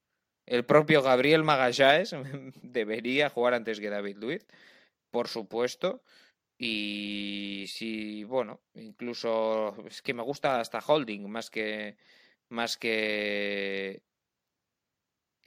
el 0.45 0.66
propio 0.66 1.01
Gabriel 1.01 1.43
Magallanes 1.43 2.16
debería 2.63 3.30
jugar 3.30 3.53
antes 3.53 3.80
que 3.80 3.89
David 3.89 4.18
Luiz, 4.18 4.47
por 5.11 5.28
supuesto. 5.28 6.01
Y 6.57 7.66
sí, 7.68 8.24
bueno, 8.24 8.61
incluso 8.76 9.76
es 9.86 10.01
que 10.01 10.13
me 10.13 10.24
gusta 10.24 10.61
hasta 10.61 10.80
Holding 10.80 11.30
más 11.30 11.49
que 11.49 11.97
más 12.47 12.78
que 12.78 14.01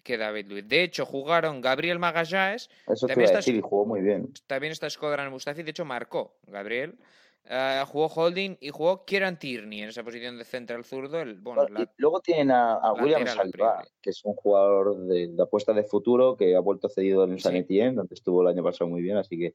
que 0.05 0.19
David 0.19 0.47
Luiz. 0.49 0.69
De 0.69 0.83
hecho, 0.83 1.07
jugaron 1.07 1.61
Gabriel 1.61 1.99
Magallanes. 1.99 2.71
Eso 2.87 3.07
también 3.07 3.31
está, 3.31 3.61
jugó 3.63 3.87
muy 3.87 4.01
bien. 4.01 4.33
También 4.47 4.73
está 4.73 4.89
Mustafi, 5.31 5.63
de 5.63 5.71
hecho 5.71 5.85
marcó 5.85 6.39
Gabriel. 6.47 6.99
Uh, 7.45 7.87
jugó 7.87 8.09
Holding 8.09 8.59
y 8.61 8.69
jugó 8.69 9.07
Kieran 9.07 9.39
Tierney 9.39 9.81
en 9.81 9.89
esa 9.89 10.05
posición 10.05 10.37
de 10.37 10.45
central 10.45 10.85
zurdo. 10.85 11.23
El, 11.23 11.41
bueno, 11.41 11.67
luego 11.97 12.21
tienen 12.21 12.51
a, 12.51 12.93
William 12.93 13.27
Saliba, 13.27 13.83
que 14.03 14.11
es 14.11 14.23
un 14.25 14.35
jugador 14.35 14.99
de, 15.07 15.35
apuesta 15.41 15.73
de 15.73 15.85
futuro 15.85 16.37
que 16.37 16.55
ha 16.55 16.61
vuelto 16.61 16.91
cedido 16.91 17.25
en 17.25 17.39
San 17.39 17.57
Etienne, 17.57 17.95
donde 17.95 18.15
estuvo 18.15 18.43
el 18.43 18.49
año 18.49 18.63
pasado 18.63 18.91
muy 18.91 19.01
bien, 19.01 19.17
así 19.17 19.39
que 19.39 19.55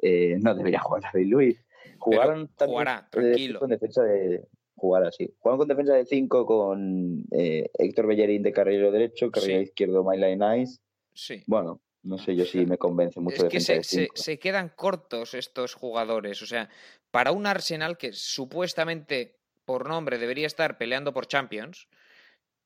eh, 0.00 0.38
no 0.40 0.54
debería 0.54 0.78
jugar 0.78 1.02
David 1.02 1.26
Luis. 1.26 1.66
Jugaron 1.98 2.50
jugará, 2.56 3.08
tranquilo. 3.10 3.58
con 3.58 3.70
defensa 3.70 4.02
de 4.04 4.46
jugar 4.76 5.04
así. 5.04 5.34
Jugaron 5.38 5.58
con 5.58 5.68
defensa 5.68 5.94
de 5.94 6.04
5 6.04 6.46
con 6.46 7.24
eh, 7.32 7.68
Héctor 7.78 8.06
Bellerín 8.06 8.42
de 8.42 8.52
carrilero 8.52 8.92
derecho, 8.92 9.30
carrilero 9.30 9.62
izquierdo 9.62 10.04
Myline 10.04 10.36
Nice. 10.36 10.80
Sí. 11.14 11.42
Bueno, 11.46 11.80
no 12.04 12.18
sé 12.18 12.36
yo 12.36 12.44
si 12.44 12.64
me 12.66 12.78
convence 12.78 13.20
mucho. 13.20 13.46
Es 13.46 13.52
que 13.52 13.60
se, 13.60 14.08
se, 14.14 14.38
quedan 14.38 14.70
cortos 14.76 15.34
estos 15.34 15.74
jugadores. 15.74 16.42
O 16.42 16.46
sea, 16.46 16.68
para 17.14 17.30
un 17.30 17.46
Arsenal 17.46 17.96
que 17.96 18.12
supuestamente 18.12 19.36
por 19.64 19.88
nombre 19.88 20.18
debería 20.18 20.48
estar 20.48 20.78
peleando 20.78 21.14
por 21.14 21.28
Champions, 21.28 21.86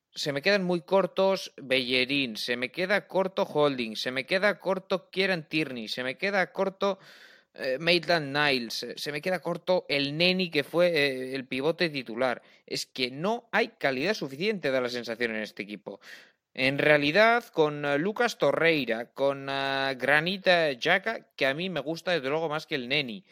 se 0.09 0.33
me 0.33 0.41
quedan 0.41 0.63
muy 0.63 0.81
cortos 0.81 1.53
Bellerín, 1.55 2.35
se 2.35 2.57
me 2.57 2.71
queda 2.71 3.07
corto 3.07 3.43
Holding, 3.43 3.95
se 3.95 4.09
me 4.09 4.25
queda 4.25 4.59
corto 4.59 5.11
Kieran 5.11 5.47
Tierney, 5.47 5.87
se 5.87 6.03
me 6.03 6.17
queda 6.17 6.51
corto 6.51 6.97
eh, 7.53 7.77
Maitland 7.79 8.35
Niles, 8.35 8.87
se 8.95 9.11
me 9.11 9.21
queda 9.21 9.39
corto 9.39 9.85
el 9.87 10.17
Neni 10.17 10.49
que 10.49 10.63
fue 10.63 10.87
eh, 10.87 11.35
el 11.35 11.45
pivote 11.45 11.91
titular. 11.91 12.41
Es 12.65 12.87
que 12.87 13.11
no 13.11 13.47
hay 13.51 13.67
calidad 13.77 14.15
suficiente, 14.15 14.71
da 14.71 14.81
la 14.81 14.89
sensación 14.89 15.35
en 15.35 15.43
este 15.43 15.61
equipo. 15.61 15.99
En 16.55 16.79
realidad, 16.79 17.45
con 17.53 17.85
eh, 17.85 17.99
Lucas 17.99 18.37
Torreira, 18.37 19.11
con 19.13 19.47
eh, 19.49 19.95
Granita 19.95 20.69
Jaca, 20.79 21.27
que 21.35 21.45
a 21.45 21.53
mí 21.53 21.69
me 21.69 21.79
gusta 21.79 22.11
desde 22.11 22.29
luego 22.29 22.49
más 22.49 22.65
que 22.65 22.75
el 22.75 22.89
Neni, 22.89 23.23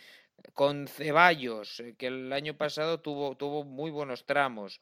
con 0.53 0.87
Ceballos, 0.87 1.79
eh, 1.79 1.95
que 1.97 2.07
el 2.07 2.33
año 2.33 2.55
pasado 2.55 2.99
tuvo, 2.99 3.35
tuvo 3.35 3.63
muy 3.63 3.91
buenos 3.91 4.25
tramos. 4.25 4.81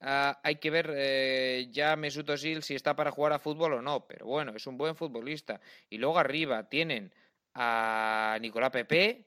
Ah, 0.00 0.40
hay 0.42 0.56
que 0.56 0.70
ver 0.70 1.70
ya 1.70 1.94
Mesut 1.94 2.28
Özil 2.28 2.64
si 2.64 2.74
está 2.74 2.96
para 2.96 3.12
jugar 3.12 3.32
a 3.32 3.38
fútbol 3.38 3.74
o 3.74 3.82
no, 3.82 4.04
pero 4.06 4.26
bueno, 4.26 4.52
es 4.56 4.66
un 4.66 4.76
buen 4.76 4.96
futbolista. 4.96 5.60
Y 5.88 5.98
luego 5.98 6.18
arriba 6.18 6.68
tienen 6.68 7.14
a 7.54 8.36
Nicolás 8.40 8.70
Pepe. 8.70 9.26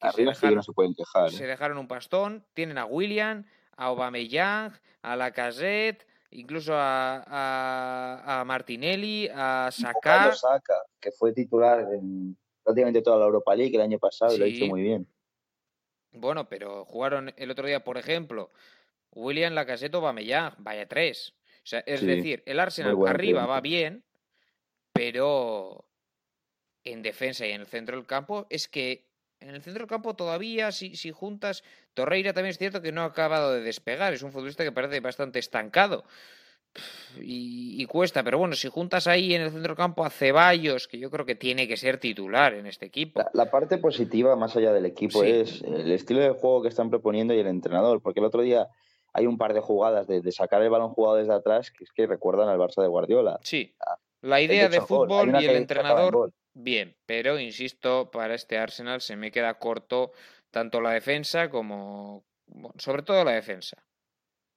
arriba 0.00 0.34
sí 0.34 0.46
no 0.46 0.62
se 0.62 0.72
pueden 0.72 0.94
quejar. 0.94 1.30
Se 1.30 1.46
dejaron 1.46 1.76
un 1.76 1.88
pastón. 1.88 2.46
Tienen 2.54 2.78
a 2.78 2.86
William, 2.86 3.44
a 3.76 3.84
Aubameyang, 3.86 4.72
a 5.02 5.16
Lacazette 5.16 6.06
incluso 6.34 6.74
a, 6.74 8.40
a, 8.40 8.44
Martinelli, 8.44 9.28
a 9.32 9.70
Saka. 9.72 10.32
que 11.00 11.12
fue 11.12 11.32
titular 11.32 11.80
en 11.92 12.36
prácticamente 12.64 13.02
toda 13.02 13.18
la 13.18 13.26
Europa 13.26 13.54
League 13.54 13.76
el 13.76 13.82
año 13.82 13.98
pasado 13.98 14.34
y 14.34 14.38
lo 14.38 14.44
ha 14.44 14.48
hecho 14.48 14.66
muy 14.66 14.82
bien. 14.82 15.06
Bueno, 16.12 16.48
pero 16.48 16.84
jugaron 16.84 17.32
el 17.36 17.50
otro 17.50 17.66
día, 17.66 17.84
por 17.84 17.98
ejemplo, 17.98 18.50
William 19.12 19.52
Lacazette 19.52 20.00
Bamellán, 20.00 20.54
vaya 20.58 20.86
tres. 20.88 21.34
O 21.58 21.66
sea, 21.66 21.80
es 21.80 22.04
decir, 22.04 22.42
el 22.46 22.60
Arsenal 22.60 22.96
arriba 23.06 23.46
va 23.46 23.60
bien, 23.60 24.04
pero 24.92 25.86
en 26.84 27.02
defensa 27.02 27.46
y 27.46 27.52
en 27.52 27.62
el 27.62 27.66
centro 27.66 27.96
del 27.96 28.06
campo 28.06 28.46
es 28.50 28.68
que 28.68 29.06
en 29.40 29.54
el 29.54 29.62
centro 29.62 29.82
del 29.82 29.88
campo 29.88 30.14
todavía, 30.14 30.72
si, 30.72 30.96
si 30.96 31.10
juntas, 31.10 31.64
Torreira 31.94 32.32
también 32.32 32.50
es 32.50 32.58
cierto 32.58 32.80
que 32.80 32.92
no 32.92 33.02
ha 33.02 33.06
acabado 33.06 33.52
de 33.52 33.60
despegar, 33.60 34.12
es 34.12 34.22
un 34.22 34.32
futbolista 34.32 34.64
que 34.64 34.72
parece 34.72 35.00
bastante 35.00 35.38
estancado. 35.38 36.04
Y, 37.20 37.84
cuesta, 37.86 38.24
pero 38.24 38.38
bueno, 38.38 38.54
si 38.54 38.68
juntas 38.68 39.06
ahí 39.06 39.34
en 39.34 39.42
el 39.42 39.50
centro 39.50 39.76
campo 39.76 40.04
a 40.04 40.10
Ceballos, 40.10 40.88
que 40.88 40.98
yo 40.98 41.10
creo 41.10 41.24
que 41.24 41.34
tiene 41.34 41.68
que 41.68 41.76
ser 41.76 41.98
titular 41.98 42.54
en 42.54 42.66
este 42.66 42.86
equipo. 42.86 43.22
La, 43.32 43.50
parte 43.50 43.78
positiva, 43.78 44.34
más 44.36 44.56
allá 44.56 44.72
del 44.72 44.86
equipo, 44.86 45.22
es 45.22 45.62
el 45.62 45.92
estilo 45.92 46.20
de 46.20 46.30
juego 46.30 46.62
que 46.62 46.68
están 46.68 46.90
proponiendo 46.90 47.34
y 47.34 47.38
el 47.38 47.46
entrenador, 47.46 48.02
porque 48.02 48.20
el 48.20 48.26
otro 48.26 48.42
día 48.42 48.68
hay 49.12 49.26
un 49.26 49.38
par 49.38 49.54
de 49.54 49.60
jugadas 49.60 50.08
de, 50.08 50.32
sacar 50.32 50.60
el 50.62 50.70
balón 50.70 50.90
jugado 50.90 51.16
desde 51.16 51.32
atrás 51.32 51.70
que 51.70 51.84
es 51.84 51.92
que 51.92 52.06
recuerdan 52.06 52.48
al 52.48 52.58
Barça 52.58 52.82
de 52.82 52.88
Guardiola. 52.88 53.38
Sí, 53.42 53.74
la 54.20 54.40
idea 54.40 54.68
de 54.68 54.80
fútbol 54.80 55.40
y 55.40 55.46
el 55.46 55.56
entrenador, 55.56 56.32
bien, 56.52 56.96
pero 57.06 57.38
insisto, 57.38 58.10
para 58.10 58.34
este 58.34 58.58
Arsenal 58.58 59.00
se 59.00 59.16
me 59.16 59.30
queda 59.30 59.58
corto 59.58 60.12
tanto 60.50 60.80
la 60.80 60.90
defensa 60.90 61.48
como, 61.48 62.24
sobre 62.76 63.02
todo 63.02 63.24
la 63.24 63.32
defensa. 63.32 63.84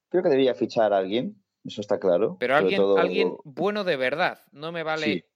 Creo 0.08 0.22
que 0.22 0.30
debía 0.30 0.54
fichar 0.54 0.92
a 0.92 0.98
alguien, 0.98 1.42
eso 1.64 1.80
está 1.80 1.98
claro. 1.98 2.36
Pero 2.38 2.56
alguien, 2.56 2.82
alguien 2.98 3.36
bueno 3.44 3.84
de 3.84 3.96
verdad, 3.96 4.40
no 4.52 4.72
me 4.72 4.82
vale... 4.82 5.26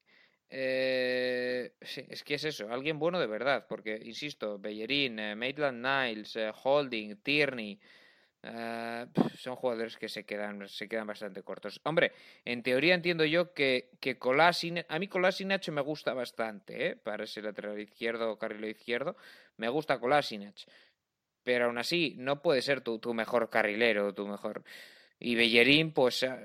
Eh, 0.54 1.72
sí. 1.80 2.04
es 2.10 2.22
que 2.22 2.34
es 2.34 2.44
eso, 2.44 2.70
alguien 2.70 2.98
bueno 2.98 3.18
de 3.18 3.26
verdad, 3.26 3.64
porque, 3.66 3.98
insisto, 4.04 4.58
Bellerín, 4.58 5.18
eh, 5.18 5.34
Maitland 5.34 5.82
Niles, 5.82 6.36
eh, 6.36 6.52
Holding, 6.62 7.16
Tierney, 7.22 7.80
son 9.38 9.56
jugadores 9.56 9.96
que 9.96 10.08
se 10.08 10.24
quedan, 10.24 10.68
se 10.68 10.88
quedan 10.88 11.06
bastante 11.06 11.42
cortos. 11.42 11.80
Hombre, 11.84 12.12
en 12.44 12.62
teoría 12.62 12.94
entiendo 12.94 13.24
yo 13.24 13.54
que, 13.54 13.90
que 14.00 14.18
a 14.88 14.98
mí 14.98 15.08
Kolasinac 15.08 15.68
me 15.68 15.80
gusta 15.80 16.12
bastante, 16.12 16.88
¿eh? 16.88 16.96
para 16.96 17.24
ese 17.24 17.40
lateral 17.40 17.78
izquierdo 17.78 18.32
o 18.32 18.38
carril 18.38 18.64
izquierdo, 18.64 19.16
me 19.56 19.68
gusta 19.68 20.00
Kolasinac. 20.00 20.56
Pero 21.44 21.66
aún 21.66 21.78
así, 21.78 22.14
no 22.18 22.42
puede 22.42 22.62
ser 22.62 22.80
tu, 22.80 22.98
tu 22.98 23.14
mejor 23.14 23.48
carrilero, 23.48 24.12
tu 24.12 24.26
mejor... 24.26 24.64
Y 25.24 25.36
Bellerín, 25.36 25.92
pues 25.92 26.24
a, 26.24 26.36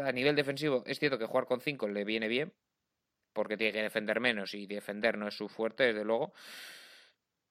a 0.00 0.12
nivel 0.12 0.36
defensivo, 0.36 0.84
es 0.86 1.00
cierto 1.00 1.18
que 1.18 1.26
jugar 1.26 1.46
con 1.46 1.60
5 1.60 1.88
le 1.88 2.04
viene 2.04 2.28
bien, 2.28 2.52
porque 3.32 3.56
tiene 3.56 3.72
que 3.72 3.82
defender 3.82 4.20
menos 4.20 4.54
y 4.54 4.66
defender 4.66 5.18
no 5.18 5.26
es 5.26 5.34
su 5.34 5.48
fuerte, 5.48 5.84
desde 5.84 6.04
luego. 6.04 6.32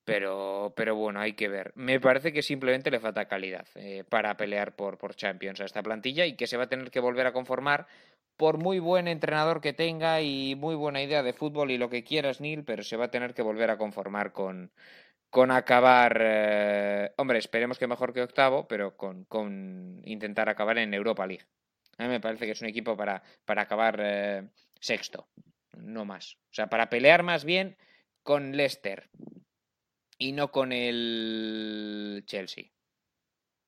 Pero, 0.06 0.74
pero 0.74 0.96
bueno, 0.96 1.20
hay 1.20 1.34
que 1.34 1.50
ver. 1.50 1.74
Me 1.76 2.00
parece 2.00 2.32
que 2.32 2.42
simplemente 2.42 2.90
le 2.90 3.02
falta 3.02 3.28
calidad 3.28 3.68
eh, 3.76 4.06
para 4.08 4.38
pelear 4.38 4.74
por, 4.74 4.98
por 4.98 5.16
Champions 5.16 5.60
a 5.60 5.66
esta 5.66 5.84
plantilla 5.84 6.26
y 6.26 6.38
que 6.38 6.48
se 6.48 6.56
va 6.56 6.64
a 6.64 6.70
tener 6.70 6.92
que 6.92 7.02
volver 7.02 7.28
a 7.28 7.34
conformar 7.34 7.88
por 8.38 8.58
muy 8.58 8.80
buen 8.80 9.10
entrenador 9.10 9.60
que 9.60 9.74
tenga 9.74 10.22
y 10.22 10.56
muy 10.56 10.76
buena 10.76 11.02
idea 11.02 11.24
de 11.24 11.34
fútbol 11.34 11.72
y 11.72 11.78
lo 11.78 11.90
que 11.90 12.06
quieras, 12.06 12.40
Neil, 12.40 12.64
pero 12.64 12.84
se 12.84 12.96
va 12.96 13.06
a 13.06 13.12
tener 13.12 13.34
que 13.34 13.42
volver 13.42 13.70
a 13.70 13.78
conformar 13.78 14.32
con, 14.32 14.72
con 15.30 15.52
acabar, 15.52 16.18
eh, 16.22 17.12
hombre, 17.18 17.40
esperemos 17.40 17.78
que 17.78 17.88
mejor 17.88 18.14
que 18.14 18.22
octavo, 18.22 18.68
pero 18.68 18.96
con, 18.96 19.26
con, 19.26 20.02
intentar 20.06 20.50
acabar 20.50 20.78
en 20.78 20.94
Europa 20.94 21.28
League. 21.28 21.46
A 21.98 22.04
mí 22.04 22.10
me 22.10 22.20
parece 22.20 22.46
que 22.46 22.52
es 22.52 22.62
un 22.62 22.68
equipo 22.68 22.96
para, 22.96 23.24
para 23.46 23.64
acabar 23.64 24.00
eh, 24.02 24.50
sexto, 24.80 25.28
no 25.78 26.06
más. 26.06 26.38
O 26.52 26.54
sea, 26.54 26.68
para 26.68 26.90
pelear 26.90 27.24
más 27.24 27.44
bien 27.44 27.78
con 28.24 28.56
Leicester, 28.56 29.10
y 30.18 30.32
no 30.32 30.52
con 30.52 30.72
el 30.72 32.24
Chelsea. 32.26 32.66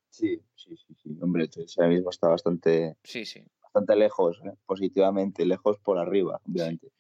Sí, 0.10 0.41
sí, 0.55 0.76
sí, 0.76 0.95
sí. 0.95 1.18
Hombre, 1.22 1.43
el 1.43 1.49
Chelsea 1.49 1.84
ahora 1.84 1.95
mismo 1.95 2.10
está 2.10 2.28
bastante, 2.28 2.97
sí, 3.03 3.26
sí. 3.26 3.43
bastante 3.62 3.95
lejos, 3.95 4.41
¿eh? 4.45 4.53
positivamente, 4.66 5.45
lejos 5.45 5.78
por 5.80 5.99
arriba, 5.99 6.41
obviamente. 6.47 6.91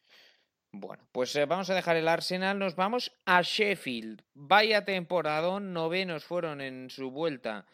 Bueno, 0.71 1.03
pues 1.11 1.35
eh, 1.35 1.45
vamos 1.45 1.69
a 1.69 1.75
dejar 1.75 1.95
el 1.97 2.07
Arsenal, 2.07 2.59
nos 2.59 2.75
vamos 2.75 3.11
a 3.25 3.41
Sheffield. 3.41 4.21
Vaya 4.33 4.85
temporada, 4.85 5.59
novenos 5.59 6.23
fueron 6.23 6.61
en 6.61 6.89
su 6.89 7.11
vuelta 7.11 7.65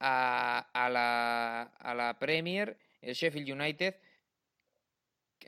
a, 0.00 0.68
a, 0.72 0.88
la, 0.88 1.62
a 1.62 1.94
la 1.94 2.18
Premier, 2.18 2.78
el 3.02 3.14
Sheffield 3.14 3.50
United 3.50 3.96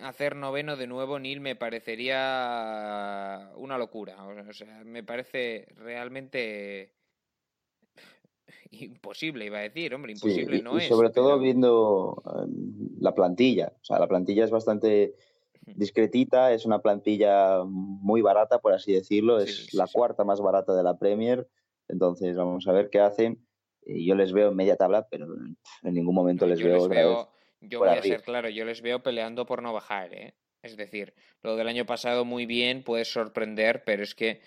hacer 0.00 0.36
noveno 0.36 0.76
de 0.76 0.86
nuevo, 0.86 1.18
Neil, 1.18 1.40
me 1.40 1.56
parecería 1.56 3.50
una 3.56 3.78
locura. 3.78 4.16
O 4.24 4.52
sea, 4.52 4.84
me 4.84 5.02
parece 5.02 5.66
realmente 5.76 6.94
imposible, 8.70 9.46
iba 9.46 9.58
a 9.58 9.62
decir, 9.62 9.94
hombre, 9.94 10.12
imposible 10.12 10.62
no 10.62 10.78
y 10.78 10.82
Sobre 10.82 11.10
todo 11.10 11.38
viendo 11.38 12.22
em, 12.42 13.00
la 13.00 13.14
plantilla. 13.14 13.72
O 13.80 13.84
sea, 13.84 13.98
la 13.98 14.08
plantilla 14.08 14.44
es 14.44 14.50
bastante 14.50 15.14
discretita, 15.76 16.52
es 16.52 16.66
una 16.66 16.80
plantilla 16.80 17.62
muy 17.64 18.22
barata, 18.22 18.58
por 18.58 18.72
así 18.72 18.92
decirlo, 18.92 19.40
es 19.40 19.72
la 19.74 19.86
cuarta 19.86 20.24
más 20.24 20.40
barata 20.40 20.74
de 20.74 20.82
la 20.82 20.98
Premier. 20.98 21.48
Entonces, 21.88 22.36
vamos 22.36 22.66
a 22.68 22.72
ver 22.72 22.90
qué 22.90 23.00
hacen. 23.00 23.46
Yo 23.84 24.14
les 24.14 24.32
veo 24.32 24.50
en 24.50 24.56
media 24.56 24.76
tabla, 24.76 25.08
pero 25.10 25.26
en 25.82 25.94
ningún 25.94 26.14
momento 26.14 26.46
les 26.46 26.62
veo, 26.62 26.88
yo 27.60 27.80
voy 27.80 27.88
a 27.88 28.02
ser 28.02 28.22
claro, 28.22 28.48
yo 28.48 28.64
les 28.64 28.80
veo 28.80 29.02
peleando 29.02 29.46
por 29.46 29.62
no 29.62 29.72
bajar, 29.72 30.14
¿eh? 30.14 30.34
Es 30.62 30.76
decir, 30.76 31.14
lo 31.42 31.56
del 31.56 31.68
año 31.68 31.86
pasado 31.86 32.24
muy 32.24 32.46
bien, 32.46 32.82
puede 32.82 33.04
sorprender, 33.04 33.82
pero 33.84 34.02
es 34.02 34.14
que 34.14 34.40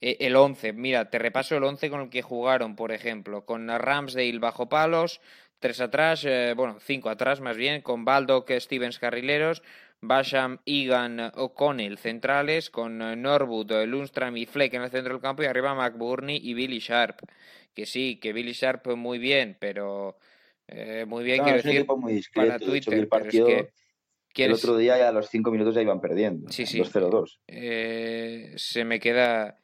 eh, 0.00 0.16
el 0.20 0.36
11, 0.36 0.72
mira, 0.72 1.10
te 1.10 1.18
repaso 1.18 1.56
el 1.56 1.64
11 1.64 1.90
con 1.90 2.00
el 2.02 2.10
que 2.10 2.22
jugaron, 2.22 2.74
por 2.74 2.92
ejemplo, 2.92 3.44
con 3.44 3.68
Ramsdale 3.68 4.38
bajo 4.38 4.68
palos, 4.68 5.20
tres 5.60 5.80
atrás, 5.80 6.24
eh, 6.24 6.54
bueno, 6.56 6.78
cinco 6.80 7.08
atrás 7.08 7.40
más 7.40 7.56
bien, 7.56 7.82
con 7.82 8.04
Baldock, 8.04 8.50
Stevens 8.58 8.98
carrileros, 8.98 9.62
Basham, 10.02 10.58
Egan, 10.66 11.20
O'Connell 11.36 11.96
centrales, 11.96 12.70
con 12.70 13.00
eh, 13.00 13.14
Norwood, 13.16 13.86
Lundstram 13.86 14.36
y 14.36 14.46
Fleck 14.46 14.74
en 14.74 14.82
el 14.82 14.90
centro 14.90 15.12
del 15.12 15.22
campo 15.22 15.42
y 15.42 15.46
arriba 15.46 15.74
McBurney 15.74 16.40
y 16.42 16.54
Billy 16.54 16.80
Sharp. 16.80 17.20
Que 17.72 17.86
sí, 17.86 18.18
que 18.20 18.32
Billy 18.32 18.52
Sharp 18.52 18.86
muy 18.96 19.18
bien, 19.18 19.56
pero 19.58 20.18
eh, 20.66 21.04
muy 21.06 21.24
bien, 21.24 21.42
quiero 21.42 21.62
decir, 21.62 21.86
muy 21.96 22.22
para 22.34 22.58
Twitter, 22.58 22.94
el 22.94 23.08
partido, 23.08 23.46
El 24.34 24.52
otro 24.52 24.76
día 24.76 24.98
ya 24.98 25.08
a 25.08 25.12
los 25.12 25.28
cinco 25.28 25.52
minutos 25.52 25.74
ya 25.74 25.82
iban 25.82 26.00
perdiendo. 26.00 26.50
Sí, 26.50 26.66
sí. 26.66 26.80
2-0-2. 26.80 27.38
Eh, 27.46 28.52
se 28.56 28.84
me 28.84 28.98
queda... 29.00 29.58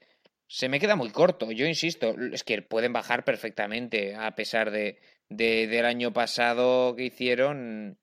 Se 0.50 0.70
me 0.70 0.80
queda 0.80 0.96
muy 0.96 1.10
corto, 1.10 1.52
yo 1.52 1.66
insisto, 1.66 2.14
es 2.32 2.42
que 2.42 2.62
pueden 2.62 2.94
bajar 2.94 3.22
perfectamente 3.22 4.14
a 4.14 4.34
pesar 4.34 4.70
de, 4.70 4.98
del 5.28 5.84
año 5.84 6.14
pasado 6.14 6.96
que 6.96 7.04
hicieron. 7.04 7.98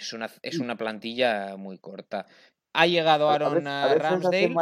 Es 0.00 0.14
una, 0.14 0.30
es 0.40 0.58
una 0.58 0.76
plantilla 0.76 1.56
muy 1.58 1.78
corta. 1.78 2.26
Ha 2.72 2.86
llegado 2.86 3.28
Aaron 3.28 3.64
Ramsdale. 3.64 4.54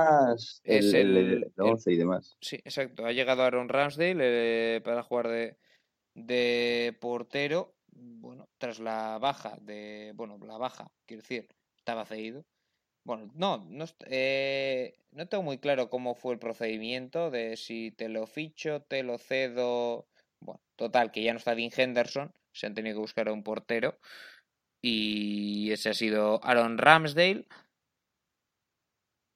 es 0.65 0.95
el, 0.95 1.53
11 1.57 1.93
y 1.93 1.97
demás. 1.97 2.37
Sí, 2.41 2.57
exacto. 2.57 3.07
Ha 3.07 3.13
llegado 3.13 3.45
Aaron 3.45 3.69
Ramsdale 3.69 4.17
eh, 4.77 4.81
para 4.81 5.05
jugar 5.05 5.29
de, 5.29 5.57
de 6.15 6.97
portero, 7.01 7.77
bueno, 7.93 8.49
tras 8.59 8.81
la 8.81 9.19
baja 9.19 9.57
de, 9.61 10.13
bueno, 10.17 10.39
la 10.45 10.59
baja, 10.59 10.91
quiero 11.07 11.23
decir, 11.23 11.49
estaba 11.77 12.05
cedido. 12.05 12.45
Bueno, 13.05 13.31
no, 13.35 13.65
no, 13.69 13.85
eh, 14.07 14.99
no 15.13 15.29
tengo 15.29 15.45
muy 15.45 15.59
claro 15.59 15.89
cómo 15.89 16.17
fue 16.17 16.33
el 16.33 16.41
procedimiento 16.41 17.31
de 17.31 17.57
si 17.57 17.93
te 17.93 18.09
lo 18.09 18.27
ficho, 18.27 18.83
te 18.83 19.05
lo 19.05 19.19
cedo. 19.19 20.09
Bueno, 20.41 20.61
total, 20.75 21.13
que 21.13 21.23
ya 21.23 21.33
no 21.33 21.39
está 21.39 21.55
Dean 21.55 21.71
Henderson, 21.75 22.33
se 22.53 22.67
han 22.67 22.75
tenido 22.75 22.97
que 22.97 23.01
buscar 23.03 23.29
a 23.29 23.33
un 23.33 23.45
portero. 23.45 23.99
Y 24.83 25.71
ese 25.73 25.91
ha 25.91 25.95
sido 25.95 26.41
Aaron 26.45 26.79
Ramsdale. 26.79 27.47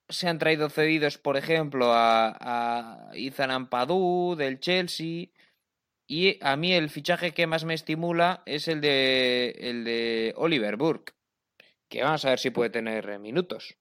Se 0.09 0.29
han 0.29 0.39
traído 0.39 0.69
cedidos, 0.69 1.19
por 1.19 1.37
ejemplo, 1.37 1.93
a, 1.93 2.37
a 2.41 3.11
Ethan 3.15 3.51
Ampadu 3.51 4.37
del 4.37 4.61
Chelsea. 4.61 5.29
Y 6.07 6.39
a 6.43 6.57
mí 6.57 6.73
el 6.73 6.91
fichaje 6.91 7.33
que 7.33 7.47
más 7.47 7.65
me 7.65 7.75
estimula 7.75 8.43
es 8.45 8.69
el 8.69 8.81
de, 8.81 9.57
el 9.59 9.85
de 9.85 10.35
Oliver 10.37 10.77
Burke, 10.77 11.15
que 11.89 12.03
vamos 12.03 12.25
a 12.25 12.31
ver 12.31 12.39
si 12.39 12.51
puede 12.51 12.71
tener 12.71 13.19
minutos. 13.19 13.79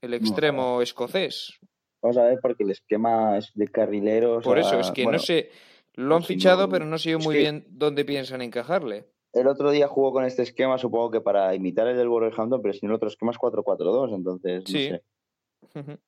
El 0.00 0.14
extremo 0.14 0.80
escocés. 0.80 1.58
Vamos 2.02 2.16
a 2.16 2.22
ver 2.22 2.38
porque 2.40 2.62
el 2.62 2.70
esquema 2.70 3.36
es 3.36 3.52
de 3.54 3.68
carrileros. 3.68 4.44
Por 4.44 4.58
eso, 4.58 4.80
es 4.80 4.90
que 4.92 5.04
no 5.04 5.18
sé, 5.18 5.50
lo 5.94 6.16
han 6.16 6.22
fichado, 6.22 6.68
pero 6.68 6.86
no 6.86 6.96
sé 6.96 7.16
muy 7.16 7.36
bien 7.36 7.66
dónde 7.68 8.04
piensan 8.04 8.40
encajarle. 8.40 9.06
El 9.32 9.46
otro 9.46 9.70
día 9.70 9.86
jugó 9.86 10.12
con 10.12 10.24
este 10.24 10.42
esquema, 10.42 10.78
supongo 10.78 11.10
que 11.10 11.20
para 11.20 11.54
imitar 11.54 11.86
el 11.86 11.96
del 11.96 12.08
Wolverhampton, 12.08 12.60
pero 12.62 12.74
si 12.74 12.84
no 12.84 12.92
el 12.92 12.96
otro 12.96 13.08
esquema 13.08 13.32
es 13.32 13.38
4-4-2, 13.38 14.14
entonces 14.14 14.64
no 14.64 14.78
sé. 14.78 16.00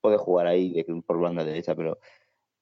Puede 0.00 0.16
jugar 0.18 0.46
ahí 0.46 0.84
por 1.06 1.20
banda 1.20 1.44
derecha, 1.44 1.74
pero 1.74 1.98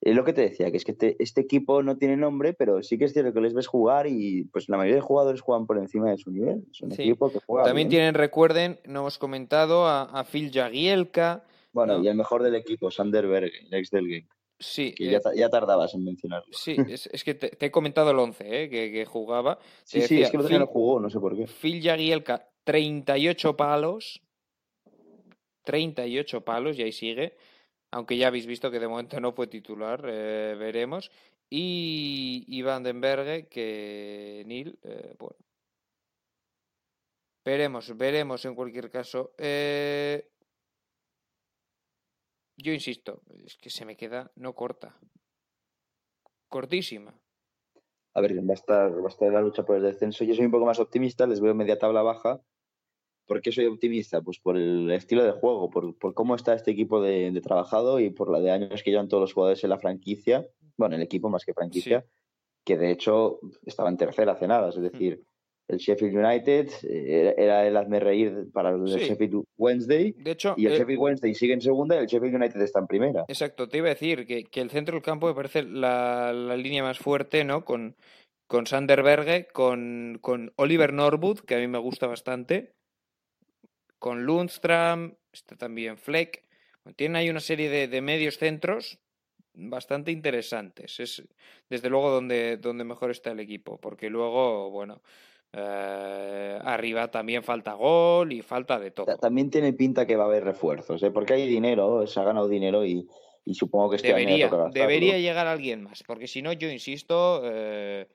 es 0.02 0.16
lo 0.16 0.24
que 0.24 0.32
te 0.32 0.42
decía, 0.42 0.70
que 0.70 0.78
es 0.78 0.84
que 0.84 1.16
este 1.18 1.40
equipo 1.42 1.82
no 1.82 1.98
tiene 1.98 2.16
nombre, 2.16 2.54
pero 2.54 2.82
sí 2.82 2.96
que 2.96 3.04
es 3.04 3.12
cierto 3.12 3.34
que 3.34 3.40
les 3.40 3.52
ves 3.52 3.66
jugar 3.66 4.06
y 4.06 4.44
pues 4.44 4.68
la 4.68 4.78
mayoría 4.78 4.96
de 4.96 5.02
jugadores 5.02 5.42
juegan 5.42 5.66
por 5.66 5.76
encima 5.78 6.10
de 6.10 6.16
su 6.16 6.30
nivel. 6.30 6.64
Es 6.70 6.80
un 6.80 6.92
equipo 6.92 7.30
que 7.30 7.40
juega. 7.46 7.66
También 7.66 7.90
tienen, 7.90 8.14
recuerden, 8.14 8.80
no 8.86 9.00
hemos 9.00 9.18
comentado, 9.18 9.86
a, 9.86 10.24
Phil 10.24 10.50
Jagielka, 10.50 11.44
Bueno, 11.72 12.02
y 12.02 12.08
el 12.08 12.14
mejor 12.14 12.42
del 12.42 12.54
equipo, 12.54 12.90
Sander 12.90 13.26
Berg, 13.26 13.50
el 13.66 13.74
ex 13.74 13.90
del 13.90 14.08
game. 14.08 14.28
Sí. 14.60 14.92
Que 14.92 15.10
ya, 15.10 15.20
ya, 15.34 15.48
tardabas 15.48 15.94
en 15.94 16.04
mencionarlo. 16.04 16.52
Sí, 16.52 16.76
es, 16.88 17.06
es 17.06 17.24
que 17.24 17.34
te, 17.34 17.66
he 17.66 17.70
comentado 17.70 18.10
el 18.10 18.18
11 18.18 18.44
¿eh? 18.44 18.68
que, 18.68 18.92
que, 18.92 19.04
jugaba. 19.06 19.58
Sí, 19.82 20.02
sí, 20.02 20.20
es 20.20 20.30
que 20.30 20.38
no 20.38 20.66
jugó, 20.66 21.00
no 21.00 21.08
sé 21.08 21.18
por 21.18 21.34
qué. 21.34 21.46
Phil 21.46 21.82
Jagielka, 21.82 22.46
38 22.64 23.56
palos. 23.56 24.22
38 25.64 26.44
palos 26.44 26.78
y 26.78 26.82
ahí 26.82 26.92
sigue. 26.92 27.36
Aunque 27.92 28.16
ya 28.16 28.28
habéis 28.28 28.46
visto 28.46 28.70
que 28.70 28.78
de 28.78 28.86
momento 28.86 29.18
no 29.18 29.32
fue 29.32 29.46
titular, 29.46 30.04
eh, 30.06 30.54
veremos. 30.58 31.10
Y, 31.48 32.44
y 32.46 32.62
Vandenberg, 32.62 33.48
que 33.48 34.44
Neil, 34.46 34.78
eh, 34.82 35.14
bueno. 35.18 35.36
Veremos, 37.44 37.96
veremos 37.96 38.44
en 38.44 38.54
cualquier 38.54 38.90
caso. 38.90 39.32
Eh, 39.38 40.28
yo 42.62 42.72
insisto, 42.72 43.22
es 43.44 43.56
que 43.56 43.70
se 43.70 43.84
me 43.84 43.96
queda 43.96 44.32
no 44.36 44.54
corta. 44.54 44.98
Cortísima. 46.48 47.14
A 48.14 48.20
ver, 48.20 48.36
va 48.38 48.52
a 48.52 48.54
estar, 48.54 48.92
va 48.92 49.04
a 49.04 49.08
estar 49.08 49.32
la 49.32 49.40
lucha 49.40 49.64
por 49.64 49.76
el 49.76 49.82
descenso. 49.82 50.24
Yo 50.24 50.34
soy 50.34 50.44
un 50.44 50.50
poco 50.50 50.66
más 50.66 50.80
optimista, 50.80 51.26
les 51.26 51.40
veo 51.40 51.54
media 51.54 51.78
tabla 51.78 52.02
baja. 52.02 52.40
¿Por 53.26 53.40
qué 53.40 53.52
soy 53.52 53.66
optimista? 53.66 54.20
Pues 54.22 54.40
por 54.40 54.56
el 54.56 54.90
estilo 54.90 55.22
de 55.22 55.30
juego, 55.30 55.70
por, 55.70 55.96
por 55.96 56.14
cómo 56.14 56.34
está 56.34 56.54
este 56.54 56.72
equipo 56.72 57.00
de, 57.00 57.40
trabajado 57.40 58.00
y 58.00 58.10
por 58.10 58.30
la 58.30 58.40
de 58.40 58.50
años 58.50 58.82
que 58.82 58.90
llevan 58.90 59.06
todos 59.06 59.20
los 59.20 59.32
jugadores 59.32 59.62
en 59.62 59.70
la 59.70 59.78
franquicia, 59.78 60.48
bueno, 60.76 60.96
el 60.96 61.02
equipo 61.02 61.30
más 61.30 61.44
que 61.44 61.54
franquicia, 61.54 62.04
que 62.64 62.76
de 62.76 62.90
hecho 62.90 63.38
estaba 63.64 63.88
en 63.88 63.96
tercera 63.96 64.32
hace 64.32 64.48
nada, 64.48 64.70
es 64.70 64.80
decir, 64.80 65.22
el 65.70 65.78
Sheffield 65.78 66.16
United 66.16 66.68
eh, 66.82 67.34
era 67.36 67.66
el 67.66 67.76
hazme 67.76 68.00
reír 68.00 68.48
para 68.52 68.70
el 68.70 68.84
Sheffield 68.84 69.44
Wednesday. 69.56 70.12
De 70.12 70.32
hecho, 70.32 70.54
y 70.56 70.66
el 70.66 70.72
eh, 70.72 70.78
Sheffield 70.78 71.00
Wednesday 71.00 71.34
sigue 71.34 71.54
en 71.54 71.60
segunda 71.60 71.96
y 71.96 71.98
el 72.00 72.06
Sheffield 72.06 72.34
United 72.34 72.60
está 72.60 72.80
en 72.80 72.86
primera. 72.86 73.24
Exacto, 73.28 73.68
te 73.68 73.78
iba 73.78 73.86
a 73.86 73.90
decir 73.90 74.26
que, 74.26 74.60
el 74.60 74.70
centro 74.70 74.94
del 74.94 75.02
campo 75.02 75.28
me 75.28 75.34
parece 75.34 75.62
la, 75.62 76.32
línea 76.56 76.82
más 76.82 76.98
fuerte, 76.98 77.44
¿no? 77.44 77.64
Con, 77.64 77.96
con 78.46 78.66
Sander 78.66 79.02
Berge, 79.02 79.46
con, 79.52 80.18
con 80.20 80.52
Oliver 80.56 80.92
Norwood, 80.92 81.40
que 81.40 81.54
a 81.54 81.58
mí 81.58 81.68
me 81.68 81.78
gusta 81.78 82.06
bastante, 82.06 82.74
con 83.98 84.24
Lundstram, 84.24 85.16
está 85.32 85.56
también 85.56 85.96
Fleck. 85.96 86.44
Tienen 86.96 87.16
ahí 87.16 87.30
una 87.30 87.40
serie 87.40 87.68
de, 87.68 87.88
de 87.88 88.00
medios 88.00 88.38
centros 88.38 88.98
bastante 89.54 90.10
interesantes. 90.10 90.98
Es 91.00 91.22
desde 91.68 91.90
luego 91.90 92.10
donde, 92.10 92.56
donde 92.56 92.84
mejor 92.84 93.10
está 93.10 93.30
el 93.30 93.40
equipo, 93.40 93.78
porque 93.78 94.10
luego, 94.10 94.70
bueno, 94.70 95.02
eh, 95.52 96.58
arriba 96.62 97.10
también 97.10 97.42
falta 97.42 97.72
gol 97.72 98.32
y 98.32 98.42
falta 98.42 98.78
de 98.78 98.92
todo. 98.92 99.06
También 99.18 99.50
tiene 99.50 99.72
pinta 99.72 100.06
que 100.06 100.16
va 100.16 100.24
a 100.24 100.26
haber 100.26 100.44
refuerzos, 100.44 101.02
¿eh? 101.02 101.10
porque 101.10 101.34
hay 101.34 101.48
dinero, 101.48 102.06
se 102.06 102.20
ha 102.20 102.24
ganado 102.24 102.48
dinero 102.48 102.84
y, 102.84 103.08
supongo 103.52 103.90
que 103.90 103.96
este 103.96 104.08
debería, 104.08 104.48
debería 104.72 105.18
llegar 105.18 105.48
alguien 105.48 105.82
más, 105.82 106.04
porque 106.04 106.28
si 106.28 106.40
no, 106.40 106.52
yo 106.52 106.70
insisto, 106.70 107.42
eh, 107.44 108.06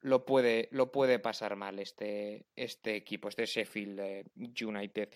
lo, 0.00 0.24
puede, 0.24 0.68
lo 0.72 0.90
puede 0.90 1.20
pasar 1.20 1.54
mal 1.54 1.78
este, 1.78 2.46
este 2.56 2.96
equipo, 2.96 3.28
este 3.28 3.46
Sheffield 3.46 4.24
United. 4.60 5.10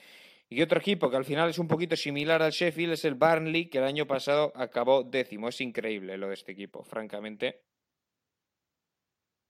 Y 0.49 0.63
otro 0.63 0.79
equipo 0.79 1.11
que 1.11 1.17
al 1.17 1.25
final 1.25 1.51
es 1.51 1.59
un 1.59 1.67
poquito 1.67 1.97
similar 1.97 2.41
al 2.41 2.53
Sheffield 2.53 2.93
es 2.93 3.05
el 3.05 3.17
Burnley, 3.17 3.69
que 3.69 3.79
el 3.79 3.85
año 3.85 4.07
pasado 4.07 4.53
acabó 4.55 5.03
décimo. 5.03 5.49
Es 5.49 5.61
increíble 5.61 6.17
lo 6.17 6.29
de 6.29 6.35
este 6.35 6.53
equipo, 6.53 6.85
francamente 6.85 7.63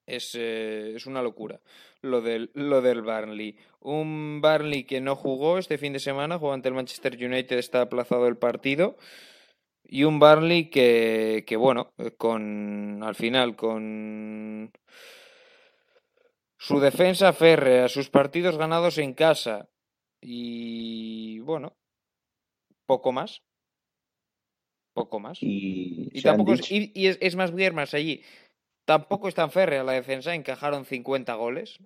es, 0.07 0.35
eh, 0.35 0.95
es 0.97 1.07
una 1.07 1.23
locura 1.23 1.61
lo 2.07 2.21
del, 2.21 2.51
lo 2.55 2.81
del 2.81 3.03
Burnley. 3.03 3.57
Un 3.81 4.41
Burnley 4.41 4.85
que 4.85 5.01
no 5.01 5.17
jugó 5.17 5.59
este 5.59 5.79
fin 5.79 5.93
de 5.93 5.99
semana, 5.99 6.39
jugó 6.39 6.53
ante 6.53 6.69
el 6.69 6.75
Manchester 6.75 7.15
United, 7.15 7.59
está 7.59 7.83
aplazado 7.83 8.27
el 8.29 8.37
partido. 8.37 8.97
Y 9.85 10.05
un 10.05 10.19
Burnley 10.19 10.71
que, 10.71 11.45
que 11.47 11.57
bueno, 11.57 11.93
eh, 11.99 12.13
con 12.17 13.03
al 13.03 13.15
final 13.15 13.55
con 13.55 14.73
su 16.59 16.81
defensa 16.81 17.33
férrea, 17.33 17.89
sus 17.89 18.11
partidos 18.11 18.59
ganados 18.59 18.99
en 18.99 19.15
casa 19.15 19.69
y 20.21 21.39
bueno, 21.41 21.77
poco 22.87 23.13
más. 23.13 23.43
Poco 24.93 25.21
más. 25.21 25.39
Y, 25.43 26.23
tampoco 26.23 26.55
es, 26.55 26.73
y, 26.73 27.07
es, 27.07 27.19
es, 27.21 27.37
más 27.37 27.53
más 27.75 27.93
allí. 27.93 28.23
Tampoco 28.87 29.27
es 29.27 29.35
tan 29.35 29.51
férrea 29.51 29.83
la 29.83 29.93
defensa, 29.93 30.35
encajaron 30.35 30.85
50 30.85 31.35
goles. 31.35 31.81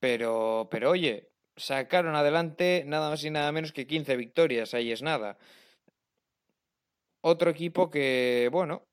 Pero, 0.00 0.68
pero 0.70 0.90
oye, 0.90 1.32
sacaron 1.56 2.14
adelante 2.14 2.84
nada 2.86 3.10
más 3.10 3.24
y 3.24 3.30
nada 3.30 3.50
menos 3.50 3.72
que 3.72 3.86
15 3.86 4.16
victorias, 4.16 4.74
ahí 4.74 4.92
es 4.92 5.02
nada. 5.02 5.38
Otro 7.20 7.50
equipo 7.50 7.90
que, 7.90 8.48
bueno. 8.52 8.84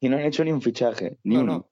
Y 0.00 0.08
no 0.08 0.16
han 0.16 0.24
hecho 0.24 0.44
ni 0.44 0.52
un 0.52 0.62
fichaje, 0.62 1.18
ni 1.24 1.36
uno. 1.36 1.68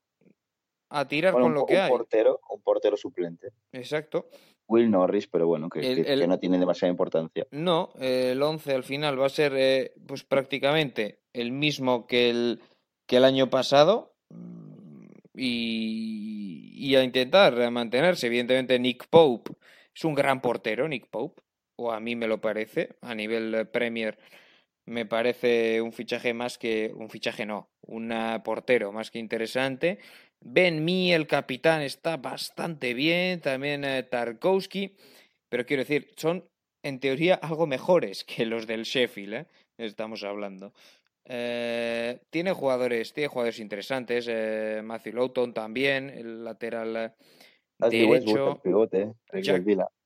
A 0.91 1.09
tirar 1.09 1.33
con 1.33 1.55
lo 1.55 1.65
que 1.65 1.79
hay. 1.79 1.91
Portero, 1.91 2.41
un 2.51 2.63
portero 2.63 2.97
suplente. 2.97 3.53
Exacto. 3.73 4.29
Will 4.67 4.91
Norris, 4.91 5.27
pero 5.27 5.47
bueno, 5.47 5.71
que, 5.71 6.27
no 6.27 6.39
tiene 6.39 6.59
demasiada 6.59 6.91
importancia. 6.91 7.47
No, 7.51 7.91
el 7.99 8.43
11 8.43 8.75
al 8.75 8.85
final 8.85 9.19
va 9.19 9.27
a 9.27 9.31
ser 9.31 9.55
eh, 9.57 9.95
pues 10.07 10.25
prácticamente 10.25 11.21
el 11.33 11.53
mismo 11.53 12.07
que 12.07 12.29
el, 12.29 12.61
que 13.09 13.17
el 13.17 13.25
año 13.25 13.51
pasado 13.51 14.15
mm, 14.31 15.07
y, 15.35 16.95
a 16.95 17.03
intentar 17.03 17.71
mantenerse. 17.71 18.29
Evidentemente, 18.29 18.79
Nick 18.79 19.09
Pope 19.09 19.53
es 19.95 20.05
un 20.05 20.15
gran 20.15 20.41
portero, 20.41 20.87
Nick 20.89 21.09
Pope, 21.09 21.43
o 21.77 21.91
a 21.93 22.01
mí 22.01 22.15
me 22.15 22.29
lo 22.29 22.41
parece, 22.41 22.97
a 23.03 23.15
nivel 23.15 23.69
Premier 23.69 24.17
me 24.87 25.05
parece 25.05 25.83
un 25.83 25.93
fichaje 25.93 26.33
más 26.33 26.57
que 26.57 26.93
un 26.95 27.11
fichaje 27.11 27.45
no, 27.45 27.69
un 27.83 28.13
portero 28.43 28.91
más 28.91 29.11
que 29.11 29.19
interesante. 29.19 29.99
Ben 30.41 30.85
Mee, 30.85 31.15
el 31.15 31.27
capitán, 31.27 31.83
está 31.83 32.17
bastante 32.17 32.95
bien, 32.95 33.41
también 33.41 33.85
eh, 33.85 34.03
Tarkowski, 34.05 34.97
pero 35.49 35.67
quiero 35.67 35.83
decir, 35.83 36.13
son 36.17 36.49
en 36.83 37.01
teoría 37.01 37.35
algo 37.35 37.67
mejores 37.67 38.25
que 38.31 38.47
los 38.47 38.67
del 38.67 38.85
Sheffield, 38.85 39.35
¿eh? 39.35 39.47
estamos 39.79 40.25
hablando. 40.25 40.73
Eh, 41.31 42.21
tiene 42.31 42.53
jugadores, 42.53 43.13
tiene 43.13 43.29
jugadores 43.29 43.59
interesantes. 43.61 44.27
Eh, 44.31 44.81
Matthew 44.83 45.13
Lowton 45.13 45.53
también, 45.53 46.09
el 46.09 46.43
lateral 46.43 46.97
eh, 46.97 47.11
derecho. 47.79 48.61
pivote, 48.63 49.13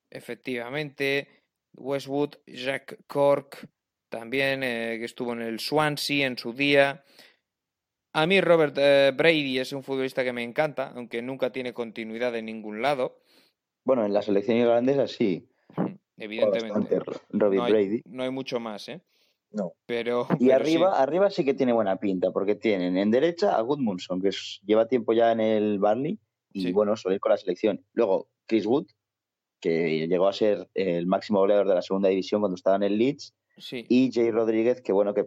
efectivamente. 0.09 1.27
Westwood, 1.75 2.35
Jack 2.45 3.05
Cork, 3.07 3.67
también, 4.09 4.61
que 4.61 5.05
estuvo 5.05 5.33
en 5.33 5.41
el 5.41 5.59
Swansea 5.59 6.27
en 6.27 6.37
su 6.37 6.53
día. 6.53 7.03
A 8.13 8.27
mí 8.27 8.39
Robert 8.41 8.75
Brady 9.15 9.57
es 9.57 9.73
un 9.73 9.81
futbolista 9.81 10.23
que 10.23 10.33
me 10.33 10.43
encanta, 10.43 10.91
aunque 10.93 11.23
nunca 11.23 11.51
tiene 11.51 11.73
continuidad 11.73 12.35
en 12.35 12.45
ningún 12.45 12.83
lado. 12.83 13.21
Bueno, 13.85 14.05
en 14.05 14.13
la 14.13 14.21
selección 14.21 14.57
irlandesa 14.57 15.07
sí. 15.07 15.47
Evidentemente. 16.17 16.99
Robert 17.29 17.69
Brady. 17.71 18.01
No 18.05 18.21
hay 18.21 18.29
mucho 18.29 18.59
más, 18.59 18.87
¿eh? 18.89 19.01
No. 19.53 19.73
Pero, 19.85 20.27
y 20.39 20.49
arriba, 20.51 20.95
sí. 20.95 21.01
arriba 21.01 21.29
sí 21.29 21.45
que 21.45 21.53
tiene 21.53 21.73
buena 21.73 21.97
pinta, 21.97 22.31
porque 22.31 22.55
tienen 22.55 22.97
en 22.97 23.11
derecha 23.11 23.55
a 23.55 23.61
Goodmunson, 23.61 24.21
que 24.21 24.31
lleva 24.65 24.87
tiempo 24.87 25.13
ya 25.13 25.31
en 25.31 25.39
el 25.39 25.79
Barney 25.79 26.19
y 26.53 26.71
bueno, 26.71 26.95
suele 26.95 27.15
ir 27.15 27.21
con 27.21 27.31
la 27.31 27.37
selección. 27.37 27.83
Luego, 27.93 28.29
Chris 28.45 28.65
Wood, 28.65 28.87
que 29.59 30.07
llegó 30.07 30.27
a 30.27 30.33
ser 30.33 30.69
el 30.73 31.07
máximo 31.07 31.39
goleador 31.39 31.67
de 31.67 31.75
la 31.75 31.81
segunda 31.81 32.09
división 32.09 32.41
cuando 32.41 32.55
estaba 32.55 32.75
en 32.75 32.83
el 32.83 32.97
Leeds. 32.97 33.33
Y 33.71 34.11
Jay 34.11 34.31
Rodríguez, 34.31 34.81
que 34.81 34.91
bueno, 34.91 35.13
que, 35.13 35.23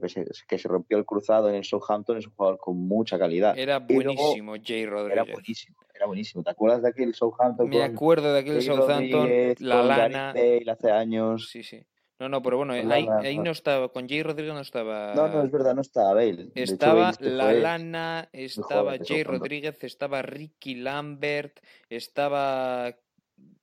que 0.48 0.58
se 0.58 0.68
rompió 0.68 0.98
el 0.98 1.04
cruzado 1.04 1.48
en 1.48 1.54
el 1.54 1.64
Southampton, 1.64 2.18
es 2.18 2.26
un 2.26 2.34
jugador 2.34 2.58
con 2.58 2.76
mucha 2.76 3.20
calidad. 3.20 3.56
Era 3.56 3.78
buenísimo, 3.78 4.54
Jay 4.62 4.84
Rodríguez. 4.84 5.24
Era 5.24 5.32
buenísimo, 5.32 5.76
era 5.94 6.06
buenísimo. 6.06 6.42
¿Te 6.42 6.50
acuerdas 6.50 6.82
de 6.82 6.88
aquel 6.88 7.14
Southampton? 7.14 7.68
Me 7.68 7.84
acuerdo 7.84 8.32
de 8.32 8.40
aquel 8.40 8.62
Southampton, 8.62 9.28
la 9.60 9.82
lana. 9.84 10.34
hace 10.68 10.90
años. 10.90 11.48
Sí, 11.48 11.62
sí. 11.62 11.86
No, 12.18 12.30
no, 12.30 12.42
pero 12.42 12.56
bueno, 12.56 12.72
ahí, 12.72 13.06
ahí, 13.22 13.38
no 13.38 13.50
estaba, 13.50 13.90
con 13.90 14.08
Jay 14.08 14.22
Rodríguez 14.22 14.54
no 14.54 14.60
estaba. 14.60 15.14
No, 15.14 15.28
no, 15.28 15.42
es 15.42 15.50
verdad, 15.50 15.74
no 15.74 15.82
estaba 15.82 16.14
Bale. 16.14 16.50
Estaba 16.54 17.12
La 17.20 17.52
Lana, 17.52 18.28
estaba 18.32 18.96
Jay 18.98 19.22
Rodríguez, 19.22 19.84
estaba 19.84 20.22
Ricky 20.22 20.76
Lambert, 20.76 21.60
estaba. 21.90 22.94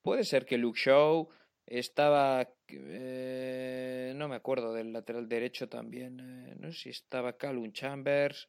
Puede 0.04 0.24
ser 0.24 0.46
que 0.46 0.60
Luke 0.60 0.80
Shaw, 0.80 1.28
estaba. 1.66 2.48
Eh, 2.68 4.14
no 4.16 4.28
me 4.28 4.36
acuerdo 4.36 4.72
del 4.72 4.94
lateral 4.94 5.28
derecho 5.28 5.68
también. 5.68 6.20
Eh, 6.20 6.56
no 6.60 6.72
sé 6.72 6.78
si 6.78 6.90
estaba 6.90 7.34
Calum 7.34 7.72
Chambers. 7.72 8.48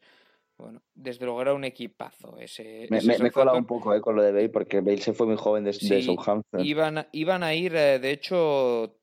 Bueno, 0.59 0.83
desde 0.95 1.25
luego 1.25 1.41
era 1.41 1.55
un 1.55 1.65
equipazo 1.65 2.37
ese. 2.39 2.87
Me, 2.91 3.01
me, 3.01 3.31
colado 3.31 3.57
un 3.57 3.65
poco 3.65 3.95
eh, 3.95 4.03
con 4.03 4.17
lo 4.17 4.23
de 4.23 4.33
Bale 4.33 4.51
porque 4.51 4.83
Bale 4.83 4.99
se 4.99 5.15
fue 5.15 5.27
muy 5.27 5.37
joven 5.37 5.65
de, 5.65 5.73
Southampton. 5.73 6.65
Iban, 6.65 7.09
iban 7.13 7.43
a 7.43 7.55
ir, 7.55 7.73
de 7.73 8.11
hecho, 8.11 8.99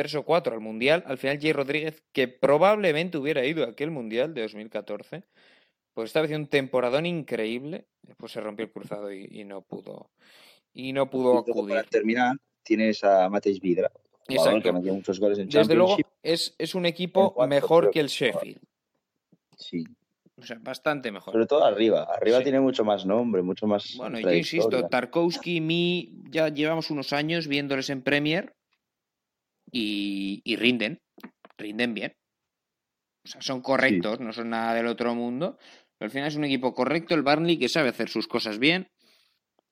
tres 0.00 0.14
o 0.14 0.22
cuatro 0.22 0.54
al 0.54 0.60
Mundial. 0.60 1.04
Al 1.06 1.18
final, 1.18 1.38
Jay 1.38 1.52
Rodríguez, 1.52 2.02
que 2.12 2.26
probablemente 2.26 3.18
hubiera 3.18 3.44
ido 3.44 3.64
a 3.64 3.68
aquel 3.68 3.90
Mundial 3.90 4.32
de 4.32 4.40
2014, 4.40 5.24
pues 5.92 6.08
estaba 6.08 6.24
haciendo 6.24 6.46
un 6.46 6.48
temporadón 6.48 7.04
increíble, 7.04 7.84
pues 8.16 8.32
se 8.32 8.40
rompió 8.40 8.64
el 8.64 8.72
cruzado 8.72 9.12
y, 9.12 9.44
no 9.44 9.60
pudo 9.60 10.10
y 10.72 10.94
no 10.94 11.10
pudo 11.10 11.36
acudir. 11.36 11.76
Para 11.76 11.86
terminar, 11.86 12.36
tienes 12.62 13.04
a 13.04 13.28
Matej 13.28 13.60
Vidra, 13.60 13.92
Jugador 14.26 14.62
que 14.62 14.72
metió 14.72 14.94
muchos 14.94 15.20
goles 15.20 15.38
en 15.38 15.50
Desde 15.50 15.74
luego 15.74 15.98
es, 16.22 16.54
es 16.56 16.74
un 16.74 16.86
equipo 16.86 17.34
cuatro, 17.34 17.50
mejor 17.50 17.90
que 17.90 18.00
el 18.00 18.06
Sheffield. 18.06 18.62
Sí. 19.58 19.84
O 20.36 20.46
sea, 20.46 20.56
bastante 20.62 21.12
mejor. 21.12 21.34
Sobre 21.34 21.46
todo 21.46 21.62
arriba. 21.62 22.04
Arriba 22.04 22.38
Sí. 22.38 22.44
tiene 22.44 22.60
mucho 22.60 22.84
más 22.84 23.04
nombre, 23.04 23.42
mucho 23.42 23.66
más. 23.66 23.96
Bueno, 23.98 24.18
yo 24.18 24.32
insisto. 24.32 24.88
Tarkowski, 24.88 25.60
Mi, 25.60 26.14
ya 26.30 26.48
llevamos 26.48 26.90
unos 26.90 27.12
años 27.12 27.46
viéndoles 27.46 27.90
en 27.90 28.00
Premier 28.00 28.54
y, 29.70 30.42
y 30.44 30.56
rinden, 30.56 31.00
rinden 31.58 31.94
bien. 31.94 32.12
O 33.24 33.28
sea, 33.28 33.42
son 33.42 33.60
correctos, 33.60 34.20
no 34.20 34.32
son 34.32 34.50
nada 34.50 34.74
del 34.74 34.86
otro 34.86 35.14
mundo. 35.14 35.58
Pero 35.98 36.06
al 36.06 36.10
final 36.10 36.28
es 36.28 36.36
un 36.36 36.44
equipo 36.44 36.74
correcto, 36.74 37.14
el 37.14 37.22
Barnley, 37.22 37.58
que 37.58 37.68
sabe 37.68 37.90
hacer 37.90 38.08
sus 38.08 38.26
cosas 38.26 38.58
bien. 38.58 38.88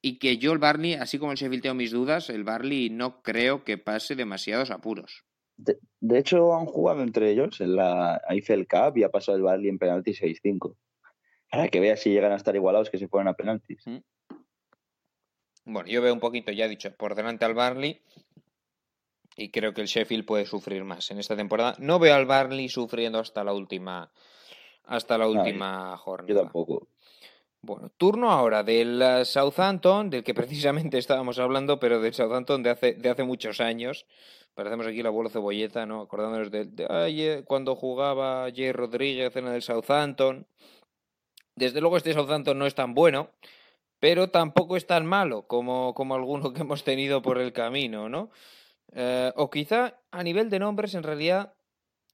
Y 0.03 0.19
que 0.19 0.39
yo 0.39 0.53
el 0.53 0.59
Barnley, 0.59 0.95
así 0.95 1.19
como 1.19 1.33
el 1.33 1.39
Sheffield 1.39 1.63
tengo 1.63 1.75
mis 1.75 1.91
dudas, 1.91 2.31
el 2.31 2.45
Barnley 2.45 2.91
no 2.91 3.23
creo 3.23 3.65
que 3.65 3.79
pase 3.79 4.15
demasiados 4.15 4.71
apuros. 4.71 5.25
De 5.57 6.19
hecho, 6.19 6.55
han 6.55 6.67
jugado 6.67 7.03
entre 7.03 7.31
ellos 7.33 7.61
en 7.61 7.75
la 7.75 8.21
Eiffel 8.29 8.69
Cup 8.69 8.97
y 8.97 9.03
ha 9.03 9.09
pasado 9.09 9.37
el 9.37 9.43
Barley 9.43 9.69
en 9.69 9.79
penalti 9.79 10.13
6-5. 10.13 10.77
Para 11.51 11.69
que 11.69 11.81
veas 11.81 12.01
si 12.01 12.11
llegan 12.11 12.33
a 12.33 12.37
estar 12.37 12.55
igualados 12.55 12.91
que 12.91 12.99
se 12.99 13.09
fueran 13.09 13.29
a 13.29 13.35
penaltis. 13.35 13.83
Bueno, 15.65 15.89
yo 15.89 16.01
veo 16.01 16.15
un 16.15 16.21
poquito, 16.21 16.53
ya 16.53 16.67
he 16.67 16.69
dicho, 16.69 16.95
por 16.95 17.15
delante 17.15 17.45
al 17.45 17.55
Barnley. 17.55 18.03
Y 19.41 19.51
creo 19.51 19.73
que 19.73 19.81
el 19.83 19.87
Sheffield 19.87 20.25
puede 20.27 20.47
sufrir 20.47 20.83
más 20.83 21.11
en 21.13 21.19
esta 21.21 21.37
temporada. 21.37 21.75
No 21.79 21.99
veo 22.01 22.15
al 22.15 22.27
Barnley 22.27 22.69
sufriendo 22.69 23.21
hasta 23.21 23.45
la 23.45 23.53
última, 23.53 24.11
hasta 24.85 25.17
la 25.17 25.27
yo- 25.27 25.31
última 25.31 25.93
Yo 25.93 25.97
jornada. 25.99 26.43
tampoco. 26.43 26.89
Bueno, 27.61 27.89
turno 27.97 28.31
ahora 28.33 28.63
del 28.65 29.01
eh, 29.01 29.25
Southampton, 29.25 30.11
del 30.11 30.25
que 30.25 30.35
precisamente 30.91 30.99
estábamos 30.99 31.39
hablando, 31.39 31.79
pero 31.79 32.01
del 32.01 32.15
Southampton 32.15 32.63
de 32.65 32.71
hace, 32.71 32.93
de 32.95 33.11
hace 33.11 33.23
muchos 33.23 33.61
años. 33.61 34.07
Parecemos 34.55 34.89
aquí 34.89 35.01
el 35.01 35.07
abuelo 35.07 35.31
cebolleta, 35.31 35.87
¿no? 35.87 36.01
Acordándonos 36.01 36.51
de, 36.51 36.65
de, 36.65 36.87
"Ay, 36.91 37.23
eh, 37.23 37.45
cuando 37.47 37.77
jugaba 37.77 38.49
Jay 38.53 38.73
Rodríguez 38.73 39.37
en 39.37 39.47
el 39.47 39.63
Southampton. 39.63 40.49
Desde 41.55 41.81
luego 41.81 41.97
este 41.97 42.13
Southampton 42.13 42.59
no 42.59 42.67
es 42.67 42.75
tan 42.75 42.93
bueno, 42.95 43.31
pero 44.01 44.31
tampoco 44.31 44.77
es 44.77 44.87
tan 44.87 45.07
malo 45.07 45.47
como, 45.47 45.95
como 45.95 46.15
alguno 46.17 46.53
que 46.53 46.63
hemos 46.63 46.85
tenido 46.85 47.23
por 47.23 47.39
el 47.39 47.53
camino, 47.53 48.09
¿no? 48.09 48.31
Eh, 48.93 49.33
o 49.37 49.51
quizá 49.51 50.01
a 50.11 50.23
nivel 50.23 50.49
de 50.51 50.59
nombres 50.59 50.95
en 50.95 51.03
realidad 51.03 51.55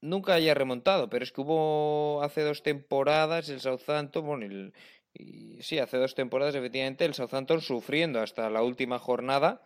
nunca 0.01 0.33
haya 0.33 0.53
remontado, 0.53 1.09
pero 1.09 1.23
es 1.23 1.31
que 1.31 1.41
hubo 1.41 2.21
hace 2.21 2.41
dos 2.41 2.63
temporadas 2.63 3.49
el 3.49 3.61
Southampton, 3.61 4.25
bueno, 4.25 4.71
y 5.13 5.61
sí, 5.61 5.79
hace 5.79 5.97
dos 5.97 6.15
temporadas 6.15 6.55
efectivamente 6.55 7.05
el 7.05 7.13
Southampton 7.13 7.61
sufriendo 7.61 8.21
hasta 8.21 8.49
la 8.49 8.61
última 8.61 8.99
jornada 8.99 9.61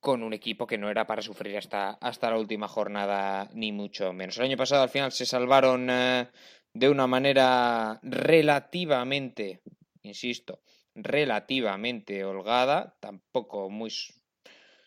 con 0.00 0.22
un 0.22 0.32
equipo 0.32 0.66
que 0.68 0.78
no 0.78 0.88
era 0.88 1.06
para 1.06 1.20
sufrir 1.20 1.56
hasta, 1.56 1.90
hasta 1.90 2.30
la 2.30 2.38
última 2.38 2.68
jornada, 2.68 3.50
ni 3.54 3.72
mucho 3.72 4.12
menos. 4.12 4.38
El 4.38 4.44
año 4.44 4.56
pasado 4.56 4.84
al 4.84 4.88
final 4.88 5.10
se 5.10 5.26
salvaron 5.26 5.88
eh, 5.90 6.28
de 6.72 6.88
una 6.88 7.06
manera 7.08 7.98
relativamente, 8.02 9.62
insisto, 10.02 10.60
relativamente 10.94 12.24
holgada, 12.24 12.96
tampoco 13.00 13.68
muy... 13.68 13.90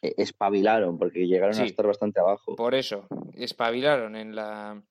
E- 0.01 0.15
Espabilaron 0.17 0.97
porque 0.97 1.27
llegaron 1.27 1.53
Sí. 1.55 1.61
a 1.63 1.65
estar 1.65 1.85
bastante 1.87 2.19
abajo. 2.19 2.55
Por 2.55 2.75
eso, 2.75 3.07
espabilaron 3.33 4.15
en, 4.15 4.35
la, 4.35 4.81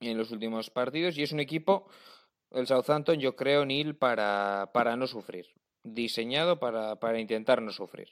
en 0.00 0.18
los 0.18 0.30
últimos 0.30 0.70
partidos 0.70 1.16
y 1.18 1.22
es 1.22 1.32
un 1.32 1.40
equipo, 1.40 1.88
el 2.50 2.66
Southampton, 2.66 3.18
yo 3.18 3.36
creo, 3.36 3.64
Neil, 3.64 3.96
para, 3.96 4.70
para 4.72 4.96
no 4.96 5.06
sufrir. 5.06 5.46
Diseñado 5.84 6.58
para, 6.58 6.96
para 6.96 7.20
intentar 7.20 7.60
no 7.60 7.70
sufrir. 7.70 8.08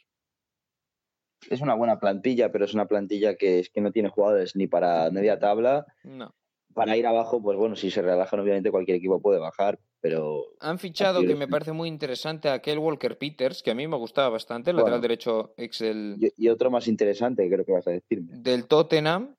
Es 1.50 1.60
una 1.60 1.74
buena 1.74 1.98
plantilla, 1.98 2.52
pero 2.52 2.64
es 2.64 2.74
una 2.74 2.86
plantilla 2.86 3.34
que 3.36 3.58
es 3.60 3.70
que 3.70 3.80
no 3.80 3.90
tiene 3.90 4.10
jugadores 4.10 4.54
ni 4.54 4.66
para 4.68 5.10
media 5.10 5.38
tabla. 5.40 5.86
No. 6.04 6.34
Para 6.74 6.96
ir 6.96 7.06
abajo, 7.06 7.42
pues 7.42 7.56
bueno, 7.58 7.76
si 7.76 7.90
se 7.90 8.02
relajan, 8.02 8.40
obviamente 8.40 8.70
cualquier 8.70 8.96
equipo 8.96 9.20
puede 9.20 9.38
bajar, 9.38 9.78
pero 10.00 10.44
Han 10.60 10.78
fichado, 10.78 11.20
que 11.22 11.34
me 11.34 11.48
parece 11.48 11.72
muy 11.72 11.88
interesante, 11.88 12.48
a 12.48 12.54
aquel 12.54 12.78
Walker 12.78 13.18
Peters, 13.18 13.62
que 13.62 13.70
a 13.70 13.74
mí 13.74 13.86
me 13.86 13.96
gustaba 13.96 14.30
bastante, 14.30 14.70
el 14.70 14.76
lateral 14.76 15.00
derecho 15.00 15.54
ex 15.56 15.80
del, 15.80 16.16
y, 16.18 16.46
y 16.46 16.48
otro 16.48 16.70
más 16.70 16.88
interesante, 16.88 17.48
creo 17.48 17.64
que 17.64 17.72
vas 17.72 17.86
a 17.86 17.90
decirme. 17.90 18.32
del 18.34 18.66
Tottenham. 18.66 19.36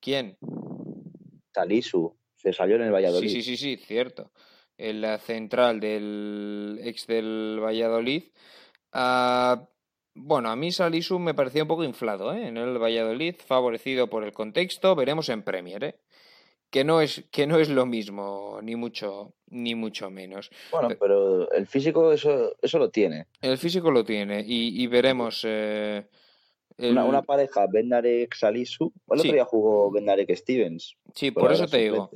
¿Quién? 0.00 0.36
Salisu, 1.54 2.14
se 2.34 2.52
salió 2.52 2.76
en 2.76 2.82
el 2.82 2.92
Valladolid. 2.92 3.28
Sí, 3.28 3.42
sí, 3.42 3.56
sí, 3.56 3.76
sí, 3.76 3.84
cierto. 3.84 4.32
El 4.76 5.04
eh, 5.04 5.18
central 5.18 5.80
del 5.80 6.78
ex 6.82 7.06
del 7.06 7.58
Valladolid. 7.62 8.24
Ah, 8.92 9.68
bueno, 10.14 10.50
a 10.50 10.56
mí 10.56 10.70
Salisu 10.70 11.18
me 11.18 11.34
parecía 11.34 11.62
un 11.62 11.68
poco 11.68 11.84
inflado 11.84 12.32
¿eh? 12.34 12.48
en 12.48 12.56
el 12.56 12.78
Valladolid, 12.78 13.36
favorecido 13.44 14.08
por 14.08 14.24
el 14.24 14.32
contexto. 14.32 14.94
Veremos 14.94 15.28
en 15.28 15.42
Premier, 15.42 15.84
¿eh? 15.84 16.00
Que 16.74 16.82
no 16.82 17.00
es 17.00 17.24
que 17.30 17.46
no 17.46 17.60
es 17.60 17.68
lo 17.68 17.86
mismo, 17.86 18.58
ni 18.60 18.74
mucho 18.74 19.32
ni 19.50 19.76
mucho 19.76 20.10
menos. 20.10 20.50
Bueno, 20.72 20.88
Pe- 20.88 20.96
pero 20.96 21.48
el 21.52 21.68
físico 21.68 22.10
eso, 22.12 22.56
eso 22.60 22.80
lo 22.80 22.90
tiene. 22.90 23.28
El 23.40 23.58
físico 23.58 23.92
lo 23.92 24.02
tiene 24.04 24.40
y, 24.44 24.82
y 24.82 24.86
veremos. 24.88 25.42
eh, 25.46 26.04
Una, 26.78 27.02
el- 27.02 27.08
una 27.10 27.22
pareja, 27.22 27.68
Bendarek 27.68 28.34
Salisu. 28.34 28.92
El 29.08 29.20
Sí. 29.20 29.28
otro 29.28 29.32
día 29.34 29.44
jugó 29.44 29.92
Bendarek 29.92 30.34
Stevens. 30.34 30.96
Sí, 31.14 31.30
por 31.30 31.52
eso 31.52 31.68
te 31.68 31.76
digo. 31.78 32.10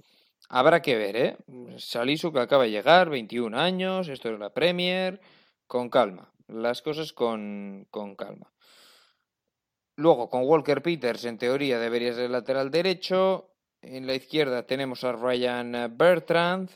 Habrá 0.49 0.83
que 0.83 0.97
ver, 0.97 1.17
¿eh? 1.17 1.37
Salisu 1.77 2.33
que 2.33 2.41
acaba 2.41 2.65
de 2.65 2.73
llegar, 2.73 3.11
21 3.11 3.55
años, 3.55 4.09
esto 4.09 4.29
es 4.29 4.41
la 4.41 4.53
Premier, 4.53 5.21
con 5.69 5.89
calma, 5.89 6.33
las 6.49 6.83
cosas 6.83 7.13
con, 7.13 7.87
con 7.93 8.17
calma. 8.17 8.51
Luego, 9.95 10.29
con 10.29 10.43
Walker 10.45 10.83
Peters, 10.83 11.25
en 11.27 11.39
teoría 11.39 11.79
debería 11.79 12.13
ser 12.13 12.31
lateral 12.31 12.73
derecho. 12.73 13.51
En 13.83 14.07
la 14.07 14.15
izquierda 14.15 14.67
tenemos 14.67 15.05
a 15.05 15.13
Ryan 15.13 15.75
eh, 15.75 15.89
Bertrand. 15.91 16.71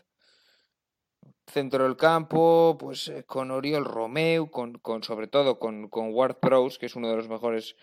Centro 1.46 1.84
del 1.84 1.96
campo, 1.96 2.76
pues 2.78 3.08
eh, 3.08 3.24
con 3.24 3.50
Oriol 3.50 3.84
Romeu, 3.84 4.48
con, 4.50 4.74
con, 4.74 5.02
sobre 5.02 5.26
todo 5.26 5.58
con, 5.58 5.88
con 5.88 6.14
Ward 6.14 6.36
Prowse, 6.36 6.78
que 6.78 6.86
es 6.86 6.96
uno 6.96 7.10
de 7.10 7.16
los 7.16 7.28
mejores 7.28 7.76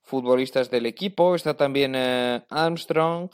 futbolistas 0.00 0.70
del 0.70 0.86
equipo. 0.86 1.34
Está 1.34 1.54
también 1.54 1.94
eh, 1.94 2.44
Armstrong. 2.48 3.30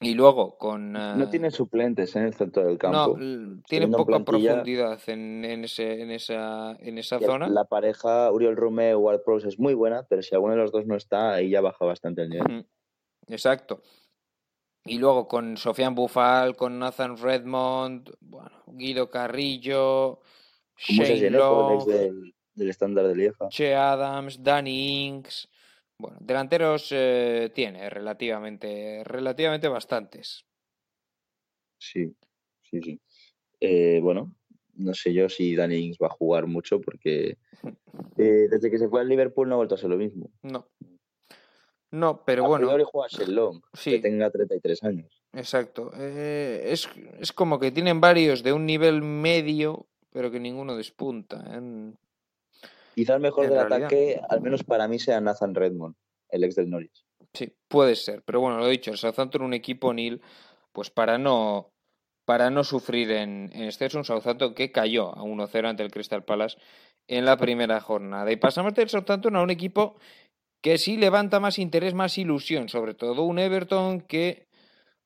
Y 0.00 0.14
luego 0.14 0.56
con... 0.56 0.92
No 0.92 1.24
eh, 1.24 1.28
tiene 1.30 1.50
suplentes 1.50 2.14
en 2.16 2.24
el 2.24 2.34
centro 2.34 2.64
del 2.64 2.74
no, 2.74 2.78
campo. 2.78 3.16
l- 3.18 3.62
tiene 3.66 3.88
poca 3.88 4.20
plantilla. 4.20 4.50
profundidad 4.50 5.00
en, 5.08 5.44
en, 5.44 5.64
ese, 5.64 6.02
en, 6.02 6.10
esa, 6.10 6.76
en 6.78 6.98
esa 6.98 7.18
zona. 7.18 7.48
La 7.48 7.64
pareja 7.64 8.30
Uriol 8.30 8.56
Romeo 8.56 8.98
Ward 8.98 9.22
Prowse 9.24 9.48
es 9.48 9.58
muy 9.58 9.74
buena, 9.74 10.04
pero 10.08 10.22
si 10.22 10.34
alguno 10.34 10.52
de 10.52 10.60
los 10.60 10.70
dos 10.70 10.86
no 10.86 10.96
está, 10.96 11.32
ahí 11.32 11.50
ya 11.50 11.60
baja 11.60 11.84
bastante 11.84 12.22
el 12.22 12.28
nivel. 12.28 12.66
Exacto. 13.28 13.82
Y 14.84 14.98
luego 14.98 15.26
con 15.26 15.56
Sofian 15.56 15.94
Bufal, 15.94 16.54
con 16.54 16.78
Nathan 16.78 17.16
Redmond, 17.16 18.12
bueno, 18.20 18.62
Guido 18.66 19.10
Carrillo, 19.10 20.20
Shane 20.76 21.30
del, 21.30 22.34
del 22.54 22.70
estándar 22.70 23.08
de 23.08 23.16
Lieja. 23.16 23.48
Che 23.48 23.74
Adams, 23.74 24.42
Danny 24.42 25.06
Inks. 25.06 25.48
Bueno, 25.98 26.18
delanteros 26.20 26.88
eh, 26.92 27.50
tiene 27.54 27.88
relativamente, 27.88 29.02
relativamente 29.04 29.66
bastantes. 29.68 30.44
Sí, 31.78 32.14
sí, 32.62 32.80
sí. 32.82 33.00
Eh, 33.60 34.00
bueno, 34.02 34.36
no 34.74 34.94
sé 34.94 35.14
yo 35.14 35.28
si 35.28 35.56
Danny 35.56 35.76
Ings 35.76 35.98
va 36.02 36.08
a 36.08 36.10
jugar 36.10 36.46
mucho 36.46 36.80
porque 36.80 37.38
eh, 38.18 38.48
desde 38.50 38.70
que 38.70 38.78
se 38.78 38.88
fue 38.88 39.00
al 39.00 39.08
Liverpool 39.08 39.48
no 39.48 39.54
ha 39.54 39.58
vuelto 39.58 39.74
a 39.74 39.78
ser 39.78 39.90
lo 39.90 39.96
mismo. 39.96 40.30
No. 40.42 40.68
No, 41.96 42.22
pero 42.24 42.44
a 42.44 42.48
bueno. 42.48 42.66
priori 42.66 42.84
juega 42.84 43.08
Shenlong, 43.08 43.60
Sí. 43.72 43.90
que 43.92 43.98
tenga 44.00 44.30
33 44.30 44.82
años. 44.84 45.22
Exacto. 45.32 45.90
Eh, 45.96 46.64
es, 46.66 46.88
es 47.20 47.32
como 47.32 47.58
que 47.58 47.70
tienen 47.70 48.00
varios 48.00 48.42
de 48.42 48.52
un 48.52 48.66
nivel 48.66 49.02
medio, 49.02 49.86
pero 50.10 50.30
que 50.30 50.38
ninguno 50.40 50.76
despunta. 50.76 51.42
¿eh? 51.48 51.92
Quizá 52.94 53.14
el 53.14 53.20
mejor 53.20 53.44
En 53.44 53.50
del 53.50 53.58
realidad. 53.60 53.86
ataque, 53.86 54.20
al 54.28 54.40
menos 54.40 54.64
para 54.64 54.88
mí, 54.88 54.98
sea 54.98 55.20
Nathan 55.20 55.54
Redmond, 55.54 55.94
el 56.30 56.44
ex 56.44 56.54
del 56.54 56.70
Norwich. 56.70 57.04
Sí, 57.34 57.52
puede 57.68 57.96
ser. 57.96 58.22
Pero 58.22 58.40
bueno, 58.40 58.58
lo 58.58 58.66
he 58.66 58.70
dicho, 58.70 58.90
el 58.90 58.96
Southampton 58.98 59.42
un 59.42 59.52
equipo 59.54 59.92
Nil, 59.92 60.20
pues 60.72 60.90
para 60.90 61.18
no 61.18 61.72
para 62.24 62.50
no 62.50 62.64
sufrir 62.64 63.12
en, 63.12 63.50
en 63.52 63.62
este 63.64 63.86
es 63.86 63.94
un 63.94 64.04
Southampton 64.04 64.52
que 64.52 64.72
cayó 64.72 65.10
a 65.16 65.22
1-0 65.22 65.68
ante 65.68 65.84
el 65.84 65.92
Crystal 65.92 66.24
Palace 66.24 66.56
en 67.06 67.24
la 67.24 67.36
primera 67.36 67.80
jornada. 67.80 68.32
Y 68.32 68.36
pasamos 68.36 68.74
del 68.74 68.88
Southampton 68.88 69.36
a 69.36 69.42
un 69.42 69.50
equipo 69.50 69.96
que 70.66 70.78
sí 70.78 70.96
levanta 70.96 71.38
más 71.38 71.60
interés, 71.60 71.94
más 71.94 72.18
ilusión, 72.18 72.68
sobre 72.68 72.92
todo 72.92 73.22
un 73.22 73.38
Everton 73.38 74.00
que 74.00 74.48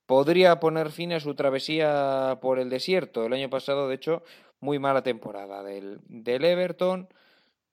podría 0.06 0.58
poner 0.58 0.90
fin 0.90 1.12
a 1.12 1.20
su 1.20 1.34
travesía 1.34 2.38
por 2.40 2.58
el 2.58 2.70
desierto. 2.70 3.26
El 3.26 3.34
año 3.34 3.50
pasado, 3.50 3.86
de 3.86 3.96
hecho, 3.96 4.22
muy 4.60 4.78
mala 4.78 5.02
temporada 5.02 5.62
del, 5.62 6.00
del 6.08 6.46
Everton. 6.46 7.10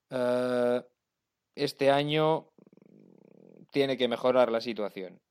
Eh, 0.09 0.81
este 1.55 1.89
año 1.89 2.49
tiene 3.72 3.95
que 3.95 4.09
mejorar 4.09 4.51
la 4.51 4.59
situación. 4.59 5.22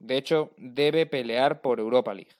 De 0.00 0.16
hecho, 0.16 0.50
debe 0.56 1.06
pelear 1.06 1.60
por 1.60 1.78
Europa 1.78 2.12
League. 2.14 2.34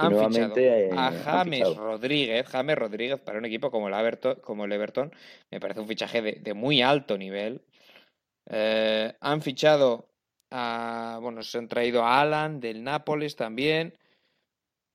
Han 0.00 0.16
fichado 0.16 0.54
a 0.96 1.10
James 1.10 1.76
Rodríguez, 1.76 2.46
James 2.46 2.78
Rodríguez 2.78 3.18
para 3.18 3.38
un 3.38 3.44
equipo 3.44 3.68
como 3.72 3.88
el 3.88 3.94
Everton, 3.94 4.36
como 4.36 4.64
el 4.64 4.70
Everton 4.70 5.12
me 5.50 5.58
parece 5.58 5.80
un 5.80 5.88
fichaje 5.88 6.22
de, 6.22 6.54
muy 6.54 6.82
alto 6.82 7.18
nivel. 7.18 7.62
Eh, 8.48 9.12
han 9.20 9.42
fichado 9.42 10.08
a, 10.52 11.18
bueno, 11.20 11.42
se 11.42 11.58
han 11.58 11.66
traído 11.66 12.04
a 12.04 12.20
Alan 12.20 12.60
del 12.60 12.84
Nápoles 12.84 13.34
también, 13.34 13.98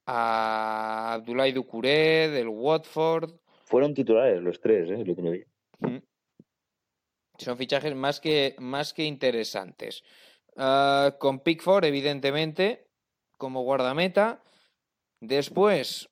a 0.07 1.15
Abdoulaye 1.15 1.51
Ducouré 1.51 2.29
del 2.29 2.47
Watford. 2.47 3.31
Fueron 3.65 3.93
titulares 3.93 4.41
los 4.41 4.61
tres, 4.61 4.89
¿eh? 4.89 5.01
el 5.01 5.09
último 5.09 5.31
día. 5.31 5.45
Son 7.37 7.57
fichajes 7.57 7.93
más 7.93 8.21
que, 8.21 8.55
más 8.59 8.93
que 8.93 9.03
interesantes. 9.03 10.01
Con 11.19 11.41
Pickford, 11.41 11.83
evidentemente, 11.83 12.87
como 13.37 13.63
guardameta. 13.63 14.41
Después, 15.25 16.09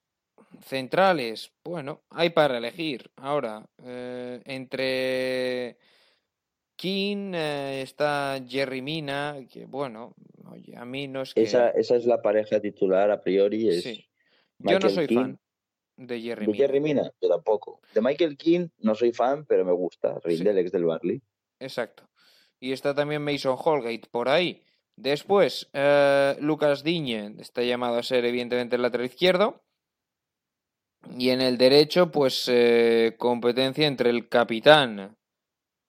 centrales, 0.61 1.51
bueno, 1.65 2.01
hay 2.11 2.29
para 2.29 2.59
elegir. 2.59 3.11
Ahora, 3.17 3.67
eh, 3.83 4.41
entre 4.45 5.77
King 6.77 7.33
eh, 7.35 7.81
está 7.81 8.41
Jerry 8.47 8.81
Mina, 8.81 9.35
que 9.51 9.65
bueno, 9.65 10.15
oye, 10.49 10.77
a 10.77 10.85
mí 10.85 11.09
no 11.09 11.23
es 11.23 11.33
que... 11.33 11.41
Esa, 11.41 11.71
esa 11.71 11.97
es 11.97 12.05
la 12.05 12.21
pareja 12.21 12.61
titular 12.61 13.11
a 13.11 13.21
priori. 13.21 13.67
Es 13.67 13.83
sí. 13.83 14.07
Yo 14.59 14.79
no 14.79 14.87
soy 14.87 15.07
fan 15.07 15.37
de 15.97 16.21
Jerry 16.21 16.47
Mina. 16.47 16.57
Jerry 16.57 16.79
Mina, 16.79 17.11
yo 17.19 17.27
tampoco. 17.27 17.81
De 17.93 17.99
Michael 17.99 18.37
King 18.37 18.69
no 18.77 18.95
soy 18.95 19.11
fan, 19.11 19.45
pero 19.45 19.65
me 19.65 19.73
gusta. 19.73 20.19
Rindelex 20.23 20.71
del 20.71 20.85
Barley. 20.85 21.21
Exacto. 21.59 22.07
Y 22.61 22.71
está 22.71 22.95
también 22.95 23.21
Mason 23.21 23.57
Holgate 23.61 24.07
por 24.09 24.29
ahí. 24.29 24.63
Después, 24.95 25.69
eh, 25.73 26.35
Lucas 26.39 26.83
Diñe 26.83 27.35
está 27.39 27.63
llamado 27.63 27.97
a 27.97 28.03
ser 28.03 28.25
evidentemente 28.25 28.75
el 28.75 28.81
lateral 28.81 29.07
izquierdo. 29.07 29.61
Y 31.17 31.29
en 31.29 31.41
el 31.41 31.57
derecho, 31.57 32.11
pues 32.11 32.47
eh, 32.47 33.15
competencia 33.17 33.87
entre 33.87 34.11
el 34.11 34.29
capitán 34.29 35.17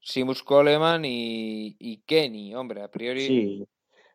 Simus 0.01 0.43
Coleman 0.43 1.03
y, 1.05 2.03
Kenny. 2.07 2.55
Hombre, 2.55 2.83
a 2.83 2.91
priori. 2.91 3.21
Sí, 3.21 3.69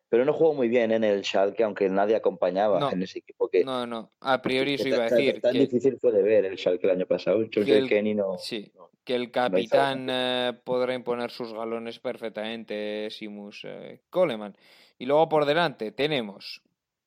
pero 0.08 0.24
no 0.24 0.32
jugó 0.32 0.54
muy 0.54 0.68
bien 0.68 0.90
en 0.90 1.04
el 1.04 1.24
Schalke, 1.24 1.62
aunque 1.62 1.88
nadie 1.88 2.16
acompañaba 2.16 2.90
en 2.90 3.02
ese 3.02 3.20
equipo. 3.20 3.48
Que, 3.48 3.64
no, 3.64 3.86
no, 3.86 4.10
a 4.20 4.40
priori 4.40 4.74
eso 4.74 4.88
iba 4.88 5.04
a 5.04 5.10
decir. 5.10 5.40
Tan, 5.40 5.52
difícil 5.52 5.98
fue 5.98 6.12
de 6.12 6.22
ver 6.22 6.46
el 6.46 6.58
Schalke 6.58 6.86
el 6.86 6.92
año 6.92 7.06
pasado. 7.06 7.38
Que 7.50 7.60
el, 7.60 7.88
Kenny 7.88 8.14
no. 8.14 8.38
Sí, 8.38 8.72
que 9.08 9.14
el 9.14 9.30
capitán 9.30 10.06
eh, 10.10 10.52
podrá 10.64 10.92
imponer 10.92 11.30
sus 11.30 11.54
galones 11.54 11.98
perfectamente, 11.98 13.08
Simus 13.08 13.66
Coleman. 14.10 14.54
Y 14.98 15.06
luego 15.06 15.30
por 15.30 15.46
delante 15.46 15.92
tenemos, 15.92 16.60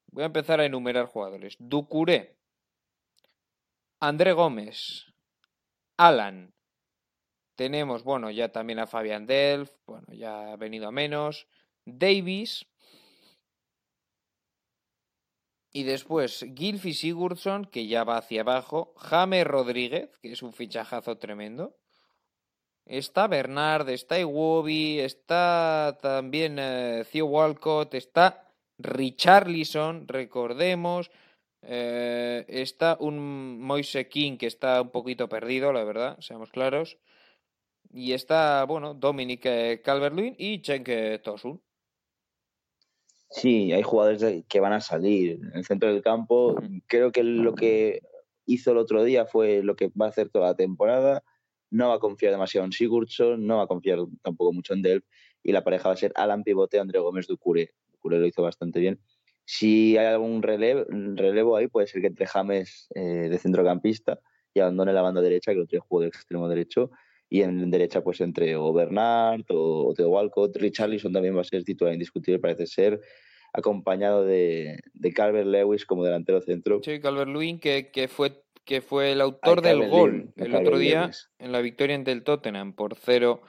voy 0.07 0.23
a 0.23 0.25
empezar 0.25 0.59
a 0.59 0.65
enumerar 0.65 1.05
jugadores, 1.05 1.57
Ducuré, 1.59 2.39
André 3.99 4.31
Gómez, 4.33 5.13
Alan, 5.95 6.55
tenemos, 7.55 8.03
bueno, 8.03 8.31
ya 8.31 8.51
también 8.51 8.79
a 8.79 8.87
Fabián 8.87 9.27
Delf, 9.27 9.71
bueno, 9.85 10.07
ya 10.11 10.53
ha 10.53 10.55
venido 10.55 10.87
a 10.87 10.91
menos, 10.91 11.47
Davis, 11.85 12.65
y 15.71 15.83
después 15.83 16.47
Gilfi 16.55 16.95
Sigurdsson, 16.95 17.65
que 17.65 17.85
ya 17.85 18.03
va 18.03 18.17
hacia 18.17 18.41
abajo, 18.41 18.95
James 18.97 19.45
Rodríguez, 19.45 20.17
que 20.23 20.31
es 20.31 20.41
un 20.41 20.51
fichajazo 20.51 21.19
tremendo, 21.19 21.77
Está 22.91 23.27
Bernard, 23.27 23.87
está 23.87 24.19
Iwobi, 24.19 24.99
está 24.99 25.97
también 26.01 26.57
eh, 26.59 27.05
Theo 27.09 27.25
Walcott, 27.25 27.93
está 27.93 28.51
Richarlison, 28.77 30.09
recordemos. 30.09 31.09
Eh, 31.61 32.43
está 32.49 32.97
un 32.99 33.61
Moise 33.61 34.09
King 34.09 34.35
que 34.35 34.47
está 34.47 34.81
un 34.81 34.89
poquito 34.89 35.29
perdido, 35.29 35.71
la 35.71 35.85
verdad, 35.85 36.19
seamos 36.19 36.51
claros. 36.51 36.97
Y 37.93 38.11
está, 38.11 38.65
bueno, 38.65 38.93
Dominic 38.93 39.45
eh, 39.45 39.81
Calvert-Lewin 39.81 40.35
y 40.37 40.59
Cenk 40.59 40.89
Tosun. 41.23 41.61
Sí, 43.29 43.71
hay 43.71 43.83
jugadores 43.83 44.43
que 44.49 44.59
van 44.59 44.73
a 44.73 44.81
salir 44.81 45.39
en 45.41 45.55
el 45.55 45.63
centro 45.63 45.87
del 45.93 46.01
campo. 46.01 46.61
Creo 46.87 47.13
que 47.13 47.23
lo 47.23 47.55
que 47.55 48.01
hizo 48.45 48.71
el 48.71 48.77
otro 48.77 49.05
día 49.05 49.25
fue 49.25 49.63
lo 49.63 49.77
que 49.77 49.89
va 49.89 50.07
a 50.07 50.09
hacer 50.09 50.27
toda 50.27 50.47
la 50.47 50.55
temporada 50.55 51.23
no 51.71 51.89
va 51.89 51.95
a 51.95 51.99
confiar 51.99 52.31
demasiado 52.31 52.65
en 52.65 52.71
Sigurdsson, 52.71 53.45
no 53.45 53.57
va 53.57 53.63
a 53.63 53.67
confiar 53.67 53.99
tampoco 54.21 54.53
mucho 54.53 54.73
en 54.73 54.81
Delph 54.81 55.05
y 55.43 55.51
la 55.51 55.63
pareja 55.63 55.89
va 55.89 55.93
a 55.93 55.97
ser 55.97 56.11
Alan 56.15 56.43
Pivote, 56.43 56.79
André 56.79 56.99
Gómez 56.99 57.27
Ducure. 57.27 57.73
Ducure 57.91 58.19
lo 58.19 58.27
hizo 58.27 58.43
bastante 58.43 58.79
bien. 58.79 58.99
Si 59.45 59.97
hay 59.97 60.05
algún 60.05 60.41
relevo, 60.43 61.57
ahí, 61.57 61.67
puede 61.67 61.87
ser 61.87 62.01
que 62.01 62.07
entre 62.07 62.27
James 62.27 62.87
eh, 62.93 63.27
de 63.29 63.37
centrocampista 63.39 64.19
y 64.53 64.59
abandone 64.59 64.93
la 64.93 65.01
banda 65.01 65.21
derecha, 65.21 65.51
que 65.51 65.57
lo 65.57 65.65
tiene 65.65 65.83
juego 65.87 66.01
de 66.01 66.07
extremo 66.09 66.47
derecho, 66.47 66.91
y 67.29 67.41
en 67.41 67.71
derecha, 67.71 68.01
pues 68.01 68.19
entre 68.21 68.55
o 68.57 68.73
Bernard 68.73 69.45
o, 69.49 69.93
Theo 69.95 70.09
Walcott. 70.09 70.57
Richarlison 70.57 71.13
también 71.13 71.35
va 71.35 71.41
a 71.41 71.45
ser 71.45 71.63
titular 71.63 71.93
indiscutible, 71.93 72.39
parece 72.39 72.67
ser, 72.67 72.99
acompañado 73.53 74.25
de, 74.25 74.79
de 74.93 75.13
Calvert 75.13 75.47
Lewis 75.47 75.85
como 75.85 76.03
delantero 76.03 76.41
centro. 76.41 76.81
Sí, 76.83 76.99
Calvert 76.99 77.29
Lewin, 77.29 77.59
que, 77.59 77.89
que 77.89 78.09
fue 78.09 78.43
que 78.63 78.81
fue 78.81 79.11
el 79.11 79.21
autor 79.21 79.61
del 79.61 79.89
gol 79.89 80.33
el 80.35 80.55
otro 80.55 80.77
día 80.77 81.11
en 81.39 81.51
la 81.51 81.61
victoria 81.61 81.95
ante 81.95 82.11
el 82.11 82.23
Tottenham 82.23 82.73
por 82.73 82.95
0 82.95 83.41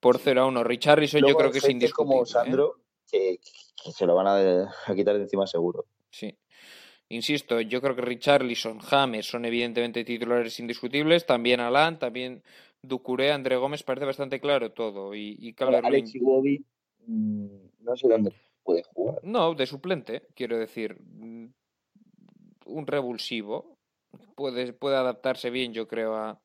por 0.00 0.18
0 0.18 0.42
a 0.42 0.46
1. 0.46 0.64
Richarlison 0.64 1.20
yo 1.26 1.34
creo 1.34 1.50
que 1.50 1.58
es 1.58 1.68
indiscutible. 1.68 2.12
como 2.12 2.22
¿eh? 2.22 2.26
Sandro, 2.26 2.76
que, 3.10 3.40
se 3.92 4.06
lo 4.06 4.14
van 4.14 4.26
a, 4.28 4.94
quitar 4.94 5.16
de 5.16 5.22
encima 5.22 5.46
seguro. 5.46 5.86
Sí. 6.10 6.36
Insisto, 7.10 7.60
yo 7.60 7.80
creo 7.80 7.96
que 7.96 8.02
Richarlison, 8.02 8.78
James 8.80 9.26
son 9.26 9.44
evidentemente 9.46 10.04
titulares 10.04 10.60
indiscutibles, 10.60 11.24
también 11.24 11.60
Alan, 11.60 11.98
también 11.98 12.42
Ducuré, 12.82 13.32
André 13.32 13.56
Gómez, 13.56 13.82
parece 13.82 14.04
bastante 14.04 14.40
claro 14.40 14.72
todo. 14.72 15.14
Y, 15.14 15.36
y 15.40 15.54
Alex 15.58 16.14
Iwobi, 16.14 16.64
mm, 17.06 17.46
no 17.80 17.96
sé 17.96 18.08
dónde 18.08 18.34
puede 18.62 18.82
jugar. 18.82 19.20
No, 19.22 19.54
de 19.54 19.66
suplente, 19.66 20.28
quiero 20.34 20.58
decir. 20.58 20.98
Mm, 21.00 21.46
un 22.68 22.86
revulsivo, 22.86 23.77
puede, 24.34 24.72
puede 24.72 24.96
adaptarse 24.96 25.50
bien, 25.50 25.72
yo 25.72 25.88
creo, 25.88 26.14
a, 26.14 26.40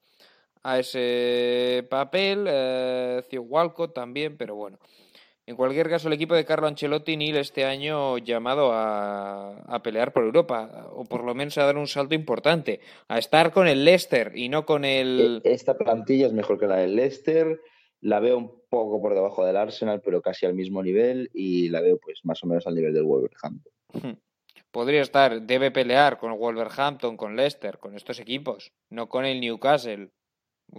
a 0.63 0.79
ese 0.79 1.85
papel. 1.89 2.45
Eh, 2.47 3.21
Walcott 3.39 3.93
también, 3.93 4.37
pero 4.37 4.55
bueno. 4.55 4.79
En 5.45 5.57
cualquier 5.57 5.89
caso, 5.89 6.07
el 6.07 6.13
equipo 6.13 6.35
de 6.35 6.45
Carlo 6.45 6.67
Ancelotti 6.67 7.17
Nil 7.17 7.35
este 7.35 7.65
año 7.65 8.17
llamado 8.17 8.71
a, 8.71 9.57
a, 9.63 9.83
pelear 9.83 10.13
por 10.13 10.23
Europa, 10.23 10.87
o 10.93 11.03
por 11.03 11.25
lo 11.25 11.35
menos 11.35 11.57
a 11.57 11.65
dar 11.65 11.75
un 11.75 11.87
salto 11.87 12.15
importante, 12.15 12.79
a 13.09 13.19
estar 13.19 13.51
con 13.51 13.67
el 13.67 13.83
Leicester 13.83 14.31
y 14.35 14.47
no 14.47 14.65
con 14.65 14.85
el... 14.85 15.41
E, 15.43 15.53
esta 15.53 15.77
plantilla 15.77 16.27
es 16.27 16.33
mejor 16.33 16.57
que 16.57 16.67
la 16.67 16.77
del 16.77 16.95
Leicester, 16.95 17.59
la 17.99 18.21
veo 18.21 18.37
un 18.37 18.53
poco 18.69 19.01
por 19.01 19.15
debajo 19.15 19.45
del 19.45 19.57
Arsenal, 19.57 19.99
pero 19.99 20.21
casi 20.21 20.45
al 20.45 20.53
mismo 20.53 20.81
nivel, 20.81 21.29
y 21.33 21.67
la 21.67 21.81
veo 21.81 21.97
pues 21.97 22.21
más 22.23 22.41
o 22.45 22.47
menos 22.47 22.65
al 22.65 22.75
nivel 22.75 22.93
del 22.93 23.03
Wolverhampton 23.03 23.73
podría 24.73 25.03
estar, 25.03 25.43
debe 25.43 25.69
pelear 25.69 26.17
con 26.17 26.35
Wolverhampton, 26.37 27.15
con 27.15 27.35
Leicester, 27.35 27.77
con 27.77 27.95
estos 27.95 28.19
equipos, 28.19 28.73
no 28.89 29.07
con 29.07 29.23
el 29.23 29.39
Newcastle 29.39 30.09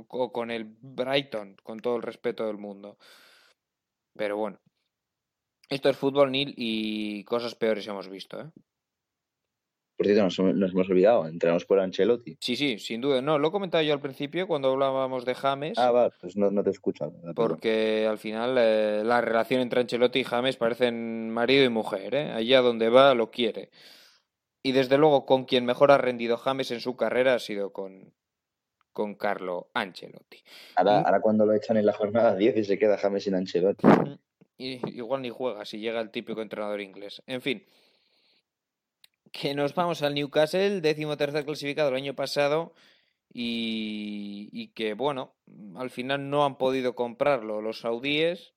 o 0.08 0.32
con 0.32 0.50
el 0.50 0.64
Brighton, 0.64 1.56
con 1.62 1.78
todo 1.78 1.96
el 1.96 2.02
respeto 2.02 2.44
del 2.44 2.58
mundo. 2.58 2.98
Pero 4.16 4.36
bueno, 4.36 4.58
esto 5.70 5.88
es 5.88 5.96
fútbol 5.96 6.32
nil 6.32 6.52
y 6.56 7.22
cosas 7.24 7.54
peores 7.54 7.86
hemos 7.86 8.08
visto, 8.08 8.40
¿eh? 8.40 8.50
Por 9.96 10.06
cierto, 10.06 10.24
nos, 10.24 10.38
hemos 10.72 10.90
olvidado, 10.90 11.26
entramos 11.28 11.64
por 11.64 11.78
Ancelotti. 11.78 12.36
Sí, 12.40 12.56
sí, 12.56 12.78
sin 12.80 13.00
duda. 13.00 13.22
No, 13.22 13.38
lo 13.38 13.48
he 13.48 13.50
comentado 13.52 13.84
yo 13.84 13.92
al 13.92 14.00
principio 14.00 14.48
cuando 14.48 14.72
hablábamos 14.72 15.24
de 15.24 15.36
James. 15.36 15.78
Ah, 15.78 15.92
va, 15.92 16.10
pues 16.20 16.36
no, 16.36 16.50
te 16.64 16.70
escuchan. 16.70 17.12
Porque 17.36 18.06
al 18.08 18.18
final 18.18 18.56
eh, 18.58 19.02
la 19.04 19.20
relación 19.20 19.60
entre 19.60 19.80
Ancelotti 19.80 20.20
y 20.20 20.24
James 20.24 20.56
parecen 20.56 21.30
marido 21.30 21.64
y 21.64 21.68
mujer, 21.68 22.14
¿eh? 22.16 22.32
Allá 22.32 22.60
donde 22.60 22.88
va 22.88 23.14
lo 23.14 23.30
quiere. 23.30 23.70
Y 24.64 24.72
desde 24.72 24.98
luego 24.98 25.26
con 25.26 25.44
quien 25.44 25.64
mejor 25.64 25.92
ha 25.92 25.98
rendido 25.98 26.38
James 26.38 26.72
en 26.72 26.80
su 26.80 26.96
carrera 26.96 27.34
ha 27.34 27.38
sido 27.38 27.72
con, 27.72 28.12
con 28.92 29.14
Carlo 29.14 29.68
Ancelotti. 29.74 30.42
Ahora, 30.74 31.02
ahora 31.02 31.20
cuando 31.20 31.46
lo 31.46 31.52
echan 31.52 31.76
en 31.76 31.86
la 31.86 31.92
jornada 31.92 32.34
10 32.34 32.56
y 32.56 32.64
se 32.64 32.78
queda 32.78 32.98
James 32.98 33.22
sin 33.22 33.36
Ancelotti. 33.36 33.86
Y, 34.58 34.80
igual 34.96 35.22
ni 35.22 35.30
juega 35.30 35.64
si 35.64 35.78
llega 35.78 36.00
el 36.00 36.10
típico 36.10 36.42
entrenador 36.42 36.80
inglés. 36.80 37.22
En 37.26 37.40
fin 37.40 37.64
que 39.34 39.52
nos 39.52 39.74
vamos 39.74 40.02
al 40.02 40.14
Newcastle, 40.14 40.80
décimo 40.80 41.16
tercer 41.16 41.44
clasificado 41.44 41.88
el 41.88 41.96
año 41.96 42.14
pasado, 42.14 42.72
y, 43.32 44.68
que, 44.74 44.94
bueno, 44.94 45.34
al 45.74 45.90
final 45.90 46.30
no 46.30 46.44
han 46.44 46.56
podido 46.56 46.94
comprarlo 46.94 47.60
los 47.60 47.80
saudíes. 47.80 48.54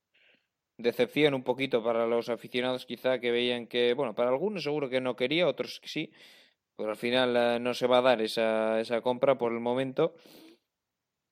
Decepción 0.77 1.33
un 1.33 1.43
poquito 1.43 1.83
para 1.83 2.05
los 2.05 2.29
aficionados, 2.29 2.85
quizá 2.85 3.19
que 3.19 3.31
veían 3.31 3.65
que, 3.65 3.95
bueno, 3.95 4.13
para 4.13 4.29
algunos 4.29 4.61
seguro 4.61 4.87
que 4.87 5.01
no 5.01 5.15
quería, 5.15 5.47
otros 5.47 5.79
que 5.79 5.89
sí, 5.89 6.11
pero 6.75 6.91
al 6.91 6.95
final 6.95 7.35
eh, 7.35 7.59
no 7.59 7.73
se 7.73 7.87
va 7.87 7.97
a 7.97 8.03
dar 8.03 8.21
esa, 8.21 8.79
esa 8.79 9.01
compra 9.01 9.39
por 9.39 9.51
el 9.53 9.59
momento 9.59 10.13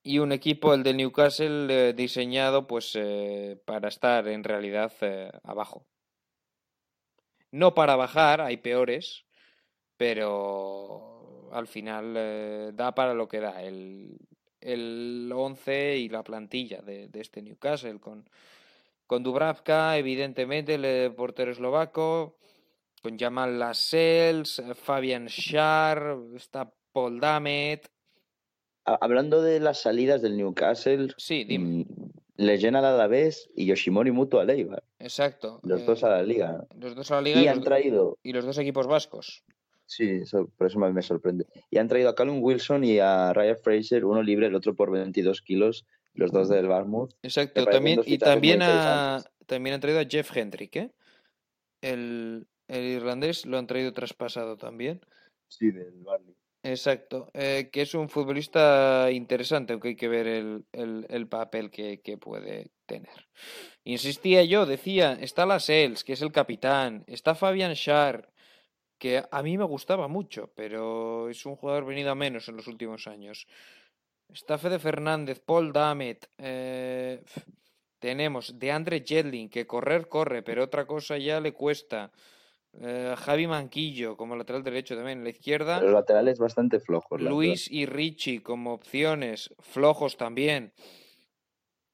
y 0.02 0.18
un 0.18 0.32
equipo, 0.32 0.74
el 0.74 0.82
de 0.82 0.94
Newcastle, 0.94 1.66
eh, 1.70 1.92
diseñado 1.92 2.66
pues 2.66 2.92
eh, 2.96 3.60
para 3.64 3.88
estar 3.88 4.26
en 4.26 4.42
realidad 4.42 4.92
abajo. 5.44 5.86
No 7.52 7.74
para 7.74 7.94
bajar, 7.94 8.40
hay 8.40 8.56
peores, 8.56 9.25
pero 9.96 11.48
al 11.52 11.66
final 11.66 12.14
eh, 12.16 12.70
da 12.74 12.94
para 12.94 13.14
lo 13.14 13.28
que 13.28 13.40
da 13.40 13.62
el, 13.62 14.16
el 14.60 15.30
11 15.34 15.96
y 15.98 16.08
la 16.08 16.22
plantilla 16.22 16.82
de, 16.82 17.08
de 17.08 17.20
este 17.20 17.42
Newcastle 17.42 17.98
con, 17.98 18.28
con 19.06 19.22
Dubravka, 19.22 19.96
evidentemente 19.96 20.74
el 20.74 21.14
portero 21.14 21.52
eslovaco, 21.52 22.36
con 23.02 23.18
Jamal 23.18 23.58
Lascelles, 23.58 24.62
Fabian 24.74 25.28
Schär, 25.28 26.16
está 26.34 26.72
Paul 26.92 27.20
Damet. 27.20 27.88
Hablando 28.84 29.42
de 29.42 29.60
las 29.60 29.80
salidas 29.82 30.22
del 30.22 30.36
Newcastle, 30.36 31.08
sí, 31.16 31.44
dime. 31.44 31.84
Mm, 31.84 32.10
le 32.36 32.58
llena 32.58 32.80
la 32.80 32.94
Alavés 32.94 33.50
y 33.54 33.66
Yoshimori 33.66 34.10
Mutu 34.10 34.38
a 34.38 34.44
Leibar. 34.44 34.82
Exacto. 34.98 35.60
Los 35.62 35.86
dos 35.86 36.04
a 36.04 36.10
la 36.10 36.22
liga. 36.22 36.66
Los 36.78 36.94
dos 36.94 37.10
a 37.10 37.16
la 37.16 37.22
liga. 37.22 37.40
Y, 37.40 37.48
han 37.48 37.62
traído. 37.62 38.18
Y 38.22 38.32
los 38.32 38.44
dos 38.44 38.58
equipos 38.58 38.86
vascos. 38.86 39.42
Sí, 39.86 40.22
por 40.56 40.66
eso 40.66 40.78
me 40.78 41.02
sorprende. 41.02 41.46
Y 41.70 41.78
han 41.78 41.88
traído 41.88 42.08
a 42.10 42.14
Callum 42.14 42.42
Wilson 42.42 42.84
y 42.84 42.98
a 42.98 43.32
Ryan 43.32 43.56
Fraser, 43.56 44.04
uno 44.04 44.22
libre, 44.22 44.48
el 44.48 44.54
otro 44.54 44.74
por 44.74 44.90
22 44.90 45.42
kilos, 45.42 45.86
los 46.14 46.32
dos 46.32 46.48
del 46.48 46.66
Barmouth. 46.66 47.14
Exacto, 47.22 47.64
también, 47.64 48.00
y 48.04 48.18
también, 48.18 48.62
a, 48.62 49.24
también 49.46 49.74
han 49.74 49.80
traído 49.80 50.00
a 50.00 50.04
Jeff 50.04 50.36
Hendrick, 50.36 50.76
¿eh? 50.76 50.90
El, 51.80 52.48
el 52.68 52.84
irlandés 52.84 53.46
lo 53.46 53.58
han 53.58 53.66
traído 53.66 53.92
traspasado 53.92 54.56
también. 54.56 55.00
Sí, 55.48 55.70
del 55.70 56.02
Barley. 56.02 56.34
Exacto, 56.64 57.30
eh, 57.32 57.68
que 57.72 57.82
es 57.82 57.94
un 57.94 58.08
futbolista 58.08 59.08
interesante, 59.12 59.72
aunque 59.72 59.88
hay 59.88 59.96
que 59.96 60.08
ver 60.08 60.26
el, 60.26 60.64
el, 60.72 61.06
el 61.08 61.28
papel 61.28 61.70
que, 61.70 62.00
que, 62.00 62.18
puede 62.18 62.72
tener. 62.86 63.28
Insistía 63.84 64.42
yo, 64.42 64.66
decía, 64.66 65.12
está 65.12 65.46
Lascelles, 65.46 66.02
que 66.02 66.14
es 66.14 66.22
el 66.22 66.32
capitán, 66.32 67.04
está 67.06 67.36
Fabian 67.36 67.74
Schär, 67.76 68.28
que 68.98 69.22
a 69.30 69.42
mí 69.42 69.58
me 69.58 69.64
gustaba 69.64 70.08
mucho, 70.08 70.50
pero 70.54 71.28
es 71.28 71.44
un 71.46 71.56
jugador 71.56 71.84
venido 71.84 72.10
a 72.10 72.14
menos 72.14 72.48
en 72.48 72.56
los 72.56 72.66
últimos 72.66 73.06
años. 73.06 73.46
Está 74.32 74.58
Fede 74.58 74.78
Fernández, 74.78 75.40
Paul 75.40 75.72
Damet, 75.72 76.28
eh, 76.38 77.22
tenemos 77.98 78.58
de 78.58 78.72
Andre 78.72 79.04
Jedlin, 79.06 79.48
que 79.48 79.66
correr 79.66 80.08
corre, 80.08 80.42
pero 80.42 80.64
otra 80.64 80.86
cosa 80.86 81.16
ya 81.18 81.40
le 81.40 81.52
cuesta. 81.52 82.12
Eh, 82.80 83.14
Javi 83.16 83.46
Manquillo 83.46 84.16
como 84.16 84.36
lateral 84.36 84.62
derecho 84.62 84.94
también. 84.94 85.18
En 85.18 85.24
la 85.24 85.30
izquierda. 85.30 85.80
Los 85.80 85.92
laterales 85.92 86.38
bastante 86.38 86.78
flojos. 86.78 87.20
Luis 87.20 87.70
y 87.70 87.86
Richie 87.86 88.42
como 88.42 88.74
opciones. 88.74 89.54
Flojos 89.60 90.16
también. 90.16 90.72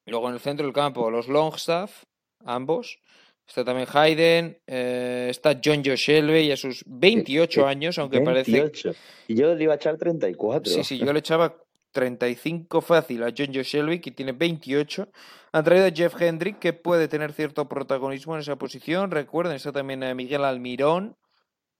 Luego 0.06 0.28
en 0.28 0.34
el 0.34 0.40
centro 0.40 0.66
del 0.66 0.74
campo, 0.74 1.10
los 1.10 1.28
Longstaff, 1.28 2.04
ambos. 2.44 3.00
Está 3.46 3.64
también 3.64 3.88
Hayden. 3.92 4.58
Eh, 4.66 5.26
está 5.30 5.60
John 5.62 5.82
Joe 5.84 5.96
Shelby 5.96 6.50
a 6.50 6.56
sus 6.56 6.84
28 6.86 7.66
años, 7.66 7.98
aunque 7.98 8.20
28. 8.20 8.82
parece. 8.82 8.98
Y 9.28 9.34
yo 9.34 9.54
le 9.54 9.64
iba 9.64 9.74
a 9.74 9.76
echar 9.76 9.98
34. 9.98 10.72
Sí, 10.72 10.84
sí, 10.84 10.98
yo 10.98 11.12
le 11.12 11.18
echaba 11.18 11.56
35 11.92 12.80
fácil 12.80 13.22
a 13.22 13.32
John 13.36 13.48
Joe 13.52 13.62
Shelby, 13.62 14.00
que 14.00 14.10
tiene 14.10 14.32
28. 14.32 15.08
Han 15.52 15.64
traído 15.64 15.86
a 15.86 15.90
Jeff 15.90 16.20
Hendrick, 16.20 16.58
que 16.58 16.72
puede 16.72 17.08
tener 17.08 17.32
cierto 17.32 17.68
protagonismo 17.68 18.34
en 18.34 18.40
esa 18.40 18.56
posición. 18.56 19.10
Recuerden, 19.10 19.56
está 19.56 19.72
también 19.72 20.02
a 20.02 20.14
Miguel 20.14 20.44
Almirón. 20.44 21.16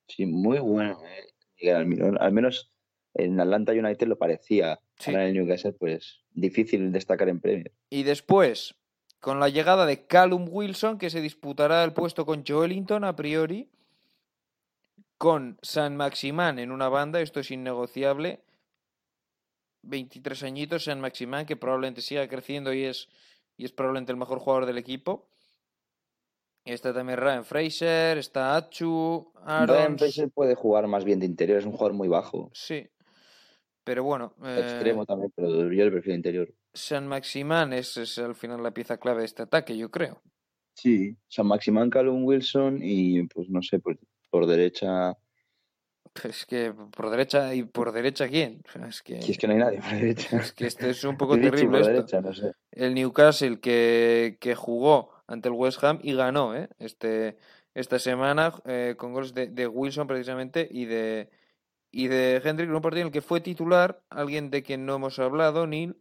Sí, 0.09 0.26
muy 0.26 0.59
bueno, 0.59 1.01
eh, 1.05 1.32
Miguel 1.59 1.76
Almirón. 1.76 2.18
Al 2.20 2.32
menos 2.32 2.70
en 3.14 3.40
Atlanta 3.40 3.72
United 3.72 4.06
lo 4.06 4.18
parecía. 4.18 4.78
Sí. 4.98 5.10
Ahora 5.10 5.22
en 5.22 5.28
el 5.28 5.34
Newcastle, 5.34 5.72
pues 5.72 6.20
difícil 6.32 6.93
destacar 6.93 7.28
en 7.28 7.40
Premier. 7.40 7.72
Y 7.89 8.02
después, 8.02 8.74
con 9.23 9.39
la 9.39 9.49
llegada 9.49 9.86
de 9.86 10.05
Callum 10.05 10.49
Wilson, 10.51 10.99
que 10.99 11.09
se 11.09 11.20
disputará 11.20 11.85
el 11.85 11.93
puesto 11.93 12.27
con 12.27 12.43
Joelinton 12.44 13.05
a 13.05 13.15
priori, 13.15 13.70
con 15.16 15.61
San 15.62 15.97
Maximán 15.97 16.59
en 16.59 16.73
una 16.73 16.89
banda, 16.89 17.20
esto 17.20 17.39
es 17.39 17.53
innegociable. 17.53 18.40
23 19.82 20.43
añitos, 20.43 20.85
San 20.85 21.01
Maximán, 21.01 21.47
que 21.47 21.55
probablemente 21.55 22.03
siga 22.03 22.27
creciendo 22.27 22.74
y 22.74 22.82
es, 22.82 23.09
y 23.57 23.65
es 23.65 23.70
probablemente 23.70 24.11
el 24.11 24.19
mejor 24.19 24.40
jugador 24.40 24.66
del 24.66 24.78
equipo. 24.78 25.28
Está 26.65 26.93
también 26.93 27.20
Ryan 27.20 27.44
Fraser, 27.44 28.19
está 28.19 28.57
Achu. 28.57 29.32
Ryan 29.47 29.99
Fraser 29.99 30.31
puede 30.31 30.57
jugar 30.57 30.89
más 30.89 31.05
bien 31.05 31.20
de 31.20 31.27
interior, 31.27 31.61
es 31.61 31.65
un 31.65 31.73
jugador 31.73 31.93
muy 31.93 32.09
bajo. 32.09 32.51
Sí. 32.55 32.90
Pero 33.85 34.03
bueno. 34.03 34.35
Eh, 34.43 34.59
Extremo 34.62 35.07
también, 35.07 35.32
pero 35.36 35.49
yo 35.49 35.85
le 35.85 35.93
prefiero 35.93 36.16
interior. 36.16 36.53
San 36.74 37.07
Maximán 37.07 37.73
es, 37.73 37.97
es, 37.97 38.19
al 38.19 38.35
final 38.35 38.62
la 38.62 38.73
pieza 38.73 38.99
clave 38.99 39.20
de 39.20 39.27
este 39.27 39.43
ataque, 39.43 39.77
yo 39.77 39.90
creo. 39.90 40.23
Sí, 40.74 41.16
San 41.28 41.47
Maximán, 41.47 41.90
Callum 41.90 42.24
Wilson 42.24 42.78
y 42.82 43.24
pues 43.24 43.49
no 43.51 43.62
sé, 43.62 43.78
por, 43.78 43.99
por 44.31 44.47
derecha. 44.47 45.16
Pues 46.15 46.44
que 46.47 46.73
por 46.73 47.11
derecha 47.11 47.55
y 47.55 47.62
por 47.65 47.93
derecha 47.93 48.28
quién? 48.28 48.62
Es 48.89 49.03
que, 49.03 49.19
es 49.19 49.39
que 49.39 49.47
no 49.47 49.55
hay 49.55 49.59
nadie 49.59 49.78
por 49.81 49.90
derecha. 49.90 50.36
Es 50.39 50.53
que 50.53 50.66
este 50.66 50.90
es 50.90 51.05
un 51.05 51.16
poco 51.19 51.39
terrible 51.39 51.81
esto. 51.81 51.93
Derecha, 51.93 52.20
no 52.20 52.32
sé. 52.32 52.53
El 52.70 52.94
Newcastle 52.94 53.61
que, 53.61 54.39
que 54.40 54.55
jugó 54.55 55.12
ante 55.27 55.49
el 55.49 55.55
West 55.55 55.82
Ham 55.85 56.01
y 56.03 56.15
ganó 56.15 56.55
¿eh? 56.55 56.69
este, 56.78 57.36
esta 57.74 57.99
semana 57.99 58.53
eh, 58.65 58.94
con 58.97 59.12
goles 59.12 59.35
de, 59.35 59.49
de, 59.49 59.66
Wilson 59.66 60.07
precisamente 60.07 60.69
y 60.70 60.86
de 60.86 61.31
y 61.90 62.09
de 62.09 62.40
Hendrick 62.43 62.70
en 62.70 62.74
un 62.74 62.82
partido 62.82 63.03
en 63.03 63.07
el 63.09 63.12
que 63.12 63.20
fue 63.20 63.40
titular 63.40 64.03
alguien 64.09 64.51
de 64.51 64.62
quien 64.62 64.86
no 64.86 64.94
hemos 64.94 65.19
hablado, 65.19 65.66
Neil, 65.66 65.97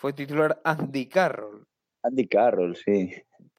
fue 0.00 0.14
titular 0.14 0.58
Andy 0.64 1.06
Carroll. 1.06 1.66
Andy 2.02 2.26
Carroll, 2.26 2.74
sí. 2.74 3.12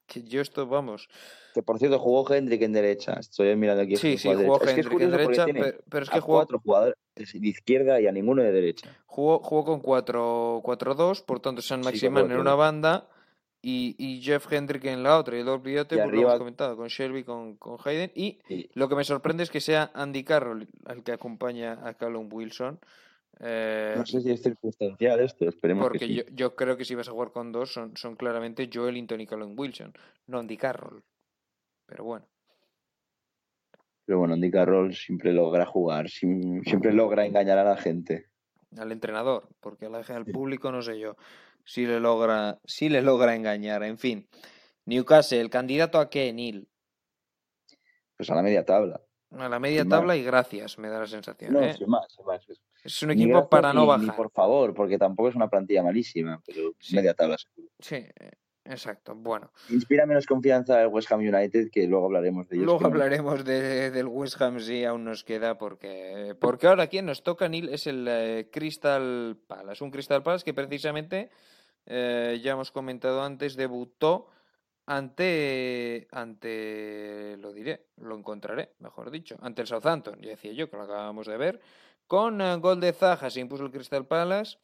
Que 0.07 0.23
yo 0.23 0.41
esto, 0.41 0.65
vamos. 0.65 1.07
Que 1.53 1.61
por 1.61 1.77
cierto 1.77 1.99
jugó 1.99 2.27
Hendrick 2.33 2.63
en 2.63 2.73
derecha. 2.73 3.13
Estoy 3.19 3.55
mirando 3.55 3.83
aquí. 3.83 3.95
Sí, 3.95 4.17
sí, 4.17 4.33
jugó 4.33 4.59
Hendrick 4.59 4.91
es 4.91 4.97
que 4.97 5.03
en 5.03 5.11
derecha, 5.11 5.45
pero, 5.45 5.77
pero, 5.87 6.03
es 6.03 6.09
que 6.09 6.19
jugó. 6.19 6.39
cuatro 6.39 6.59
jugadores 6.59 6.95
de 7.15 7.47
izquierda 7.47 8.01
y 8.01 8.07
a 8.07 8.11
ninguno 8.11 8.41
de 8.41 8.51
derecha. 8.51 8.89
Jugó, 9.05 9.37
jugó 9.37 9.65
con 9.65 9.83
4-2, 9.83 11.23
por 11.25 11.39
tanto, 11.41 11.61
San 11.61 11.81
Maximán 11.81 12.25
sí, 12.25 12.33
en 12.33 12.39
una 12.39 12.55
banda 12.55 13.07
y, 13.61 13.95
y, 13.99 14.21
Jeff 14.21 14.51
Hendrick 14.51 14.85
en 14.85 15.03
la 15.03 15.19
otra. 15.19 15.37
Y 15.37 15.41
el 15.41 15.47
olvídate, 15.47 15.95
pues 15.95 16.11
lo 16.11 16.21
hemos 16.21 16.39
comentado, 16.39 16.75
con 16.75 16.87
Shelby, 16.87 17.23
con, 17.23 17.55
con 17.57 17.77
Hayden. 17.85 18.11
Y 18.15 18.39
sí. 18.47 18.67
lo 18.73 18.89
que 18.89 18.95
me 18.95 19.03
sorprende 19.03 19.43
es 19.43 19.51
que 19.51 19.61
sea 19.61 19.91
Andy 19.93 20.23
Carroll 20.23 20.67
el 20.87 21.03
que 21.03 21.11
acompaña 21.11 21.87
a 21.87 21.93
Callum 21.93 22.29
Wilson. 22.31 22.79
Eh, 23.43 23.95
no 23.97 24.05
sé 24.05 24.21
si 24.21 24.31
es 24.31 24.41
circunstancial 24.41 25.19
esto, 25.19 25.49
esperemos 25.49 25.83
porque 25.83 25.99
que 25.99 26.05
sí. 26.05 26.15
yo, 26.15 26.23
yo, 26.31 26.55
creo 26.55 26.77
que 26.77 26.85
si 26.85 26.93
vas 26.93 27.07
a 27.07 27.11
jugar 27.11 27.31
con 27.31 27.51
dos 27.51 27.73
son, 27.73 27.97
son 27.97 28.15
claramente 28.15 28.69
Joelinton 28.71 29.19
y 29.19 29.25
Callum 29.25 29.57
Wilson, 29.57 29.93
no 30.27 30.39
Andy 30.39 30.57
Carroll. 30.57 31.03
Pero 31.87 32.03
bueno. 32.03 32.27
Pero 34.05 34.19
bueno, 34.19 34.35
Andy 34.35 34.51
Carroll 34.51 34.93
siempre 34.93 35.33
logra 35.33 35.65
jugar, 35.65 36.09
siempre 36.09 36.93
logra 36.93 37.25
engañar 37.25 37.57
a 37.57 37.63
la 37.63 37.77
gente. 37.77 38.27
Al 38.77 38.91
entrenador, 38.91 39.49
porque 39.59 39.87
al, 39.87 39.95
al 39.95 40.25
público 40.25 40.71
no 40.71 40.81
sé 40.81 40.99
yo 40.99 41.15
si 41.65 41.85
le 41.85 41.99
logra, 41.99 42.59
si 42.65 42.89
le 42.89 43.01
logra 43.01 43.35
engañar. 43.35 43.83
En 43.83 43.97
fin, 43.97 44.27
Newcastle, 44.85 45.49
candidato 45.49 45.99
a 45.99 46.09
qué, 46.09 46.31
Neil? 46.33 46.67
Pues 48.17 48.29
a 48.29 48.35
la 48.35 48.43
media 48.43 48.65
tabla. 48.65 49.01
A 49.31 49.47
la 49.47 49.59
media 49.59 49.85
tabla 49.85 50.15
y 50.15 50.23
gracias, 50.23 50.77
me 50.77 50.89
da 50.89 50.99
la 50.99 51.07
sensación. 51.07 51.53
No, 51.53 51.61
¿eh? 51.61 51.73
sin 51.73 51.89
más, 51.89 52.11
sin 52.13 52.25
más. 52.25 52.45
Es 52.83 53.03
un 53.03 53.11
equipo 53.11 53.47
para 53.47 53.73
no 53.73 53.81
ni, 53.81 53.87
bajar. 53.87 54.05
Ni 54.05 54.11
por 54.11 54.31
favor, 54.31 54.73
porque 54.73 54.97
tampoco 54.97 55.29
es 55.29 55.35
una 55.35 55.49
plantilla 55.49 55.83
malísima, 55.83 56.41
pero 56.45 56.73
sí. 56.79 56.95
media 56.95 57.13
tabla 57.13 57.37
seguro. 57.37 57.71
Sí, 57.79 58.05
exacto. 58.65 59.13
Bueno. 59.15 59.51
Inspira 59.69 60.05
menos 60.05 60.25
confianza 60.25 60.81
el 60.81 60.87
West 60.87 61.11
Ham 61.11 61.19
United, 61.19 61.69
que 61.71 61.85
luego 61.87 62.05
hablaremos 62.05 62.49
de 62.49 62.55
ellos. 62.55 62.65
Luego 62.65 62.85
hablaremos 62.85 63.45
de, 63.45 63.91
del 63.91 64.07
West 64.07 64.41
Ham, 64.41 64.59
sí, 64.59 64.83
aún 64.83 65.03
nos 65.03 65.23
queda, 65.23 65.57
porque, 65.57 66.35
porque 66.39 66.67
ahora 66.67 66.87
quien 66.87 67.05
nos 67.05 67.23
toca, 67.23 67.47
Neil, 67.47 67.69
es 67.69 67.85
el 67.85 68.07
eh, 68.09 68.49
Crystal 68.51 69.37
Palace. 69.47 69.83
Un 69.83 69.91
Crystal 69.91 70.23
Palace 70.23 70.43
que 70.43 70.53
precisamente, 70.53 71.29
eh, 71.85 72.39
ya 72.43 72.53
hemos 72.53 72.71
comentado 72.71 73.21
antes, 73.21 73.55
debutó 73.55 74.27
ante, 74.87 76.07
ante, 76.11 77.37
lo 77.37 77.53
diré, 77.53 77.85
lo 77.97 78.17
encontraré, 78.17 78.73
mejor 78.79 79.11
dicho, 79.11 79.37
ante 79.41 79.61
el 79.61 79.67
Southampton, 79.67 80.19
ya 80.21 80.31
decía 80.31 80.51
yo 80.53 80.69
que 80.69 80.77
lo 80.77 80.83
acabamos 80.83 81.27
de 81.27 81.37
ver, 81.37 81.61
con 82.11 82.41
uh, 82.41 82.59
gol 82.59 82.81
de 82.81 82.91
Zaha 82.91 83.29
se 83.29 83.39
impuso 83.39 83.63
el 83.63 83.71
Crystal 83.71 84.05
Palace 84.05 84.57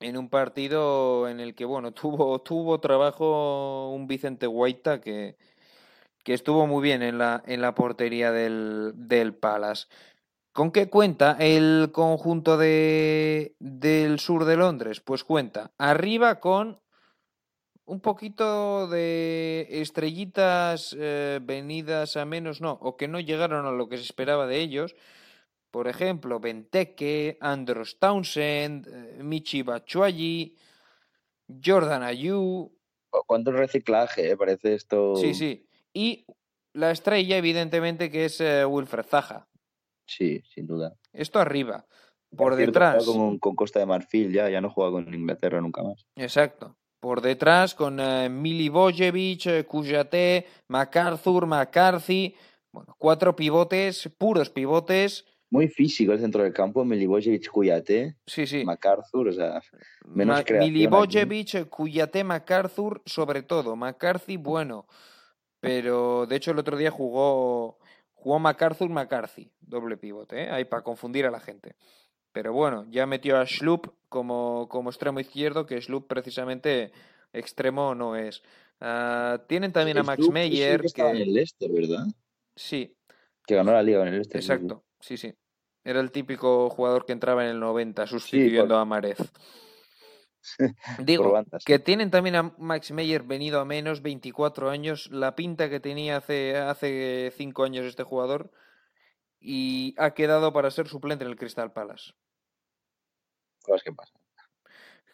en 0.00 0.18
un 0.18 0.28
partido 0.28 1.30
en 1.30 1.40
el 1.40 1.54
que, 1.54 1.64
bueno, 1.64 1.92
tuvo, 1.94 2.42
tuvo 2.42 2.78
trabajo 2.78 3.88
un 3.88 4.06
Vicente 4.06 4.46
Guaita 4.46 5.00
que, 5.00 5.38
que 6.22 6.34
estuvo 6.34 6.66
muy 6.66 6.82
bien 6.82 7.02
en 7.02 7.16
la, 7.16 7.42
en 7.46 7.62
la 7.62 7.74
portería 7.74 8.32
del, 8.32 8.92
del 8.94 9.34
Palace. 9.34 9.86
¿Con 10.52 10.72
qué 10.72 10.90
cuenta 10.90 11.38
el 11.40 11.88
conjunto 11.90 12.58
de, 12.58 13.56
del 13.58 14.18
sur 14.18 14.44
de 14.44 14.58
Londres? 14.58 15.00
Pues 15.00 15.24
cuenta 15.24 15.72
arriba 15.78 16.38
con 16.38 16.82
un 17.86 18.00
poquito 18.00 18.88
de 18.88 19.68
estrellitas 19.70 20.94
eh, 20.98 21.40
venidas 21.42 22.18
a 22.18 22.26
menos, 22.26 22.60
no, 22.60 22.72
o 22.82 22.98
que 22.98 23.08
no 23.08 23.20
llegaron 23.20 23.64
a 23.64 23.70
lo 23.70 23.88
que 23.88 23.96
se 23.96 24.02
esperaba 24.02 24.46
de 24.46 24.60
ellos. 24.60 24.94
Por 25.74 25.88
ejemplo, 25.88 26.38
Benteke, 26.38 27.36
Andros 27.40 27.98
Townsend, 27.98 28.86
eh, 28.86 29.24
Michi 29.24 29.62
Bachuagi, 29.62 30.54
Jordan 31.48 32.04
Ayu. 32.04 32.70
¿Cuánto 33.26 33.50
reciclaje? 33.50 34.30
Eh? 34.30 34.36
Parece 34.36 34.74
esto. 34.74 35.16
Sí, 35.16 35.34
sí. 35.34 35.66
Y 35.92 36.26
la 36.74 36.92
estrella, 36.92 37.36
evidentemente, 37.36 38.08
que 38.08 38.26
es 38.26 38.40
eh, 38.40 38.64
Wilfred 38.64 39.04
Zaha. 39.04 39.48
Sí, 40.06 40.44
sin 40.54 40.68
duda. 40.68 40.94
Esto 41.12 41.40
arriba. 41.40 41.84
Por 42.36 42.54
detrás. 42.54 43.04
Con, 43.04 43.40
con, 43.40 43.56
Costa 43.56 43.80
de 43.80 43.86
Marfil 43.86 44.32
ya, 44.32 44.48
ya 44.48 44.60
no 44.60 44.70
juega 44.70 44.92
con 44.92 45.12
Inglaterra 45.12 45.60
nunca 45.60 45.82
más. 45.82 46.06
Exacto. 46.14 46.76
Por 47.00 47.20
detrás 47.20 47.74
con 47.74 47.98
uh, 47.98 48.30
Milivojevic, 48.30 49.66
uh, 49.66 50.44
MacArthur, 50.68 51.46
McCarthy. 51.46 52.36
Bueno, 52.70 52.94
cuatro 52.96 53.34
pivotes, 53.34 54.08
puros 54.16 54.50
pivotes. 54.50 55.24
Muy 55.54 55.68
físico 55.68 56.12
el 56.12 56.18
centro 56.18 56.42
del 56.42 56.52
campo, 56.52 56.84
Milivojevic, 56.84 57.48
Kuyate, 57.48 58.16
sí, 58.26 58.44
sí. 58.44 58.64
MacArthur, 58.64 59.28
o 59.28 59.32
sea, 59.32 59.62
menos 60.04 60.42
Ma 60.50 60.58
Milivojevic, 60.58 61.68
Kuyate, 61.68 62.24
MacArthur, 62.24 63.00
sobre 63.06 63.42
todo. 63.44 63.76
McCarthy, 63.76 64.36
bueno. 64.36 64.88
Pero 65.60 66.26
de 66.26 66.34
hecho 66.34 66.50
el 66.50 66.58
otro 66.58 66.76
día 66.76 66.90
jugó, 66.90 67.78
jugó 68.14 68.40
MacArthur, 68.40 68.90
McCarthy, 68.90 69.52
doble 69.60 69.96
pivote, 69.96 70.42
¿eh? 70.42 70.50
ahí 70.50 70.64
para 70.64 70.82
confundir 70.82 71.24
a 71.24 71.30
la 71.30 71.38
gente. 71.38 71.76
Pero 72.32 72.52
bueno, 72.52 72.84
ya 72.90 73.06
metió 73.06 73.38
a 73.38 73.46
Schlup 73.46 73.94
como, 74.08 74.68
como 74.68 74.90
extremo 74.90 75.20
izquierdo, 75.20 75.66
que 75.66 75.80
Schlup 75.80 76.08
precisamente 76.08 76.90
extremo 77.32 77.94
no 77.94 78.16
es. 78.16 78.42
Uh, 78.80 79.38
tienen 79.46 79.70
también 79.70 79.98
a 79.98 80.02
Max 80.02 80.28
Meyer. 80.28 80.82
Que, 80.92 81.00
en 81.00 81.16
el 81.16 81.32
Leicester, 81.32 81.70
¿verdad? 81.70 82.06
Sí. 82.56 82.96
Que 83.46 83.54
ganó 83.54 83.70
la 83.70 83.84
liga 83.84 84.02
en 84.02 84.08
el 84.08 84.14
Leicester. 84.14 84.40
Exacto, 84.40 84.82
sí, 84.98 85.16
sí. 85.16 85.32
Era 85.84 86.00
el 86.00 86.10
típico 86.10 86.70
jugador 86.70 87.04
que 87.04 87.12
entraba 87.12 87.44
en 87.44 87.50
el 87.50 87.60
90 87.60 88.06
sustituyendo 88.06 88.62
sí, 88.62 88.68
por... 88.68 88.78
a 88.78 88.84
Marez. 88.84 89.18
Digo, 90.98 91.42
que 91.64 91.78
tienen 91.78 92.10
también 92.10 92.36
a 92.36 92.54
Max 92.58 92.90
Meyer 92.90 93.22
venido 93.22 93.60
a 93.60 93.64
menos, 93.64 94.02
24 94.02 94.70
años, 94.70 95.08
la 95.10 95.34
pinta 95.34 95.70
que 95.70 95.80
tenía 95.80 96.18
hace, 96.18 96.56
hace 96.56 97.32
5 97.36 97.64
años 97.64 97.86
este 97.86 98.02
jugador 98.02 98.50
y 99.40 99.94
ha 99.98 100.12
quedado 100.14 100.52
para 100.52 100.70
ser 100.70 100.88
suplente 100.88 101.24
en 101.24 101.30
el 101.30 101.36
Crystal 101.36 101.72
Palace. 101.72 102.12
Cosas 103.62 103.82
que 103.82 103.92
pasan. 103.92 104.20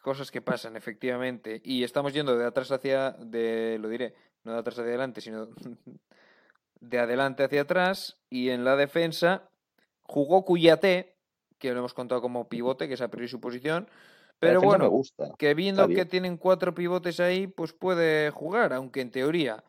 Cosas 0.02 0.30
que 0.30 0.40
pasan, 0.40 0.76
efectivamente. 0.76 1.60
Y 1.64 1.84
estamos 1.84 2.12
yendo 2.12 2.36
de 2.36 2.46
atrás 2.46 2.70
hacia, 2.70 3.12
de, 3.12 3.78
lo 3.80 3.88
diré, 3.88 4.14
no 4.44 4.52
de 4.52 4.58
atrás 4.58 4.78
hacia 4.78 4.88
adelante, 4.88 5.20
sino 5.20 5.48
de 6.80 6.98
adelante 6.98 7.44
hacia 7.44 7.62
atrás. 7.62 8.20
Y 8.28 8.50
en 8.50 8.64
la 8.64 8.76
defensa 8.76 9.49
jugó 10.10 10.44
Cuyate, 10.44 11.16
que 11.58 11.72
lo 11.72 11.78
hemos 11.78 11.94
contado 11.94 12.20
como 12.20 12.48
pivote, 12.48 12.88
que 12.88 12.94
es 12.94 13.00
a 13.00 13.08
priori 13.08 13.28
su 13.28 13.40
posición. 13.40 13.88
Pero 14.40 14.60
bueno, 14.62 14.88
gusta. 14.88 15.34
que 15.38 15.54
viendo 15.54 15.86
que 15.86 16.06
tienen 16.06 16.36
cuatro 16.36 16.74
pivotes 16.74 17.20
ahí, 17.20 17.46
pues 17.46 17.72
puede 17.72 18.30
jugar, 18.30 18.72
aunque 18.72 19.02
en 19.02 19.10
teoría 19.10 19.62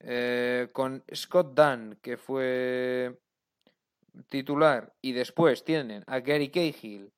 eh, 0.00 0.68
con 0.72 1.04
Scott 1.14 1.54
Dunn, 1.54 1.98
que 2.02 2.16
fue 2.16 3.18
titular, 4.28 4.92
y 5.00 5.12
después 5.12 5.64
tienen 5.64 6.02
a 6.08 6.18
Gary 6.20 6.50
Cahill, 6.50 7.12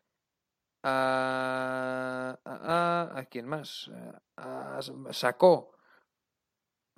a, 0.84 2.38
a, 2.44 3.12
a, 3.14 3.18
a 3.18 3.24
quién 3.24 3.46
más, 3.46 3.90
a, 4.36 4.80
Sacó. 5.10 5.72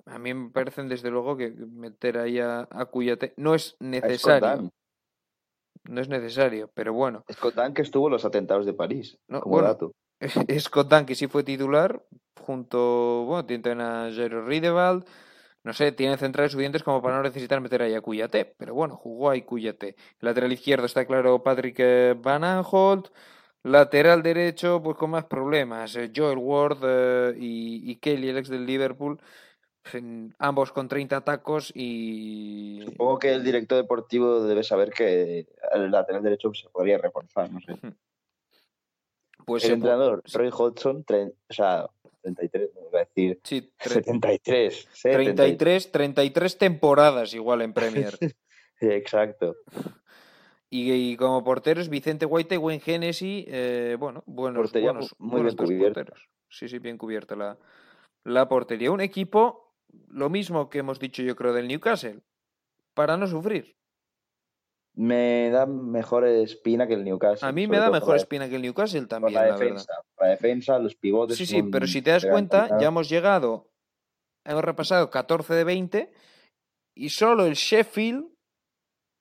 A 0.05 0.19
mí 0.19 0.33
me 0.33 0.49
parecen 0.49 0.89
desde 0.89 1.09
luego 1.09 1.37
que 1.37 1.51
meter 1.51 2.17
ahí 2.17 2.39
a, 2.39 2.67
a 2.69 2.85
Cuyate 2.85 3.33
no 3.37 3.55
es 3.55 3.77
necesario. 3.79 4.71
No 5.83 6.01
es 6.01 6.09
necesario, 6.09 6.69
pero 6.73 6.93
bueno. 6.93 7.23
Scott 7.31 7.55
que 7.73 7.81
estuvo 7.81 8.07
en 8.07 8.13
los 8.13 8.25
atentados 8.25 8.65
de 8.65 8.73
París. 8.73 9.17
No, 9.27 9.41
como 9.41 9.55
bueno, 9.55 9.67
dato. 9.67 9.93
Scott 10.59 11.05
que 11.05 11.15
sí 11.15 11.27
fue 11.27 11.43
titular, 11.43 12.03
junto, 12.39 13.23
bueno, 13.25 13.45
tienen 13.45 13.81
a 13.81 14.11
Jairo 14.13 14.45
Riedewald, 14.45 15.05
no 15.63 15.73
sé, 15.73 15.91
tienen 15.91 16.17
centrales 16.17 16.51
suficientes 16.51 16.83
como 16.83 17.01
para 17.01 17.17
no 17.17 17.23
necesitar 17.23 17.61
meter 17.61 17.81
ahí 17.81 17.93
a 17.93 18.01
Cuyate, 18.01 18.55
pero 18.57 18.73
bueno, 18.73 18.95
jugó 18.95 19.29
ahí 19.29 19.43
Cuyate. 19.43 19.95
Lateral 20.19 20.51
izquierdo 20.51 20.85
está 20.85 21.05
claro 21.05 21.43
Patrick 21.43 21.75
eh, 21.79 22.15
Van 22.17 22.43
Aanholt, 22.43 23.09
lateral 23.63 24.23
derecho 24.23 24.81
pues 24.83 24.97
con 24.97 25.11
más 25.11 25.25
problemas, 25.25 25.95
eh, 25.95 26.11
Joel 26.15 26.39
Ward 26.39 26.79
eh, 26.83 27.35
y, 27.39 27.91
y, 27.91 27.95
Kelly, 27.97 28.29
el 28.29 28.37
ex 28.37 28.49
del 28.49 28.65
Liverpool, 28.65 29.19
ambos 30.37 30.71
con 30.71 30.87
30 30.87 31.21
tacos 31.21 31.71
y... 31.75 32.81
Supongo 32.85 33.19
que 33.19 33.33
el 33.33 33.43
director 33.43 33.77
deportivo 33.77 34.43
debe 34.43 34.63
saber 34.63 34.91
que 34.91 35.47
el 35.73 35.91
lateral 35.91 36.23
derecho 36.23 36.53
se 36.53 36.69
podría 36.69 36.97
reforzar, 36.97 37.51
no 37.51 37.59
sé. 37.61 37.75
Pues 39.45 39.65
el 39.65 39.73
entrenador, 39.73 40.23
Roy 40.33 40.49
Hodgson, 40.51 41.03
o 41.07 41.53
sea, 41.53 41.87
33, 42.21 42.69
me 42.75 42.87
iba 42.89 42.99
a 42.99 43.05
decir. 43.05 43.39
Sí, 43.43 43.73
73. 43.79 44.87
33, 45.01 45.91
33 45.91 46.57
temporadas 46.57 47.33
igual 47.33 47.61
en 47.61 47.73
Premier. 47.73 48.17
Exacto. 48.79 49.55
Y, 50.69 50.91
y, 50.93 51.17
como 51.17 51.43
porteros, 51.43 51.89
Vicente 51.89 52.25
White, 52.25 52.57
Wayne 52.57 52.81
Hennessy, 52.85 53.45
eh, 53.47 53.97
bueno, 53.99 54.23
buenos, 54.25 54.61
portería 54.61 54.91
buenos, 54.91 55.13
muy 55.17 55.41
buenos 55.41 55.55
bien 55.55 55.65
cubierta. 55.67 56.05
porteros. 56.05 56.29
Sí, 56.49 56.69
sí, 56.69 56.79
bien 56.79 56.97
cubierta 56.97 57.35
la, 57.35 57.57
la 58.23 58.47
portería. 58.47 58.91
Un 58.91 59.01
equipo, 59.01 59.70
lo 60.09 60.29
mismo 60.29 60.69
que 60.69 60.79
hemos 60.79 60.99
dicho 60.99 61.21
yo 61.21 61.35
creo 61.35 61.53
del 61.53 61.67
Newcastle, 61.67 62.21
para 62.93 63.17
no 63.17 63.27
sufrir. 63.27 63.75
Me 64.93 65.49
da 65.51 65.65
mejor 65.65 66.27
espina 66.27 66.85
que 66.85 66.95
el 66.95 67.05
Newcastle. 67.05 67.47
A 67.47 67.51
mí 67.51 67.65
me 67.65 67.77
da 67.77 67.89
mejor 67.89 68.17
espina 68.17 68.49
que 68.49 68.57
el 68.57 68.61
Newcastle 68.61 69.05
también. 69.05 69.33
La, 69.33 69.45
defensa, 69.45 69.93
la 70.19 70.27
defensa, 70.27 70.79
los 70.79 70.95
pivotes. 70.95 71.37
Sí, 71.37 71.45
sí, 71.45 71.63
pero 71.63 71.87
si 71.87 72.01
te 72.01 72.11
das 72.11 72.25
cuenta, 72.25 72.77
ya 72.79 72.87
hemos 72.87 73.07
llegado, 73.07 73.69
hemos 74.43 74.63
repasado 74.63 75.09
14 75.09 75.53
de 75.53 75.63
20 75.63 76.13
y 76.95 77.09
solo 77.09 77.45
el 77.45 77.53
Sheffield 77.53 78.27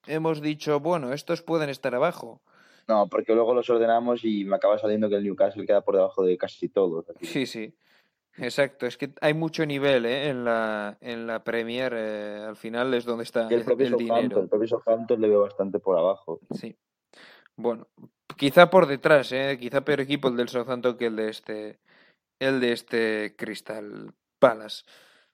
hemos 0.07 0.41
dicho, 0.41 0.81
bueno, 0.81 1.13
estos 1.13 1.43
pueden 1.43 1.71
estar 1.71 1.95
abajo. 1.95 2.43
No, 2.89 3.07
porque 3.09 3.35
luego 3.35 3.55
los 3.55 3.71
ordenamos 3.71 4.25
y 4.25 4.45
me 4.45 4.57
acaba 4.57 4.77
saliendo 4.79 5.09
que 5.09 5.15
el 5.15 5.23
Newcastle 5.23 5.65
queda 5.65 5.83
por 5.83 5.95
debajo 5.95 6.25
de 6.25 6.37
casi 6.37 6.69
todos. 6.69 7.07
Sí, 7.21 7.47
sí. 7.47 7.73
Exacto, 8.41 8.87
es 8.87 8.97
que 8.97 9.13
hay 9.21 9.35
mucho 9.35 9.67
nivel 9.67 10.07
¿eh? 10.07 10.29
en, 10.29 10.45
la, 10.45 10.97
en 11.01 11.27
la 11.27 11.45
Premier, 11.45 11.93
eh, 11.95 12.45
al 12.49 12.57
final 12.57 12.95
es 12.95 13.05
donde 13.05 13.25
está 13.25 13.47
y 13.51 13.55
el, 13.55 13.65
propio 13.65 13.87
el 13.89 13.97
dinero. 13.97 14.41
El 14.41 14.49
propio 14.49 14.67
Southampton 14.67 15.21
le 15.21 15.29
veo 15.29 15.43
bastante 15.43 15.79
por 15.79 15.99
abajo. 15.99 16.41
Sí. 16.51 16.75
Bueno, 17.57 17.87
quizá 18.37 18.71
por 18.71 18.87
detrás, 18.87 19.31
¿eh? 19.33 19.59
quizá 19.61 19.83
peor 19.83 20.01
equipo 20.01 20.29
el 20.29 20.37
del 20.37 20.49
Southampton 20.49 20.97
que 20.97 21.07
el 21.07 21.17
de 21.17 21.29
este, 21.29 21.81
el 22.39 22.61
de 22.61 22.73
este 22.73 23.35
Crystal 23.37 24.15
Palace. 24.39 24.85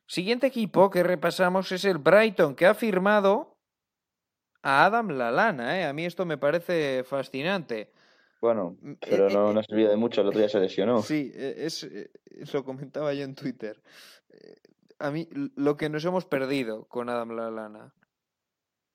Siguiente 0.09 0.49
equipo 0.49 0.91
que 0.91 1.05
repasamos 1.05 1.71
es 1.71 1.85
el 1.85 1.99
Brighton, 1.99 2.57
que 2.57 2.67
ha 2.67 2.75
firmado 2.75 3.57
a 4.63 4.85
Adam 4.85 5.11
Lalana. 5.11 5.79
¿eh? 5.79 5.85
A 5.85 5.93
mí 5.93 6.05
esto 6.05 6.27
me 6.27 6.39
parece 6.39 7.05
fascinante. 7.05 7.93
Bueno, 8.41 8.77
pero 9.01 9.31
no, 9.31 9.53
no 9.53 9.63
servía 9.63 9.89
de 9.89 9.97
mucho, 9.97 10.21
el 10.21 10.29
otro 10.29 10.39
día 10.41 10.49
se 10.49 10.61
lesionó. 10.61 11.03
Sí, 11.03 11.33
es, 11.35 11.89
lo 12.53 12.65
comentaba 12.65 13.13
yo 13.15 13.25
en 13.25 13.35
Twitter. 13.35 13.81
A 14.99 15.11
mí, 15.11 15.29
lo 15.57 15.77
que 15.77 15.89
nos 15.89 16.05
hemos 16.05 16.25
perdido 16.27 16.85
con 16.87 17.09
Adam 17.09 17.31
Lallana. 17.31 17.93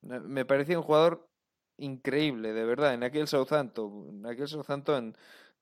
Me 0.02 0.46
parecía 0.46 0.78
un 0.78 0.84
jugador 0.84 1.28
increíble, 1.78 2.54
de 2.54 2.66
verdad. 2.66 2.94
En 2.94 3.04
aquel 3.04 3.28
Southampton, 3.28 4.08
en 4.10 4.26
aquel 4.26 4.48
Southampton 4.48 5.16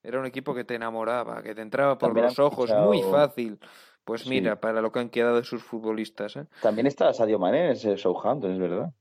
era 0.04 0.20
un 0.20 0.26
equipo 0.26 0.54
que 0.56 0.64
te 0.64 0.76
enamoraba, 0.76 1.42
que 1.44 1.54
te 1.56 1.62
entraba 1.62 1.98
por 1.98 2.10
También 2.10 2.26
los 2.28 2.40
ojos, 2.40 2.72
muy 2.86 3.02
fácil. 3.04 3.60
Pues 4.06 4.22
Sí. 4.22 4.30
mira, 4.30 4.60
para 4.60 4.82
lo 4.82 4.92
que 4.92 5.00
han 5.00 5.10
quedado 5.10 5.44
sus 5.44 5.62
futbolistas. 5.62 6.36
¿eh? 6.38 6.46
También 6.62 6.88
está 6.88 7.14
Sadio 7.14 7.38
Mané 7.38 7.66
en 7.66 7.72
ese 7.72 7.98
Southampton, 7.98 8.52
es 8.54 8.60
verdad. 8.60 8.94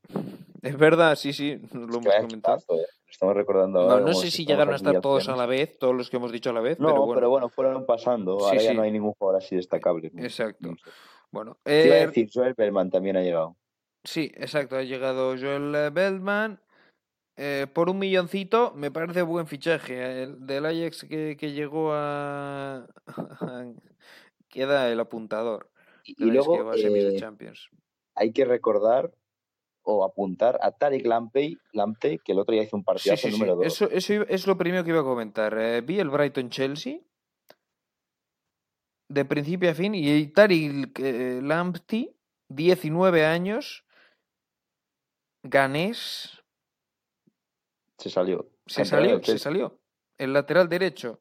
Es 0.60 0.76
verdad, 0.76 1.14
sí, 1.14 1.32
sí, 1.32 1.56
nos 1.72 1.88
lo 1.88 1.98
Es 2.00 2.06
hemos 2.06 2.14
comentado. 2.16 2.56
equipazo, 2.56 2.74
eh. 2.80 2.86
Estamos 3.10 3.34
recordando 3.34 3.78
No, 3.80 3.90
ahora. 3.90 4.00
no 4.00 4.12
como 4.12 4.20
sé 4.20 4.30
si 4.30 4.44
llegaron 4.44 4.72
a 4.74 4.76
estar 4.76 5.00
todos 5.00 5.28
a 5.28 5.36
la 5.36 5.46
vez, 5.46 5.78
todos 5.78 5.94
los 5.94 6.10
que 6.10 6.16
hemos 6.18 6.30
dicho 6.30 6.50
a 6.50 6.52
la 6.52 6.60
vez, 6.60 6.78
No, 6.78 7.08
pero 7.14 7.30
bueno. 7.30 7.48
fueron 7.48 7.86
pasando. 7.86 8.38
Sí, 8.40 8.44
Ahora 8.46 8.60
ya 8.60 8.70
sí. 8.70 8.76
no 8.76 8.82
hay 8.82 8.92
ningún 8.92 9.12
jugador 9.14 9.42
así 9.42 9.56
destacable. 9.56 10.10
¿no? 10.12 10.22
Exacto. 10.22 10.68
No 10.70 10.76
sé. 10.76 10.90
Bueno, 11.30 11.58
Te 11.62 11.86
iba 11.86 11.94
a 11.94 11.98
eh, 11.98 12.06
decir, 12.06 12.28
Joel 12.32 12.54
Bellman 12.54 12.90
también 12.90 13.16
ha 13.16 13.22
llegado. 13.22 13.56
Sí, 14.04 14.30
exacto. 14.36 14.76
Ha 14.76 14.82
llegado 14.82 15.36
Joel 15.38 15.74
eh, 15.74 15.90
Beltman. 15.90 16.60
eh, 17.36 17.66
por 17.72 17.90
un 17.90 17.98
milloncito, 17.98 18.72
me 18.74 18.90
parece 18.90 19.22
buen 19.22 19.46
fichaje. 19.46 20.22
El 20.22 20.46
del 20.46 20.66
Ajax 20.66 21.04
que, 21.04 21.36
que 21.38 21.52
llegó 21.52 21.90
a. 21.92 22.86
Queda 24.48 24.90
el 24.90 25.00
apuntador. 25.00 25.70
Y, 26.04 26.24
luego 26.24 26.56
que 26.56 26.62
va 26.62 26.72
a 26.74 26.78
semis 26.78 27.04
de 27.04 27.16
eh, 27.16 27.18
Champions. 27.18 27.68
hay 28.14 28.32
que 28.32 28.46
recordar 28.46 29.12
o 29.90 30.04
apuntar 30.04 30.58
a 30.62 30.70
Tariq 30.72 31.06
Lamptey, 31.06 31.56
Lamptey 31.72 32.18
que 32.18 32.32
el 32.32 32.38
otro 32.40 32.52
día 32.52 32.62
hizo 32.64 32.76
un 32.76 32.82
Sí, 32.82 32.86
partidazo 32.86 33.22
sí, 33.22 33.32
sí. 33.32 33.38
número 33.38 33.56
2. 33.56 33.66
Eso, 33.66 33.90
eso 33.90 34.12
iba- 34.12 34.24
es 34.28 34.46
lo 34.46 34.56
primero 34.58 34.84
que 34.84 34.90
iba 34.90 35.00
a 35.00 35.04
comentar. 35.04 35.56
Eh, 35.58 35.80
vi 35.80 35.98
el 35.98 36.10
Brighton 36.10 36.50
Chelsea. 36.50 36.98
De 39.10 39.24
principio 39.24 39.70
a 39.70 39.74
fin. 39.74 39.94
Y 39.94 40.26
Tariq 40.28 40.98
eh, 41.00 41.40
Lamptey, 41.42 42.14
19 42.50 43.24
años. 43.24 43.84
Ganés. 45.42 46.42
Se 47.98 48.10
salió. 48.10 48.50
Se 48.66 48.84
salió, 48.84 49.22
se 49.22 49.38
salió. 49.38 49.80
El 50.18 50.32
lateral 50.34 50.68
derecho 50.68 51.20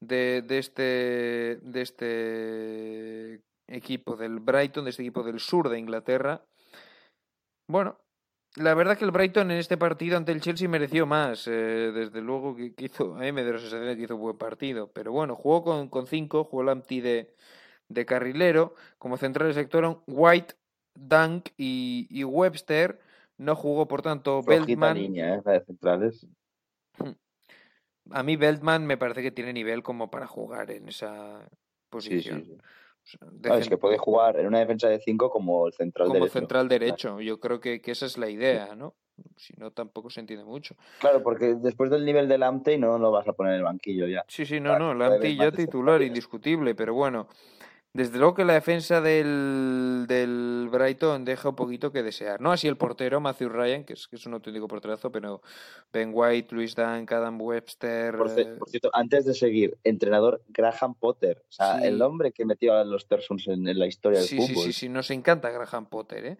de, 0.00 0.42
de 0.42 0.58
este 0.58 1.58
de 1.62 1.82
este 1.82 3.42
equipo 3.68 4.16
del 4.16 4.40
Brighton, 4.40 4.84
de 4.84 4.90
este 4.90 5.02
equipo 5.02 5.22
del 5.22 5.40
sur 5.40 5.68
de 5.68 5.78
Inglaterra. 5.78 6.44
Bueno, 7.68 7.98
la 8.56 8.74
verdad 8.74 8.96
que 8.96 9.04
el 9.04 9.10
Brighton 9.10 9.50
en 9.50 9.58
este 9.58 9.76
partido 9.76 10.16
ante 10.16 10.32
el 10.32 10.40
Chelsea 10.40 10.68
mereció 10.68 11.06
más. 11.06 11.46
Eh, 11.46 11.92
desde 11.94 12.20
luego 12.20 12.56
que, 12.56 12.72
hizo, 12.78 13.14
a 13.14 13.20
mí 13.20 13.32
me 13.32 13.42
dio 13.42 13.52
la 13.52 13.58
sensación 13.58 13.86
de 13.86 13.96
que 13.96 14.02
hizo 14.02 14.16
un 14.16 14.22
buen 14.22 14.38
partido. 14.38 14.90
Pero 14.92 15.12
bueno, 15.12 15.36
jugó 15.36 15.62
con, 15.62 15.88
con 15.88 16.06
cinco, 16.06 16.44
jugó 16.44 16.62
Lamptey 16.62 17.00
de, 17.00 17.34
de 17.88 18.06
carrilero. 18.06 18.74
Como 18.98 19.18
centrales 19.18 19.54
sectoron 19.54 20.02
White, 20.06 20.54
Dunk 20.94 21.50
y, 21.56 22.24
Webster. 22.24 22.98
No 23.38 23.54
jugó, 23.54 23.86
por 23.86 24.00
tanto, 24.00 24.42
Beltman. 24.42 24.96
Línea, 24.96 25.34
¿eh? 25.34 25.42
de 25.44 25.60
centrales. 25.60 26.26
A 28.10 28.22
mí 28.22 28.36
Beltman 28.36 28.86
me 28.86 28.96
parece 28.96 29.20
que 29.22 29.30
tiene 29.30 29.52
nivel 29.52 29.82
como 29.82 30.10
para 30.10 30.26
jugar 30.26 30.70
en 30.70 30.88
esa 30.88 31.46
posición. 31.90 32.44
Sí, 32.44 32.52
sí, 32.52 32.58
es 33.44 33.68
que 33.68 33.78
puede 33.78 33.98
jugar 33.98 34.38
en 34.38 34.46
una 34.46 34.58
defensa 34.58 34.88
de 34.88 34.98
5 34.98 35.30
como 35.30 35.66
el 35.66 35.72
central 35.72 36.08
como 36.08 36.20
derecho. 36.20 36.38
central 36.38 36.68
derecho. 36.68 37.20
Yo 37.20 37.38
creo 37.38 37.60
que, 37.60 37.80
esa 37.84 38.06
es 38.06 38.18
la 38.18 38.28
idea, 38.28 38.74
¿no? 38.74 38.94
Si 39.36 39.54
no, 39.56 39.70
tampoco 39.70 40.10
se 40.10 40.20
entiende 40.20 40.44
mucho. 40.44 40.76
Claro, 40.98 41.22
porque 41.22 41.54
después 41.54 41.90
del 41.90 42.04
nivel 42.04 42.28
del 42.28 42.42
Amte 42.42 42.76
no 42.76 42.98
lo 42.98 43.10
vas 43.10 43.26
a 43.26 43.32
poner 43.32 43.54
en 43.54 43.58
el 43.58 43.64
banquillo 43.64 44.06
ya. 44.06 44.24
Sí, 44.28 44.44
sí, 44.44 44.60
no, 44.60 44.78
no, 44.78 44.92
el 44.92 45.02
Amte 45.02 45.34
ya 45.34 45.50
titular, 45.50 46.02
indiscutible, 46.02 46.74
pero 46.74 46.94
bueno, 46.94 47.28
desde 47.96 48.18
luego 48.18 48.34
que 48.34 48.44
la 48.44 48.52
defensa 48.52 49.00
del, 49.00 50.04
del, 50.06 50.68
Brighton 50.70 51.24
deja 51.24 51.48
un 51.48 51.56
poquito 51.56 51.90
que 51.90 52.02
desear. 52.02 52.40
No 52.40 52.52
así 52.52 52.68
el 52.68 52.76
portero, 52.76 53.20
Matthew 53.20 53.48
Ryan, 53.48 53.84
que 53.84 53.94
es, 53.94 54.06
que 54.06 54.16
es 54.16 54.26
un 54.26 54.34
auténtico 54.34 54.68
porterazo, 54.68 55.10
pero 55.10 55.40
Ben 55.92 56.10
White, 56.12 56.54
Luis 56.54 56.74
Dunk, 56.74 57.10
Adam 57.10 57.40
Webster. 57.40 58.16
Por, 58.16 58.28
eh, 58.38 58.58
cierto, 58.66 58.90
antes 58.92 59.24
de 59.24 59.32
seguir, 59.32 59.78
entrenador 59.82 60.42
Graham 60.48 60.94
Potter. 60.94 61.42
O 61.48 61.52
sea, 61.52 61.78
el 61.78 62.02
hombre 62.02 62.32
que 62.32 62.44
metió 62.44 62.74
a 62.74 62.84
los 62.84 63.06
Tersons 63.06 63.48
en, 63.48 63.64
la 63.78 63.86
historia 63.86 64.20
del 64.20 64.28
fútbol. 64.28 64.46
Sí, 64.48 64.54
sí, 64.54 64.72
sí, 64.72 64.88
nos 64.90 65.10
encanta 65.10 65.50
Graham 65.50 65.86
Potter, 65.86 66.26
¿eh? 66.26 66.38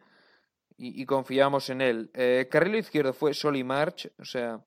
Y, 0.78 1.07
confiamos 1.07 1.70
en 1.70 1.81
él. 1.81 2.11
Eh, 2.12 2.49
carril 2.51 2.74
izquierdo 2.74 3.15
fue 3.15 3.33
Solly 3.33 3.65
March, 3.65 4.11
o 4.19 4.27
sea 4.27 4.61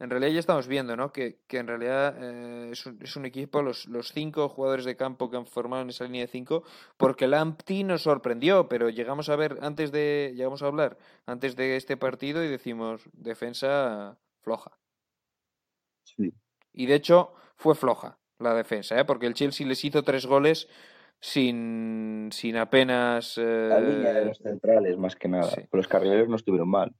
en 0.00 0.10
realidad 0.10 0.32
ya 0.32 0.40
estamos 0.40 0.68
viendo, 0.68 0.96
¿no? 0.96 1.12
Que, 1.12 1.38
en 1.48 1.66
realidad 1.66 2.16
eh, 2.20 2.70
es, 2.72 2.86
un, 2.86 2.98
es, 3.02 3.16
un, 3.16 3.26
equipo, 3.26 3.62
los, 3.62 3.86
los, 3.86 4.12
cinco 4.12 4.48
jugadores 4.48 4.84
de 4.84 4.96
campo 4.96 5.28
que 5.28 5.36
han 5.36 5.46
formado 5.46 5.82
en 5.82 5.90
esa 5.90 6.04
línea 6.04 6.22
de 6.22 6.28
cinco, 6.28 6.62
porque 6.96 7.24
el 7.24 7.34
Ampty 7.34 7.82
nos 7.82 8.02
sorprendió, 8.02 8.68
pero 8.68 8.90
llegamos 8.90 9.28
a 9.28 9.36
ver 9.36 9.58
antes 9.60 9.90
de, 9.90 10.32
llegamos 10.36 10.62
a 10.62 10.66
hablar 10.66 10.98
antes 11.26 11.56
de 11.56 11.76
este 11.76 11.96
partido 11.96 12.44
y 12.44 12.48
decimos 12.48 13.02
defensa 13.12 14.18
floja. 14.40 14.78
Sí. 16.04 16.32
Y 16.72 16.86
de 16.86 16.94
hecho 16.94 17.32
fue 17.56 17.74
floja 17.74 18.18
la 18.38 18.54
defensa, 18.54 18.98
¿eh? 19.00 19.04
porque 19.04 19.26
el 19.26 19.34
Chelsea 19.34 19.66
les 19.66 19.84
hizo 19.84 20.04
tres 20.04 20.26
goles 20.26 20.68
sin, 21.18 22.28
sin 22.30 22.56
apenas. 22.56 23.36
La 23.36 23.80
línea 23.80 24.12
de 24.12 24.22
eh, 24.22 24.24
los 24.26 24.38
centrales, 24.38 24.96
más 24.96 25.16
que 25.16 25.26
nada. 25.26 25.50
Los 25.72 25.88
carrileros 25.88 26.28
no 26.28 26.36
estuvieron 26.36 26.68
mal 26.68 26.94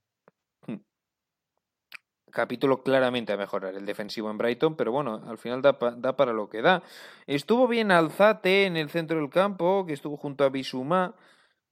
capítulo 2.31 2.83
claramente 2.83 3.33
a 3.33 3.37
mejorar 3.37 3.75
el 3.75 3.87
defensivo 3.87 4.31
en 4.31 4.39
Brighton, 4.39 4.77
pero 4.77 4.93
bueno, 4.93 5.23
al 5.27 5.39
final 5.39 5.63
da, 5.63 5.77
da, 5.97 6.17
para 6.17 6.33
lo 6.33 6.49
que 6.49 6.63
da. 6.63 6.83
Estuvo 7.27 7.69
bien 7.69 7.91
Alzate 7.91 8.67
en 8.67 8.77
el 8.77 8.91
centro 8.91 9.19
del 9.19 9.31
campo, 9.31 9.85
que 9.87 9.93
estuvo 9.93 10.17
junto 10.17 10.45
a 10.45 10.49
Bisuma, 10.49 11.15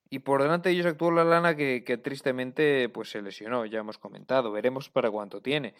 y 0.09 0.21
por 0.21 0.43
delante 0.43 0.69
de 0.69 0.75
ellos 0.75 0.87
actuó 0.87 1.11
la 1.11 1.25
lana 1.25 1.57
que, 1.57 1.83
que, 1.85 1.99
tristemente 1.99 2.89
pues 2.89 3.11
se 3.11 3.23
lesionó, 3.23 3.67
ya 3.67 3.81
hemos 3.81 3.99
comentado, 3.99 4.53
veremos 4.53 4.89
para 4.89 5.11
cuánto 5.11 5.41
tiene. 5.41 5.75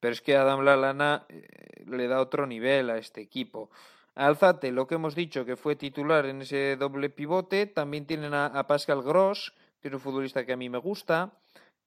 Pero 0.00 0.12
es 0.12 0.20
que 0.20 0.36
Adam 0.36 0.64
Lalana 0.64 1.26
eh, 1.28 1.84
le 1.86 2.08
da 2.08 2.20
otro 2.20 2.46
nivel 2.46 2.90
a 2.90 2.98
este 2.98 3.20
equipo. 3.20 3.70
Alzate, 4.14 4.72
lo 4.72 4.86
que 4.86 4.96
hemos 4.96 5.14
dicho, 5.14 5.44
que 5.44 5.56
fue 5.56 5.76
titular 5.76 6.26
en 6.26 6.42
ese 6.42 6.76
doble 6.76 7.08
pivote, 7.08 7.66
también 7.66 8.06
tienen 8.06 8.34
a, 8.34 8.46
a 8.46 8.66
Pascal 8.66 9.02
Gross, 9.02 9.54
que 9.80 9.88
es 9.88 9.94
un 9.94 10.00
futbolista 10.00 10.44
que 10.44 10.52
a 10.52 10.56
mí 10.56 10.68
me 10.68 10.78
gusta. 10.78 11.32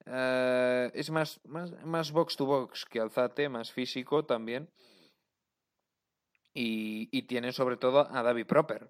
Eh, 0.06 0.91
es 0.94 1.10
más, 1.10 1.40
más, 1.45 1.72
más 1.84 2.11
box 2.11 2.36
to 2.36 2.45
box 2.45 2.86
que 2.86 2.99
Alzate, 2.99 3.49
más 3.49 3.72
físico 3.72 4.26
también. 4.26 4.69
Y, 6.53 7.10
y 7.11 7.23
tiene 7.23 7.52
sobre 7.52 7.77
todo 7.77 8.07
a 8.10 8.23
David 8.23 8.45
Proper. 8.45 8.90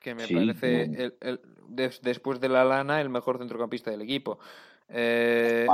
Que 0.00 0.14
me 0.14 0.28
parece, 0.28 0.82
el, 0.82 1.16
el, 1.20 1.40
después 1.68 2.40
de 2.40 2.48
la 2.48 2.64
lana, 2.64 3.00
el 3.00 3.08
mejor 3.08 3.38
centrocampista 3.38 3.90
del 3.90 4.02
equipo. 4.02 4.38
Eh, 4.88 5.66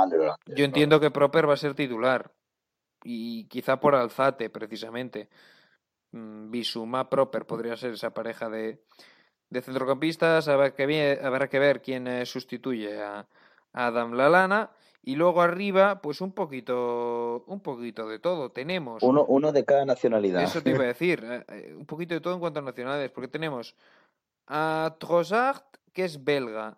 yo 0.47 0.65
entiendo 0.65 0.99
que 0.99 1.11
Proper 1.11 1.49
va 1.49 1.53
a 1.53 1.57
ser 1.57 1.75
titular. 1.75 2.33
Y 3.03 3.45
quizá 3.45 3.79
por 3.79 3.95
Alzate, 3.95 4.49
precisamente. 4.49 5.29
Mm, 6.11 6.51
Bisuma 6.51 7.09
Proper 7.09 7.45
podría 7.45 7.75
ser 7.75 7.93
esa 7.93 8.13
pareja 8.13 8.49
de, 8.49 8.83
de 9.51 9.61
centrocampistas 9.61 10.47
habrá 10.47 10.73
que, 10.73 10.85
ver, 10.85 11.23
habrá 11.23 11.49
que 11.49 11.59
ver 11.59 11.81
quién 11.81 12.07
eh, 12.07 12.25
sustituye 12.25 12.99
a, 13.01 13.27
Adam 13.73 14.13
Lalana. 14.13 14.71
Y 15.03 15.15
luego 15.15 15.41
arriba, 15.41 16.01
pues 16.01 16.21
un 16.21 16.31
poquito, 16.31 17.43
un 17.47 17.59
poquito 17.61 18.07
de 18.07 18.19
todo. 18.19 18.51
Tenemos. 18.51 19.01
Uno, 19.01 19.25
uno 19.25 19.51
de 19.51 19.65
cada 19.65 19.83
nacionalidad. 19.85 20.43
Eso 20.43 20.61
te 20.61 20.71
iba 20.71 20.83
a 20.83 20.87
decir. 20.95 21.23
Eh, 21.23 21.45
eh, 21.49 21.75
un 21.75 21.85
poquito 21.85 22.13
de 22.13 22.21
todo 22.21 22.33
en 22.33 22.39
cuanto 22.39 22.59
a 22.59 22.63
nacionalidades. 22.63 23.11
Porque 23.11 23.27
tenemos 23.27 23.75
a 24.47 24.95
Trossard, 24.99 25.63
que 25.91 26.05
es 26.05 26.23
belga. 26.23 26.77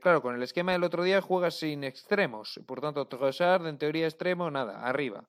claro, 0.00 0.22
con 0.22 0.34
el 0.34 0.42
esquema 0.42 0.72
del 0.72 0.84
otro 0.84 1.02
día 1.02 1.20
juega 1.20 1.50
sin 1.50 1.82
extremos. 1.82 2.60
Por 2.66 2.80
tanto, 2.80 3.06
Trossard, 3.06 3.66
en 3.66 3.78
teoría 3.78 4.06
extremo, 4.06 4.50
nada, 4.50 4.86
arriba. 4.86 5.24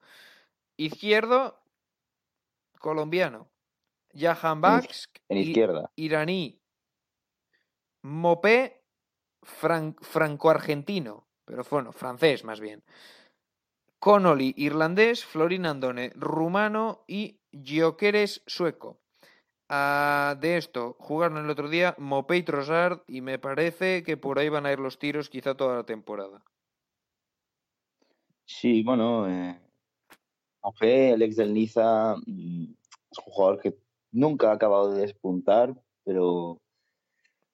Izquierdo, 0.76 1.60
colombiano. 2.80 3.48
Jahan 4.14 4.62
Baksk, 4.62 5.20
en 5.30 5.38
izquierda. 5.38 5.92
iraní. 5.96 6.60
Mopé 8.04 8.84
franco-argentino, 9.42 11.28
pero 11.46 11.64
bueno, 11.70 11.92
francés 11.92 12.44
más 12.44 12.60
bien. 12.60 12.84
Connolly, 14.00 14.54
irlandés, 14.58 15.26
Florin 15.26 15.66
Andone, 15.66 16.12
rumano 16.16 17.04
y 17.08 17.40
Gioqueres, 17.52 18.44
sueco. 18.46 19.00
Ah, 19.70 20.38
de 20.40 20.58
esto, 20.58 20.96
jugaron 21.00 21.44
el 21.44 21.50
otro 21.50 21.68
día 21.68 21.96
Mopé 21.98 22.38
y 22.38 22.44
Trossard 22.44 23.02
y 23.08 23.22
me 23.22 23.38
parece 23.38 24.04
que 24.04 24.16
por 24.16 24.40
ahí 24.40 24.50
van 24.50 24.66
a 24.66 24.72
ir 24.72 24.80
los 24.80 24.98
tiros 24.98 25.30
quizá 25.30 25.56
toda 25.56 25.76
la 25.78 25.84
temporada. 25.84 26.44
Sí, 28.46 28.82
bueno, 28.84 29.28
eh, 29.28 29.60
Mopé, 30.64 31.12
el 31.12 31.22
ex 31.22 31.36
del 31.36 31.54
Niza, 31.54 32.16
mm, 32.16 32.64
es 33.12 33.18
un 33.18 33.24
jugador 33.26 33.60
que 33.60 33.78
nunca 34.12 34.52
ha 34.52 34.54
acabado 34.54 34.94
de 34.94 35.02
despuntar, 35.02 35.74
pero 36.06 36.62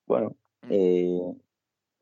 bueno, 0.05 0.35
Mm. 0.63 0.71
Eh, 0.71 1.35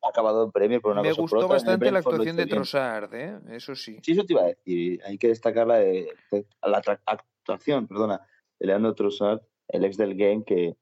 ha 0.03 0.09
acabado 0.09 0.43
en 0.43 0.51
premio 0.51 0.81
por 0.81 0.93
una 0.93 1.01
Me 1.01 1.13
gustó 1.13 1.47
bastante 1.47 1.91
la 1.91 1.99
actuación 1.99 2.35
de 2.35 2.47
Trossard, 2.47 3.13
¿eh? 3.13 3.39
eso 3.51 3.75
sí. 3.75 3.99
Sí, 4.01 4.13
eso 4.13 4.25
te 4.25 4.33
iba 4.33 4.43
a 4.43 4.47
decir. 4.47 4.99
Hay 5.05 5.17
que 5.17 5.27
destacar 5.27 5.67
la, 5.67 5.79
la 5.79 6.99
actuación 7.05 7.87
perdona, 7.87 8.27
de 8.59 8.67
Leandro 8.67 8.95
Trossard, 8.95 9.41
el 9.67 9.85
ex 9.85 9.97
del 9.97 10.15
game, 10.15 10.43
que, 10.43 10.75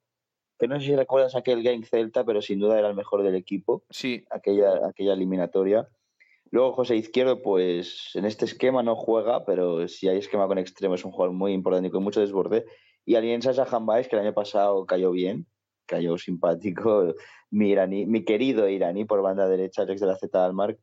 que 0.58 0.68
no 0.68 0.80
sé 0.80 0.88
si 0.88 0.96
recuerdas 0.96 1.36
aquel 1.36 1.64
game 1.64 1.84
Celta, 1.84 2.24
pero 2.24 2.42
sin 2.42 2.60
duda 2.60 2.80
era 2.80 2.90
el 2.90 2.96
mejor 2.96 3.24
del 3.24 3.36
equipo. 3.36 3.84
Sí. 3.90 4.26
Aquella, 4.30 4.88
aquella 4.88 5.14
eliminatoria. 5.14 5.88
Luego 6.52 6.74
José 6.74 6.96
Izquierdo, 6.96 7.42
pues 7.42 8.12
en 8.16 8.26
este 8.26 8.46
esquema 8.46 8.82
no 8.82 8.96
juega, 8.96 9.46
pero 9.46 9.88
si 9.88 10.08
hay 10.08 10.18
esquema 10.18 10.48
con 10.48 10.58
extremo 10.58 10.96
es 10.96 11.06
un 11.06 11.12
jugador 11.12 11.36
muy 11.36 11.54
importante 11.54 11.90
y 11.90 11.92
con 11.92 12.04
mucho 12.04 12.22
desborde. 12.22 12.66
Y 13.06 13.16
Alianza 13.16 13.54
Jahan 13.54 13.86
que 13.86 14.16
el 14.16 14.22
año 14.22 14.34
pasado 14.34 14.86
cayó 14.86 15.12
bien, 15.12 15.46
cayó 15.90 16.18
simpático, 16.18 17.14
mi, 17.52 17.72
iraní, 17.72 18.06
mi 18.06 18.24
querido 18.24 18.70
iraní 18.70 19.06
por 19.06 19.22
banda 19.22 19.50
derecha, 19.50 19.84
ex 19.84 20.00
de 20.00 20.08
la 20.08 20.16
Z 20.16 20.46
Almark. 20.46 20.80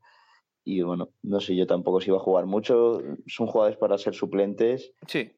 Y 0.64 0.82
bueno, 0.82 1.10
no 1.22 1.40
sé 1.40 1.54
yo 1.54 1.66
tampoco 1.66 2.00
si 2.00 2.10
iba 2.10 2.18
a 2.18 2.22
jugar 2.22 2.46
mucho. 2.46 3.00
Son 3.28 3.46
jugadores 3.46 3.78
para 3.78 3.96
ser 3.98 4.14
suplentes. 4.14 4.92
Sí. 5.06 5.30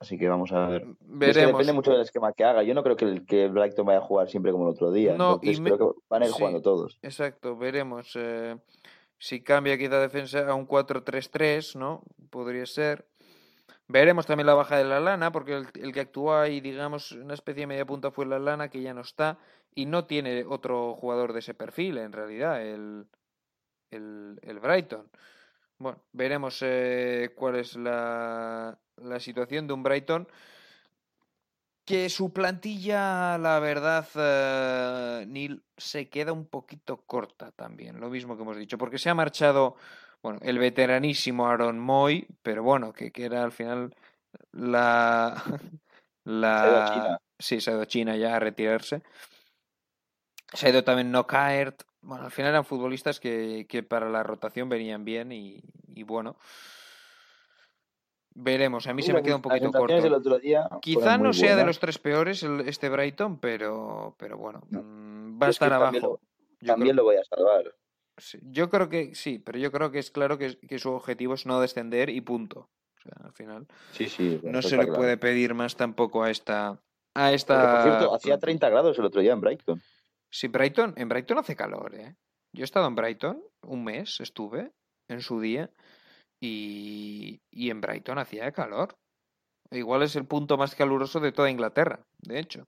Así 0.00 0.18
que 0.18 0.28
vamos 0.28 0.50
a 0.50 0.66
ver. 0.66 0.84
Veremos. 0.98 1.52
depende 1.52 1.72
mucho 1.72 1.92
del 1.92 2.00
esquema 2.00 2.32
que 2.32 2.42
haga. 2.42 2.64
Yo 2.64 2.74
no 2.74 2.82
creo 2.82 2.96
que 2.96 3.04
el 3.04 3.24
que 3.24 3.46
Brighton 3.46 3.86
vaya 3.86 4.00
a 4.00 4.02
jugar 4.02 4.28
siempre 4.28 4.50
como 4.50 4.64
el 4.64 4.72
otro 4.72 4.90
día. 4.90 5.16
No, 5.16 5.34
Entonces, 5.34 5.60
creo 5.60 5.78
que 5.78 6.00
van 6.10 6.24
a 6.24 6.26
ir 6.26 6.32
jugando 6.32 6.60
todos. 6.60 6.98
Exacto, 7.02 7.56
veremos. 7.56 8.10
Eh, 8.16 8.56
si 9.16 9.44
cambia 9.44 9.78
quizá 9.78 10.00
defensa 10.00 10.50
a 10.50 10.54
un 10.56 10.66
4-3-3, 10.66 11.76
¿no? 11.76 12.02
Podría 12.30 12.66
ser. 12.66 13.06
Veremos 13.92 14.24
también 14.24 14.46
la 14.46 14.54
baja 14.54 14.78
de 14.78 14.84
la 14.84 15.00
lana, 15.00 15.30
porque 15.32 15.54
el, 15.54 15.92
que 15.92 16.00
actuó 16.00 16.34
ahí, 16.34 16.62
digamos, 16.62 17.12
una 17.12 17.34
especie 17.34 17.60
de 17.60 17.66
media 17.66 17.84
punta 17.84 18.10
fue 18.10 18.24
la 18.24 18.38
lana, 18.38 18.70
que 18.70 18.80
ya 18.80 18.94
no 18.94 19.02
está, 19.02 19.38
y 19.74 19.84
no 19.84 20.06
tiene 20.06 20.46
otro 20.48 20.94
jugador 20.94 21.34
de 21.34 21.40
ese 21.40 21.52
perfil, 21.52 21.98
en 21.98 22.12
realidad, 22.12 22.62
el, 22.62 23.06
el, 23.90 24.60
Brighton. 24.60 25.10
Bueno, 25.76 25.98
veremos 26.12 26.60
eh, 26.62 27.34
cuál 27.36 27.56
es 27.56 27.76
la, 27.76 28.78
la 28.96 29.20
situación 29.20 29.66
de 29.66 29.74
un 29.74 29.82
Brighton 29.82 30.26
que 31.84 32.08
su 32.08 32.32
plantilla, 32.32 33.36
la 33.36 33.58
verdad, 33.58 34.08
eh, 34.14 35.26
Neil, 35.26 35.62
se 35.76 36.08
queda 36.08 36.32
un 36.32 36.46
poquito 36.46 37.02
corta 37.04 37.50
también, 37.52 38.00
lo 38.00 38.08
mismo 38.08 38.36
que 38.36 38.42
hemos 38.42 38.56
dicho, 38.56 38.78
porque 38.78 38.96
se 38.96 39.10
ha 39.10 39.14
marchado 39.14 39.76
bueno, 40.22 40.38
el 40.42 40.58
veteranísimo 40.58 41.46
Aaron 41.48 41.78
Moy, 41.78 42.26
pero 42.42 42.62
bueno, 42.62 42.92
que, 42.92 43.10
que 43.10 43.24
era 43.24 43.42
al 43.42 43.52
final 43.52 43.94
la... 44.52 45.42
la... 46.24 46.90
China. 46.92 47.18
Sí, 47.38 47.60
se 47.60 47.70
ha 47.70 47.74
ido 47.74 47.82
a 47.82 47.86
China 47.86 48.16
ya 48.16 48.36
a 48.36 48.38
retirarse. 48.38 49.02
Se 50.52 50.66
ha 50.66 50.70
ido 50.70 50.84
también 50.84 51.10
Knockaert, 51.10 51.82
Bueno, 52.02 52.24
al 52.24 52.30
final 52.30 52.50
eran 52.50 52.64
futbolistas 52.64 53.18
que, 53.18 53.66
que 53.68 53.82
para 53.82 54.08
la 54.08 54.22
rotación 54.22 54.68
venían 54.68 55.04
bien 55.04 55.32
y, 55.32 55.60
y 55.88 56.02
bueno. 56.04 56.36
Veremos, 58.34 58.86
a 58.86 58.94
mí 58.94 59.02
se 59.02 59.12
me 59.12 59.22
queda 59.22 59.36
un 59.36 59.42
poquito 59.42 59.70
corto. 59.72 60.00
Del 60.00 60.14
otro 60.14 60.38
día 60.38 60.66
Quizá 60.80 61.18
no 61.18 61.32
sea 61.34 61.54
de 61.56 61.66
los 61.66 61.78
tres 61.78 61.98
peores 61.98 62.42
el, 62.42 62.60
este 62.60 62.88
Brighton, 62.88 63.38
pero, 63.38 64.14
pero 64.18 64.38
bueno, 64.38 64.62
No. 64.70 64.82
mm, 64.82 65.42
va 65.42 65.48
a 65.48 65.50
estar 65.50 65.72
abajo. 65.72 65.90
También, 65.92 66.02
lo, 66.02 66.20
Yo 66.60 66.66
también 66.66 66.94
creo- 66.94 66.94
lo 66.96 67.04
voy 67.04 67.16
a 67.16 67.24
salvar. 67.24 67.74
Yo 68.42 68.68
creo 68.70 68.88
que 68.88 69.14
sí, 69.14 69.38
pero 69.38 69.58
yo 69.58 69.72
creo 69.72 69.90
que 69.90 69.98
es 69.98 70.10
claro 70.10 70.38
que, 70.38 70.58
que 70.58 70.78
su 70.78 70.90
objetivo 70.90 71.34
es 71.34 71.46
no 71.46 71.60
descender 71.60 72.10
y 72.10 72.20
punto. 72.20 72.70
O 72.98 73.00
sea, 73.02 73.12
al 73.26 73.32
final 73.32 73.66
Sí, 73.92 74.08
sí. 74.08 74.40
no 74.44 74.62
se 74.62 74.76
le 74.76 74.84
claro. 74.84 74.94
puede 74.98 75.16
pedir 75.16 75.54
más 75.54 75.76
tampoco 75.76 76.22
a 76.22 76.30
esta 76.30 76.80
a 77.14 77.32
esta 77.32 77.74
por 77.74 77.82
cierto, 77.82 78.14
hacía 78.14 78.38
30 78.38 78.68
grados 78.70 78.98
el 78.98 79.04
otro 79.04 79.20
día 79.20 79.32
en 79.32 79.40
Brighton. 79.40 79.82
Sí, 80.30 80.48
Brighton, 80.48 80.94
en 80.96 81.08
Brighton 81.08 81.38
hace 81.38 81.56
calor, 81.56 81.94
¿eh? 81.94 82.16
Yo 82.54 82.62
he 82.62 82.64
estado 82.64 82.86
en 82.86 82.94
Brighton 82.94 83.42
un 83.62 83.84
mes, 83.84 84.20
estuve 84.20 84.72
en 85.08 85.20
su 85.20 85.40
día 85.40 85.70
y, 86.40 87.40
y 87.50 87.70
en 87.70 87.80
Brighton 87.80 88.18
hacía 88.18 88.52
calor. 88.52 88.96
Igual 89.70 90.02
es 90.02 90.16
el 90.16 90.26
punto 90.26 90.56
más 90.58 90.74
caluroso 90.74 91.18
de 91.20 91.32
toda 91.32 91.50
Inglaterra, 91.50 92.06
de 92.18 92.38
hecho. 92.38 92.66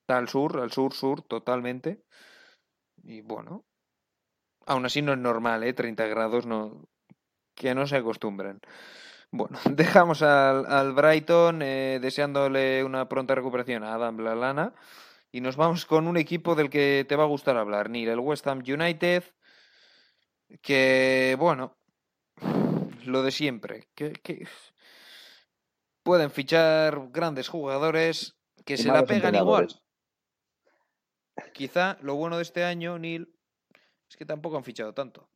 Está 0.00 0.18
al 0.18 0.28
sur, 0.28 0.60
al 0.60 0.70
sur, 0.70 0.92
sur, 0.92 1.22
totalmente. 1.22 2.02
Y 3.02 3.20
bueno, 3.22 3.64
aún 4.66 4.86
así 4.86 5.02
no 5.02 5.12
es 5.12 5.18
normal, 5.18 5.64
¿eh? 5.64 5.72
30 5.72 6.06
grados, 6.06 6.46
no, 6.46 6.88
que 7.54 7.74
no 7.74 7.86
se 7.86 7.96
acostumbran. 7.96 8.60
Bueno, 9.30 9.58
dejamos 9.70 10.22
al, 10.22 10.66
al 10.66 10.92
Brighton 10.92 11.62
eh, 11.62 11.98
deseándole 12.00 12.84
una 12.84 13.08
pronta 13.08 13.34
recuperación 13.34 13.82
a 13.84 13.94
Adam 13.94 14.18
Lallana 14.18 14.74
y 15.32 15.40
nos 15.40 15.56
vamos 15.56 15.86
con 15.86 16.06
un 16.06 16.18
equipo 16.18 16.54
del 16.54 16.68
que 16.68 17.06
te 17.08 17.16
va 17.16 17.24
a 17.24 17.28
gustar 17.28 17.56
hablar, 17.56 17.88
Neil, 17.88 18.10
el 18.10 18.20
West 18.20 18.46
Ham 18.46 18.58
United, 18.58 19.24
que, 20.60 21.34
bueno, 21.38 21.78
lo 23.06 23.22
de 23.22 23.30
siempre, 23.30 23.88
que, 23.94 24.12
que 24.12 24.46
pueden 26.02 26.30
fichar 26.30 27.08
grandes 27.10 27.48
jugadores 27.48 28.36
que 28.66 28.74
Y 28.74 28.76
se 28.76 28.88
la 28.88 29.04
pegan 29.06 29.34
igual. 29.34 29.68
Quizá 31.54 31.96
lo 32.02 32.14
bueno 32.16 32.36
de 32.36 32.42
este 32.42 32.64
año, 32.64 32.98
Neil, 32.98 33.34
es 34.12 34.16
que 34.18 34.26
tampoco 34.26 34.58
han 34.58 34.64
fichado 34.64 34.92
tanto. 34.92 35.26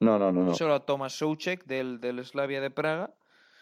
No, 0.00 0.18
no, 0.18 0.32
no, 0.32 0.42
no. 0.44 0.54
Solo 0.54 0.74
a 0.74 0.84
Tomas 0.86 1.12
Soucek 1.12 1.64
del, 1.64 2.00
del 2.00 2.24
Slavia 2.24 2.60
de 2.62 2.70
Praga. 2.70 3.14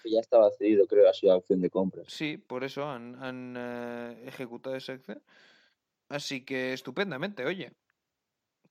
Que 0.03 0.11
ya 0.12 0.21
estaba 0.21 0.49
cedido, 0.53 0.87
creo, 0.87 1.09
ha 1.09 1.12
sido 1.12 1.37
opción 1.37 1.61
de 1.61 1.71
compras. 1.71 2.07
Sí, 2.09 2.37
por 2.37 2.62
eso 2.62 2.89
han, 2.89 3.16
han, 3.23 3.55
eh, 3.57 4.23
ejecutado 4.27 4.77
esa 4.77 4.93
acción. 4.93 5.23
Así 6.09 6.45
que 6.45 6.73
estupendamente, 6.73 7.45
oye. 7.45 7.73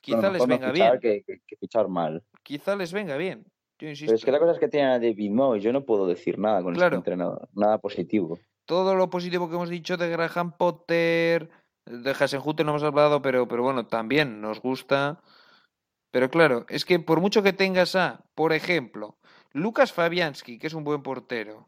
Quizá 0.01 0.17
Bueno, 0.29 0.33
les 0.33 0.47
venga 0.47 0.71
bien. 0.71 0.99
Que, 0.99 1.23
que- 1.23 1.41
que 1.45 1.55
fichar 1.57 1.87
mal. 1.89 2.23
Quizá 2.43 2.75
les 2.75 2.93
venga 2.93 3.17
bien. 3.17 3.43
Yo 3.43 3.49
Pero 3.79 3.89
insisto. 3.91 4.15
es 4.15 4.23
que 4.23 4.31
la 4.31 4.39
cosa 4.39 4.53
es 4.53 4.59
que 4.59 4.67
tienen 4.69 4.89
a 4.91 4.99
David 4.99 5.31
Moyes. 5.31 5.63
Yo 5.63 5.73
no 5.73 5.83
puedo 5.83 6.07
decir 6.07 6.37
nada 6.39 6.61
con 6.63 6.73
Claro. 6.75 6.95
este 6.97 7.11
entrenador. 7.11 7.49
Nada 7.53 7.77
positivo. 7.79 8.39
Todo 8.65 8.95
lo 8.95 9.09
positivo 9.09 9.49
que 9.49 9.55
hemos 9.55 9.69
dicho 9.69 9.97
de 9.97 10.09
Graham 10.09 10.55
Potter, 10.57 11.49
de 11.85 12.11
Hasenhutter 12.11 12.65
no 12.65 12.71
hemos 12.73 12.83
hablado, 12.83 13.21
pero, 13.21 13.47
pero 13.47 13.63
bueno, 13.63 13.85
también 13.87 14.41
nos 14.41 14.61
gusta. 14.61 15.21
Pero 16.11 16.29
claro, 16.29 16.65
es 16.69 16.85
que 16.85 16.99
por 16.99 17.19
mucho 17.21 17.41
que 17.43 17.53
tengas 17.53 17.95
a, 17.95 18.23
por 18.35 18.53
ejemplo, 18.53 19.17
Lucas 19.51 19.91
Fabianski, 19.93 20.59
que 20.59 20.67
es 20.67 20.73
un 20.73 20.83
buen 20.83 21.01
portero, 21.01 21.67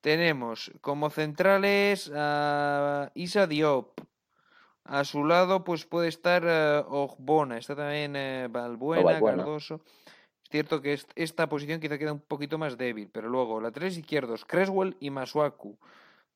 tenemos 0.00 0.70
como 0.80 1.10
centrales 1.10 2.10
a 2.14 3.10
Isa 3.14 3.46
Diop. 3.46 4.00
A 4.84 5.02
su 5.02 5.24
lado, 5.24 5.64
pues 5.64 5.84
puede 5.84 6.06
estar 6.06 6.44
eh, 6.46 6.84
Ogbona, 6.86 7.58
está 7.58 7.74
también 7.74 8.14
eh, 8.14 8.46
Balbuena, 8.48 9.02
Balbuena. 9.14 9.38
Cardoso. 9.38 9.80
Es 10.44 10.50
cierto 10.50 10.80
que 10.80 10.92
est- 10.92 11.10
esta 11.16 11.48
posición 11.48 11.80
quizá 11.80 11.98
queda 11.98 12.12
un 12.12 12.20
poquito 12.20 12.56
más 12.56 12.78
débil, 12.78 13.10
pero 13.12 13.28
luego 13.28 13.60
laterales 13.60 13.98
izquierdos, 13.98 14.44
Creswell 14.44 14.96
y 15.00 15.10
Masuaku. 15.10 15.76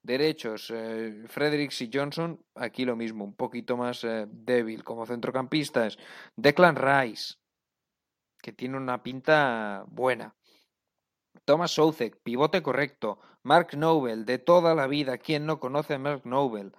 Derechos, 0.03 0.71
eh, 0.75 1.25
Fredericks 1.27 1.83
y 1.83 1.91
Johnson, 1.93 2.43
aquí 2.55 2.85
lo 2.85 2.97
mismo, 2.97 3.25
un 3.25 3.35
poquito 3.35 3.77
más 3.77 4.03
eh, 4.05 4.27
débil. 4.31 4.83
Como 4.83 5.07
centrocampistas, 5.07 5.99
Declan 6.37 6.77
Rice, 6.77 7.35
que 8.41 8.53
tiene 8.53 8.77
una 8.77 9.03
pinta 9.03 9.85
buena. 9.89 10.35
Thomas 11.45 11.73
Soucek, 11.73 12.21
pivote 12.23 12.63
correcto. 12.63 13.21
Mark 13.43 13.77
Nobel, 13.77 14.25
de 14.25 14.39
toda 14.39 14.75
la 14.75 14.87
vida. 14.87 15.19
¿Quién 15.19 15.47
no 15.47 15.61
conoce 15.61 15.95
a 15.95 15.99
Mark 15.99 16.23
Nobel? 16.25 16.73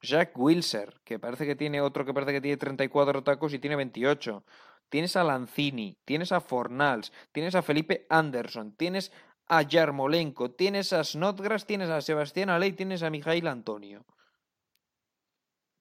Jack 0.00 0.36
Wilser, 0.36 1.00
que 1.04 1.18
parece 1.18 1.46
que 1.46 1.54
tiene 1.54 1.80
otro 1.80 2.04
que 2.04 2.12
parece 2.12 2.32
que 2.32 2.40
tiene 2.40 2.56
34 2.56 3.22
tacos 3.22 3.54
y 3.54 3.58
tiene 3.58 3.76
28. 3.76 4.44
Tienes 4.88 5.16
a 5.16 5.24
Lanzini, 5.24 5.98
tienes 6.04 6.32
a 6.32 6.40
Fornals, 6.40 7.12
tienes 7.32 7.54
a 7.54 7.62
Felipe 7.62 8.06
Anderson, 8.10 8.76
tienes 8.76 9.12
a 9.48 9.62
Yarmolenko, 9.62 10.52
tienes 10.52 10.92
a 10.92 11.04
Snodgrass, 11.04 11.66
tienes 11.66 11.90
a 11.90 12.00
Sebastián 12.00 12.50
Aley, 12.50 12.72
tienes 12.72 13.02
a 13.02 13.10
Mijail 13.10 13.46
Antonio. 13.46 14.04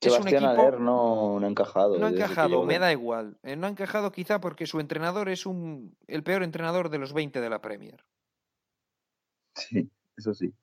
Es 0.02 0.14
un 0.20 0.28
equipo- 0.28 0.80
no, 0.80 1.40
no 1.40 1.46
ha 1.46 1.50
encajado. 1.50 1.98
No 2.00 2.08
ha 2.08 2.10
encajado, 2.10 2.64
me 2.66 2.80
da 2.80 2.92
igual. 2.92 3.38
Eh, 3.44 3.56
no 3.56 3.68
ha 3.68 3.70
encajado 3.70 4.12
quizá 4.12 4.42
porque 4.42 4.66
su 4.66 4.80
entrenador 4.80 5.30
es 5.30 5.46
un, 5.46 5.96
el 6.08 6.24
peor 6.24 6.42
entrenador 6.44 6.90
de 6.90 6.98
los 6.98 7.14
20 7.14 7.40
de 7.40 7.50
la 7.50 7.62
Premier. 7.62 8.04
Sí, 9.56 9.92
eso 10.18 10.34
sí. 10.34 10.54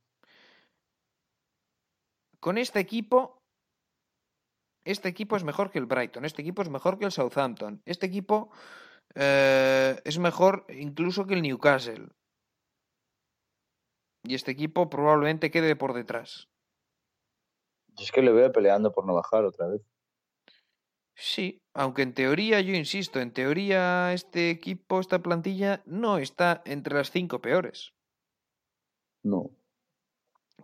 Con 2.41 2.59
este 2.59 2.81
equipo, 2.81 3.43
este 4.85 5.09
equipo 5.09 5.37
es 5.37 5.45
mejor 5.45 5.71
que 5.71 5.79
el 5.79 5.87
Brighton, 5.87 6.25
este 6.25 6.43
equipo 6.43 6.63
es 6.63 6.69
mejor 6.69 6.99
que 6.99 7.05
el 7.05 7.13
Southampton, 7.13 7.83
este 7.85 8.07
equipo 8.07 8.51
eh, 9.15 10.01
es 10.05 10.19
mejor 10.19 10.65
incluso 10.69 11.27
que 11.27 11.35
el 11.35 11.43
Newcastle. 11.43 12.09
Y 14.25 14.35
este 14.35 14.51
equipo 14.51 14.91
probablemente 14.91 15.51
quede 15.51 15.77
por 15.77 15.95
detrás. 15.95 16.49
Yo 17.89 18.05
es 18.05 18.13
que 18.13 18.23
le 18.23 18.33
veo 18.33 18.53
peleando 18.53 18.93
por 18.93 19.07
no 19.07 19.15
bajar 19.15 19.45
otra 19.45 19.69
vez. 19.69 19.83
Sí, 21.15 21.61
aunque 21.75 22.03
en 22.03 22.15
teoría, 22.15 22.61
yo 22.61 22.75
insisto, 22.75 23.19
en 23.19 23.33
teoría 23.33 24.13
este 24.13 24.51
equipo, 24.51 25.01
esta 25.01 25.19
plantilla, 25.19 25.83
no 25.85 26.19
está 26.19 26.63
entre 26.65 26.95
las 26.95 27.11
cinco 27.11 27.41
peores. 27.41 27.93
No. 29.25 29.51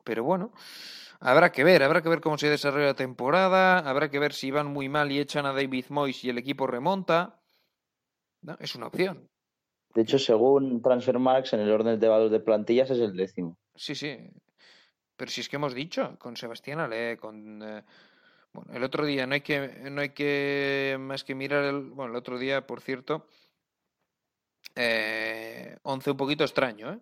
Pero 0.05 0.23
bueno, 0.23 0.53
habrá 1.19 1.51
que 1.51 1.65
ver, 1.65 1.83
habrá 1.83 2.03
que 2.03 2.09
ver 2.09 2.21
cómo 2.21 2.39
se 2.39 2.49
desarrolla 2.49 2.87
la 2.87 2.95
temporada, 2.95 3.79
habrá 3.79 4.11
que 4.11 4.21
ver 4.21 4.33
si 4.33 4.53
van 4.53 4.69
muy 4.69 4.89
mal 4.89 5.11
y 5.11 5.19
echan 5.19 5.45
a 5.47 5.53
David 5.53 5.87
Moyes 5.89 6.23
y 6.23 6.31
el 6.31 6.39
equipo 6.39 6.69
remonta. 6.69 7.43
No, 8.43 8.57
es 8.61 8.77
una 8.77 8.87
opción. 8.87 9.29
De 9.95 10.03
hecho, 10.03 10.19
según 10.19 10.83
Transfermarks, 10.83 11.53
en 11.53 11.61
el 11.61 11.71
orden 11.71 12.01
de 12.01 12.09
valor 12.09 12.29
de 12.29 12.41
plantillas 12.41 12.91
es 12.91 12.99
el 12.99 13.17
décimo. 13.17 13.57
Sí, 13.77 13.95
sí. 13.95 14.19
Pero 15.17 15.31
si 15.31 15.41
es 15.41 15.49
que 15.49 15.57
hemos 15.57 15.73
dicho, 15.75 16.17
con 16.19 16.37
Sebastián 16.37 16.81
Ale, 16.81 17.17
con... 17.17 17.63
eh, 17.63 17.85
bueno, 18.53 18.73
el 18.75 18.83
otro 18.83 19.07
día 19.07 19.27
no 19.27 19.35
hay 19.35 19.41
que, 19.41 19.89
no 19.91 20.01
hay 20.01 20.11
que 20.11 20.97
más 20.99 21.23
que 21.23 21.37
mirar 21.37 21.65
el... 21.65 21.91
Bueno, 21.91 22.11
el 22.11 22.17
otro 22.17 22.39
día, 22.39 22.67
por 22.67 22.81
cierto, 22.81 23.27
eh, 24.75 25.77
once 25.83 26.11
un 26.11 26.17
poquito 26.17 26.43
extraño, 26.43 26.93
¿eh? 26.93 26.99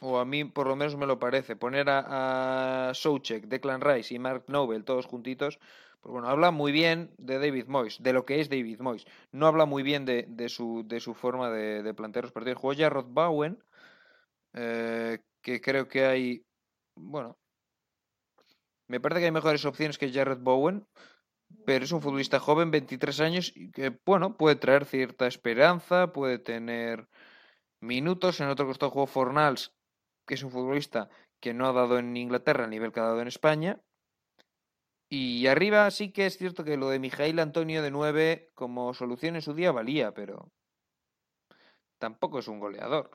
O 0.00 0.18
a 0.18 0.24
mí 0.24 0.44
por 0.44 0.66
lo 0.66 0.74
menos 0.74 0.96
me 0.96 1.06
lo 1.06 1.18
parece. 1.18 1.54
Poner 1.54 1.88
a, 1.88 2.88
a 2.88 2.94
Soucek, 2.94 3.44
Declan 3.44 3.80
Rice 3.82 4.14
y 4.14 4.18
Mark 4.18 4.44
Nobel 4.48 4.84
todos 4.84 5.06
juntitos, 5.06 5.58
pues 6.02 6.12
bueno, 6.12 6.28
habla 6.28 6.50
muy 6.50 6.72
bien 6.72 7.14
de 7.16 7.38
David 7.38 7.66
Moyes, 7.68 8.02
de 8.02 8.12
lo 8.12 8.26
que 8.26 8.40
es 8.40 8.50
David 8.50 8.80
Moyes. 8.80 9.06
No 9.30 9.46
habla 9.46 9.66
muy 9.66 9.84
bien 9.84 10.04
de, 10.04 10.26
de 10.28 10.48
su, 10.48 10.82
de 10.84 10.98
su 10.98 11.14
forma 11.14 11.48
de, 11.48 11.84
de 11.84 11.94
plantear 11.94 12.24
los 12.24 12.32
partidos. 12.32 12.58
Jugó 12.58 12.72
ya 12.72 12.90
Bowen, 12.90 13.62
eh, 14.54 15.20
que 15.40 15.60
creo 15.60 15.86
que 15.86 16.04
hay, 16.04 16.44
bueno, 16.96 17.38
me 18.88 18.98
parece 19.00 19.20
que 19.20 19.26
hay 19.26 19.32
mejores 19.32 19.64
opciones 19.64 19.96
que 19.96 20.12
Jared 20.12 20.38
Bowen, 20.38 20.88
pero 21.64 21.84
es 21.84 21.92
un 21.92 22.02
futbolista 22.02 22.40
joven, 22.40 22.72
23 22.72 23.20
años, 23.20 23.52
y 23.54 23.70
que, 23.70 23.96
bueno, 24.04 24.36
puede 24.36 24.56
traer 24.56 24.84
cierta 24.86 25.28
esperanza, 25.28 26.12
puede 26.12 26.40
tener 26.40 27.08
minutos. 27.80 28.40
En 28.40 28.48
otro 28.48 28.66
costado 28.66 28.90
jugó 28.90 29.06
Fornals, 29.06 29.72
que 30.26 30.34
es 30.34 30.42
un 30.42 30.50
futbolista 30.50 31.08
que 31.40 31.54
no 31.54 31.68
ha 31.68 31.72
dado 31.72 31.98
en 31.98 32.16
Inglaterra 32.16 32.64
el 32.64 32.70
nivel 32.70 32.90
que 32.90 33.00
ha 33.00 33.04
dado 33.04 33.20
en 33.20 33.28
España. 33.28 33.80
Y 35.14 35.46
arriba 35.46 35.90
sí 35.90 36.10
que 36.10 36.24
es 36.24 36.38
cierto 36.38 36.64
que 36.64 36.78
lo 36.78 36.88
de 36.88 36.98
Mijail 36.98 37.38
Antonio 37.38 37.82
de 37.82 37.90
9 37.90 38.50
como 38.54 38.94
solución 38.94 39.36
en 39.36 39.42
su 39.42 39.52
día 39.52 39.70
valía, 39.70 40.14
pero 40.14 40.50
tampoco 41.98 42.38
es 42.38 42.48
un 42.48 42.58
goleador. 42.58 43.10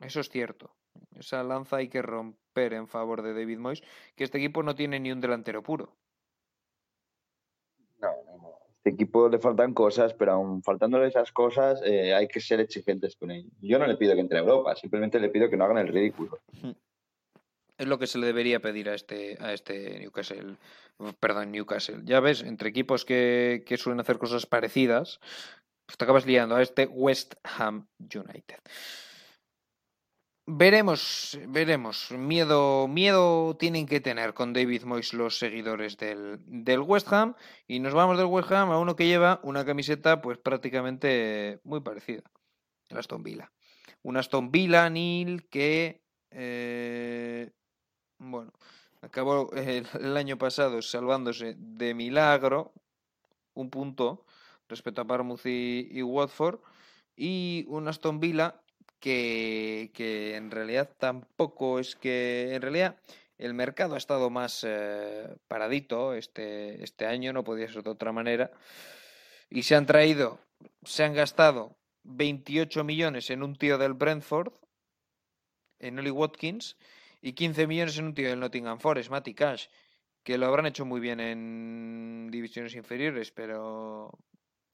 Eso 0.00 0.18
es 0.18 0.28
cierto. 0.28 0.74
Esa 1.12 1.44
lanza 1.44 1.76
hay 1.76 1.88
que 1.88 2.02
romper 2.02 2.72
en 2.72 2.88
favor 2.88 3.22
de 3.22 3.32
David 3.32 3.58
Moyes, 3.58 3.84
que 4.16 4.24
este 4.24 4.38
equipo 4.38 4.64
no 4.64 4.74
tiene 4.74 4.98
ni 4.98 5.12
un 5.12 5.20
delantero 5.20 5.62
puro. 5.62 5.94
No, 8.00 8.10
no, 8.24 8.38
no. 8.38 8.58
Este 8.78 8.90
equipo 8.90 9.28
le 9.28 9.38
faltan 9.38 9.72
cosas, 9.72 10.14
pero 10.14 10.32
aún 10.32 10.64
faltándole 10.64 11.06
esas 11.06 11.30
cosas, 11.30 11.80
eh, 11.84 12.12
hay 12.12 12.26
que 12.26 12.40
ser 12.40 12.58
exigentes 12.58 13.14
con 13.14 13.30
él. 13.30 13.48
Yo 13.60 13.78
no 13.78 13.86
le 13.86 13.96
pido 13.96 14.14
que 14.14 14.20
entre 14.20 14.38
a 14.38 14.40
Europa, 14.40 14.74
simplemente 14.74 15.20
le 15.20 15.28
pido 15.28 15.48
que 15.48 15.56
no 15.56 15.66
hagan 15.66 15.78
el 15.78 15.92
ridículo. 15.92 16.40
Es 17.78 17.86
lo 17.86 17.98
que 17.98 18.06
se 18.06 18.18
le 18.18 18.26
debería 18.26 18.60
pedir 18.60 18.88
a 18.88 18.94
este, 18.94 19.36
a 19.40 19.52
este 19.52 20.00
Newcastle. 20.00 20.56
Perdón, 21.20 21.52
Newcastle. 21.52 22.00
Ya 22.04 22.20
ves, 22.20 22.42
entre 22.42 22.70
equipos 22.70 23.04
que, 23.04 23.64
que 23.66 23.76
suelen 23.76 24.00
hacer 24.00 24.18
cosas 24.18 24.46
parecidas, 24.46 25.20
pues 25.86 25.98
te 25.98 26.04
acabas 26.04 26.26
liando 26.26 26.56
a 26.56 26.62
este 26.62 26.86
West 26.86 27.34
Ham 27.44 27.86
United. 27.98 28.58
Veremos, 30.48 31.38
veremos. 31.48 32.12
Miedo, 32.12 32.86
miedo 32.86 33.56
tienen 33.56 33.86
que 33.86 34.00
tener 34.00 34.32
con 34.32 34.52
David 34.52 34.84
Moyes 34.84 35.12
los 35.12 35.38
seguidores 35.38 35.96
del, 35.96 36.38
del, 36.46 36.80
West 36.80 37.12
Ham. 37.12 37.34
Y 37.66 37.80
nos 37.80 37.94
vamos 37.94 38.16
del 38.16 38.26
West 38.26 38.52
Ham 38.52 38.70
a 38.70 38.78
uno 38.78 38.94
que 38.94 39.06
lleva 39.06 39.40
una 39.42 39.64
camiseta, 39.64 40.22
pues 40.22 40.38
prácticamente 40.38 41.60
muy 41.64 41.80
parecida. 41.80 42.22
El 42.88 42.98
Aston 42.98 43.24
Villa. 43.24 43.50
Un 44.02 44.16
Aston 44.16 44.52
Villa, 44.52 44.88
Neil, 44.88 45.48
que 45.48 46.04
eh, 46.30 47.50
bueno, 48.18 48.52
acabó 49.00 49.50
el, 49.54 50.16
año 50.16 50.38
pasado 50.38 50.82
salvándose 50.82 51.54
de 51.58 51.94
milagro 51.94 52.72
un 53.54 53.70
punto 53.70 54.24
respecto 54.68 55.02
a 55.02 55.48
y, 55.48 55.88
y 55.90 56.02
Watford. 56.02 56.60
Y 57.16 57.64
un 57.68 57.88
Aston 57.88 58.20
Villa 58.20 58.60
que, 59.00 59.90
que, 59.94 60.36
en 60.36 60.50
realidad 60.50 60.90
tampoco 60.98 61.78
es 61.78 61.96
que, 61.96 62.54
en 62.54 62.60
realidad 62.60 62.96
el 63.38 63.54
mercado 63.54 63.94
ha 63.94 63.98
estado 63.98 64.30
más 64.30 64.64
eh, 64.66 65.28
paradito 65.48 66.14
este, 66.14 66.82
este 66.82 67.06
año, 67.06 67.32
no 67.32 67.44
podía 67.44 67.70
ser 67.70 67.82
de 67.82 67.90
otra 67.90 68.12
manera, 68.12 68.50
y 69.50 69.62
se 69.62 69.76
han 69.76 69.86
traído, 69.86 70.40
se 70.84 71.04
han 71.04 71.14
gastado 71.14 71.76
28 72.04 72.84
millones 72.84 73.30
en 73.30 73.42
un 73.42 73.56
tío 73.56 73.78
del 73.78 73.94
Brentford, 73.94 74.52
en 75.78 75.98
Oli 75.98 76.10
Watkins, 76.10 76.76
y 77.20 77.32
15 77.32 77.66
millones 77.66 77.98
en 77.98 78.06
un 78.06 78.14
tío 78.14 78.28
del 78.28 78.40
Nottingham 78.40 78.78
Forest, 78.78 79.10
Matty 79.10 79.34
Cash, 79.34 79.66
que 80.22 80.38
lo 80.38 80.46
habrán 80.46 80.66
hecho 80.66 80.84
muy 80.84 81.00
bien 81.00 81.20
en 81.20 82.28
divisiones 82.30 82.74
inferiores, 82.74 83.30
pero 83.32 84.10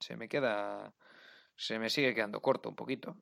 se 0.00 0.16
me 0.16 0.28
queda, 0.28 0.94
se 1.56 1.78
me 1.78 1.90
sigue 1.90 2.14
quedando 2.14 2.40
corto 2.40 2.68
un 2.68 2.76
poquito. 2.76 3.16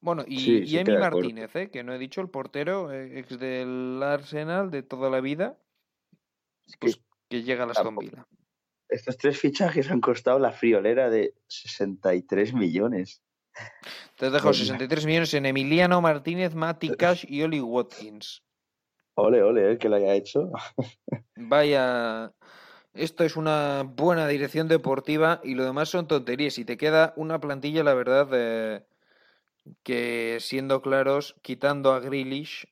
Bueno, 0.00 0.22
y, 0.26 0.38
Sí, 0.38 0.56
y 0.58 0.66
se 0.68 0.80
Emi. 0.80 0.98
Martínez, 0.98 1.56
¿eh? 1.56 1.70
que 1.70 1.82
no 1.82 1.94
he 1.94 1.98
dicho, 1.98 2.20
el 2.20 2.28
portero 2.28 2.92
eh, 2.92 3.18
ex 3.18 3.38
del 3.38 4.02
Arsenal 4.02 4.70
de 4.70 4.82
toda 4.82 5.08
la 5.08 5.20
vida, 5.20 5.58
que 6.66 6.76
pues 6.78 7.00
que 7.30 7.42
llega 7.42 7.64
a 7.64 7.66
la 7.66 7.72
Aston 7.72 7.96
Villa. 7.96 8.26
estos 8.90 9.16
tres 9.16 9.40
fichajes 9.40 9.90
han 9.90 10.02
costado 10.02 10.38
la 10.38 10.52
friolera 10.52 11.08
de 11.08 11.34
63 11.46 12.52
millones. 12.52 13.22
Te 14.16 14.30
Pues- 14.30 14.58
63 14.58 15.06
millones 15.06 15.34
en 15.34 15.46
Emiliano 15.46 16.00
Martínez, 16.00 16.54
Matty 16.54 16.90
Cash 16.90 17.24
y 17.28 17.42
Oli 17.42 17.60
Watkins. 17.60 18.42
Ole, 19.14 19.42
ole, 19.42 19.70
el 19.72 19.78
que 19.78 19.88
lo 19.88 19.96
haya 19.96 20.14
hecho. 20.14 20.50
Vaya, 21.36 22.32
esto 22.94 23.24
es 23.24 23.36
una 23.36 23.82
buena 23.84 24.26
dirección 24.26 24.66
deportiva 24.68 25.40
y 25.44 25.54
lo 25.54 25.64
demás 25.64 25.88
son 25.88 26.08
tonterías. 26.08 26.58
Y 26.58 26.64
te 26.64 26.76
queda 26.76 27.12
una 27.16 27.40
plantilla, 27.40 27.84
la 27.84 27.94
verdad, 27.94 28.28
eh, 28.32 28.84
que 29.82 30.38
siendo 30.40 30.82
claros, 30.82 31.36
quitando 31.42 31.92
a 31.92 32.00
Grealish, 32.00 32.66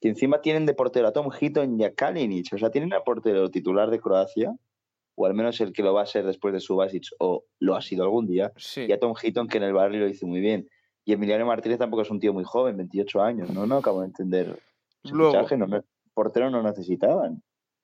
Que 0.00 0.08
encima 0.08 0.40
tienen 0.42 0.66
de 0.66 0.74
portero 0.74 1.08
a 1.08 1.12
Tom 1.12 1.30
Hitton 1.32 1.80
y 1.80 1.84
a 1.84 1.94
Kalinic. 1.94 2.52
O 2.52 2.58
sea, 2.58 2.70
tienen 2.70 2.92
al 2.92 3.02
portero 3.02 3.50
titular 3.50 3.90
de 3.90 3.98
Croacia, 4.00 4.54
o 5.16 5.26
al 5.26 5.34
menos 5.34 5.60
el 5.60 5.72
que 5.72 5.82
lo 5.82 5.92
va 5.94 6.02
a 6.02 6.06
ser 6.06 6.24
después 6.24 6.54
de 6.54 6.60
Subasic, 6.60 7.04
o 7.18 7.44
lo 7.58 7.74
ha 7.74 7.82
sido 7.82 8.04
algún 8.04 8.26
día. 8.26 8.52
sí, 8.56 8.86
Y 8.88 8.92
a 8.92 9.00
Tom 9.00 9.14
Hitton, 9.20 9.48
que 9.48 9.56
en 9.56 9.64
el 9.64 9.72
barrio 9.72 10.00
lo 10.00 10.08
hizo 10.08 10.26
muy 10.26 10.40
bien. 10.40 10.68
Y 11.04 11.12
Emiliano 11.12 11.46
Martínez 11.46 11.78
tampoco 11.78 12.02
es 12.02 12.10
un 12.10 12.20
tío 12.20 12.32
muy 12.32 12.44
joven, 12.44 12.76
28 12.76 13.20
años. 13.22 13.50
No, 13.50 13.66
no 13.66 13.78
acabo 13.78 14.00
de 14.02 14.06
entender. 14.06 14.58
Luego- 15.04 15.32
fichaje, 15.32 15.56
no, 15.56 15.66
portero 16.14 16.50
no 16.50 16.62
necesitaban. 16.62 17.42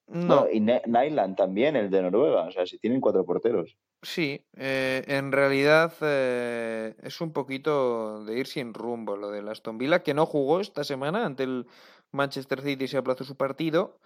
no, 0.09 0.47
y 0.51 0.61
Ne- 0.61 0.83
Nyland 0.87 1.37
también, 1.37 1.75
el 1.77 1.89
de 1.89 2.03
Noruega. 2.03 2.43
O 2.45 2.51
sea, 2.51 2.67
si 2.67 2.79
tienen 2.79 3.01
cuatro 3.01 3.25
porteros. 3.25 3.77
sí, 4.03 4.45
eh, 4.57 5.05
en 5.07 5.31
realidad 5.33 5.93
eh, 6.03 6.95
es 7.03 7.21
un 7.21 7.33
poquito 7.33 8.25
de 8.25 8.39
ir 8.39 8.47
sin 8.47 8.75
rumbo 8.75 9.17
lo 9.17 9.31
de 9.31 9.49
Aston 9.49 9.79
Villa, 9.79 10.03
que 10.03 10.13
no 10.15 10.27
jugó 10.27 10.61
esta 10.61 10.83
semana 10.85 11.25
ante 11.25 11.45
el 11.45 11.67
Manchester 12.11 12.61
City, 12.61 12.89
se 12.89 12.99
aplazó 12.99 13.25
su 13.25 13.37
partido. 13.37 13.99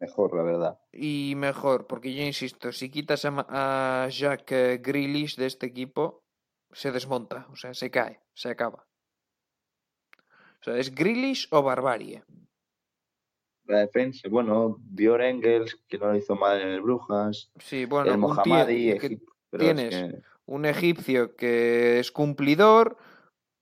Mejor, 0.00 0.34
la 0.34 0.42
verdad. 0.42 0.80
Y 0.92 1.34
mejor, 1.36 1.86
porque 1.86 2.14
yo 2.14 2.22
insisto, 2.22 2.72
si 2.72 2.90
quitas 2.90 3.24
a, 3.26 3.46
a 4.04 4.08
Jack 4.08 4.50
eh, 4.52 4.78
Grealish 4.82 5.36
de 5.36 5.46
este 5.46 5.66
equipo, 5.66 6.24
se 6.72 6.90
desmonta, 6.90 7.46
o 7.50 7.56
sea, 7.56 7.74
se 7.74 7.90
cae, 7.90 8.20
se 8.32 8.48
acaba. 8.48 8.86
O 10.60 10.62
sea, 10.64 10.76
es 10.78 10.94
Grealish 10.94 11.48
o 11.50 11.62
barbarie. 11.62 12.22
La 13.66 13.80
defensa, 13.80 14.28
bueno, 14.28 14.78
Björn 14.80 15.22
Engels, 15.22 15.76
que 15.86 15.98
no 15.98 16.06
lo 16.06 16.16
hizo 16.16 16.34
mal 16.34 16.60
en 16.60 16.68
el 16.68 16.80
Brujas. 16.80 17.52
Sí, 17.58 17.84
bueno, 17.84 18.10
el 18.10 18.18
Mohammadi, 18.18 18.90
Egip- 18.92 19.22
es 19.52 19.58
tienes 19.58 19.90
que- 19.94 20.22
un 20.46 20.64
egipcio 20.64 21.36
que 21.36 22.00
es 22.00 22.10
cumplidor, 22.10 22.96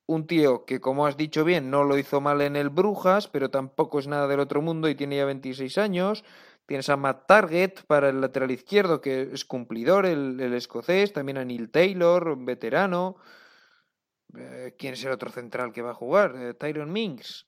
un 0.09 0.27
tío 0.27 0.65
que, 0.65 0.81
como 0.81 1.07
has 1.07 1.19
dicho 1.19 1.45
bien, 1.45 1.71
no 1.71 1.85
lo 1.85 1.99
hizo 1.99 2.23
mal 2.23 2.41
en 2.41 2.57
el 2.57 2.71
Brujas, 2.71 3.29
pero 3.29 3.51
tampoco 3.51 3.99
es 3.99 4.07
nada 4.09 4.27
del 4.27 4.41
otro 4.41 4.63
mundo 4.63 4.89
y 4.89 4.95
tiene 4.95 5.17
ya 5.19 5.27
26 5.27 5.77
años. 5.77 6.25
Tienes 6.65 6.89
a 6.89 6.97
Matt 6.97 7.27
Target 7.27 7.85
para 7.87 8.09
el 8.09 8.21
lateral 8.23 8.51
izquierdo, 8.51 9.03
que 9.03 9.23
es 9.33 9.45
cumplidor, 9.45 10.07
el, 10.07 10.41
el 10.41 10.55
escocés. 10.55 11.13
También 11.13 11.37
a 11.37 11.45
Neil 11.45 11.71
Taylor, 11.71 12.29
un 12.29 12.47
veterano. 12.47 13.17
Eh, 14.35 14.75
¿Quién 14.79 14.95
es 14.95 15.05
el 15.05 15.13
otro 15.13 15.31
central 15.31 15.73
que 15.73 15.83
va 15.83 15.91
a 15.91 15.95
jugar? 15.95 16.35
Eh, 16.37 16.55
Tyron 16.55 16.91
Minks. 16.91 17.47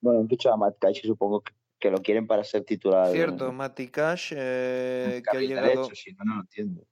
Bueno, 0.00 0.20
han 0.20 0.28
fichado 0.28 0.54
a 0.54 0.58
Matt 0.58 0.76
Cash 0.78 1.00
y 1.02 1.08
supongo 1.08 1.40
que, 1.40 1.54
que 1.80 1.90
lo 1.90 1.98
quieren 1.98 2.28
para 2.28 2.44
ser 2.44 2.62
titular. 2.64 3.10
Cierto, 3.10 3.48
en- 3.48 3.56
Matty 3.56 3.88
Cash, 3.88 4.32
eh, 4.36 5.22
que, 5.28 5.36
ha 5.36 5.40
llegado, 5.40 5.66
derecho, 5.66 5.94
si 5.96 6.12
no, 6.12 6.24
no 6.24 6.34
lo 6.36 6.40
entiendo. 6.42 6.86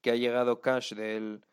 que 0.00 0.10
ha 0.10 0.16
llegado 0.16 0.62
Cash 0.62 0.94
del, 0.94 1.44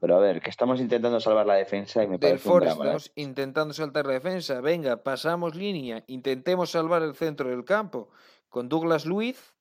Pero 0.00 0.16
a 0.16 0.20
ver, 0.20 0.40
que 0.40 0.50
estamos 0.50 0.80
intentando 0.80 1.18
salvar 1.18 1.46
la 1.46 1.54
defensa 1.54 2.02
y 2.04 2.06
me 2.06 2.12
del 2.18 2.20
parece 2.38 2.48
un 2.48 2.52
Forest. 2.54 2.76
drama. 2.76 2.84
¿eh? 2.84 2.96
Estamos 2.96 3.12
intentando 3.16 3.74
saltar 3.74 4.06
la 4.06 4.12
defensa. 4.12 4.60
Venga, 4.60 5.02
pasamos 5.02 5.56
línea. 5.56 6.04
Intentemos 6.06 6.70
salvar 6.70 7.02
el 7.02 7.14
centro 7.16 7.50
del 7.50 7.64
campo 7.64 8.08
con 8.48 8.68
Douglas 8.68 9.04
Luiz, 9.04 9.56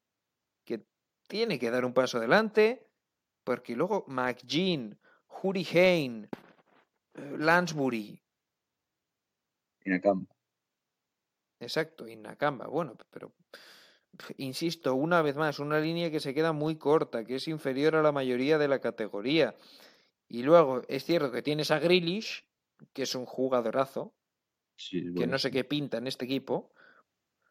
que 0.66 0.86
tiene 1.28 1.58
que 1.58 1.72
dar 1.72 1.84
un 1.84 1.94
paso 1.96 2.20
adelante, 2.20 2.88
porque 3.44 3.76
luego 3.76 4.06
McGean, 4.08 5.00
Huri 5.42 5.66
Hain, 5.74 6.30
eh, 7.16 7.36
Lansbury, 7.40 8.22
Y 9.86 9.90
Nakamba. 9.90 10.28
exacto, 11.60 12.08
y 12.08 12.16
Nakamba. 12.18 12.68
Bueno, 12.68 12.96
pero 13.10 13.34
insisto, 14.38 14.94
una 14.94 15.24
vez 15.24 15.36
más, 15.38 15.58
una 15.58 15.80
línea 15.80 16.12
que 16.12 16.20
se 16.20 16.36
queda 16.36 16.52
muy 16.54 16.76
corta, 16.78 17.26
que 17.26 17.38
es 17.38 17.48
inferior 17.48 17.96
a 17.96 18.04
la 18.04 18.12
mayoría 18.12 18.60
de 18.60 18.68
la 18.68 18.78
categoría. 18.80 19.56
Y 20.28 20.44
luego 20.44 20.82
es 20.88 21.04
cierto 21.06 21.32
que 21.32 21.42
tienes 21.42 21.72
a 21.72 21.80
Grealish, 21.80 22.46
que 22.94 23.04
es 23.04 23.16
un 23.16 23.26
jugadorazo, 23.26 24.14
Sí, 24.76 25.14
que 25.16 25.28
no 25.28 25.38
sé 25.38 25.52
qué 25.52 25.64
pinta 25.64 25.98
en 25.98 26.08
este 26.08 26.26
equipo. 26.26 26.72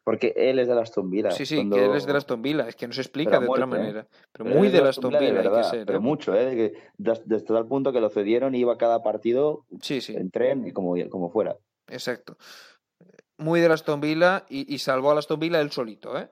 Porque 0.03 0.33
él 0.35 0.59
es 0.59 0.67
de 0.67 0.75
las 0.75 0.91
Villa. 1.05 1.31
Sí, 1.31 1.45
sí, 1.45 1.55
cuando- 1.55 1.77
que 1.77 1.85
él 1.85 1.95
es 1.95 2.05
de 2.05 2.11
Aston 2.11 2.41
Villa, 2.41 2.67
es 2.67 2.75
que 2.75 2.85
no 2.87 2.91
se 2.93 2.99
explica 2.99 3.31
Pero 3.39 3.41
de 3.43 3.47
otra 3.49 3.65
muerte, 3.65 3.75
¿eh? 3.75 3.93
manera. 3.93 4.07
Pero 4.33 4.43
Pero 4.43 4.55
muy 4.57 4.67
de 4.67 4.77
es 4.79 4.83
la 4.83 4.89
Aston 4.89 5.05
Aston 5.15 5.19
Villa 5.21 5.33
de 5.33 5.39
Villa 5.47 5.55
hay 5.57 5.63
que 5.63 5.69
ser. 5.69 5.85
Pero 5.85 5.97
¿eh? 5.99 6.01
mucho, 6.01 6.35
¿eh? 6.35 6.73
Desde 6.97 7.41
tal 7.45 7.67
punto 7.67 7.93
que 7.93 8.01
lo 8.01 8.09
cedieron 8.09 8.53
y 8.53 8.59
iba 8.59 8.77
cada 8.77 9.01
partido 9.01 9.65
Sí, 9.81 10.01
sí, 10.01 10.13
en 10.15 10.29
tren 10.29 10.67
y 10.67 10.73
como, 10.73 10.95
como 11.09 11.29
fuera. 11.31 11.57
exacto. 11.87 12.37
Muy 13.37 13.61
de 13.61 13.69
la 13.69 13.75
Aston 13.75 14.01
Villa 14.01 14.45
y, 14.49 14.71
y 14.73 14.79
salvó 14.79 15.11
a 15.11 15.13
la 15.13 15.19
Aston 15.19 15.39
Villa 15.39 15.61
él 15.61 15.71
solito, 15.71 16.17
¿eh? 16.19 16.29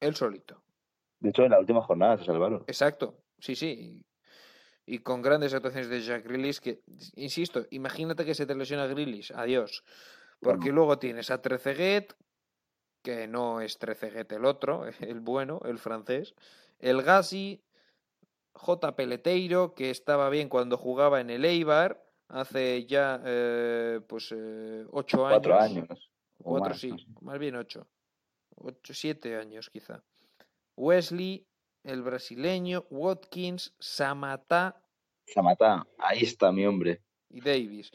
Él 0.00 0.14
solito. 0.16 0.62
De 1.20 1.28
hecho, 1.28 1.44
en 1.44 1.50
la 1.50 1.60
última 1.60 1.82
jornada 1.82 2.16
se 2.18 2.24
salvaron. 2.24 2.64
Exacto, 2.66 3.18
sí, 3.38 3.54
sí. 3.54 4.00
Y, 4.84 4.98
con 4.98 5.22
grandes 5.22 5.54
actuaciones 5.54 5.88
de 5.88 6.00
Jack 6.00 6.24
Grealish, 6.24 6.58
que, 6.58 6.82
insisto, 7.14 7.66
imagínate 7.70 8.24
que 8.24 8.34
se 8.34 8.46
te 8.46 8.54
lesiona 8.54 8.86
Grealish, 8.86 9.32
adiós. 9.32 9.84
Porque 10.40 10.58
Bueno. 10.58 10.74
luego 10.74 10.98
tienes 10.98 11.30
a 11.30 11.40
Treceguet, 11.40 12.14
que 13.02 13.28
no 13.28 13.60
es 13.60 13.78
Treceguet 13.78 14.30
el 14.32 14.44
otro, 14.44 14.84
el 15.00 15.20
bueno, 15.20 15.60
el 15.64 15.78
francés. 15.78 16.34
El 16.80 17.02
Gassi, 17.02 17.62
J. 18.54 18.96
Peleteiro, 18.96 19.74
que 19.74 19.90
estaba 19.90 20.28
bien 20.30 20.48
cuando 20.48 20.76
jugaba 20.76 21.20
en 21.20 21.30
el 21.30 21.44
Eibar 21.44 22.02
hace 22.32 22.86
ya 22.86 23.20
eh, 23.24 24.00
pues 24.06 24.32
eh, 24.36 24.84
ocho 24.90 25.26
años. 25.26 25.42
Cuatro 25.42 25.60
años. 25.60 26.10
Cuatro 26.38 26.74
sí, 26.74 26.92
más 27.20 27.38
bien 27.38 27.56
ocho. 27.56 27.86
Ocho, 28.56 28.94
siete 28.94 29.36
años 29.36 29.70
quizá. 29.70 30.02
Wesley, 30.76 31.46
el 31.84 32.02
brasileño, 32.02 32.84
Watkins, 32.90 33.74
Samatá 33.78 34.82
Samata, 35.26 35.86
ahí 35.98 36.22
está 36.22 36.52
mi 36.52 36.66
hombre. 36.66 37.00
y 37.30 37.40
Davis. 37.40 37.90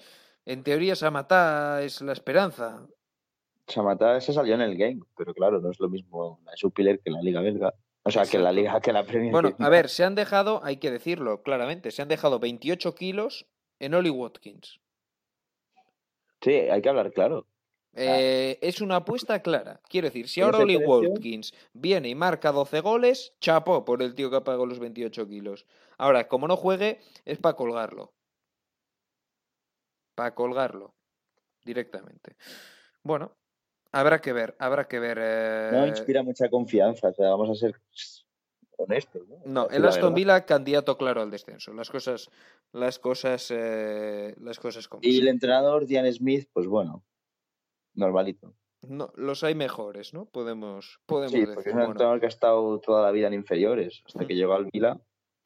En 0.45 0.63
teoría 0.63 0.95
Samatá 0.95 1.83
es 1.83 2.01
la 2.01 2.13
esperanza. 2.13 2.87
Samata 3.67 4.21
se 4.21 4.33
salió 4.33 4.55
en 4.55 4.61
el 4.61 4.77
game, 4.77 5.01
pero 5.17 5.33
claro, 5.33 5.59
no 5.59 5.71
es 5.71 5.79
lo 5.79 5.89
mismo 5.89 6.39
la 6.45 6.53
Jupiler 6.59 6.99
que 7.01 7.11
la 7.11 7.21
Liga 7.21 7.41
Belga. 7.41 7.73
O 8.03 8.11
sea, 8.11 8.25
que 8.25 8.39
la. 8.39 8.53
Liga, 8.53 8.79
que 8.79 8.93
la 8.93 9.03
Premier. 9.03 9.31
Bueno, 9.31 9.53
a 9.59 9.69
ver, 9.69 9.89
se 9.89 10.05
han 10.05 10.15
dejado, 10.15 10.61
hay 10.63 10.77
que 10.77 10.89
decirlo 10.89 11.43
claramente, 11.43 11.91
se 11.91 12.01
han 12.01 12.07
dejado 12.07 12.39
28 12.39 12.95
kilos 12.95 13.45
en 13.79 13.93
Oli 13.93 14.09
Watkins. 14.09 14.79
Sí, 16.41 16.51
hay 16.53 16.81
que 16.81 16.89
hablar 16.89 17.11
claro. 17.11 17.45
Eh, 17.99 18.59
es 18.61 18.79
una 18.81 18.97
apuesta 18.97 19.41
clara. 19.41 19.81
Quiero 19.89 20.07
decir, 20.07 20.29
si 20.29 20.41
ahora 20.41 20.59
Oli 20.59 20.77
Watkins 20.77 21.53
viene 21.73 22.09
y 22.09 22.15
marca 22.15 22.51
12 22.51 22.81
goles, 22.81 23.33
chapo 23.41 23.85
por 23.85 24.03
el 24.03 24.13
tío 24.13 24.29
que 24.29 24.35
ha 24.35 24.43
pagado 24.43 24.67
los 24.67 24.79
28 24.79 25.27
kilos. 25.27 25.65
Ahora, 25.97 26.27
como 26.27 26.47
no 26.47 26.55
juegue, 26.55 26.99
es 27.25 27.39
para 27.39 27.55
colgarlo. 27.55 28.13
Para 30.15 30.35
colgarlo. 30.35 30.93
Directamente. 31.65 32.35
Bueno, 33.01 33.35
habrá 33.91 34.21
que 34.21 34.31
ver, 34.31 34.55
habrá 34.59 34.87
que 34.87 34.99
ver. 34.99 35.17
No 35.73 35.85
eh, 35.85 35.87
inspira 35.89 36.21
mucha 36.21 36.49
confianza, 36.49 37.09
o 37.09 37.13
sea, 37.13 37.29
vamos 37.29 37.49
a 37.49 37.55
ser 37.55 37.81
honestos. 38.77 39.27
No, 39.27 39.39
No, 39.45 39.69
el 39.69 39.85
Aston. 39.85 40.13
Villa 40.13 40.45
candidato 40.45 40.97
claro 40.97 41.21
al 41.23 41.31
descenso. 41.31 41.73
Las 41.73 41.89
cosas, 41.89 42.29
las 42.71 42.99
cosas, 42.99 43.51
eh, 43.51 44.35
las 44.39 44.59
cosas 44.59 44.87
como 44.87 45.01
Y 45.03 45.17
el 45.17 45.27
entrenador, 45.27 45.87
Diane 45.87 46.11
Smith, 46.11 46.47
pues 46.53 46.67
bueno, 46.67 47.03
normalito. 47.97 48.53
No, 48.87 49.11
los 49.15 49.43
hay 49.43 49.55
mejores, 49.55 50.13
¿no? 50.13 50.25
Podemos, 50.25 50.99
podemos 51.05 51.31
Sí, 51.31 51.39
decir. 51.39 51.55
porque 51.55 51.69
es 51.69 51.73
un 51.73 51.79
Bueno, 51.79 51.91
entrenador 51.93 52.19
que 52.19 52.27
ha 52.27 52.29
estado 52.29 52.79
toda 52.79 53.01
la 53.03 53.11
vida 53.11 53.27
en 53.27 53.33
inferiores, 53.33 54.01
hasta 54.05 54.25
que 54.25 54.35
llegó 54.35 54.53
al 54.53 54.65
Vila, 54.71 54.99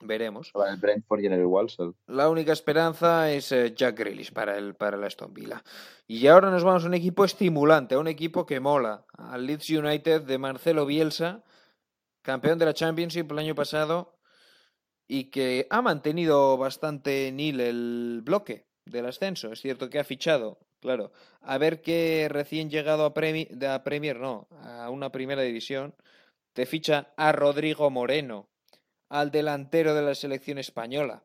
veremos. 0.03 0.51
el 0.67 0.77
Brentford 0.77 1.21
y 1.21 1.25
en 1.27 1.33
el 1.33 1.45
Walsall. 1.45 1.95
La 2.07 2.29
única 2.29 2.51
esperanza 2.51 3.31
es 3.31 3.51
eh, 3.51 3.73
Jack 3.75 3.97
Grealish 3.97 4.33
para 4.33 4.57
el, 4.57 4.75
para 4.75 4.97
el 4.97 5.03
Aston 5.03 5.33
Villa. 5.33 5.63
Y 6.07 6.27
ahora 6.27 6.51
nos 6.51 6.63
vamos 6.63 6.83
a 6.83 6.87
un 6.87 6.93
equipo 6.93 7.23
estimulante, 7.23 7.95
a 7.95 7.99
un 7.99 8.07
equipo 8.07 8.45
que 8.45 8.59
mola. 8.59 9.05
Al 9.17 9.45
Leeds 9.47 9.69
United 9.69 10.23
de 10.23 10.37
Marcelo 10.37 10.85
Bielsa, 10.85 11.43
campeón 12.21 12.59
de 12.59 12.65
la 12.65 12.73
Championship 12.73 13.31
el 13.31 13.39
año 13.39 13.55
pasado 13.55 14.17
y 15.07 15.25
que 15.31 15.67
ha 15.69 15.81
mantenido 15.81 16.57
bastante 16.57 17.31
nil 17.31 17.59
el 17.61 18.21
bloque 18.23 18.67
del 18.85 19.05
ascenso. 19.05 19.51
Es 19.51 19.61
cierto 19.61 19.89
que 19.89 19.99
ha 19.99 20.03
fichado, 20.03 20.59
claro. 20.81 21.11
A 21.41 21.57
ver 21.57 21.81
que 21.81 22.27
recién 22.29 22.69
llegado 22.69 23.05
a, 23.05 23.13
Premi- 23.13 23.47
a 23.65 23.83
Premier, 23.83 24.19
no, 24.19 24.47
a 24.63 24.89
una 24.89 25.11
primera 25.11 25.41
división, 25.41 25.95
te 26.53 26.65
ficha 26.65 27.13
a 27.15 27.31
Rodrigo 27.31 27.89
Moreno, 27.89 28.49
al 29.09 29.31
delantero 29.31 29.93
de 29.95 30.01
la 30.01 30.15
selección 30.15 30.57
española. 30.57 31.23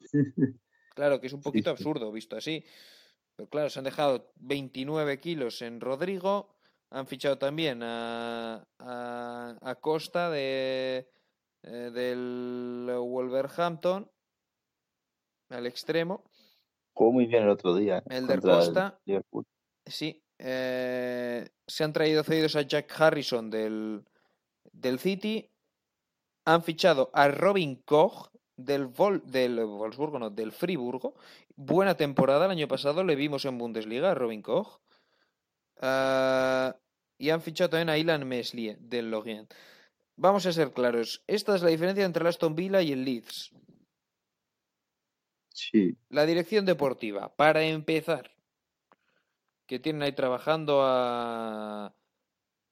Claro, 0.94 1.20
que 1.20 1.28
es 1.28 1.32
un 1.32 1.40
poquito 1.42 1.70
absurdo 1.70 2.10
visto 2.10 2.34
así. 2.36 2.64
Pero 3.36 3.48
claro, 3.48 3.70
se 3.70 3.78
han 3.78 3.84
dejado 3.84 4.32
29 4.34 5.20
kilos 5.20 5.62
en 5.62 5.80
Rodrigo. 5.80 6.56
Han 6.90 7.06
fichado 7.06 7.38
también 7.38 7.84
a, 7.84 8.66
a, 8.80 9.56
a 9.62 9.74
Costa 9.76 10.28
de, 10.28 11.08
eh, 11.62 11.90
del 11.94 12.90
Wolverhampton, 12.98 14.10
al 15.50 15.66
extremo. 15.66 16.24
Jugó 16.98 17.12
muy 17.12 17.26
bien 17.26 17.44
el 17.44 17.50
otro 17.50 17.76
día. 17.76 18.02
El 18.10 18.26
del 18.26 18.40
Costa. 18.40 18.98
Liverpool. 19.04 19.46
Sí. 19.86 20.20
eh, 20.38 21.48
se 21.64 21.84
han 21.84 21.92
traído 21.92 22.24
cedidos 22.24 22.56
a 22.56 22.62
Jack 22.62 22.92
Harrison 23.00 23.50
del, 23.50 24.04
del 24.72 24.98
City. 24.98 25.48
Han 26.44 26.64
fichado 26.64 27.10
a 27.14 27.28
Robin 27.28 27.76
Koch 27.84 28.32
del, 28.56 28.86
Vol, 28.86 29.22
del 29.24 29.64
Wolfsburgo, 29.64 30.18
no, 30.18 30.30
del 30.30 30.50
Friburgo. 30.50 31.14
Buena 31.54 31.96
temporada. 31.96 32.46
El 32.46 32.50
año 32.50 32.66
pasado 32.66 33.04
le 33.04 33.14
vimos 33.14 33.44
en 33.44 33.58
Bundesliga 33.58 34.10
a 34.10 34.14
Robin 34.14 34.42
Koch. 34.42 34.80
Ah, 35.80 36.74
y 37.16 37.30
han 37.30 37.42
fichado 37.42 37.70
también 37.70 37.90
a 37.90 37.98
Ilan 37.98 38.26
Meslier 38.26 38.76
del 38.80 39.12
Lorient. 39.12 39.54
Vamos 40.16 40.46
a 40.46 40.52
ser 40.52 40.72
claros. 40.72 41.22
Esta 41.28 41.54
es 41.54 41.62
la 41.62 41.70
diferencia 41.70 42.04
entre 42.04 42.22
el 42.22 42.26
Aston 42.26 42.56
Villa 42.56 42.82
y 42.82 42.90
el 42.90 43.04
Leeds. 43.04 43.52
Sí, 45.62 45.96
La 46.10 46.26
dirección 46.26 46.66
deportiva, 46.66 47.34
para 47.34 47.62
empezar, 47.64 48.30
que 49.66 49.78
tienen 49.78 50.02
ahí 50.02 50.12
trabajando 50.12 50.80
a, 50.82 51.86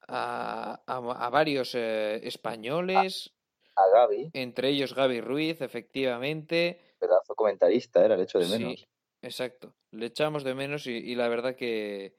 a, 0.08 0.82
a- 0.86 1.26
a 1.26 1.30
varios 1.30 1.74
eh, 1.74 2.20
españoles, 2.26 3.34
a 3.76 3.82
Gaby, 3.94 4.30
entre 4.32 4.70
ellos 4.70 4.94
Gaby 4.94 5.20
Ruiz, 5.20 5.60
efectivamente. 5.60 6.80
pedazo 6.98 7.34
comentarista, 7.34 8.04
era 8.04 8.14
el 8.14 8.22
hecho 8.22 8.38
de 8.38 8.46
Sí, 8.46 8.58
menos. 8.58 8.88
exacto. 9.22 9.74
Le 9.90 10.06
echamos 10.06 10.44
de 10.44 10.54
menos 10.54 10.86
y, 10.86 10.92
y 10.92 11.14
la 11.14 11.28
verdad 11.28 11.56
que, 11.56 12.16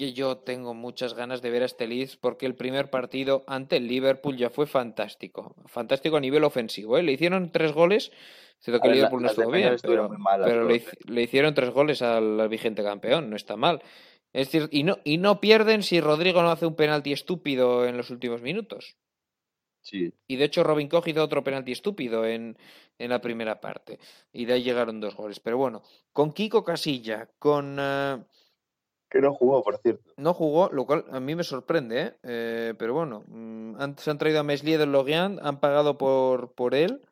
que 0.00 0.14
yo 0.14 0.38
tengo 0.38 0.72
muchas 0.72 1.12
ganas 1.12 1.42
de 1.42 1.50
ver 1.50 1.60
a 1.60 1.66
este 1.66 1.86
Leeds 1.86 2.16
porque 2.16 2.46
el 2.46 2.54
primer 2.54 2.88
partido 2.88 3.44
ante 3.46 3.76
el 3.76 3.86
Liverpool 3.86 4.34
ya 4.34 4.48
fue 4.48 4.66
fantástico. 4.66 5.54
Fantástico 5.66 6.16
a 6.16 6.20
nivel 6.20 6.42
ofensivo. 6.44 6.96
¿eh? 6.96 7.02
Le 7.02 7.12
hicieron 7.12 7.52
tres 7.52 7.72
goles. 7.72 8.10
Cierto 8.60 8.80
que 8.80 8.88
el 8.88 8.94
Liverpool 8.94 9.20
no 9.20 9.28
estuvo 9.28 9.50
bien, 9.50 9.76
pero, 9.82 10.08
muy 10.08 10.16
malas 10.16 10.48
pero 10.48 10.66
le, 10.66 11.22
hicieron 11.22 11.52
tres 11.52 11.68
goles 11.68 12.00
al, 12.00 12.40
al 12.40 12.48
vigente 12.48 12.82
campeón. 12.82 13.28
No 13.28 13.36
está 13.36 13.56
mal. 13.56 13.82
Es 14.32 14.50
decir, 14.50 14.70
y 14.72 14.84
no, 14.84 15.00
y 15.04 15.18
no 15.18 15.38
pierden 15.38 15.82
si 15.82 16.00
Rodrigo 16.00 16.40
no 16.40 16.50
hace 16.50 16.64
un 16.64 16.76
penalti 16.76 17.12
estúpido 17.12 17.86
en 17.86 17.98
los 17.98 18.08
últimos 18.08 18.40
minutos. 18.40 18.96
Sí, 19.82 20.14
Y 20.26 20.36
de 20.36 20.46
hecho 20.46 20.64
Robin 20.64 20.88
Koch 20.88 21.08
hizo 21.08 21.22
otro 21.22 21.44
penalti 21.44 21.72
estúpido 21.72 22.24
en, 22.24 22.56
en 22.96 23.10
la 23.10 23.20
primera 23.20 23.60
parte. 23.60 23.98
Y 24.32 24.46
de 24.46 24.54
ahí 24.54 24.62
llegaron 24.62 24.98
dos 24.98 25.14
goles. 25.14 25.40
Pero 25.40 25.58
bueno, 25.58 25.82
con 26.14 26.32
Kiko 26.32 26.64
Casilla, 26.64 27.28
con... 27.38 27.76
eh, 27.78 28.18
que 29.10 29.20
no 29.20 29.34
jugó, 29.34 29.62
por 29.62 29.76
cierto. 29.78 30.12
no 30.16 30.32
jugó, 30.34 30.70
lo 30.72 30.86
cual 30.86 31.04
a 31.10 31.18
mí 31.20 31.34
me 31.34 31.42
sorprende, 31.44 32.00
¿eh? 32.00 32.16
Eh, 32.22 32.74
pero 32.78 32.94
bueno, 32.94 33.24
mm, 33.26 33.74
han, 33.80 33.98
se 33.98 34.10
han 34.10 34.18
traído 34.18 34.40
a 34.40 34.44
Meslier 34.44 34.78
del 34.78 34.92
Lorient, 34.92 35.40
han 35.42 35.58
pagado 35.60 35.98
por, 35.98 36.52
por 36.54 36.74
él. 36.74 37.02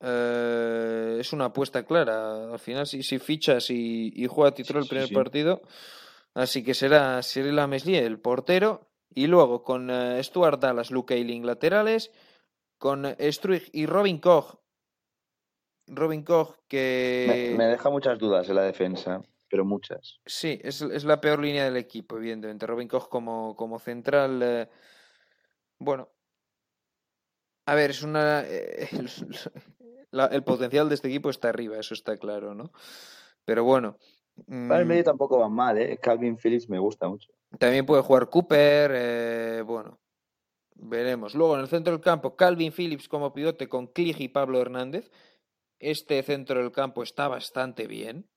Eh, 0.00 1.18
es 1.20 1.32
una 1.32 1.46
apuesta 1.46 1.84
clara. 1.84 2.52
Al 2.52 2.58
final, 2.58 2.86
si, 2.86 3.02
si 3.02 3.18
fichas 3.18 3.70
y, 3.70 4.12
y 4.14 4.26
juega 4.26 4.54
titular 4.54 4.78
el 4.80 4.84
Sí, 4.84 4.88
primer 4.90 5.08
sí. 5.08 5.14
partido, 5.14 5.62
así 6.34 6.64
que 6.64 6.74
será 6.74 7.20
Cyril 7.22 7.60
Meslier 7.68 8.04
el 8.04 8.18
portero. 8.18 8.86
Y 9.12 9.26
luego 9.26 9.64
con 9.64 9.90
eh, 9.90 10.22
Stuart 10.22 10.60
Dallas, 10.60 10.90
Luke 10.92 11.12
Ayling 11.14 11.44
laterales, 11.44 12.12
con 12.78 13.04
eh, 13.04 13.16
Struij 13.32 13.68
y 13.72 13.86
Robin 13.86 14.18
Koch. 14.20 14.54
Robin 15.88 16.22
Koch 16.22 16.54
que... 16.68 17.50
Me, 17.52 17.58
me 17.58 17.64
deja 17.66 17.90
muchas 17.90 18.16
dudas 18.20 18.48
en 18.48 18.54
la 18.54 18.62
defensa, 18.62 19.20
pero 19.50 19.64
muchas. 19.64 20.20
Sí, 20.24 20.58
es, 20.62 20.80
es 20.80 21.04
la 21.04 21.20
peor 21.20 21.40
línea 21.40 21.64
del 21.64 21.76
equipo, 21.76 22.16
evidentemente. 22.16 22.66
Robin 22.66 22.88
Koch 22.88 23.08
como, 23.08 23.54
como 23.56 23.78
central. 23.78 24.40
eh, 24.42 24.68
bueno. 25.78 26.08
A 27.66 27.74
ver, 27.74 27.90
es 27.90 28.02
una. 28.02 28.42
eh, 28.46 28.88
el, 28.92 29.08
la- 30.10 30.26
el 30.26 30.42
potencial 30.44 30.88
de 30.88 30.94
este 30.94 31.08
equipo 31.08 31.30
está 31.30 31.48
arriba, 31.50 31.78
eso 31.78 31.94
está 31.94 32.16
claro, 32.16 32.54
¿no? 32.54 32.72
Pero 33.44 33.64
bueno. 33.64 33.96
Para 34.46 34.80
el 34.80 34.86
mm, 34.86 34.88
medio 34.88 35.04
tampoco 35.04 35.38
van 35.38 35.52
mal, 35.52 35.76
¿eh? 35.78 35.98
Calvin 36.00 36.36
Phillips 36.38 36.68
me 36.68 36.78
gusta 36.78 37.08
mucho. 37.08 37.30
también 37.58 37.84
puede 37.86 38.02
jugar 38.02 38.30
Cooper. 38.30 38.90
eh, 38.94 39.62
bueno. 39.66 39.98
Veremos. 40.82 41.34
Luego 41.34 41.56
en 41.56 41.60
el 41.60 41.68
centro 41.68 41.92
del 41.92 42.00
campo, 42.00 42.36
Calvin 42.36 42.72
Phillips 42.72 43.06
como 43.08 43.34
pivote 43.34 43.68
con 43.68 43.88
Clig 43.88 44.18
y 44.20 44.28
Pablo 44.28 44.60
Hernández. 44.62 45.10
Este 45.78 46.22
centro 46.22 46.58
del 46.60 46.72
campo 46.72 47.02
está 47.02 47.28
bastante 47.28 47.86
bien. 47.86 48.28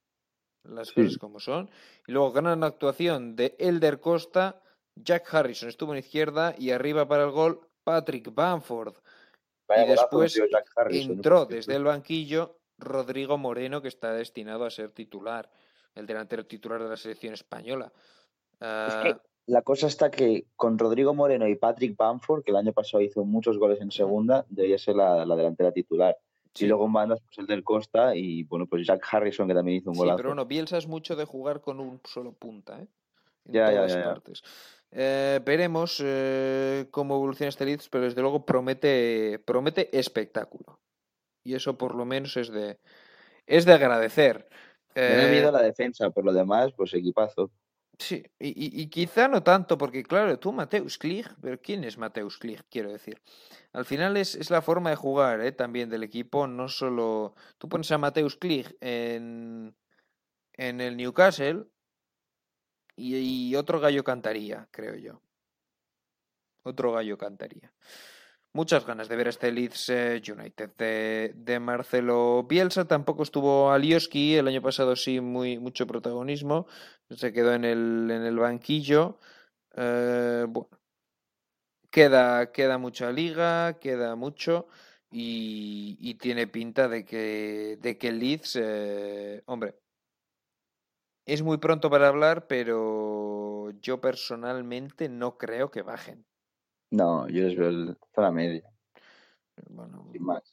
Las 0.64 0.90
Sí. 0.90 0.96
cosas 0.96 1.18
como 1.18 1.40
son. 1.40 1.70
Y 2.08 2.12
luego 2.12 2.32
gran 2.32 2.64
actuación 2.64 3.36
de 3.36 3.56
Elder 3.60 4.00
Costa. 4.00 4.62
Jack 4.96 5.34
Harrison 5.34 5.70
estuvo 5.70 5.92
en 5.94 6.00
izquierda 6.00 6.54
y 6.58 6.70
arriba 6.72 7.08
para 7.08 7.24
el 7.24 7.32
gol 7.32 7.68
Patrick 7.84 8.34
Bamford. 8.34 8.94
Vaya 9.68 9.86
y 9.86 9.90
después 9.90 10.40
Harrison, 10.76 11.12
¿eh? 11.12 11.14
entró 11.16 11.46
desde 11.46 11.76
el 11.76 11.84
banquillo 11.84 12.60
Rodrigo 12.78 13.38
Moreno, 13.38 13.82
que 13.82 13.88
está 13.88 14.14
destinado 14.14 14.66
a 14.66 14.70
ser 14.72 14.92
titular, 14.92 15.50
el 15.96 16.06
delantero 16.06 16.46
titular 16.46 16.82
de 16.84 16.90
la 16.90 16.98
selección 16.98 17.34
española. 17.34 17.92
Es 18.54 18.60
Ah, 18.62 19.02
que 19.04 19.16
la 19.48 19.62
cosa 19.64 19.88
está 19.88 20.12
que 20.12 20.46
con 20.56 20.78
Rodrigo 20.78 21.14
Moreno 21.14 21.48
y 21.48 21.56
Patrick 21.56 21.98
Bamford, 21.98 22.44
que 22.44 22.52
el 22.52 22.58
año 22.58 22.72
pasado 22.74 23.02
hizo 23.02 23.26
muchos 23.26 23.58
goles 23.58 23.82
en 23.82 23.92
segunda, 23.92 24.46
debería 24.50 24.78
ser 24.78 24.96
la, 24.96 25.26
la 25.26 25.36
delantera 25.36 25.72
titular. 25.72 26.16
Sí, 26.54 26.66
Y 26.66 26.68
luego 26.68 26.86
en 26.86 26.94
bandas, 26.94 27.20
pues 27.26 27.38
el 27.40 27.48
del 27.48 27.64
Costa 27.64 28.16
y 28.16 28.44
bueno, 28.44 28.68
pues 28.68 28.86
Jack 28.88 29.06
Harrison, 29.12 29.48
que 29.48 29.54
también 29.54 29.78
hizo 29.80 29.90
un 29.92 29.96
sí, 29.96 30.00
golazo. 30.00 30.18
pero 30.18 30.30
bueno, 30.30 30.46
Bielsa 30.46 30.78
es 30.78 30.88
mucho 30.88 31.16
de 31.16 31.26
jugar 31.26 31.62
con 31.62 31.80
un 31.80 32.02
solo 32.06 32.34
punta, 32.34 32.82
¿eh? 32.82 32.88
En 33.46 33.52
Ya, 33.54 33.72
ya, 33.72 33.74
todas 33.74 33.88
ya, 33.88 34.00
ya. 34.00 34.04
partes. 34.10 34.42
Eh, 34.92 35.42
veremos 35.46 36.02
eh, 36.04 36.88
cómo 36.92 37.16
evoluciona 37.16 37.50
este 37.50 37.66
Leeds, 37.66 37.90
pero 37.90 38.06
desde 38.06 38.22
luego 38.22 38.46
promete, 38.46 39.40
promete 39.46 39.90
espectáculo. 39.98 40.80
Y 41.44 41.56
eso 41.56 41.78
por 41.78 41.96
lo 41.96 42.06
menos 42.06 42.38
es 42.38 42.50
de, 42.52 42.80
es 43.48 43.66
de 43.66 43.74
agradecer. 43.74 44.48
Me 45.06 45.16
da 45.16 45.24
Eh, 45.24 45.28
miedo 45.28 45.52
la 45.52 45.62
defensa, 45.62 46.10
por 46.12 46.24
lo 46.26 46.34
demás, 46.34 46.72
pues 46.76 46.94
equipazo. 46.94 47.52
Sí, 48.00 48.24
y, 48.40 48.82
y- 48.82 48.90
quizá 48.90 49.28
no 49.28 49.44
tanto, 49.44 49.78
porque 49.78 50.04
claro, 50.04 50.40
tú 50.40 50.52
Mateus 50.52 50.98
Klig, 50.98 51.28
pero 51.42 51.62
¿quién 51.62 51.84
es 51.84 51.98
Mateus 51.98 52.38
Klig? 52.38 52.64
Quiero 52.70 52.92
decir. 52.92 53.22
Al 53.72 53.86
final 53.86 54.18
es, 54.18 54.36
es 54.36 54.50
la 54.50 54.62
forma 54.62 54.90
de 54.90 54.96
jugar 54.96 55.42
¿eh? 55.42 55.52
también 55.52 55.90
del 55.90 56.04
equipo, 56.04 56.48
no 56.48 56.68
solo... 56.70 57.36
Tú 57.60 57.70
pones 57.70 57.92
a 57.92 57.98
Mateus 58.00 58.36
Klig 58.36 58.76
en, 58.82 59.76
en 60.54 60.82
el 60.82 60.98
Newcastle 60.98 61.66
y 62.96 63.56
otro 63.56 63.80
gallo 63.80 64.04
cantaría, 64.04 64.68
creo 64.72 64.96
yo. 64.96 65.22
Otro 66.64 66.92
gallo 66.94 67.18
cantaría. 67.18 67.72
Muchas 68.54 68.86
ganas 68.86 69.10
de 69.10 69.16
ver 69.16 69.28
este 69.28 69.52
Leeds 69.52 69.90
eh, 69.90 70.22
United 70.28 70.70
de, 71.36 71.60
Marcelo 71.60 72.44
Bielsa. 72.44 72.86
Tampoco 72.88 73.24
estuvo 73.24 73.72
Alioski, 73.72 74.36
el 74.36 74.48
año 74.48 74.62
pasado 74.62 74.96
sí, 74.96 75.20
muy, 75.20 75.60
mucho 75.60 75.88
protagonismo. 75.88 76.68
Se 77.10 77.34
quedó 77.34 77.54
en 77.54 77.66
el, 77.66 78.10
en 78.12 78.24
el 78.24 78.38
banquillo. 78.38 79.20
Eh, 79.76 80.46
bueno, 80.50 80.70
queda, 81.92 82.52
queda 82.52 82.78
mucha 82.78 83.12
liga, 83.12 83.80
queda 83.80 84.16
mucho. 84.16 84.68
Y, 85.12 85.98
y 86.00 86.16
tiene 86.16 86.48
pinta 86.48 86.88
de 86.88 87.06
que, 87.06 87.78
de 87.82 87.98
que 87.98 88.12
Leeds, 88.12 88.58
eh, 88.62 89.44
hombre, 89.46 89.76
es 91.26 91.42
muy 91.42 91.58
pronto 91.58 91.90
para 91.90 92.08
hablar, 92.08 92.48
pero 92.48 93.72
yo 93.82 94.02
personalmente 94.02 95.10
no 95.10 95.38
creo 95.38 95.72
que 95.72 95.82
bajen. 95.84 96.26
No, 96.94 97.28
yo 97.28 97.48
les 97.48 97.58
veo 97.58 97.70
el 97.70 97.98
zona 98.14 98.32
media. 98.32 98.70
Bueno, 99.68 100.08
Sin 100.12 100.24
más. 100.24 100.44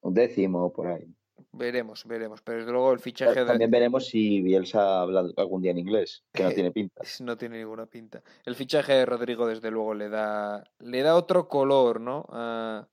Un 0.00 0.12
décimo 0.12 0.72
por 0.72 0.88
ahí. 0.88 1.06
veremos, 1.52 2.04
veremos. 2.04 2.42
Pero 2.42 2.58
desde 2.58 2.72
luego 2.72 2.92
el 2.92 2.98
fichaje 2.98 3.40
de... 3.40 3.46
También 3.46 3.70
veremos 3.70 4.06
si 4.06 4.42
Bielsa 4.42 5.02
habla 5.02 5.24
algún 5.36 5.62
día 5.62 5.70
en 5.70 5.78
inglés, 5.78 6.24
que 6.32 6.42
no 6.42 6.50
tiene 6.52 6.72
pinta. 6.72 7.02
No 7.20 7.36
tiene 7.36 7.58
ninguna 7.58 7.86
pinta. 7.86 8.22
El 8.44 8.56
fichaje 8.56 8.92
de 8.94 9.06
Rodrigo, 9.06 9.46
desde 9.46 9.70
luego, 9.70 9.94
le 9.94 10.08
da, 10.08 10.64
le 10.80 11.02
da 11.02 11.14
otro 11.14 11.46
color, 11.46 12.00
¿no? 12.00 12.26
A, 12.30 12.88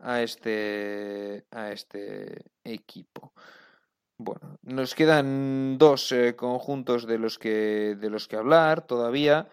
a 0.00 0.22
este, 0.22 1.46
a 1.50 1.72
este 1.72 2.44
equipo. 2.62 3.32
Bueno, 4.18 4.58
nos 4.62 4.94
quedan 4.94 5.78
dos 5.78 6.12
eh, 6.12 6.36
conjuntos 6.36 7.06
de 7.06 7.18
los 7.18 7.38
que 7.38 7.96
de 7.98 8.10
los 8.10 8.28
que 8.28 8.36
hablar 8.36 8.86
todavía. 8.86 9.48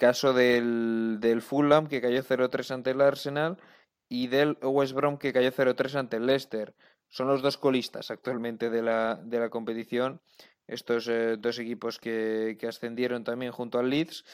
Caso 0.00 0.32
del, 0.32 1.18
del 1.20 1.42
Fulham 1.42 1.86
que 1.86 2.00
cayó 2.00 2.22
0-3 2.22 2.70
ante 2.70 2.92
el 2.92 3.02
Arsenal 3.02 3.58
y 4.08 4.28
del 4.28 4.56
West 4.62 4.94
Brom 4.94 5.18
que 5.18 5.34
cayó 5.34 5.52
0-3 5.52 5.94
ante 5.94 6.16
el 6.16 6.24
Leicester. 6.24 6.74
Son 7.10 7.28
los 7.28 7.42
dos 7.42 7.58
colistas 7.58 8.10
actualmente 8.10 8.70
de 8.70 8.80
la, 8.80 9.20
de 9.22 9.38
la 9.38 9.50
competición. 9.50 10.22
Estos 10.66 11.06
eh, 11.06 11.36
dos 11.38 11.58
equipos 11.58 11.98
que, 11.98 12.56
que 12.58 12.66
ascendieron 12.66 13.24
también 13.24 13.52
junto 13.52 13.78
al 13.78 13.90
Leeds 13.90 14.24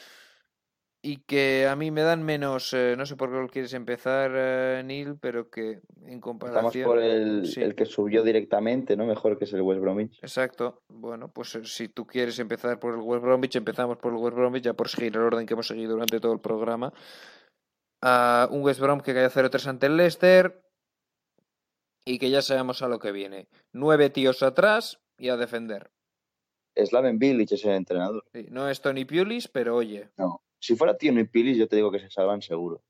y 1.01 1.17
que 1.17 1.67
a 1.67 1.75
mí 1.75 1.91
me 1.91 2.01
dan 2.01 2.23
menos, 2.23 2.73
eh, 2.73 2.95
no 2.97 3.05
sé 3.05 3.15
por 3.15 3.29
qué 3.29 3.37
lo 3.37 3.47
quieres 3.47 3.73
empezar, 3.73 4.31
eh, 4.33 4.81
Neil, 4.83 5.17
pero 5.19 5.49
que 5.49 5.81
en 6.05 6.19
comparación... 6.19 6.67
Estamos 6.67 6.95
por 6.95 7.03
el, 7.03 7.45
sí. 7.47 7.61
el 7.61 7.75
que 7.75 7.85
subió 7.85 8.23
directamente, 8.23 8.97
¿no? 8.97 9.05
Mejor 9.05 9.37
que 9.37 9.45
es 9.45 9.53
el 9.53 9.61
West 9.61 9.79
Bromwich. 9.81 10.17
Exacto. 10.21 10.81
Bueno, 10.89 11.31
pues 11.31 11.55
eh, 11.55 11.61
si 11.65 11.87
tú 11.87 12.05
quieres 12.05 12.39
empezar 12.39 12.79
por 12.79 12.95
el 12.95 13.01
West 13.01 13.23
Bromwich, 13.23 13.55
empezamos 13.55 13.97
por 13.97 14.11
el 14.11 14.19
West 14.19 14.35
Bromwich, 14.35 14.63
ya 14.63 14.73
por 14.73 14.89
seguir 14.89 15.15
el 15.15 15.21
orden 15.21 15.45
que 15.45 15.53
hemos 15.53 15.67
seguido 15.67 15.93
durante 15.93 16.19
todo 16.19 16.33
el 16.33 16.39
programa. 16.39 16.91
Ah, 18.01 18.47
un 18.51 18.61
West 18.61 18.79
Brom 18.79 18.99
que 18.99 19.13
cae 19.13 19.29
0-3 19.29 19.67
ante 19.67 19.85
el 19.87 19.97
Leicester 19.97 20.63
y 22.05 22.19
que 22.19 22.29
ya 22.29 22.41
sabemos 22.41 22.81
a 22.81 22.87
lo 22.87 22.99
que 22.99 23.11
viene. 23.11 23.47
Nueve 23.71 24.09
tíos 24.09 24.43
atrás 24.43 24.99
y 25.17 25.29
a 25.29 25.37
defender. 25.37 25.91
Slaven 26.75 27.17
Bilic 27.17 27.51
es 27.51 27.65
el 27.65 27.71
entrenador. 27.71 28.23
Sí, 28.33 28.47
no 28.49 28.69
es 28.69 28.81
Tony 28.81 29.05
Pulis, 29.05 29.47
pero 29.47 29.75
oye. 29.75 30.09
No. 30.17 30.41
Si 30.59 30.75
fuera 30.75 30.97
y 30.99 31.23
Pilis, 31.25 31.57
yo 31.57 31.67
te 31.67 31.75
digo 31.75 31.91
que 31.91 31.99
se 31.99 32.09
salvan 32.09 32.41
seguro. 32.41 32.81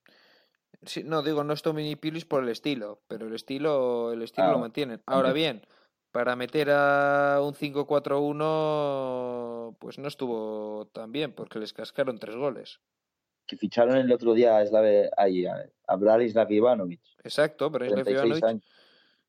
Sí, 0.85 1.03
no, 1.03 1.23
digo, 1.23 1.43
no 1.43 1.53
es 1.53 1.61
Tony 1.61 1.95
Pulis 1.95 2.25
por 2.25 2.43
el 2.43 2.49
estilo, 2.49 3.01
pero 3.07 3.27
el 3.27 3.35
estilo, 3.35 4.13
el 4.13 4.21
estilo 4.21 4.47
Ah, 4.47 4.51
lo 4.51 4.59
mantienen. 4.59 5.01
Ahora 5.05 5.33
bien, 5.33 5.65
para 6.11 6.35
meter 6.35 6.69
a 6.71 7.39
un 7.41 7.53
5-4-1, 7.55 9.75
pues 9.79 9.97
no 9.97 10.07
estuvo 10.07 10.87
tan 10.93 11.11
bien, 11.11 11.33
porque 11.33 11.59
les 11.59 11.73
cascaron 11.73 12.19
tres 12.19 12.35
goles. 12.35 12.79
Que 13.45 13.57
ficharon 13.57 13.97
el 13.97 14.11
otro 14.11 14.33
día 14.33 14.57
a, 14.57 14.65
Slave, 14.65 15.09
ahí, 15.17 15.45
a, 15.45 15.95
Branislav 15.95 16.51
Ivanovic. 16.51 17.01
Exacto, 17.23 17.71
pero 17.71 17.85
36 17.85 18.15
Ivanovic. 18.17 18.43
años. 18.43 18.63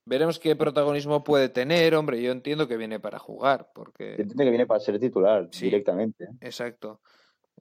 Veremos 0.05 0.39
qué 0.39 0.56
protagonismo 0.56 1.23
puede 1.23 1.51
tener, 1.51 1.94
hombre. 1.94 2.23
Yo 2.23 2.32
entiendo 2.32 2.66
que 2.66 2.77
viene 2.77 2.98
para 2.98 3.19
jugar, 3.19 3.70
porque. 3.74 4.12
Entiendo 4.12 4.44
que 4.44 4.51
viene 4.51 4.66
para 4.66 4.81
ser 4.81 4.98
titular 4.98 5.48
Sí. 5.52 5.66
directamente. 5.66 6.24
¿eh? 6.24 6.28
Exacto. 6.40 7.01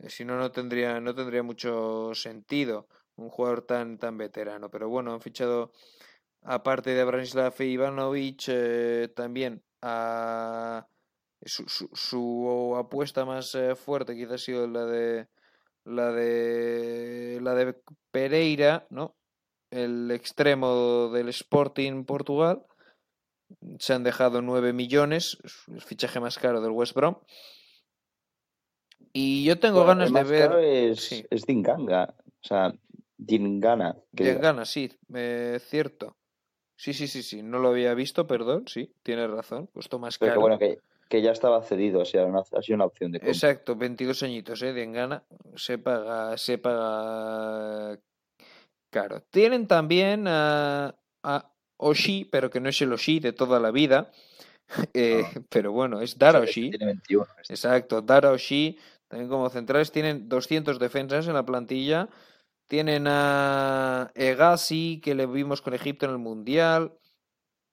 Eh, 0.01 0.09
Si 0.09 0.25
no, 0.25 0.37
no 0.37 0.51
tendría, 0.51 0.99
no 0.99 1.13
tendría 1.15 1.43
mucho 1.43 2.13
sentido 2.13 2.87
un 3.15 3.29
jugador 3.29 3.61
tan, 3.63 3.97
tan 3.97 4.17
veterano. 4.17 4.69
Pero 4.69 4.89
bueno, 4.89 5.13
han 5.13 5.21
fichado, 5.21 5.71
aparte 6.43 6.91
de 6.91 7.03
Branislav 7.03 7.53
Ivanovic, 7.59 8.45
eh, 8.49 9.09
también 9.15 9.63
a 9.81 10.87
su, 11.45 11.67
su, 11.67 11.89
su 11.93 12.75
apuesta 12.77 13.25
más 13.25 13.53
eh, 13.55 13.75
fuerte 13.75 14.15
quizás 14.15 14.33
ha 14.33 14.37
sido 14.39 14.67
la 14.67 14.85
de 14.85 15.27
la 15.85 16.11
de 16.11 17.39
la 17.41 17.55
de 17.55 17.75
Pereira, 18.11 18.87
¿no? 18.89 19.15
El 19.71 20.11
extremo 20.11 21.09
del 21.09 21.29
Sporting 21.29 22.05
Portugal. 22.05 22.65
Se 23.79 23.93
han 23.93 24.03
dejado 24.03 24.41
9 24.41 24.73
millones, 24.73 25.37
es 25.43 25.63
el 25.69 25.81
fichaje 25.81 26.19
más 26.19 26.37
caro 26.37 26.61
del 26.61 26.71
West 26.71 26.93
Brom. 26.93 27.15
Y 29.13 29.43
yo 29.45 29.59
tengo 29.59 29.83
Bueno, 29.83 29.99
ganas 30.05 30.13
de 30.13 30.23
ver. 30.23 30.47
caro 30.49 30.59
es, 30.59 30.99
sí. 31.01 31.25
es 31.29 31.45
Dinganga. 31.45 32.13
O 32.41 32.47
sea, 32.47 32.73
Dingana. 33.17 33.95
ganas, 34.11 34.69
sí, 34.69 34.91
eh, 35.13 35.59
cierto. 35.61 36.15
Sí, 36.79 36.93
sí, 36.93 37.07
sí, 37.07 37.23
sí, 37.23 37.41
no 37.41 37.57
lo 37.57 37.69
había 37.69 37.93
visto, 37.95 38.27
perdón, 38.27 38.67
sí, 38.67 38.93
tienes 39.01 39.29
razón, 39.31 39.65
costó 39.73 39.97
más 39.97 40.17
Pero 40.19 40.29
que 40.29 40.33
caro. 40.33 40.41
bueno, 40.41 40.59
que, 40.59 40.79
que 41.09 41.23
ya 41.23 41.31
estaba 41.31 41.63
cedido, 41.63 42.01
o 42.01 42.05
sea, 42.05 42.23
una- 42.25 42.41
ha 42.41 42.61
sido 42.61 42.75
una 42.75 42.85
opción 42.85 43.11
de 43.11 43.19
compra. 43.19 43.31
Exacto, 43.31 43.75
22 43.75 44.21
añitos, 44.21 44.61
¿eh? 44.61 44.73
De 44.73 44.83
Engana, 44.83 45.23
se 45.55 45.79
paga, 45.79 46.37
se 46.37 46.59
paga 46.59 47.99
caro. 48.91 49.23
Tienen 49.31 49.67
también 49.67 50.27
a, 50.27 50.95
a 51.23 51.51
Oshi, 51.77 52.25
pero 52.25 52.51
que 52.51 52.59
no 52.59 52.69
es 52.69 52.79
el 52.81 52.93
Oshi 52.93 53.19
de 53.19 53.33
toda 53.33 53.59
la 53.59 53.71
vida, 53.71 54.11
eh, 54.93 55.23
pero 55.49 55.71
bueno, 55.71 56.01
es 56.01 56.17
Dara 56.17 56.39
Oshi. 56.39 56.69
Tiene 56.69 56.85
21. 56.85 57.25
este. 57.41 57.53
Exacto, 57.53 58.01
Dara 58.03 58.31
Oshi, 58.31 58.77
también 59.07 59.29
como 59.29 59.49
centrales, 59.49 59.91
tienen 59.91 60.27
200 60.29 60.79
defensas 60.79 61.27
en 61.27 61.33
la 61.33 61.45
plantilla. 61.45 62.09
Tienen 62.67 63.05
a 63.07 64.11
Egasi, 64.15 64.99
que 65.01 65.15
le 65.15 65.25
vimos 65.25 65.61
con 65.61 65.73
Egipto 65.73 66.05
en 66.05 66.11
el 66.11 66.17
Mundial. 66.17 66.93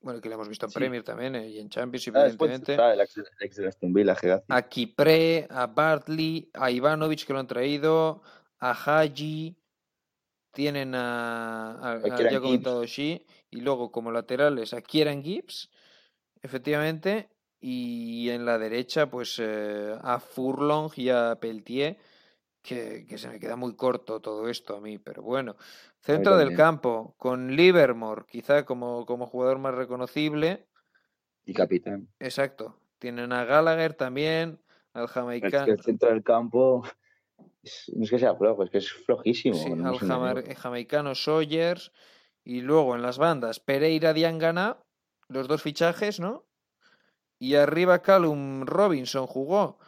Bueno, 0.01 0.21
que 0.21 0.29
le 0.29 0.35
hemos 0.37 0.49
visto 0.49 0.67
en 0.67 0.71
Sí. 0.71 0.79
Premier 0.79 1.03
también 1.03 1.35
eh, 1.35 1.49
y 1.49 1.59
en 1.59 1.69
Champions, 1.71 2.07
Ah, 2.09 2.21
evidentemente. 2.21 2.73
está 2.73 2.93
el 2.93 3.01
ex, 3.01 3.17
el 3.17 3.25
ex 3.41 3.57
de 3.57 3.69
Aston 3.69 3.93
Villa, 3.93 4.15
Hegazi. 4.21 4.45
A 4.51 4.63
Kipre, 4.69 5.47
a 5.51 5.67
Bartley, 5.67 6.51
a 6.55 6.71
Ivanovic, 6.71 7.25
que 7.27 7.33
lo 7.33 7.39
han 7.41 7.47
traído, 7.47 8.23
a 8.61 8.73
Haji. 8.73 9.57
Tienen 10.53 10.95
a, 10.95 11.73
a- 11.81 11.93
a- 11.95 12.09
ya 12.31 12.37
he 12.39 12.41
comentado. 12.41 12.85
Shi, 12.85 13.27
y 13.51 13.61
luego 13.63 13.91
como 13.91 14.13
laterales 14.13 14.73
a 14.75 14.83
Kieran 14.83 15.25
Gibbs, 15.25 15.71
efectivamente, 16.43 17.31
y 17.67 18.29
en 18.29 18.45
la 18.45 18.59
derecha 18.59 19.09
pues 19.09 19.39
eh, 19.39 19.97
a 20.03 20.21
Furlong 20.21 20.91
y 20.97 21.09
a 21.09 21.37
Peltier, 21.41 21.97
que, 22.61 23.07
que 23.09 23.17
se 23.17 23.29
me 23.31 23.41
queda 23.41 23.57
muy 23.57 23.75
corto 23.75 24.21
todo 24.21 24.51
esto 24.51 24.77
a 24.77 24.83
mí, 24.83 24.99
pero 24.99 25.23
bueno. 25.23 25.57
Centro 26.01 26.37
del 26.37 26.55
campo, 26.55 27.15
con 27.17 27.57
Livermore, 27.57 28.27
quizá 28.29 28.67
como, 28.67 29.07
como 29.07 29.27
jugador 29.27 29.59
más 29.61 29.75
reconocible, 29.75 30.67
Y 31.47 31.55
capitán. 31.55 32.09
exacto. 32.21 32.77
Tienen 32.99 33.33
a 33.33 33.47
Gallagher 33.47 33.95
también, 33.95 34.61
al 34.93 35.05
Es 35.05 35.11
jamaicano. 35.13 35.65
que 35.65 35.71
el 35.71 35.81
centro 35.81 36.11
del 36.11 36.23
campo 36.23 36.83
es- 37.63 37.91
no 37.97 38.05
es 38.05 38.11
que 38.11 38.19
sea 38.19 38.35
flojo, 38.35 38.65
es 38.65 38.71
que 38.71 38.79
es 38.79 38.93
flojísimo. 38.93 39.57
Sí, 39.57 39.71
no 39.71 39.89
al 40.27 40.39
eh, 40.47 40.55
jamaicano 40.55 41.15
Sawyers 41.15 41.93
y 42.45 42.61
luego 42.61 42.95
en 42.95 43.01
las 43.01 43.17
bandas 43.17 43.59
Pereira 43.59 44.13
Diangana, 44.13 44.77
los 45.29 45.49
dos 45.49 45.63
fichajes, 45.63 46.21
¿no? 46.21 46.45
Y 47.45 47.57
arriba 47.57 48.01
Callum 48.01 48.65
Robinson 48.65 49.27
jugó 49.27 49.79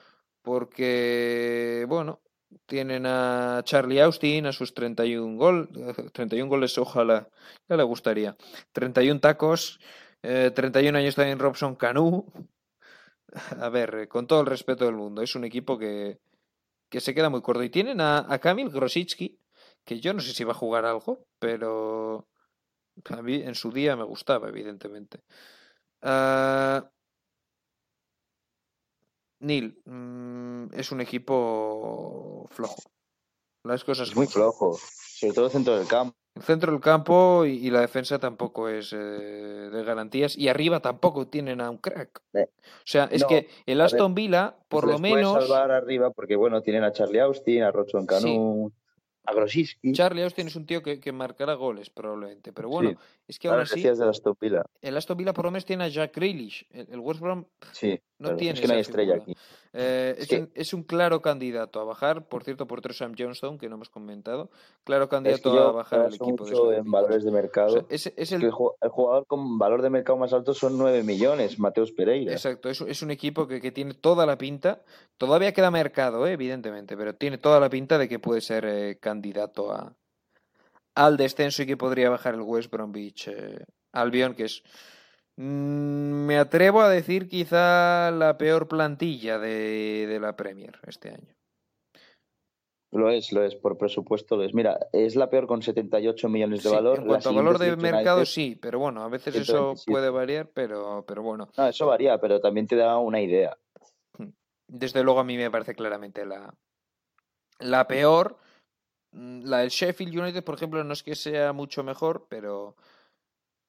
porque, 0.43 1.87
bueno, 1.89 2.21
tienen 2.67 3.07
a 3.07 3.63
Charlie 3.65 3.99
Austin 4.01 4.45
a 4.45 4.53
sus 4.53 4.75
31 4.75 5.39
gol, 5.39 5.71
31 6.13 6.51
goles, 6.51 6.77
ojalá, 6.77 7.31
ya 7.67 7.77
le 7.79 7.83
gustaría. 7.83 8.37
31 8.73 9.21
tacos, 9.21 9.81
eh, 10.23 10.51
31 10.55 10.99
años 10.99 11.15
también 11.15 11.39
Robson 11.39 11.77
Canu. 11.77 12.27
A 13.59 13.71
ver, 13.71 14.07
con 14.09 14.27
todo 14.27 14.43
el 14.43 14.47
respeto 14.47 14.85
del 14.85 14.97
mundo, 14.97 15.23
es 15.23 15.35
un 15.35 15.45
equipo 15.45 15.79
que, 15.79 16.21
que 16.91 17.01
se 17.01 17.15
queda 17.15 17.31
muy 17.31 17.41
corto. 17.41 17.63
Y 17.63 17.71
tienen 17.71 18.03
a, 18.03 18.31
a 18.31 18.39
Kamil 18.39 18.69
Grosicki, 18.69 19.41
que 19.83 19.99
yo 19.99 20.13
no 20.13 20.21
sé 20.21 20.35
si 20.35 20.45
va 20.45 20.53
a 20.53 20.63
jugar 20.63 20.85
algo, 20.85 21.25
pero 21.39 22.29
a 23.09 23.23
mí 23.23 23.37
en 23.37 23.55
su 23.55 23.73
día 23.73 23.97
me 23.97 24.05
gustaba, 24.05 24.49
evidentemente. 24.51 25.23
Ah, 26.03 26.91
Neil, 29.41 29.81
mm, 29.85 30.75
es 30.75 30.91
un 30.93 31.01
equipo 31.01 32.47
flojo. 32.51 32.77
Las 33.65 33.85
cosas 33.85 34.09
Es 34.11 34.17
muy 34.17 34.27
flojo, 34.27 34.77
sobre 34.79 35.35
todo 35.35 35.47
el 35.47 35.51
centro 35.53 35.77
del 35.77 35.89
campo. 35.89 36.17
El 36.37 36.43
centro 36.43 36.71
del 36.71 36.81
campo 36.83 37.47
y, 37.47 37.67
y 37.67 37.71
la 37.71 37.81
defensa 37.81 38.19
tampoco 38.19 38.69
es 38.69 38.93
eh, 38.93 38.97
de 38.97 39.85
garantías. 39.85 40.37
Y 40.37 40.49
arriba 40.49 40.81
tampoco 40.81 41.27
tienen 41.29 41.61
a 41.63 41.71
un 41.71 41.79
crack. 41.79 42.21
Eh, 42.35 42.51
O 42.63 42.63
sea, 42.85 43.05
es 43.11 43.23
no, 43.23 43.29
que 43.29 43.49
el 43.65 43.79
ver, 43.79 43.87
Aston 43.87 44.15
Villa, 44.15 44.55
por 44.69 44.87
lo 44.87 44.99
menos. 44.99 45.33
salvar 45.47 45.71
arriba 45.71 46.11
porque, 46.11 46.37
bueno, 46.37 46.61
tienen 46.61 46.85
a 46.85 46.93
Charlie 46.93 47.21
Austin, 47.21 47.63
a 47.63 47.73
Rochon 47.73 48.03
Sí, 48.03 48.07
Canu. 48.07 48.71
a 49.25 49.33
Grosicki. 49.33 49.93
Charlie 49.93 50.23
Austin 50.25 50.47
es 50.49 50.57
un 50.57 50.67
tío 50.67 50.83
que, 50.83 51.01
que 51.01 51.11
marcará 51.11 51.55
goles 51.55 51.89
probablemente, 51.89 52.53
pero 52.53 52.69
bueno, 52.69 52.91
Sí. 52.91 52.97
es 53.29 53.39
que 53.39 53.49
Ahora 53.49 53.65
Stopila. 54.13 54.65
el 54.83 54.97
Aston 54.97 55.17
Villa 55.17 55.33
por 55.33 55.47
lo 55.47 55.51
menos 55.51 55.65
tiene 55.65 55.85
a 55.85 55.89
Jack 55.89 56.15
Grealish, 56.15 56.67
el, 56.71 56.87
el 56.93 57.01
West 57.01 57.21
Brom 57.21 57.47
Sí, 57.73 57.99
no 58.19 58.29
claro, 58.29 58.37
tiene 58.39 58.55
es 58.55 58.61
que 58.61 58.67
no 58.69 58.75
hay 58.75 58.81
estrella 58.81 59.13
figura. 59.15 59.33
aquí. 59.33 59.37
Eh, 59.79 60.15
Es 60.17 60.23
es, 60.23 60.29
que- 60.29 60.39
un, 60.41 60.51
es 60.55 60.73
un 60.73 60.83
claro 60.85 61.21
candidato 61.21 61.81
a 61.81 61.85
bajar, 61.85 62.27
por 62.29 62.45
cierto, 62.45 62.67
por 62.67 62.81
Sam 62.95 63.15
Johnstone, 63.19 63.59
que 63.59 63.69
no 63.69 63.75
hemos 63.75 63.91
comentado, 63.91 64.51
claro 64.85 65.05
Es 65.05 65.11
candidato 65.11 65.53
que 65.53 65.59
a 65.59 65.71
bajar 65.73 65.99
el 65.99 66.05
baso 66.07 66.25
equipo 66.25 66.45
de 66.47 66.51
mucho 66.53 66.73
en 66.73 66.91
valores 66.91 67.25
de 67.25 67.31
O 67.31 67.33
mercado. 67.35 67.69
sea, 67.71 67.85
es, 68.17 68.33
el, 68.33 68.41
que 68.41 68.51
jugador 68.51 69.27
con 69.27 69.59
valor 69.59 69.83
de 69.83 69.91
mercado 69.91 70.19
más 70.19 70.33
alto 70.33 70.55
son 70.55 70.79
9 70.79 71.03
millones, 71.03 71.59
Mateus 71.59 71.93
Pereira. 71.93 72.33
Exacto, 72.33 72.71
es, 72.71 73.03
un 73.03 73.11
equipo 73.11 73.47
que, 73.47 73.61
que 73.61 73.71
tiene 73.71 73.93
toda 73.93 74.25
la 74.25 74.39
pinta, 74.39 74.83
todavía 75.19 75.53
queda 75.53 75.71
mercado, 75.71 76.27
eh, 76.27 76.33
evidentemente, 76.33 76.97
pero 76.97 77.15
tiene 77.15 77.37
toda 77.37 77.61
la 77.61 77.69
pinta 77.69 77.99
de 77.99 78.09
que 78.09 78.19
puede 78.19 78.41
ser 78.41 78.65
eh, 78.65 78.99
candidato 78.99 79.73
a, 79.73 79.95
al 80.95 81.19
descenso 81.19 81.63
y 81.63 81.67
que 81.67 81.77
podría 81.77 82.09
bajar 82.09 82.33
el 82.33 82.41
West 82.41 82.71
Bromwich 82.71 83.29
eh, 83.29 83.59
Albion, 83.93 84.35
que 84.35 84.45
es, 84.45 84.63
me 85.39 86.39
atrevo 86.39 86.81
a 86.81 86.89
decir, 86.89 87.29
quizá 87.29 88.11
la 88.11 88.39
peor 88.39 88.69
plantilla 88.69 89.39
de, 89.39 90.07
de 90.07 90.21
la 90.21 90.35
Premier 90.37 90.79
este 90.87 91.11
año. 91.11 91.35
Lo 92.93 93.11
es, 93.11 93.33
lo 93.33 93.43
es, 93.45 93.55
por 93.57 93.77
presupuesto 93.77 94.37
lo 94.37 94.45
es. 94.45 94.55
Mira, 94.55 94.79
es 94.93 95.17
la 95.17 95.29
peor 95.29 95.47
con 95.47 95.61
78 95.61 96.29
millones 96.31 96.63
de 96.63 96.71
Sí, 96.71 96.75
valor. 96.75 97.01
en 97.01 97.07
cuanto 97.07 97.29
a 97.29 97.33
valor 97.33 97.59
de 97.59 97.77
mercado, 97.77 98.19
United. 98.19 98.33
sí, 98.33 98.57
pero 98.61 98.79
bueno, 98.79 99.03
a 99.03 99.09
veces 99.09 99.35
eso 99.35 99.75
127. 99.77 99.93
puede 99.93 100.09
variar, 100.11 100.49
pero, 100.55 101.05
pero 101.07 101.23
bueno, 101.23 101.51
No, 101.59 101.67
eso 101.67 101.87
varía, 101.87 102.19
pero 102.19 102.41
también 102.41 102.67
te 102.67 102.77
da 102.77 102.97
una 102.99 103.21
idea. 103.21 103.59
desde 104.69 105.03
luego 105.03 105.21
a 105.21 105.25
mí 105.25 105.37
me 105.37 105.51
parece 105.51 105.75
claramente 105.75 106.25
la, 106.25 106.55
la 107.59 107.87
peor. 107.87 108.39
Mm, 109.13 109.43
La 109.45 109.59
del 109.59 109.69
Sheffield 109.71 110.17
United, 110.19 110.43
por 110.45 110.55
ejemplo, 110.55 110.83
no 110.83 110.93
es 110.95 111.03
que 111.03 111.17
sea 111.17 111.53
mucho 111.53 111.83
mejor, 111.85 112.27
pero, 112.31 112.77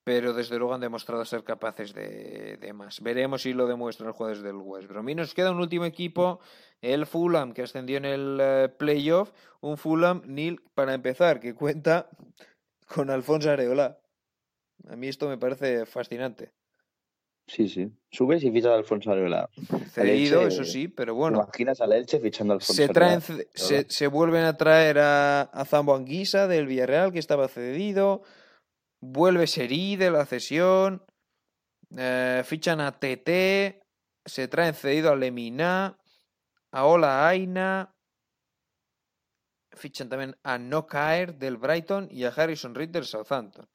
pero 0.07 0.34
desde 0.34 0.57
luego 0.57 0.73
han 0.73 0.79
demostrado 0.79 1.25
ser 1.25 1.43
capaces 1.43 1.93
de, 1.93 2.55
de 2.61 2.71
más. 2.71 3.01
Veremos 3.01 3.41
si 3.41 3.51
lo 3.51 3.67
demuestran 3.67 4.07
los 4.07 4.15
jugadores 4.15 4.41
del 4.41 4.55
West 4.55 4.88
Brom. 4.88 5.09
Y 5.09 5.15
nos 5.15 5.34
queda 5.34 5.51
un 5.51 5.59
último 5.59 5.84
equipo, 5.84 6.39
el 6.79 7.05
Fulham, 7.05 7.51
que 7.51 7.63
ascendió 7.63 7.97
en 7.97 8.05
el 8.05 8.38
eh, 8.39 8.69
playoff. 8.69 9.34
Un 9.59 9.75
Fulham, 9.75 10.21
Neil, 10.25 10.61
para 10.73 10.93
empezar, 10.93 11.41
que 11.41 11.53
cuenta 11.53 12.09
con 12.88 13.09
Alfonso 13.09 13.51
Areola. 13.51 13.99
A 14.88 14.95
mí 14.95 15.09
esto 15.09 15.27
me 15.27 15.38
parece 15.38 15.85
fascinante. 15.85 16.53
Sí, 17.45 17.67
sí. 17.67 17.91
Subes 18.09 18.41
y 18.45 18.51
fichas 18.51 18.71
a 18.71 18.75
Alfonso 18.75 19.11
Areola. 19.11 19.49
Cedido, 19.91 20.43
Elche, 20.43 20.53
eso 20.53 20.63
sí, 20.63 20.88
pero 20.88 21.11
¿Te 21.11 21.17
bueno. 21.17 21.43
imaginas 21.43 21.81
al 21.81 21.91
Elche 21.91 22.21
fichando 22.21 22.53
a 22.53 22.55
Alfonso 22.55 22.73
Se, 22.75 22.84
Areola? 22.85 23.19
traen, 23.19 23.47
se, 23.53 23.85
se 23.89 24.07
vuelven 24.07 24.45
a 24.45 24.55
traer 24.55 24.99
a, 24.99 25.41
a 25.41 25.65
Zambo 25.65 25.93
Anguisa 25.93 26.47
del 26.47 26.65
Villarreal, 26.65 27.11
que 27.11 27.19
estaba 27.19 27.49
cedido. 27.49 28.23
Vuelve 29.01 29.47
Seri 29.47 29.95
de 29.95 30.11
la 30.11 30.25
cesión. 30.25 31.03
eh, 31.95 32.41
fichan 32.45 32.81
a 32.81 32.91
TT. 32.91 33.81
Se 34.25 34.47
traen 34.49 34.73
cedido 34.73 35.11
a 35.11 35.15
Lemina. 35.15 35.97
A 36.71 36.85
Ola 36.85 37.27
Aina. 37.27 37.93
Fichan 39.71 40.09
también 40.09 40.35
a 40.43 40.57
No 40.57 40.87
Caer 40.87 41.35
del 41.35 41.57
Brighton 41.57 42.07
y 42.11 42.23
a 42.23 42.29
Harrison 42.29 42.73
Reed 42.73 42.89
del 42.89 43.05
Southampton. 43.05 43.67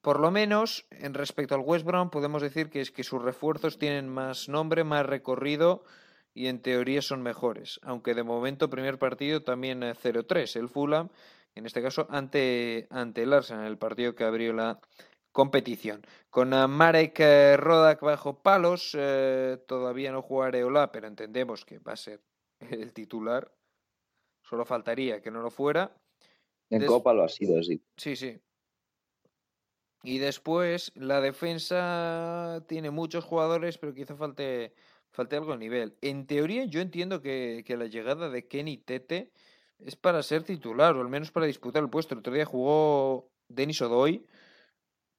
Por 0.00 0.18
lo 0.18 0.30
menos, 0.30 0.86
en 0.90 1.14
respecto 1.14 1.54
al 1.54 1.60
West 1.60 1.84
Brom, 1.84 2.10
podemos 2.10 2.42
decir 2.42 2.70
que 2.70 2.80
es 2.80 2.90
que 2.90 3.04
sus 3.04 3.22
refuerzos 3.22 3.78
tienen 3.78 4.08
más 4.08 4.48
nombre, 4.48 4.84
más 4.84 5.06
recorrido 5.06 5.84
y 6.34 6.46
en 6.46 6.60
teoría 6.62 7.02
son 7.02 7.22
mejores. 7.22 7.78
Aunque 7.82 8.14
de 8.14 8.22
momento, 8.22 8.70
primer 8.70 8.98
partido 8.98 9.42
también 9.42 9.82
eh, 9.82 9.94
0-3, 9.94 10.56
el 10.56 10.68
Fulham, 10.68 11.10
en 11.54 11.66
este 11.66 11.82
caso 11.82 12.06
ante, 12.10 12.86
ante 12.90 13.22
el 13.22 13.32
Arsenal, 13.32 13.66
el 13.66 13.78
partido 13.78 14.14
que 14.14 14.24
abrió 14.24 14.52
la 14.52 14.80
competición. 15.32 16.02
Con 16.30 16.50
Marek 16.70 17.18
eh, 17.20 17.56
Rodak 17.56 18.00
bajo 18.00 18.42
palos, 18.42 18.96
eh, 18.98 19.58
todavía 19.66 20.12
no 20.12 20.22
juega 20.22 20.48
Areola, 20.48 20.92
pero 20.92 21.06
entendemos 21.06 21.64
que 21.64 21.78
va 21.78 21.92
a 21.92 21.96
ser 21.96 22.20
el 22.60 22.92
titular. 22.92 23.52
Solo 24.42 24.64
faltaría 24.64 25.20
que 25.22 25.30
no 25.30 25.40
lo 25.40 25.50
fuera. 25.50 25.96
En 26.70 26.80
Des- 26.80 26.88
Copa 26.88 27.12
lo 27.12 27.24
ha 27.24 27.28
sido, 27.28 27.62
sí. 27.62 27.82
Sí, 27.96 28.16
sí. 28.16 28.38
Y 30.04 30.18
después 30.18 30.90
la 30.96 31.20
defensa 31.20 32.64
tiene 32.66 32.90
muchos 32.90 33.24
jugadores, 33.24 33.78
pero 33.78 33.94
quizá 33.94 34.16
falte, 34.16 34.74
falte 35.12 35.36
algo 35.36 35.52
de 35.52 35.58
nivel. 35.58 35.96
En 36.00 36.26
teoría 36.26 36.64
yo 36.64 36.80
entiendo 36.80 37.22
que, 37.22 37.62
que 37.64 37.76
la 37.76 37.86
llegada 37.86 38.28
de 38.28 38.48
Kenny 38.48 38.78
Tete 38.78 39.30
es 39.84 39.96
para 39.96 40.22
ser 40.22 40.42
titular, 40.42 40.96
o 40.96 41.00
al 41.00 41.08
menos 41.08 41.30
para 41.30 41.46
disputar 41.46 41.82
el 41.82 41.90
puesto. 41.90 42.14
El 42.14 42.20
otro 42.20 42.32
día 42.32 42.44
jugó 42.44 43.30
Denis 43.48 43.80
Odoy, 43.82 44.26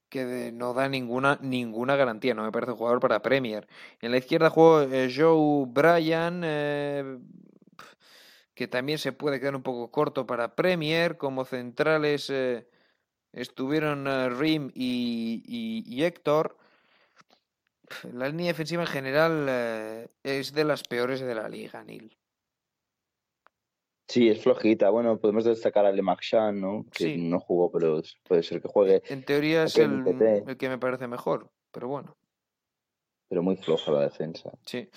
que 0.10 0.52
no 0.54 0.74
da 0.74 0.90
ninguna, 0.90 1.40
ninguna 1.42 1.96
garantía, 1.96 2.36
no 2.36 2.44
me 2.44 2.52
parece 2.52 2.72
un 2.74 2.78
jugador 2.78 3.00
para 3.00 3.22
Premier. 3.22 3.68
En 4.00 4.12
la 4.12 4.18
izquierda 4.18 4.50
jugó 4.50 4.82
eh, 4.82 5.12
Joe 5.14 5.66
Bryan, 5.68 6.42
eh, 6.46 7.18
que 8.54 8.68
también 8.68 9.00
se 9.00 9.12
puede 9.12 9.40
quedar 9.40 9.56
un 9.56 9.64
poco 9.64 9.90
corto 9.90 10.28
para 10.28 10.56
Premier, 10.56 11.18
como 11.18 11.46
centrales 11.46 12.30
eh, 12.30 12.68
estuvieron 13.32 14.06
Rim 14.38 14.72
y, 14.76 15.44
y- 15.48 16.04
Héctor. 16.04 16.58
La 18.14 18.30
línea 18.30 18.48
defensiva 18.48 18.84
en 18.84 18.88
general 18.88 20.10
es 20.24 20.54
de 20.54 20.64
las 20.64 20.84
peores 20.84 21.20
de 21.22 21.36
la 21.36 21.50
liga, 21.50 21.84
Neil. 21.84 22.16
Sí, 24.08 24.30
es 24.30 24.42
flojita. 24.44 24.90
Bueno, 24.90 25.18
podemos 25.18 25.46
destacar 25.46 25.86
a 25.86 25.92
Le 25.92 26.02
Marchand, 26.02 26.60
¿no? 26.60 26.86
Que 26.92 27.06
Sí. 27.06 27.18
no 27.18 27.40
jugó, 27.40 27.72
pero 27.72 28.02
puede 28.24 28.44
ser 28.44 28.62
que 28.62 28.68
juegue, 28.68 29.02
En 29.08 29.24
teoría 29.24 29.64
es 29.64 29.78
el, 29.78 30.04
que 30.58 30.70
me 30.70 30.78
parece 30.78 31.08
mejor, 31.08 31.50
pero 31.72 31.88
bueno, 31.88 32.18
pero 33.30 33.42
muy 33.42 33.56
floja 33.56 33.92
la 33.92 34.02
defensa. 34.02 34.52
sí. 34.66 34.90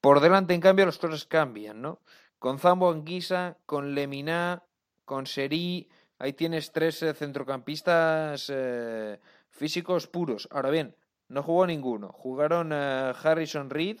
Por 0.00 0.20
delante, 0.20 0.54
en 0.54 0.60
cambio, 0.60 0.86
las 0.86 0.96
cosas 0.98 1.24
cambian, 1.24 1.82
¿no? 1.82 2.00
Con 2.38 2.60
Zambo 2.60 2.88
Anguisa, 2.90 3.58
con 3.66 3.96
Lemina, 3.96 4.62
con 5.04 5.26
Seri, 5.26 5.88
ahí 6.20 6.34
tienes 6.34 6.70
tres 6.70 7.02
eh, 7.02 7.14
centrocampistas 7.14 8.48
eh, 8.54 9.18
físicos 9.50 10.06
puros. 10.06 10.46
Ahora 10.52 10.70
bien, 10.70 10.94
no 11.28 11.42
jugó 11.42 11.66
ninguno. 11.66 12.12
Jugaron 12.12 12.70
eh, 12.72 13.12
Harrison 13.24 13.70
Reed, 13.70 13.98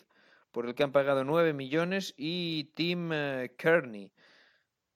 por 0.52 0.66
el 0.66 0.76
que 0.76 0.84
han 0.84 0.92
pagado 0.92 1.24
9 1.24 1.52
millones, 1.52 2.14
y 2.16 2.70
Tim 2.74 3.10
eh, 3.12 3.54
Kearney. 3.58 4.12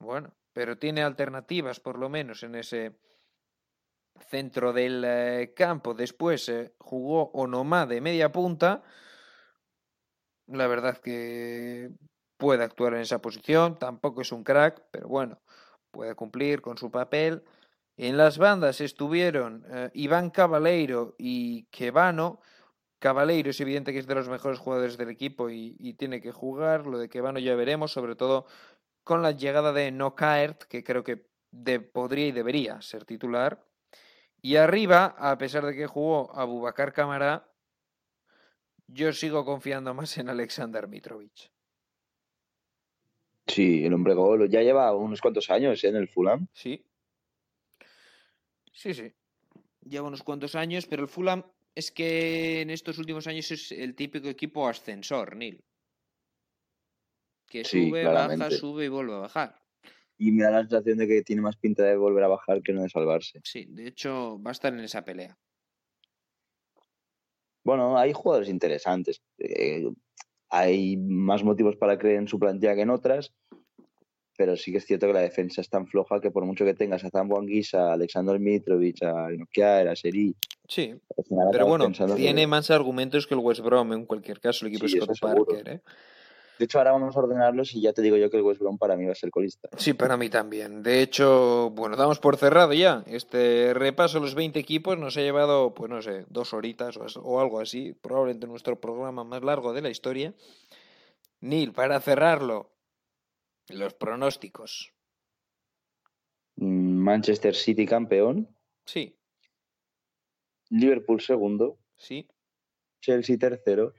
Bueno, 0.03 0.35
pero 0.53 0.79
tiene 0.79 1.05
alternativas, 1.05 1.79
por 1.79 1.97
lo 1.97 2.09
menos, 2.09 2.43
en 2.43 2.57
ese 2.57 2.99
centro 4.29 4.73
del 4.73 5.05
eh, 5.07 5.53
campo. 5.55 5.95
Después 5.95 6.49
eh, 6.49 6.75
jugó 6.79 7.31
Onomá 7.31 7.87
de 7.87 8.01
media 8.01 8.33
punta. 8.33 8.83
La 10.49 10.67
verdad 10.67 10.99
que 10.99 11.91
puede 12.37 12.65
actuar 12.65 12.95
en 12.95 13.03
esa 13.03 13.23
posición. 13.23 13.79
Tampoco 13.79 14.23
es 14.23 14.33
un 14.33 14.43
crack, 14.43 14.83
pero 14.91 15.07
bueno, 15.07 15.41
puede 15.93 16.17
cumplir 16.17 16.63
con 16.63 16.77
su 16.77 16.91
papel. 16.91 17.45
En 17.97 18.17
las 18.17 18.39
bandas 18.39 18.81
estuvieron 18.81 19.65
eh, 19.71 19.91
Iván 19.95 20.31
Cabaleiro 20.31 21.15
y 21.17 21.67
Quevano. 21.67 22.41
Cabaleiro 22.99 23.51
es 23.51 23.61
evidente 23.61 23.93
que 23.93 24.01
es 24.01 24.09
de 24.09 24.17
los 24.17 24.29
mejores 24.29 24.59
jugadores 24.59 24.97
del 24.97 25.11
equipo 25.11 25.49
y, 25.49 25.77
y 25.79 25.95
tiene 25.95 26.21
que 26.21 26.33
jugar. 26.33 26.89
Lo 26.89 26.99
de 26.99 27.09
Quevano 27.09 27.39
ya 27.39 27.55
veremos, 27.55 27.93
sobre 27.93 28.17
todo 28.17 28.47
con 29.05 29.23
la 29.23 29.33
llegada 29.33 29.73
de 29.73 29.91
Nokaert, 29.91 30.65
que 30.65 30.83
creo 30.85 31.03
que 31.05 31.27
de- 31.51 31.81
podría 31.81 32.27
y 32.29 32.33
debería 32.33 32.81
ser 32.83 33.05
titular. 33.05 33.65
Y 34.41 34.57
arriba, 34.57 35.15
a 35.19 35.37
pesar 35.39 35.65
de 35.67 35.75
que 35.77 35.87
jugó 35.87 36.35
Abubakar 36.37 36.93
Camara, 36.93 37.49
yo 38.87 39.13
sigo 39.13 39.45
confiando 39.45 39.95
más 39.95 40.17
en 40.19 40.29
Alexander 40.29 40.89
Mitrovic. 40.89 41.51
Sí, 43.47 43.85
el 43.85 43.93
hombre 43.95 44.15
gol. 44.15 44.49
Ya 44.49 44.63
lleva 44.63 44.95
unos 44.95 45.21
cuantos 45.21 45.51
años 45.51 45.83
¿eh? 45.85 45.89
en 45.89 45.97
el 45.97 46.09
Fulham. 46.09 46.47
Sí. 46.53 46.85
Sí, 48.73 48.95
sí. 48.95 49.13
Lleva 49.85 50.09
unos 50.09 50.23
cuantos 50.23 50.55
años, 50.55 50.87
pero 50.87 51.03
el 51.03 51.09
Fulham 51.09 51.45
es 51.75 51.91
que 51.91 52.61
en 52.61 52.71
estos 52.71 52.99
últimos 52.99 53.27
años 53.27 53.51
es 53.51 53.73
el 53.73 53.95
típico 53.95 54.29
equipo 54.29 54.69
ascensor, 54.69 55.37
Neil. 55.37 55.63
Que 57.53 57.67
Sí, 57.67 57.89
sube, 57.91 58.05
baja, 58.07 58.51
sube 58.51 58.87
y 58.87 58.89
vuelve 58.89 59.13
a 59.15 59.19
bajar. 59.19 59.61
Y 60.17 60.33
me 60.33 60.43
da 60.45 60.51
la 60.53 60.61
sensación 60.61 60.97
de 60.97 61.07
que 61.07 61.21
tiene 61.21 61.43
más 61.43 61.57
pinta 61.59 61.83
de 61.85 61.99
volver 61.99 62.25
a 62.25 62.29
bajar 62.29 62.63
que 62.63 62.73
no 62.73 62.81
de 62.81 62.89
salvarse. 62.89 63.41
Sí, 63.45 63.67
de 63.69 63.89
hecho 63.89 64.41
va 64.43 64.51
a 64.51 64.53
estar 64.53 64.73
en 64.73 64.81
esa 64.81 65.05
pelea. 65.05 65.37
Bueno, 67.63 67.99
hay 67.99 68.15
jugadores 68.15 68.49
interesantes. 68.49 69.21
Eh, 69.39 69.85
hay 70.49 70.97
más 70.97 71.45
motivos 71.45 71.77
para 71.77 71.99
creer 71.99 72.21
en 72.21 72.29
su 72.29 72.39
plantilla 72.39 72.75
que 72.75 72.81
en 72.81 72.91
otras, 72.91 73.35
pero 74.39 74.57
sí 74.57 74.73
que 74.73 74.79
es 74.79 74.87
cierto 74.87 75.07
que 75.07 75.13
la 75.13 75.21
defensa 75.21 75.61
es 75.61 75.69
tan 75.69 75.87
floja 75.87 76.21
que 76.23 76.31
por 76.31 76.47
mucho 76.47 76.65
que 76.65 76.73
tengas 76.73 77.05
a 77.05 77.11
Zambo 77.11 77.39
Anguisa, 77.39 77.91
a 77.91 77.93
Alexander 77.93 78.41
Mitrovic, 78.41 79.03
a 79.03 79.31
Inokiar, 79.31 79.89
a 79.89 79.95
Seri, 79.97 80.35
Sí, 80.69 80.95
pero 81.51 81.67
bueno, 81.67 81.93
que- 81.93 82.15
tiene 82.17 82.47
más 82.47 82.71
argumentos 82.71 83.27
que 83.27 83.35
el 83.35 83.41
West 83.41 83.61
Brom 83.61 83.93
en 83.93 84.07
cualquier 84.07 84.41
caso, 84.41 84.65
el 84.65 84.73
equipo 84.73 84.89
Sí, 84.89 84.99
Scott. 84.99 85.21
Parker, 85.21 85.69
¿eh? 85.69 85.83
De 86.63 86.67
hecho, 86.67 86.79
ahora 86.79 86.93
vamos 86.93 87.17
a 87.17 87.19
ordenarlos 87.19 87.75
y 87.75 87.81
ya 87.81 87.93
te 87.93 88.03
digo 88.03 88.17
yo 88.17 88.31
que 88.31 88.37
el 88.37 88.45
West 88.45 88.61
Brom 88.61 88.79
para 88.79 88.97
mí 88.97 89.05
va 89.05 89.11
a 89.11 89.17
ser 89.17 89.33
colista. 89.33 89.69
Sí, 89.79 89.95
para 89.95 90.17
mí 90.17 90.29
también. 90.29 90.85
De 90.85 91.03
hecho, 91.03 91.71
bueno, 91.71 91.97
damos 91.97 92.21
por 92.21 92.37
cerrado 92.37 92.73
ya. 92.73 93.03
Este 93.09 93.75
repaso 93.75 94.19
de 94.19 94.27
los 94.27 94.37
20 94.37 94.61
equipos 94.61 94.97
nos 94.97 95.17
ha 95.17 95.23
llevado, 95.23 95.75
pues 95.75 95.91
no 95.91 96.01
sé, 96.03 96.25
dos 96.29 96.55
horitas 96.55 96.97
o, 96.97 97.21
o 97.23 97.41
algo 97.41 97.59
así. 97.59 97.95
Probablemente 97.95 98.47
nuestro 98.47 98.81
programa 98.81 99.25
más 99.25 99.43
largo 99.43 99.73
de 99.73 99.83
la 99.83 99.91
historia. 99.91 100.35
Neil, 101.41 101.73
para 101.73 102.01
cerrarlo, 102.01 102.71
los 103.69 103.95
pronósticos. 103.95 104.93
Mm, 106.55 106.95
Manchester 106.95 107.57
City 107.57 107.87
campeón. 107.87 108.57
Sí. 108.87 109.19
Liverpool 110.71 111.21
segundo. 111.21 111.81
Sí. 111.97 112.29
Chelsea 113.01 113.37
tercero. 113.37 113.95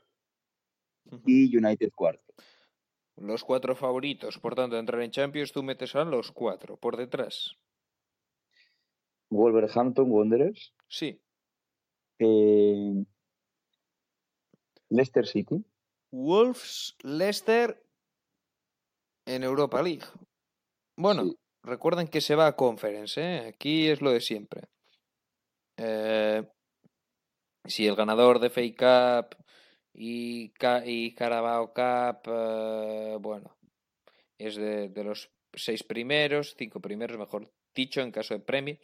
Y 1.26 1.58
United 1.58 1.92
cuarto. 1.94 2.34
Los 3.16 3.44
cuatro 3.44 3.76
favoritos, 3.76 4.40
por 4.40 4.56
tanto, 4.56 4.78
entrar 4.78 5.02
en 5.02 5.12
Champions, 5.12 5.52
tú 5.52 5.62
metes 5.64 5.96
a 5.96 6.04
los 6.04 6.32
cuatro. 6.32 6.78
Por 6.78 6.98
detrás. 6.98 7.56
Wolverhampton 9.30 10.10
Wanderers. 10.12 10.74
Sí. 10.88 11.22
Eh, 12.20 13.04
Leicester 14.90 15.26
City. 15.28 15.64
Wolves, 16.12 16.96
Leicester 17.04 17.84
en 19.26 19.44
Europa 19.44 19.82
League. 19.82 20.06
Bueno, 20.98 21.24
Sí. 21.26 21.38
recuerden 21.64 22.08
que 22.08 22.22
se 22.22 22.36
va 22.36 22.48
a 22.48 22.56
Conference, 22.56 23.20
¿eh? 23.22 23.48
aquí 23.48 23.88
es 23.88 24.02
lo 24.02 24.12
de 24.12 24.22
siempre. 24.22 24.68
Eh, 25.78 26.48
si 27.66 27.88
el 27.88 27.96
ganador 27.96 28.40
de 28.40 28.50
FA 28.52 28.62
Cup 29.32 29.43
y, 29.94 30.50
Ca- 30.50 30.84
y 30.86 31.14
Carabao 31.14 31.74
Cup, 31.74 32.22
eh, 32.32 33.18
bueno, 33.20 33.56
es 34.38 34.56
de, 34.56 34.90
de 34.90 35.04
los 35.04 35.30
seis 35.54 35.84
primeros, 35.84 36.56
cinco 36.58 36.80
primeros, 36.80 37.18
mejor 37.18 37.52
dicho, 37.76 38.02
en 38.02 38.12
caso 38.12 38.34
de 38.34 38.40
Premier, 38.40 38.80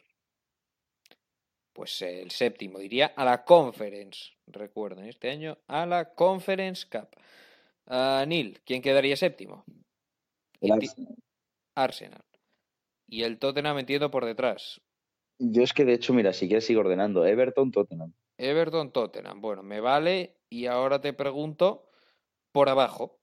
pues 1.74 2.02
el 2.02 2.32
séptimo 2.32 2.80
diría 2.80 3.08
a 3.16 3.24
la 3.26 3.44
Conference. 3.44 4.32
Recuerden, 4.48 5.06
este 5.06 5.30
año 5.30 5.58
a 5.68 5.86
la 5.86 6.14
Conference 6.14 6.88
Cup. 6.90 7.10
Ah, 7.88 8.26
Neil, 8.28 8.60
¿quién 8.66 8.82
quedaría 8.82 9.16
séptimo? 9.16 9.64
El 10.62 10.72
Arsenal. 10.74 11.16
Arsenal. 11.76 12.26
Y 13.08 13.24
el 13.24 13.40
Tottenham 13.40 13.80
entiendo 13.80 14.12
por 14.12 14.26
detrás. 14.26 14.82
Yo 15.40 15.64
es 15.64 15.74
que 15.74 15.86
de 15.86 15.94
hecho, 15.94 16.14
mira, 16.14 16.34
si 16.34 16.48
quieres 16.48 16.66
sigo 16.66 16.82
ordenando. 16.82 17.26
Everton, 17.26 17.72
Tottenham. 17.72 18.14
Everton, 18.38 18.92
Tottenham. 18.92 19.40
Bueno, 19.42 19.64
me 19.64 19.80
vale. 19.80 20.36
Y 20.50 20.66
ahora 20.66 21.00
te 21.00 21.14
pregunto 21.14 21.90
por 22.52 22.70
abajo. 22.70 23.20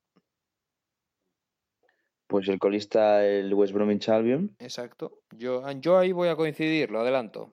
Pues 2.29 2.49
el 2.49 2.59
colista, 2.59 3.25
el 3.27 3.53
West 3.55 3.73
Bromwich 3.73 4.09
Albion. 4.09 4.55
Exacto. 4.59 5.23
Yo, 5.31 5.63
yo 5.81 5.99
ahí 5.99 6.13
voy 6.13 6.29
a 6.29 6.37
coincidir, 6.37 6.91
lo 6.91 7.01
adelanto. 7.01 7.53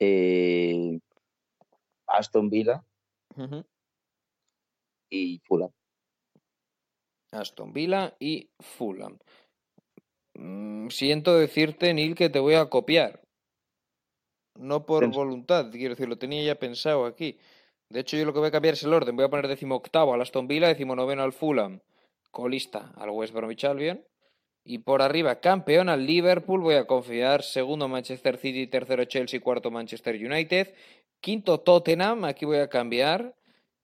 eh, 0.00 1.00
Aston 2.06 2.48
Villa 2.50 2.84
y 5.10 5.40
Fulham. 5.44 5.70
Aston 7.32 7.72
Villa 7.72 8.14
y 8.18 8.50
Fulham. 8.60 9.18
Mm, 10.34 10.88
siento 10.88 11.36
decirte, 11.36 11.92
Neil, 11.92 12.14
que 12.14 12.30
te 12.30 12.38
voy 12.38 12.54
a 12.54 12.70
copiar. 12.70 13.22
No 14.54 14.86
por 14.86 15.04
Pens- 15.04 15.14
voluntad, 15.14 15.70
quiero 15.70 15.94
decir, 15.94 16.08
lo 16.08 16.18
tenía 16.18 16.42
ya 16.42 16.58
pensado 16.58 17.04
aquí. 17.06 17.38
De 17.90 18.00
hecho, 18.00 18.16
yo 18.16 18.24
lo 18.24 18.32
que 18.32 18.40
voy 18.40 18.48
a 18.48 18.52
cambiar 18.52 18.74
es 18.74 18.82
el 18.82 18.92
orden. 18.92 19.16
Voy 19.16 19.24
a 19.24 19.30
poner 19.30 19.48
decimoctavo 19.48 20.12
al 20.12 20.20
Aston 20.20 20.46
Villa, 20.46 20.68
decimonoveno 20.68 21.22
al 21.22 21.32
Fulham, 21.32 21.80
colista 22.30 22.92
al 22.96 23.10
West 23.10 23.32
Bromwich 23.32 23.64
Albion. 23.64 24.04
Y 24.62 24.78
por 24.78 25.00
arriba, 25.00 25.40
campeón 25.40 25.88
al 25.88 26.06
Liverpool, 26.06 26.60
voy 26.60 26.74
a 26.74 26.86
confiar. 26.86 27.42
Segundo 27.42 27.88
Manchester 27.88 28.36
City, 28.36 28.66
tercero 28.66 29.04
Chelsea, 29.06 29.40
cuarto 29.40 29.70
Manchester 29.70 30.14
United. 30.14 30.74
Quinto 31.20 31.60
Tottenham, 31.60 32.24
aquí 32.24 32.44
voy 32.44 32.58
a 32.58 32.68
cambiar. 32.68 33.34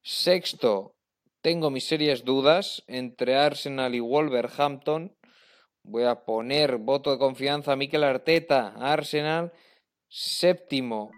Sexto, 0.03 0.93
tengo 1.41 1.71
mis 1.71 1.87
serias 1.87 2.23
dudas 2.23 2.83
entre 2.85 3.35
Arsenal 3.35 3.95
y 3.95 3.99
Wolverhampton. 3.99 5.15
Voy 5.83 6.03
a 6.03 6.25
poner 6.25 6.77
voto 6.77 7.11
de 7.11 7.17
confianza 7.17 7.71
a 7.71 7.75
Mikel 7.75 8.03
Arteta, 8.03 8.75
Arsenal. 8.77 9.51
Séptimo, 10.07 11.09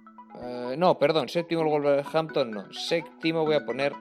eh, 0.41 0.75
no, 0.77 0.97
perdón, 0.97 1.29
séptimo 1.29 1.61
el 1.61 1.67
Wolverhampton, 1.67 2.51
no. 2.51 2.73
Séptimo 2.73 3.45
voy 3.45 3.55
a 3.55 3.65
poner 3.65 3.93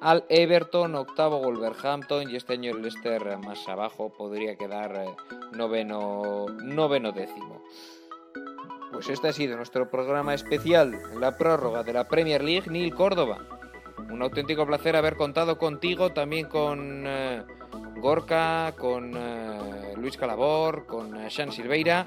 al 0.00 0.24
Everton, 0.28 0.94
octavo 0.94 1.40
Wolverhampton 1.40 2.30
y 2.30 2.36
este 2.36 2.54
año 2.54 2.72
el 2.72 2.82
Leicester 2.82 3.36
más 3.38 3.68
abajo 3.68 4.10
podría 4.10 4.56
quedar 4.56 4.96
eh, 4.96 5.16
noveno, 5.56 6.46
noveno 6.62 7.12
décimo. 7.12 7.62
Pues 8.92 9.08
este 9.08 9.28
ha 9.28 9.32
sido 9.32 9.56
nuestro 9.56 9.90
programa 9.90 10.34
especial 10.34 10.98
la 11.18 11.36
prórroga 11.36 11.82
de 11.82 11.92
la 11.92 12.08
Premier 12.08 12.42
League, 12.42 12.70
Neil 12.70 12.94
Córdoba. 12.94 13.38
Un 14.10 14.22
auténtico 14.22 14.66
placer 14.66 14.96
haber 14.96 15.16
contado 15.16 15.58
contigo, 15.58 16.12
también 16.12 16.48
con 16.48 17.04
eh, 17.06 17.42
Gorka, 17.96 18.74
con 18.78 19.12
Luis 19.96 20.16
Calabor, 20.16 20.86
con 20.86 21.30
Sean 21.30 21.52
Silveira. 21.52 22.06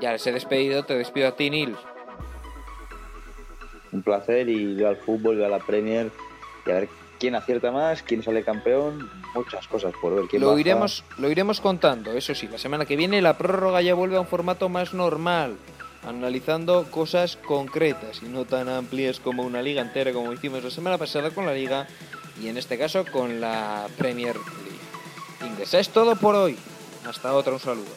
Ya 0.00 0.12
les 0.12 0.26
he 0.26 0.32
despedido, 0.32 0.84
te 0.84 0.96
despido 0.96 1.28
a 1.28 1.36
ti, 1.36 1.50
Neil. 1.50 1.76
Un 3.96 4.02
placer 4.02 4.48
y 4.50 4.74
veo 4.74 4.88
al 4.88 4.96
fútbol, 4.98 5.36
veo 5.36 5.46
a 5.46 5.48
la 5.48 5.58
Premier 5.58 6.10
y 6.66 6.70
a 6.70 6.74
ver 6.74 6.88
quién 7.18 7.34
acierta 7.34 7.70
más, 7.72 8.02
quién 8.02 8.22
sale 8.22 8.44
campeón, 8.44 9.10
muchas 9.34 9.66
cosas 9.68 9.94
por 10.02 10.14
ver. 10.14 10.26
¿Quién 10.28 10.42
Lo 10.42 10.48
baja. 10.48 10.60
iremos, 10.60 11.02
lo 11.16 11.30
iremos 11.30 11.62
contando, 11.62 12.12
eso 12.12 12.34
sí, 12.34 12.46
la 12.46 12.58
semana 12.58 12.84
que 12.84 12.94
viene 12.94 13.22
la 13.22 13.38
prórroga 13.38 13.80
ya 13.80 13.94
vuelve 13.94 14.16
a 14.16 14.20
un 14.20 14.26
formato 14.26 14.68
más 14.68 14.92
normal, 14.92 15.56
analizando 16.06 16.84
cosas 16.90 17.36
concretas 17.36 18.22
y 18.22 18.26
no 18.26 18.44
tan 18.44 18.68
amplias 18.68 19.18
como 19.18 19.44
una 19.44 19.62
liga 19.62 19.80
entera 19.80 20.12
como 20.12 20.30
hicimos 20.34 20.62
la 20.62 20.70
semana 20.70 20.98
pasada 20.98 21.30
con 21.30 21.46
la 21.46 21.54
liga 21.54 21.86
y 22.42 22.48
en 22.48 22.58
este 22.58 22.76
caso 22.76 23.06
con 23.10 23.40
la 23.40 23.86
Premier 23.96 24.36
League. 24.36 25.52
Inglesa 25.52 25.78
es 25.78 25.88
todo 25.88 26.16
por 26.16 26.34
hoy. 26.34 26.58
Hasta 27.08 27.32
otra, 27.32 27.54
un 27.54 27.60
saludo. 27.60 27.94